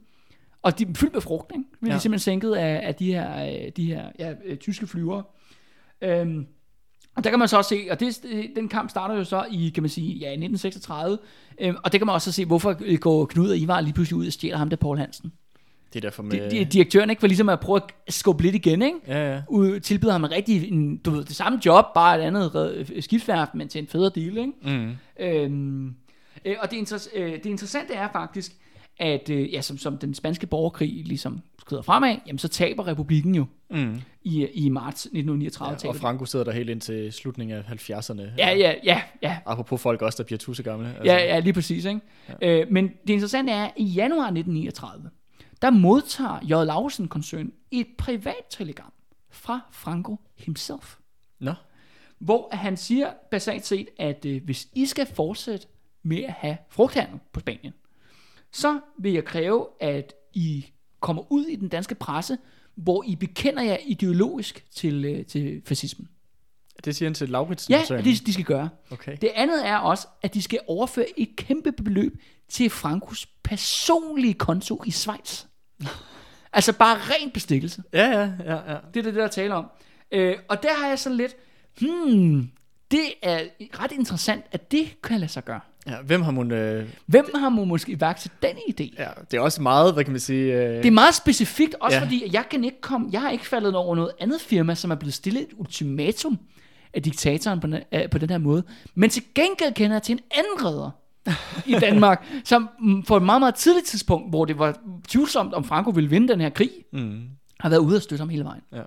Og 0.62 0.80
de 0.80 0.84
er 0.84 0.88
fyldt 0.96 1.14
med 1.14 1.22
frugt, 1.22 1.52
ikke? 1.56 1.64
Bliver 1.82 1.94
Ja. 1.94 1.98
de 1.98 2.02
simpelthen 2.02 2.24
sænket 2.24 2.54
af, 2.54 2.88
af 2.88 2.96
de 2.96 3.06
her, 3.14 3.46
øh, 3.66 3.72
de 3.78 3.86
her 3.86 4.12
ja, 4.20 4.34
øh, 4.46 4.58
tyske 4.58 4.88
flyvere. 4.88 5.24
Øhm, 6.02 6.48
og 7.16 7.24
der 7.24 7.30
kan 7.30 7.40
man 7.40 7.48
så 7.48 7.58
også 7.58 7.70
se, 7.70 7.88
og 7.92 8.00
det, 8.00 8.22
den 8.56 8.70
kamp 8.70 8.90
starter 8.90 9.16
jo 9.16 9.24
så 9.24 9.46
i, 9.52 9.70
kan 9.70 9.84
man 9.84 9.90
sige, 9.90 10.14
ja, 10.14 10.26
i 10.26 10.34
1936, 10.34 11.18
øhm, 11.62 11.78
og 11.84 11.92
det 11.92 12.00
kan 12.00 12.06
man 12.06 12.14
også 12.14 12.32
se, 12.32 12.46
hvorfor 12.46 12.76
øh, 12.86 12.98
går 13.00 13.26
Knud 13.26 13.50
og 13.50 13.58
Ivar 13.58 13.82
lige 13.82 13.94
pludselig 13.94 14.18
ud 14.18 14.28
og 14.28 14.34
stjæler 14.34 14.58
ham 14.58 14.70
der 14.70 14.76
Paul 14.78 14.98
Hansen. 14.98 15.32
Det 15.94 16.00
er 16.00 16.02
derfor 16.02 16.24
med... 16.24 16.32
De, 16.52 16.60
de, 16.60 16.66
direktøren 16.66 17.10
ikke 17.10 17.20
for 17.20 17.28
ligesom 17.28 17.50
at 17.50 17.60
prøve 17.60 17.82
at 18.08 18.14
skubbe 18.14 18.44
lidt 18.44 18.56
igen, 18.56 18.82
ikke? 18.82 18.98
Ja, 19.08 19.34
ja. 19.34 19.42
ud, 19.50 19.80
tilbyder 19.80 20.12
ham 20.12 20.24
en 20.24 20.32
rigtig, 20.32 20.72
en, 20.72 20.98
du 20.98 21.12
ved, 21.12 21.24
det 21.26 21.36
samme 21.36 21.60
job, 21.66 21.86
bare 21.94 22.20
et 22.20 22.24
andet 22.24 22.56
red- 22.56 23.02
skibsværft, 23.02 23.56
men 23.56 23.68
til 23.68 23.82
en 23.82 23.88
federe 23.88 24.12
deal, 24.16 24.38
ikke? 24.38 24.52
Mm. 24.64 24.92
Øhm, 25.20 25.96
øh, 26.46 26.56
og 26.62 26.72
det, 26.72 26.78
inter- 26.78 27.20
øh, 27.20 27.32
det 27.32 27.46
interessante 27.46 27.94
er 27.94 28.08
faktisk, 28.12 28.52
at 29.02 29.30
øh, 29.30 29.54
ja, 29.54 29.62
som, 29.62 29.78
som 29.78 29.98
den 29.98 30.14
spanske 30.14 30.48
borgerkrig 30.48 31.04
ligesom 31.06 31.42
skrider 31.60 31.82
fremad, 31.82 32.16
jamen 32.28 32.40
så 32.40 32.48
taber 32.48 32.88
republikken 32.88 33.36
jo 33.36 33.46
Mm. 33.70 34.02
i, 34.24 34.48
i 34.54 34.70
marts 34.70 35.06
1939. 35.06 35.78
Ja, 35.84 35.90
og. 35.90 35.96
Franco 35.96 36.26
sidder 36.26 36.46
der 36.46 36.52
helt 36.52 36.70
ind 36.70 36.82
til 36.82 37.14
slutningen 37.14 37.58
af 37.58 37.62
70'erne. 37.64 38.22
ja, 38.38 38.50
ja, 38.54 38.74
ja, 38.84 39.02
ja, 39.22 39.38
Apropos 39.46 39.82
folk 39.82 40.02
også, 40.02 40.18
der 40.18 40.24
bliver 40.24 40.38
tusse 40.40 40.64
gamle. 40.64 40.88
Altså, 40.88 41.04
ja, 41.04 41.18
ja, 41.18 41.40
lige 41.40 41.54
præcis. 41.54 41.86
Ikke? 41.86 42.00
Ja. 42.42 42.62
Øh, 42.62 42.72
men 42.72 42.88
det 42.88 43.14
interessante 43.14 43.52
er, 43.54 43.64
at 43.66 43.72
i 43.78 43.84
januar 43.84 44.26
1939, 44.26 45.10
der 45.62 45.70
modtager 45.70 46.40
J. 46.44 46.66
Lausen-koncern 46.66 47.52
et 47.72 47.88
privat 47.98 48.44
telegram 48.50 48.94
fra 49.30 49.60
Franco 49.72 50.20
himself. 50.38 50.96
Nå, 51.40 51.54
hvor 52.20 52.56
han 52.56 52.78
siger 52.78 53.10
basalt 53.32 53.66
set, 53.66 53.88
at 54.00 54.26
øh, 54.26 54.42
hvis 54.44 54.68
I 54.76 54.86
skal 54.86 55.06
fortsætte 55.16 55.68
med 56.04 56.24
at 56.24 56.32
have 56.34 56.58
frugthandel 56.70 57.20
på 57.34 57.40
Spanien, 57.40 57.74
så 58.52 58.80
vil 59.00 59.14
jeg 59.14 59.26
kræve, 59.26 59.68
at 59.80 60.14
I 60.34 60.66
kommer 61.00 61.32
ud 61.32 61.46
i 61.46 61.56
den 61.56 61.68
danske 61.68 61.96
presse, 61.96 62.38
hvor 62.76 63.04
I 63.08 63.16
bekender 63.16 63.64
jer 63.64 63.78
ideologisk 63.86 64.66
til, 64.72 65.06
øh, 65.06 65.26
til 65.26 65.62
fascismen. 65.66 66.08
det 66.86 66.96
siger 66.96 67.10
han 67.10 67.14
til 67.14 67.30
Lauritsen. 67.30 67.74
Ja, 67.74 67.84
det 67.90 68.26
de 68.26 68.34
skal 68.34 68.46
gøre. 68.46 68.70
Okay. 68.92 69.18
Det 69.22 69.32
andet 69.36 69.68
er 69.68 69.78
også, 69.78 70.08
at 70.22 70.34
de 70.34 70.42
skal 70.42 70.60
overføre 70.68 71.20
et 71.20 71.36
kæmpe 71.36 71.72
beløb 71.72 72.22
til 72.50 72.70
Frankos 72.70 73.26
personlige 73.44 74.34
konto 74.34 74.84
i 74.86 74.92
Schweiz. 74.92 75.46
altså 76.54 76.74
bare 76.74 76.98
ren 76.98 77.32
bestikkelse. 77.32 77.84
Ja, 77.94 78.10
ja, 78.10 78.32
ja, 78.46 78.74
ja. 78.74 78.78
Det 78.94 79.00
er 79.00 79.04
det, 79.04 79.16
der 79.16 79.28
taler 79.28 79.56
om. 79.56 79.66
Øh, 80.12 80.38
og 80.50 80.64
der 80.64 80.74
har 80.74 80.88
jeg 80.88 81.00
sådan 81.00 81.18
lidt, 81.18 81.36
hmm, 81.80 82.52
det 82.92 83.14
er 83.22 83.44
ret 83.80 83.92
interessant, 83.92 84.46
at 84.52 84.72
det 84.72 85.02
kan 85.02 85.20
lade 85.20 85.32
sig 85.32 85.46
gøre. 85.46 85.60
Ja 85.88 85.96
hvem 86.06 86.22
har 86.22 86.32
man... 86.32 86.52
Øh, 86.52 86.90
Hvem 87.06 87.26
har 87.36 87.50
må 87.50 87.66
måske 87.66 87.92
iværksat 87.92 88.32
den 88.42 88.56
idé? 88.70 88.94
ja, 89.00 89.08
det 89.32 89.38
er 89.38 89.42
også 89.42 89.62
meget, 89.62 89.94
hvad 89.94 90.04
kan 90.04 90.14
man 90.14 90.20
sige... 90.20 90.54
Øh, 90.54 90.78
Det 90.78 90.86
er 90.86 90.92
meget 90.92 91.16
specifikt, 91.16 91.76
også 91.80 91.98
Ja. 91.98 92.04
fordi 92.04 92.30
jeg 92.34 92.44
kan 92.52 92.64
ikke 92.64 92.82
komme, 92.82 93.10
jeg 93.12 93.22
har 93.22 93.30
ikke 93.30 93.48
faldet 93.48 93.76
over 93.76 93.96
noget 93.96 94.12
andet 94.20 94.42
firma, 94.42 94.76
som 94.76 94.92
er 94.92 94.96
blevet 94.96 95.14
stillet 95.14 95.42
et 95.42 95.50
ultimatum 95.58 96.40
af 96.94 97.04
diktatoren 97.04 97.60
på, 97.60 97.68
den- 97.68 97.84
øh, 97.94 98.10
på 98.10 98.18
den 98.18 98.30
her 98.30 98.38
måde. 98.38 98.64
Men 98.96 99.10
til 99.10 99.24
gengæld 99.36 99.74
kender 99.74 99.96
jeg 99.96 100.04
til 100.04 100.14
en 100.14 100.20
anden 100.32 100.66
redder 100.66 100.90
i 101.66 101.74
Danmark, 101.90 102.26
som 102.44 102.70
mm, 102.80 103.04
på 103.04 103.18
et 103.18 103.24
meget, 103.24 103.42
meget 103.42 103.56
tidligt 103.56 103.86
tidspunkt, 103.86 104.30
hvor 104.30 104.46
det 104.46 104.60
var 104.60 104.78
tvivlsomt, 105.08 105.54
om 105.54 105.64
Franco 105.64 105.90
ville 105.90 106.10
vinde 106.10 106.28
den 106.28 106.42
her 106.42 106.50
krig, 106.50 106.70
mm, 106.94 107.22
har 107.60 107.70
været 107.70 107.80
ude 107.82 107.96
og 107.96 108.02
støtte 108.02 108.22
ham 108.22 108.30
hele 108.30 108.44
vejen. 108.44 108.62
ja. 108.74 108.82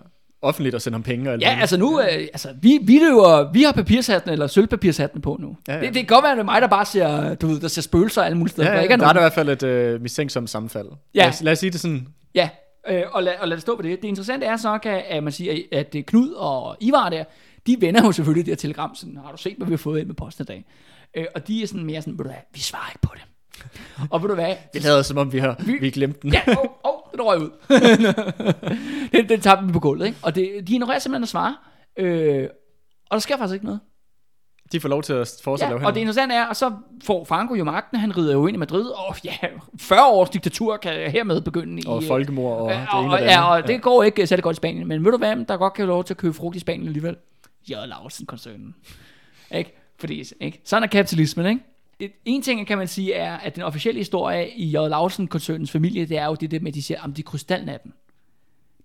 Offentligt 0.45 0.75
at 0.75 0.83
sende 0.83 0.95
ham 0.97 1.03
penge 1.03 1.29
og 1.31 1.33
alt 1.33 1.43
Ja, 1.43 1.49
muligt. 1.51 1.61
altså 1.61 1.77
nu, 1.77 2.01
øh, 2.01 2.07
altså, 2.13 2.49
vi, 2.63 2.79
vi 2.83 2.99
løber, 2.99 3.53
vi 3.53 3.63
har 3.63 3.73
papirshatten 3.73 4.31
eller 4.31 4.47
sølvpapirshatten 4.47 5.21
på 5.21 5.37
nu. 5.41 5.57
Ja, 5.69 5.75
Ja. 5.75 5.81
Det, 5.81 5.87
det 5.89 5.95
kan 5.95 6.07
godt 6.07 6.23
være, 6.23 6.33
at 6.33 6.37
det 6.37 6.43
er 6.43 6.45
mig, 6.45 6.63
der 6.63 6.69
bare 6.69 6.85
ser, 6.85 7.35
du 7.35 7.47
ved, 7.47 7.61
der 7.61 7.69
ser 7.69 7.83
spøgelser 7.83 8.23
alle 8.23 8.39
mulige 8.39 8.51
steder. 8.53 8.67
Ja, 8.69 8.71
der 8.73 8.77
ja, 8.77 8.83
ikke 8.83 8.93
er 8.93 8.97
der 8.97 9.07
er 9.07 9.13
der 9.13 9.21
i 9.21 9.23
hvert 9.23 9.33
fald 9.33 9.49
et 9.49 9.63
øh, 9.63 10.03
mistænksomt 10.03 10.51
sammenfald. 10.51 10.89
Ja. 11.15 11.21
Lad, 11.23 11.29
os, 11.29 11.43
lad 11.43 11.53
os 11.53 11.59
sige 11.59 11.71
det 11.71 11.81
sådan. 11.81 12.07
Ja, 12.35 12.49
øh, 12.89 13.03
og, 13.13 13.23
lad, 13.23 13.33
og 13.41 13.49
lad 13.49 13.57
det 13.57 13.63
stå 13.63 13.77
på 13.77 13.83
det. 13.83 14.03
Det 14.03 14.09
interessante 14.09 14.47
er 14.47 14.57
så, 14.57 14.79
kan, 14.79 15.03
at 15.09 15.23
man 15.23 15.33
siger, 15.33 15.55
at 15.73 15.95
øh, 15.95 16.03
Knud 16.03 16.29
og 16.31 16.77
Ivar 16.81 17.09
der, 17.09 17.25
de 17.67 17.77
vender 17.81 18.05
jo 18.05 18.13
selvfølgelig 18.13 18.47
det 18.47 18.51
her 18.53 18.57
telegram, 18.57 18.95
sådan, 18.95 19.19
har 19.25 19.33
du 19.33 19.39
set, 19.39 19.55
hvad 19.57 19.67
vi 19.67 19.73
har 19.73 19.79
fået 19.79 19.99
ind 20.01 20.07
med 20.07 20.15
posten 20.15 20.43
i 20.43 20.47
dag? 20.47 20.65
Øh, 21.17 21.25
og 21.35 21.49
de 21.49 21.63
er 21.63 21.67
sådan 21.67 21.85
mere 21.85 22.01
sådan, 22.03 22.13
"Ved 22.19 22.25
du 22.25 22.31
hvad, 22.31 22.41
vi 22.55 22.61
svarer 22.61 22.91
ikke 22.91 23.01
på 23.03 23.11
det. 23.15 23.23
og 24.11 24.23
ved 24.23 24.29
du 24.29 24.35
hvad? 24.35 24.55
Vi 24.75 24.79
lader 24.79 25.03
som 25.03 25.19
om, 25.19 25.33
vi 25.33 25.39
har 25.39 25.57
vi, 25.67 25.73
vi 25.81 25.91
glemt 25.91 26.23
den. 26.23 26.33
Ja, 26.33 26.41
oh, 26.49 26.65
oh, 26.85 26.94
den 27.17 27.27
røg 27.27 27.39
ud. 27.41 27.51
den, 29.13 29.29
den 29.29 29.41
tabte 29.41 29.67
vi 29.67 29.73
på 29.73 29.81
gulvet, 29.81 30.07
ikke? 30.07 30.19
Og 30.23 30.35
det, 30.35 30.69
de 30.69 30.73
ignorerer 30.73 30.99
simpelthen 30.99 31.23
at 31.23 31.29
svare. 31.29 31.57
Øh, 31.97 32.49
og 33.11 33.15
der 33.15 33.19
sker 33.19 33.37
faktisk 33.37 33.55
ikke 33.55 33.65
noget. 33.65 33.81
De 34.73 34.81
får 34.81 34.89
lov 34.89 35.03
til 35.03 35.13
at 35.13 35.41
fortsætte 35.45 35.71
Ja, 35.71 35.75
at 35.75 35.81
lave 35.81 35.89
og 35.89 35.95
det 35.95 36.01
interessante 36.01 36.35
er, 36.35 36.47
og 36.47 36.57
så 36.57 36.73
får 37.05 37.25
Franco 37.25 37.55
jo 37.55 37.65
magten, 37.65 37.99
han 37.99 38.17
rider 38.17 38.33
jo 38.33 38.47
ind 38.47 38.57
i 38.57 38.59
Madrid, 38.59 38.87
og 38.87 39.17
ja, 39.25 39.37
40 39.81 40.07
års 40.11 40.31
diktatur 40.31 40.77
kan 40.77 41.11
hermed 41.11 41.41
begynde 41.41 41.83
i... 41.83 41.85
Og 41.87 42.03
folkemord 42.03 42.61
og 42.61 42.71
Ja, 42.71 42.81
det 42.81 42.89
og, 42.93 43.05
ene 43.05 43.13
og, 43.13 43.19
det 43.21 43.27
ja, 43.27 43.53
og 43.53 43.67
det 43.67 43.83
går 43.83 44.03
ikke 44.03 44.27
særlig 44.27 44.43
godt 44.43 44.55
i 44.55 44.57
Spanien, 44.57 44.89
men 44.89 45.05
ved 45.05 45.13
du 45.13 45.19
hvad, 45.19 45.45
der 45.49 45.57
godt 45.57 45.75
kan 45.75 45.83
have 45.83 45.89
lov 45.89 46.05
til 46.05 46.15
at 46.15 46.19
købe 46.19 46.35
frugt 46.35 46.57
i 46.57 46.59
Spanien 46.59 46.87
alligevel? 46.87 47.17
J. 47.69 47.73
Lauritsen-koncernen. 47.87 48.75
Ikke? 49.55 49.73
Fordi, 50.01 50.25
ikke? 50.41 50.61
Sådan 50.65 50.83
er 50.83 50.87
kapitalismen, 50.87 51.47
ikke? 51.47 51.61
Et, 52.01 52.11
en 52.25 52.43
ting 52.43 52.67
kan 52.67 52.79
man 52.79 52.89
sige 52.89 53.15
er, 53.15 53.37
at 53.37 53.55
den 53.55 53.63
officielle 53.63 53.99
historie 54.01 54.51
i 54.57 54.67
J. 54.71 54.73
Lauritsen-koncernens 54.73 55.71
familie, 55.71 56.07
det 56.07 56.19
er 56.19 56.27
jo 56.27 56.35
det 56.35 56.51
der 56.51 56.61
med, 56.61 56.69
at 56.69 56.75
de 56.75 56.83
siger, 56.83 57.01
om 57.03 57.13
de 57.15 57.23
krystalnatten. 57.23 57.93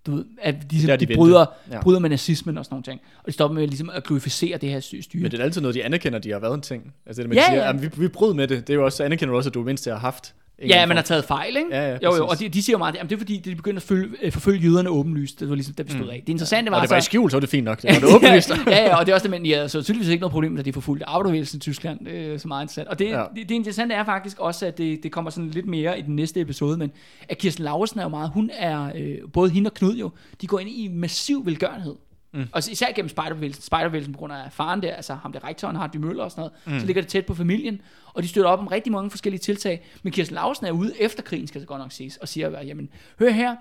Du 0.06 0.14
ved, 0.14 0.24
at 0.42 0.54
de, 0.70 0.76
Der 0.86 0.86
de, 0.86 0.92
er 0.92 0.96
de 0.96 1.14
bryder, 1.14 1.46
Ja. 1.70 1.80
bryder 1.82 1.98
med 1.98 2.10
nazismen 2.10 2.58
og 2.58 2.64
sådan 2.64 2.74
nogle 2.74 2.82
ting. 2.84 3.00
Og 3.18 3.26
de 3.26 3.32
stopper 3.32 3.54
med 3.54 3.66
ligesom 3.68 3.90
at 3.90 4.04
glorificere 4.04 4.58
det 4.58 4.68
her 4.70 4.80
styre. 4.80 5.02
Men 5.22 5.30
det 5.30 5.40
er 5.40 5.44
altid 5.44 5.60
noget, 5.60 5.74
de 5.74 5.84
anerkender, 5.84 6.18
de 6.18 6.30
har 6.30 6.38
været 6.38 6.54
en 6.54 6.60
ting. 6.60 6.94
Altså 7.06 7.22
det, 7.22 7.28
med, 7.28 7.36
Ja, 7.36 7.42
de 7.42 7.46
siger, 7.46 7.64
ja. 7.66 7.72
Vi, 7.72 7.90
vi 7.96 8.08
brød 8.08 8.34
med 8.34 8.48
det. 8.48 8.66
Det 8.66 8.72
er 8.72 8.74
jo 8.74 8.84
også, 8.84 9.04
anerkender 9.04 9.32
du 9.32 9.36
også, 9.36 9.50
at 9.50 9.54
du 9.54 9.62
mindst 9.62 9.84
har 9.88 9.96
haft. 9.98 10.34
Ja, 10.68 10.86
man 10.86 10.96
har 10.96 11.04
taget 11.04 11.24
fejl, 11.24 11.56
ikke? 11.56 11.68
Ja, 11.70 11.88
ja, 11.90 11.96
jo, 12.02 12.16
jo, 12.16 12.26
og 12.26 12.38
de, 12.38 12.48
de 12.48 12.62
siger 12.62 12.74
jo 12.74 12.78
meget, 12.78 12.96
at 12.96 13.02
det 13.10 13.12
er 13.14 13.18
fordi, 13.18 13.36
de 13.38 13.54
begyndte 13.54 13.76
at 13.78 13.82
følge, 13.82 14.08
øh, 14.22 14.32
forfølge 14.32 14.58
jøderne 14.60 14.88
åbenlyst. 14.88 15.40
Det 15.40 15.48
var 15.48 15.54
ligesom, 15.54 15.74
der 15.74 15.84
vi 15.84 15.90
stod 15.90 16.08
af. 16.08 16.22
Det 16.26 16.32
interessante 16.32 16.70
var, 16.70 16.76
Og 16.76 16.82
det 16.82 16.90
var 16.90 16.96
i 16.96 17.00
skjul, 17.00 17.30
så 17.30 17.36
var 17.36 17.40
det 17.40 17.48
fint 17.48 17.64
nok. 17.64 17.82
Det 17.82 17.90
var 17.94 18.00
det 18.08 18.14
åbenlyst. 18.16 18.50
ja, 18.66 18.84
ja, 18.84 18.96
og 18.98 19.06
det 19.06 19.12
er 19.12 19.14
også 19.14 19.24
det, 19.24 19.30
men 19.30 19.46
ja, 19.46 19.68
så 19.68 19.82
tydeligvis 19.82 20.08
ikke 20.08 20.20
noget 20.20 20.32
problem, 20.32 20.58
at 20.58 20.64
de 20.64 20.72
forfulgte 20.72 21.08
arbejderbevægelsen 21.08 21.56
i 21.56 21.60
Tyskland. 21.60 22.04
Det 22.06 22.26
er 22.34 22.38
så 22.38 22.48
meget 22.48 22.62
interessant. 22.64 22.88
Og 22.88 22.98
det, 22.98 23.08
Ja. 23.08 23.24
det, 23.36 23.48
det, 23.48 23.54
interessante 23.54 23.94
er 23.94 24.04
faktisk 24.04 24.38
også, 24.38 24.66
at 24.66 24.78
det, 24.78 25.02
det 25.02 25.12
kommer 25.12 25.30
sådan 25.30 25.50
lidt 25.50 25.66
mere 25.66 25.98
i 25.98 26.02
den 26.02 26.16
næste 26.16 26.40
episode, 26.40 26.76
men 26.78 26.92
at 27.28 27.38
Kirsten 27.38 27.64
Lauritsen 27.64 28.00
er 28.00 28.04
jo 28.04 28.08
meget, 28.08 28.30
hun 28.34 28.50
er, 28.58 28.92
øh, 28.96 29.14
både 29.32 29.50
hende 29.50 29.68
og 29.68 29.74
Knud 29.74 29.94
jo, 29.96 30.10
de 30.40 30.46
går 30.46 30.58
ind 30.58 30.68
i 30.70 30.88
massiv 30.92 31.46
velgørenhed. 31.46 31.94
Mm. 32.32 32.46
Og 32.52 32.58
især 32.58 32.92
gennem 32.92 33.08
spejderbevægelsen. 33.08 33.62
Spejderbevægelsen 33.62 34.12
på 34.12 34.18
grund 34.18 34.32
af 34.32 34.52
faren 34.52 34.82
der, 34.82 34.94
altså 34.94 35.14
ham 35.14 35.32
der 35.32 35.44
rektoren, 35.44 35.76
Hardy 35.76 35.96
Møller 35.96 36.24
og 36.24 36.30
sådan 36.30 36.40
noget, 36.40 36.52
mm. 36.66 36.80
så 36.80 36.86
ligger 36.86 37.02
det 37.02 37.08
tæt 37.08 37.26
på 37.26 37.34
familien, 37.34 37.80
og 38.14 38.22
de 38.22 38.28
støtter 38.28 38.50
op 38.50 38.58
om 38.58 38.66
rigtig 38.66 38.92
mange 38.92 39.10
forskellige 39.10 39.40
tiltag. 39.40 39.86
Men 40.02 40.12
Kirsten 40.12 40.34
Lausen 40.34 40.66
er 40.66 40.70
ude 40.70 41.00
efter 41.00 41.22
krigen, 41.22 41.46
skal 41.46 41.60
det 41.60 41.68
godt 41.68 41.80
nok 41.80 41.92
siges, 41.92 42.16
og 42.16 42.28
siger, 42.28 42.56
at, 42.56 42.66
jamen, 42.66 42.88
hør 43.18 43.30
her, 43.30 43.56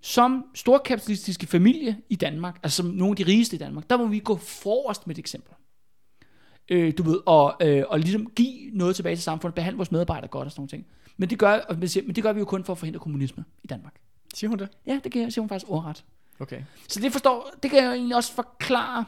som 0.00 0.44
storkapitalistiske 0.54 1.46
familie 1.46 1.96
i 2.08 2.16
Danmark, 2.16 2.60
altså 2.62 2.76
som 2.76 2.86
nogle 2.86 3.12
af 3.12 3.16
de 3.16 3.22
rigeste 3.22 3.56
i 3.56 3.58
Danmark, 3.58 3.90
der 3.90 3.96
må 3.96 4.06
vi 4.06 4.18
gå 4.18 4.36
forrest 4.36 5.06
med 5.06 5.14
et 5.14 5.18
eksempel. 5.18 5.54
Øh, 6.68 6.92
du 6.98 7.02
ved, 7.02 7.18
og, 7.26 7.56
øh, 7.62 7.84
og 7.88 8.00
ligesom 8.00 8.30
give 8.36 8.70
noget 8.72 8.96
tilbage 8.96 9.16
til 9.16 9.22
samfundet, 9.22 9.54
behandle 9.54 9.76
vores 9.76 9.92
medarbejdere 9.92 10.28
godt 10.28 10.46
og 10.46 10.52
sådan 10.52 10.60
nogle 10.60 10.68
ting. 10.68 10.86
Men 11.16 11.30
det, 11.30 11.38
gør, 11.38 11.74
men 12.06 12.14
det 12.14 12.22
gør 12.22 12.32
vi 12.32 12.38
jo 12.38 12.44
kun 12.44 12.64
for 12.64 12.72
at 12.72 12.78
forhindre 12.78 13.00
kommunisme 13.00 13.44
i 13.64 13.66
Danmark. 13.66 13.94
Siger 14.34 14.48
hun 14.48 14.58
det? 14.58 14.68
Ja, 14.86 15.00
det 15.04 15.12
siger 15.12 15.40
hun 15.40 15.48
faktisk 15.48 15.70
ordret. 15.70 16.04
Okay. 16.40 16.62
Så 16.88 17.00
det 17.00 17.12
forstår, 17.12 17.50
det 17.62 17.70
kan 17.70 17.84
jo 17.84 17.90
egentlig 17.90 18.16
også 18.16 18.32
forklare, 18.32 19.04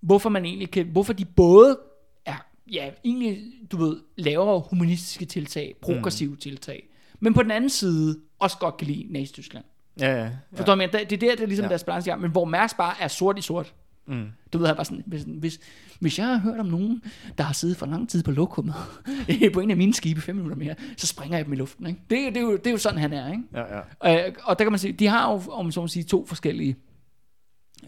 hvorfor 0.00 0.28
man 0.28 0.44
egentlig 0.44 0.70
kan, 0.70 0.86
hvorfor 0.86 1.12
de 1.12 1.24
både 1.24 1.78
er, 2.26 2.46
ja, 2.72 2.90
egentlig, 3.04 3.42
du 3.72 3.76
ved, 3.76 4.00
laver 4.16 4.58
humanistiske 4.58 5.24
tiltag, 5.24 5.74
progressive 5.82 6.30
mm. 6.30 6.36
tiltag, 6.36 6.88
men 7.20 7.34
på 7.34 7.42
den 7.42 7.50
anden 7.50 7.70
side 7.70 8.20
også 8.38 8.58
godt 8.58 8.76
kan 8.76 8.86
lide 8.86 9.12
Nazi-Tyskland. 9.12 9.64
Ja, 10.00 10.22
ja. 10.22 10.30
Forstår 10.54 10.74
du, 10.74 10.78
men 10.78 10.92
det, 10.92 11.10
det 11.10 11.22
er 11.22 11.28
der, 11.28 11.34
det 11.34 11.42
er 11.42 11.46
ligesom 11.46 11.62
Ja. 11.62 11.66
ja. 11.66 11.68
deres 11.68 11.84
balance, 11.84 12.16
men 12.16 12.30
hvor 12.30 12.44
Mærsk 12.44 12.76
bare 12.76 12.94
er 13.00 13.08
sort 13.08 13.38
i 13.38 13.42
sort. 13.42 13.74
Mm. 14.06 14.26
Du 14.52 14.58
ved, 14.58 14.66
han 14.66 14.76
bare 14.76 14.84
sådan, 14.84 15.02
hvis, 15.06 15.22
hvis, 15.26 15.60
hvis 16.00 16.18
jeg 16.18 16.26
har 16.26 16.38
hørt 16.38 16.60
om 16.60 16.66
nogen, 16.66 17.02
der 17.38 17.44
har 17.44 17.52
siddet 17.52 17.76
for 17.76 17.86
lang 17.86 18.08
tid 18.08 18.22
på 18.22 18.30
lokummet, 18.30 18.74
på 19.54 19.60
en 19.60 19.70
af 19.70 19.76
mine 19.76 19.94
skibe, 19.94 20.20
fem 20.20 20.36
minutter 20.36 20.56
mere, 20.56 20.74
så 20.96 21.06
springer 21.06 21.36
jeg 21.36 21.44
dem 21.44 21.52
i 21.52 21.56
luften. 21.56 21.86
Ikke? 21.86 22.00
Det, 22.10 22.34
det, 22.34 22.36
er 22.36 22.40
jo, 22.40 22.56
det 22.56 22.66
er 22.66 22.70
jo 22.70 22.78
sådan, 22.78 22.98
han 22.98 23.12
er. 23.12 23.30
Ikke? 23.30 23.42
Ja, 23.54 23.76
ja. 23.76 23.80
Og, 23.98 24.32
og 24.42 24.58
der 24.58 24.64
kan 24.64 24.72
man 24.72 24.78
sige, 24.78 24.92
de 24.92 25.06
har 25.06 25.32
jo, 25.32 25.42
om 25.50 25.72
så 25.72 25.80
må 25.80 25.88
sige, 25.88 26.02
to 26.02 26.26
forskellige 26.26 26.76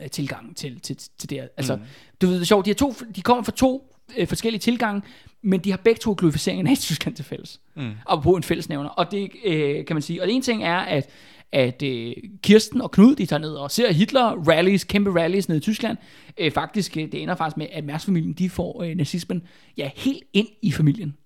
øh, 0.02 0.10
tilgange 0.10 0.54
til, 0.54 0.80
til, 0.80 0.96
til 0.96 1.30
det 1.30 1.40
her. 1.40 1.48
Altså, 1.56 1.76
mm. 1.76 1.82
du 2.20 2.26
ved, 2.26 2.34
det 2.34 2.40
er 2.40 2.46
sjovt, 2.46 2.64
de, 2.64 2.70
har 2.70 2.74
to, 2.74 2.94
de 3.16 3.22
kommer 3.22 3.44
fra 3.44 3.52
to 3.52 3.96
øh, 4.16 4.28
forskellige 4.28 4.60
tilgange, 4.60 5.02
men 5.42 5.60
de 5.60 5.70
har 5.70 5.76
begge 5.76 5.98
to 5.98 6.14
glorificering 6.18 6.60
af 6.60 6.64
Nazi-Tyskland 6.64 7.16
til 7.16 7.24
fælles. 7.24 7.60
Mm. 7.74 7.92
Og 8.04 8.22
på 8.22 8.36
en 8.36 8.42
fællesnævner. 8.42 8.88
Og 8.88 9.10
det 9.10 9.30
øh, 9.44 9.86
kan 9.86 9.96
man 9.96 10.02
sige. 10.02 10.22
Og 10.22 10.26
det 10.26 10.34
ene 10.34 10.42
ting 10.42 10.64
er, 10.64 10.78
at 10.78 11.10
at 11.52 11.82
øh, 11.82 12.14
Kirsten 12.42 12.80
og 12.80 12.90
Knud, 12.90 13.16
de 13.16 13.26
tager 13.26 13.40
ned 13.40 13.54
og 13.54 13.70
ser 13.70 13.92
Hitler 13.92 14.22
rallies, 14.22 14.84
kæmpe 14.84 15.10
rallies 15.10 15.48
ned 15.48 15.56
i 15.56 15.60
Tyskland. 15.60 15.98
Øh, 16.38 16.52
faktisk, 16.52 16.96
øh, 16.96 17.12
det 17.12 17.22
ender 17.22 17.34
faktisk 17.34 17.56
med, 17.56 17.66
at 17.72 17.84
Mærsk-familien, 17.84 18.32
de 18.32 18.50
får 18.50 18.82
øh, 18.82 18.94
nazismen 18.94 19.42
ja, 19.76 19.90
helt 19.96 20.22
ind 20.32 20.48
i 20.62 20.72
familien. 20.72 21.16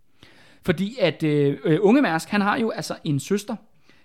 Fordi 0.63 0.97
at 1.01 1.23
øh, 1.23 1.59
øh, 1.65 1.79
unge 1.83 2.03
Mærsk, 2.03 2.29
han 2.29 2.41
har 2.41 2.59
jo 2.59 2.71
altså 2.71 2.97
en 3.05 3.21
søster, 3.21 3.57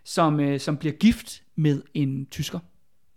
som, 0.03 0.39
øh, 0.39 0.59
som 0.59 0.77
bliver 0.77 0.93
gift 0.93 1.43
med 1.55 1.81
en 1.93 2.25
tysker. 2.31 2.59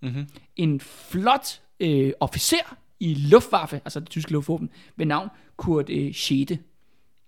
Mm-hmm. 0.03 0.27
En 0.57 0.81
flot 0.81 1.61
øh, 1.81 2.13
officer 2.21 2.77
i 3.01 3.15
Luftwaffe, 3.15 3.81
altså 3.85 4.01
det 4.01 4.11
tyske 4.11 4.33
luftvåben, 4.33 4.71
ved 4.97 5.07
navn 5.07 5.29
Kurt 5.57 5.91
øh, 5.91 6.13
Schede. 6.13 6.59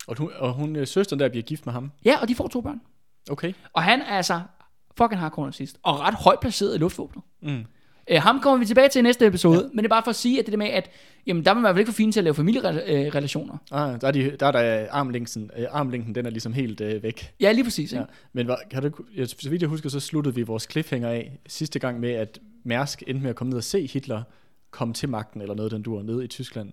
Og, 0.07 0.19
hun, 0.19 0.31
og 0.37 0.53
hun, 0.53 0.77
øh, 0.77 0.87
søsteren 0.87 1.21
der 1.21 1.29
bliver 1.29 1.43
gift 1.43 1.67
med 1.67 1.73
ham. 1.73 1.93
Ja, 2.05 2.21
og 2.21 2.29
de 2.29 2.35
får 2.35 2.49
to 2.49 2.61
børn. 2.61 2.81
Okay. 3.31 3.53
Og 3.73 3.83
han 3.83 4.01
er 4.01 4.17
altså 4.17 4.41
fucking 5.03 5.21
hardcore 5.21 5.47
nazist, 5.47 5.79
og 5.83 6.01
ret 6.01 6.15
højt 6.15 6.41
placeret 6.41 6.75
i 6.75 6.79
luftvåbnet. 6.79 7.25
Mm. 7.43 7.65
Øh, 8.11 8.23
ham 8.23 8.41
kommer 8.41 8.59
vi 8.59 8.67
tilbage 8.67 8.89
til 8.89 8.99
i 8.99 9.03
næste 9.03 9.27
episode, 9.27 9.59
ja. 9.59 9.69
men 9.73 9.79
det 9.79 9.85
er 9.85 9.89
bare 9.89 10.03
for 10.05 10.11
at 10.11 10.17
sige, 10.17 10.39
at 10.39 10.47
det 10.47 10.53
der 10.53 10.59
med, 10.59 10.67
at 10.67 10.91
jamen, 11.27 11.45
der 11.45 11.51
er 11.51 11.55
man 11.55 11.61
i 11.61 11.63
hvert 11.63 11.75
fald 11.75 11.79
ikke 11.79 11.93
for 11.93 11.97
fine 11.97 12.13
til 12.13 12.21
at 12.21 12.25
lave 12.25 12.35
familierelationer. 12.35 13.57
Ah, 13.71 14.01
der 14.01 14.07
er, 14.07 14.11
de, 14.11 14.37
der 14.41 14.47
er 14.47 14.53
der 14.53 14.87
armlængden, 14.91 15.51
øh, 15.57 15.67
armlængden, 15.71 16.15
den 16.15 16.27
er 16.27 16.31
ligesom 16.31 16.53
helt 16.53 16.81
øh, 16.81 17.03
væk. 17.03 17.33
Ja, 17.41 17.53
lige 17.53 17.65
præcis. 17.65 17.93
Ikke? 17.93 18.01
Ja. 18.01 18.07
Men 18.33 18.49
var, 18.49 18.61
kan 18.71 18.83
du, 18.83 18.91
ja, 19.17 19.25
så 19.25 19.51
vidt 19.51 19.63
jeg 19.63 19.69
husker, 19.69 19.89
så 19.89 20.01
sluttede 20.01 20.35
vi 20.35 20.43
vores 20.43 20.67
cliffhanger 20.71 21.09
af 21.09 21.39
sidste 21.47 21.79
gang 21.79 22.01
med, 22.01 22.11
at 22.11 22.39
Mærsk 22.65 23.03
endte 23.07 23.23
med 23.23 23.31
at 23.31 23.37
komme 23.37 23.49
ned 23.49 23.57
og 23.57 23.65
se 23.65 23.87
Hitler 23.93 24.23
komme 24.71 24.95
til 24.95 25.09
magten, 25.09 25.41
eller 25.41 25.55
noget, 25.55 25.73
den 25.73 25.83
dur 25.83 26.03
nede 26.03 26.25
i 26.25 26.27
Tyskland. 26.27 26.73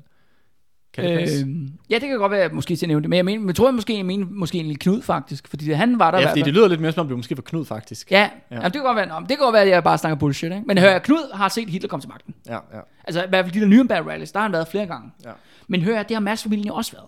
Kan 0.93 1.03
det 1.05 1.19
passe? 1.19 1.45
Øh, 1.45 1.67
ja, 1.89 1.95
det 1.95 2.09
kan 2.09 2.17
godt 2.17 2.31
være, 2.31 2.39
at 2.39 2.49
jeg 2.49 2.55
måske 2.55 2.75
til 2.75 2.85
at 2.85 2.87
nævne 2.87 3.01
det, 3.01 3.09
men 3.09 3.17
jeg, 3.17 3.25
mener, 3.25 3.39
men 3.39 3.47
jeg 3.47 3.55
tror 3.55 3.67
jeg 3.67 3.73
måske, 3.73 3.97
jeg 3.97 4.05
mener, 4.05 4.25
måske 4.29 4.55
egentlig 4.55 4.79
Knud 4.79 5.01
faktisk, 5.01 5.47
fordi 5.47 5.71
han 5.71 5.99
var 5.99 6.11
der 6.11 6.19
ja, 6.19 6.29
fordi 6.29 6.41
det 6.41 6.53
lyder 6.53 6.67
lidt 6.67 6.81
mere 6.81 6.91
som 6.91 7.01
om, 7.01 7.07
det 7.07 7.17
måske 7.17 7.37
var 7.37 7.41
Knud, 7.41 7.65
faktisk. 7.65 8.11
Ja, 8.11 8.17
Ja. 8.17 8.23
ja. 8.23 8.29
Jamen, 8.55 8.63
det 8.63 8.73
kan 8.73 8.81
godt 8.83 8.95
være, 8.95 9.05
nå, 9.07 9.19
det 9.19 9.27
kan 9.27 9.37
godt 9.37 9.53
være, 9.53 9.61
at 9.61 9.69
jeg 9.69 9.83
bare 9.83 9.97
snakker 9.97 10.15
bullshit, 10.17 10.51
ikke? 10.51 10.63
Men 10.67 10.77
hør, 10.77 10.89
jeg, 10.89 11.03
Knud 11.03 11.33
har 11.33 11.49
set 11.49 11.69
Hitler 11.69 11.87
komme 11.89 12.01
til 12.01 12.09
magten. 12.09 12.33
Ja, 12.47 12.53
ja. 12.53 12.79
Altså 13.03 13.23
i 13.23 13.29
hvert 13.29 13.45
fald 13.45 13.53
de 13.53 13.59
der 13.75 13.83
Nürnberg 13.83 14.07
rallies, 14.09 14.31
der 14.31 14.39
har 14.39 14.43
han 14.43 14.51
været 14.53 14.67
flere 14.67 14.85
gange. 14.85 15.11
Ja. 15.25 15.31
Men 15.67 15.81
hør, 15.81 16.03
det 16.03 16.15
har 16.15 16.21
Mærsk-familien 16.21 16.67
jo 16.67 16.73
også 16.75 16.91
været. 16.91 17.07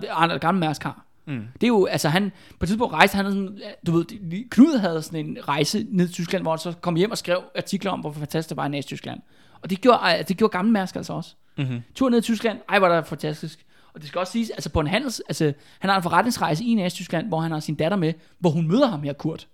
Eller 0.00 0.14
andre 0.14 0.38
gamle 0.38 0.60
Mærsk 0.60 0.82
har. 0.82 1.04
Mm. 1.26 1.40
Det 1.54 1.62
er 1.62 1.68
jo, 1.68 1.86
altså 1.86 2.08
han, 2.08 2.32
på 2.50 2.64
et 2.64 2.68
tidspunkt 2.68 2.94
rejste 2.94 3.16
han 3.16 3.24
sådan, 3.26 3.58
du 3.86 3.92
ved, 3.92 4.04
Knud 4.50 4.78
havde 4.78 5.02
sådan 5.02 5.26
en 5.26 5.38
rejse 5.48 5.86
ned 5.90 6.06
til 6.06 6.14
Tyskland, 6.14 6.44
hvor 6.44 6.50
han 6.50 6.58
så 6.58 6.72
kom 6.80 6.94
hjem 6.96 7.10
og 7.10 7.18
skrev 7.18 7.42
artikler 7.56 7.90
om, 7.90 8.00
hvor 8.00 8.12
fantastisk 8.12 8.48
det 8.48 8.56
var 8.56 8.66
i 8.66 8.68
Nazi-Tyskland. 8.68 9.20
Og 9.62 9.70
det 9.70 9.80
gjorde, 9.80 10.24
det 10.28 10.36
gjorde 10.36 10.52
gamle 10.52 10.72
Mærsk 10.72 10.96
altså 10.96 11.12
også. 11.12 11.34
Mm-hmm. 11.58 11.80
Tur 11.94 12.10
ned 12.10 12.22
til 12.22 12.34
Tyskland, 12.34 12.58
ej, 12.68 12.78
hvor 12.78 12.88
er 12.88 12.96
det 12.96 13.06
fantastisk. 13.06 13.66
Og 13.94 14.00
det 14.00 14.08
skal 14.08 14.18
også 14.18 14.32
siges, 14.32 14.50
altså 14.50 14.70
på 14.70 14.80
en 14.80 14.86
handels, 14.86 15.20
altså 15.20 15.52
han 15.78 15.90
har 15.90 15.96
en 15.96 16.02
forretningsrejse 16.02 16.64
i 16.64 16.74
Nazi-Tyskland, 16.74 17.28
hvor 17.28 17.40
han 17.40 17.50
har 17.50 17.60
sin 17.60 17.74
datter 17.74 17.96
med, 17.96 18.12
hvor 18.38 18.50
hun 18.50 18.68
møder 18.68 18.86
ham 18.86 19.02
her, 19.02 19.12
Kurt. 19.12 19.48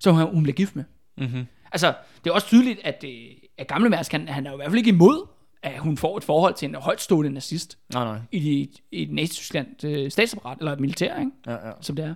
Som 0.00 0.14
hun, 0.14 0.34
hun 0.34 0.42
bliver 0.42 0.54
gift 0.54 0.76
med. 0.76 0.84
Mm-hmm. 1.18 1.46
Altså, 1.72 1.94
det 2.24 2.30
er 2.30 2.34
også 2.34 2.46
tydeligt, 2.46 2.80
at, 2.84 3.04
øh, 3.04 3.26
at 3.58 3.66
gamle 3.66 3.90
Mærsk, 3.90 4.12
han, 4.12 4.28
han 4.28 4.46
er 4.46 4.50
jo 4.50 4.56
i 4.56 4.58
hvert 4.58 4.70
fald 4.70 4.78
ikke 4.78 4.90
imod, 4.90 5.26
at 5.62 5.78
hun 5.78 5.96
får 5.96 6.16
et 6.16 6.24
forhold 6.24 6.54
til 6.54 6.68
en 6.68 6.74
højtstående 6.74 7.30
nazist 7.30 7.78
Nej, 7.92 8.04
nej. 8.04 8.18
i, 8.32 8.40
de, 8.40 8.68
i 8.96 9.02
et 9.02 9.12
Nazi-Tyskland 9.12 9.84
øh, 9.84 10.10
statsapparat, 10.10 10.58
eller 10.58 10.76
militær, 10.76 11.18
ikke? 11.18 11.30
Ja, 11.46 11.52
ja. 11.52 11.72
som 11.80 11.96
det 11.96 12.04
er. 12.04 12.14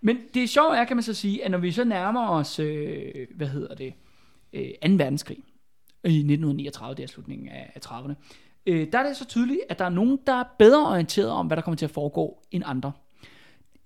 Men 0.00 0.18
det 0.34 0.50
sjove 0.50 0.76
er, 0.76 0.84
kan 0.84 0.96
man 0.96 1.02
så 1.02 1.14
sige, 1.14 1.44
at 1.44 1.50
når 1.50 1.58
vi 1.58 1.72
så 1.72 1.84
nærmer 1.84 2.28
os, 2.28 2.58
øh, 2.58 3.26
hvad 3.36 3.46
hedder 3.46 3.74
det, 3.74 3.92
øh, 4.52 4.68
2. 4.82 4.94
verdenskrig, 4.94 5.38
i 6.10 6.18
1939, 6.18 6.94
det 6.94 7.02
er 7.02 7.06
slutningen 7.06 7.48
af, 7.48 7.72
af 7.74 7.80
30'erne, 7.86 8.14
øh, 8.66 8.92
der 8.92 8.98
er 8.98 9.06
det 9.06 9.16
så 9.16 9.24
tydeligt, 9.24 9.60
at 9.68 9.78
der 9.78 9.84
er 9.84 9.88
nogen, 9.88 10.18
der 10.26 10.32
er 10.32 10.44
bedre 10.58 10.88
orienteret 10.88 11.30
om, 11.30 11.46
hvad 11.46 11.56
der 11.56 11.62
kommer 11.62 11.76
til 11.76 11.84
at 11.84 11.90
foregå, 11.90 12.42
end 12.50 12.62
andre. 12.66 12.92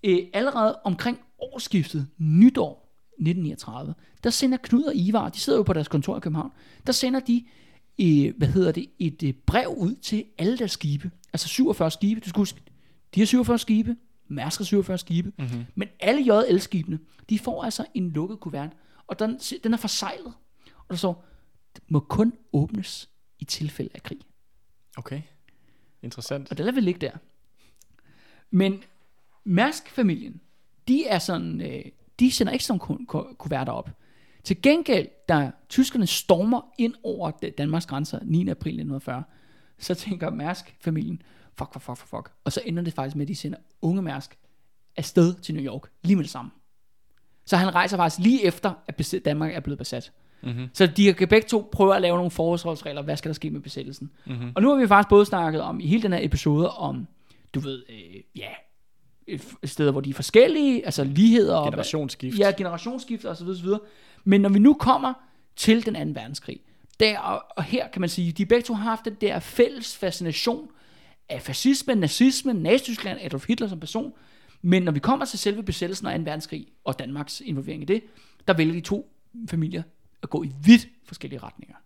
Øh, 0.04 0.18
allerede 0.32 0.78
omkring 0.84 1.18
årsskiftet, 1.38 2.06
nytår 2.18 2.88
1939, 3.18 3.94
der 4.24 4.30
sender 4.30 4.58
Knud 4.62 4.82
og 4.82 4.96
Ivar, 4.96 5.28
de 5.28 5.38
sidder 5.38 5.58
jo 5.58 5.62
på 5.62 5.72
deres 5.72 5.88
kontor 5.88 6.16
i 6.16 6.20
København, 6.20 6.50
der 6.86 6.92
sender 6.92 7.20
de, 7.20 7.44
øh, 8.00 8.34
hvad 8.36 8.48
hedder 8.48 8.72
det, 8.72 8.86
et 8.98 9.22
øh, 9.22 9.32
brev 9.32 9.68
ud 9.76 9.94
til 9.94 10.24
alle 10.38 10.58
deres 10.58 10.70
skibe, 10.70 11.10
altså 11.32 11.48
47 11.48 11.90
skibe, 11.90 12.20
du 12.20 12.28
skal 12.28 12.40
huske, 12.40 12.60
de 13.14 13.20
har 13.20 13.26
47 13.26 13.58
skibe, 13.58 13.96
Mærsk 14.28 14.58
har 14.58 14.64
47 14.64 14.98
skibe, 14.98 15.32
mm-hmm. 15.38 15.64
men 15.74 15.88
alle 16.00 16.22
JL-skibene, 16.22 16.98
de 17.30 17.38
får 17.38 17.64
altså 17.64 17.84
en 17.94 18.10
lukket 18.10 18.40
kuvert, 18.40 18.70
og 19.06 19.18
den, 19.18 19.38
den 19.64 19.72
er 19.72 19.76
forsejlet, 19.76 20.32
og 20.76 20.90
der 20.90 20.96
står, 20.96 21.24
må 21.88 22.00
kun 22.00 22.32
åbnes 22.52 23.10
i 23.38 23.44
tilfælde 23.44 23.90
af 23.94 24.02
krig. 24.02 24.20
Okay. 24.96 25.22
Interessant. 26.02 26.50
Og 26.50 26.58
det 26.58 26.64
lader 26.66 26.74
vi 26.74 26.80
ligge 26.80 27.00
der. 27.00 27.12
Men 28.50 28.82
Mærsk-familien, 29.44 30.40
de 30.88 31.06
er 31.06 31.18
sådan, 31.18 31.60
øh, 31.60 31.84
de 32.18 32.32
sender 32.32 32.52
ikke 32.52 32.64
sådan 32.64 32.78
ku- 32.80 33.04
ku- 33.08 33.34
kuverter 33.38 33.72
op. 33.72 33.90
Til 34.44 34.62
gengæld, 34.62 35.08
da 35.28 35.50
tyskerne 35.68 36.06
stormer 36.06 36.60
ind 36.78 36.94
over 37.02 37.30
Da- 37.30 37.50
Danmarks 37.50 37.86
grænser 37.86 38.18
9. 38.22 38.48
april 38.48 38.72
1940, 38.72 39.22
så 39.78 39.94
tænker 39.94 40.30
Mærsk-familien, 40.30 41.22
fuck, 41.58 41.72
fuck, 41.72 41.82
fuck, 41.84 41.98
fuck, 41.98 42.08
fuck. 42.10 42.32
Og 42.44 42.52
så 42.52 42.62
ender 42.66 42.82
det 42.82 42.92
faktisk 42.92 43.16
med, 43.16 43.24
at 43.24 43.28
de 43.28 43.34
sender 43.34 43.58
unge 43.82 44.02
Mærsk 44.02 44.38
afsted 44.96 45.34
til 45.34 45.54
New 45.54 45.64
York 45.64 45.90
lige 46.02 46.16
med 46.16 46.24
det 46.24 46.30
samme. 46.30 46.50
Så 47.44 47.56
han 47.56 47.74
rejser 47.74 47.96
faktisk 47.96 48.20
lige 48.24 48.44
efter, 48.44 48.74
at 48.86 49.14
Danmark 49.24 49.52
er 49.54 49.60
blevet 49.60 49.78
besat. 49.78 50.12
Mm-hmm. 50.42 50.68
Så 50.72 50.86
de 50.86 51.12
kan 51.12 51.28
begge 51.28 51.48
to 51.48 51.68
prøve 51.72 51.96
at 51.96 52.02
lave 52.02 52.16
nogle 52.16 52.30
forholdsregler, 52.30 53.02
hvad 53.02 53.16
skal 53.16 53.28
der 53.28 53.34
ske 53.34 53.50
med 53.50 53.60
besættelsen. 53.60 54.10
Mm-hmm. 54.26 54.52
Og 54.54 54.62
nu 54.62 54.68
har 54.70 54.76
vi 54.76 54.86
faktisk 54.86 55.08
både 55.08 55.24
snakket 55.26 55.62
om, 55.62 55.80
i 55.80 55.86
hele 55.86 56.02
den 56.02 56.12
her 56.12 56.20
episode, 56.24 56.70
om, 56.70 57.06
du 57.54 57.60
ved, 57.60 57.82
øh, 57.88 58.20
ja, 58.36 58.48
steder, 59.64 59.92
hvor 59.92 60.00
de 60.00 60.10
er 60.10 60.14
forskellige, 60.14 60.84
altså 60.84 61.04
ligheder. 61.04 61.56
og- 61.56 61.64
Generationsskift. 61.66 62.38
Ja, 62.38 62.52
generationsskift 62.56 63.24
og 63.24 63.36
så 63.36 63.44
videre, 63.44 63.58
så 63.58 63.64
videre. 63.64 63.80
Men 64.24 64.40
når 64.40 64.48
vi 64.48 64.58
nu 64.58 64.74
kommer 64.74 65.12
til 65.56 65.86
den 65.86 65.96
anden 65.96 66.14
verdenskrig, 66.14 66.60
der, 67.00 67.18
og, 67.18 67.44
og 67.56 67.62
her 67.62 67.88
kan 67.88 68.00
man 68.00 68.08
sige, 68.08 68.32
de 68.32 68.46
begge 68.46 68.62
to 68.62 68.74
har 68.74 68.90
haft 68.90 69.04
den 69.04 69.14
der 69.20 69.38
fælles 69.40 69.96
fascination 69.96 70.68
af 71.28 71.42
fascisme, 71.42 71.94
nazisme, 71.94 72.52
Nazi-Tyskland, 72.52 73.18
Adolf 73.22 73.46
Hitler 73.48 73.68
som 73.68 73.80
person. 73.80 74.12
Men 74.62 74.82
når 74.82 74.92
vi 74.92 74.98
kommer 74.98 75.24
til 75.26 75.38
selve 75.38 75.62
besættelsen 75.62 76.06
af 76.06 76.18
2. 76.18 76.22
verdenskrig, 76.24 76.66
og 76.84 76.98
Danmarks 76.98 77.42
involvering 77.44 77.82
i 77.82 77.84
det, 77.84 78.02
der 78.48 78.54
vælger 78.54 78.72
de 78.74 78.80
to 78.80 79.12
familier 79.50 79.82
at 80.22 80.30
gå 80.30 80.42
i 80.42 80.52
vidt 80.64 80.88
forskellige 81.04 81.40
retninger. 81.42 81.76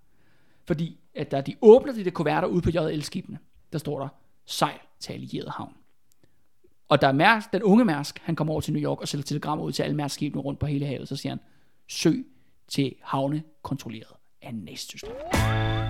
Fordi 0.65 0.99
at 1.15 1.31
da 1.31 1.41
de 1.41 1.55
åbner 1.63 1.93
de 1.93 2.05
der 2.05 2.11
kuverter 2.11 2.49
ude 2.49 2.63
på 2.63 2.71
JL-skibene, 2.71 3.39
der 3.73 3.79
står 3.79 4.01
der, 4.01 4.09
sejl 4.47 4.79
til 5.01 5.13
allieret 5.13 5.51
havn. 5.51 5.75
Og 6.89 7.01
der 7.01 7.09
er 7.09 7.13
Mærsk, 7.13 7.53
den 7.53 7.63
unge 7.63 7.85
Mærsk, 7.85 8.19
han 8.19 8.37
kommer 8.37 8.53
over 8.53 8.61
til 8.61 8.73
New 8.73 8.83
York 8.83 9.01
og 9.01 9.09
sender 9.09 9.25
telegrammer 9.25 9.65
ud 9.65 9.73
til 9.73 9.83
alle 9.83 9.97
Mærsk-skibene 9.97 10.43
rundt 10.43 10.61
på 10.61 10.67
hele 10.67 10.87
havet. 10.87 11.09
Så 11.09 11.17
siger 11.17 11.31
han, 11.31 11.41
søg 11.89 12.27
til 12.69 12.95
havne 13.03 13.43
kontrolleret 13.63 14.13
af 14.43 14.55
Nazi-Tyskland. 14.55 15.82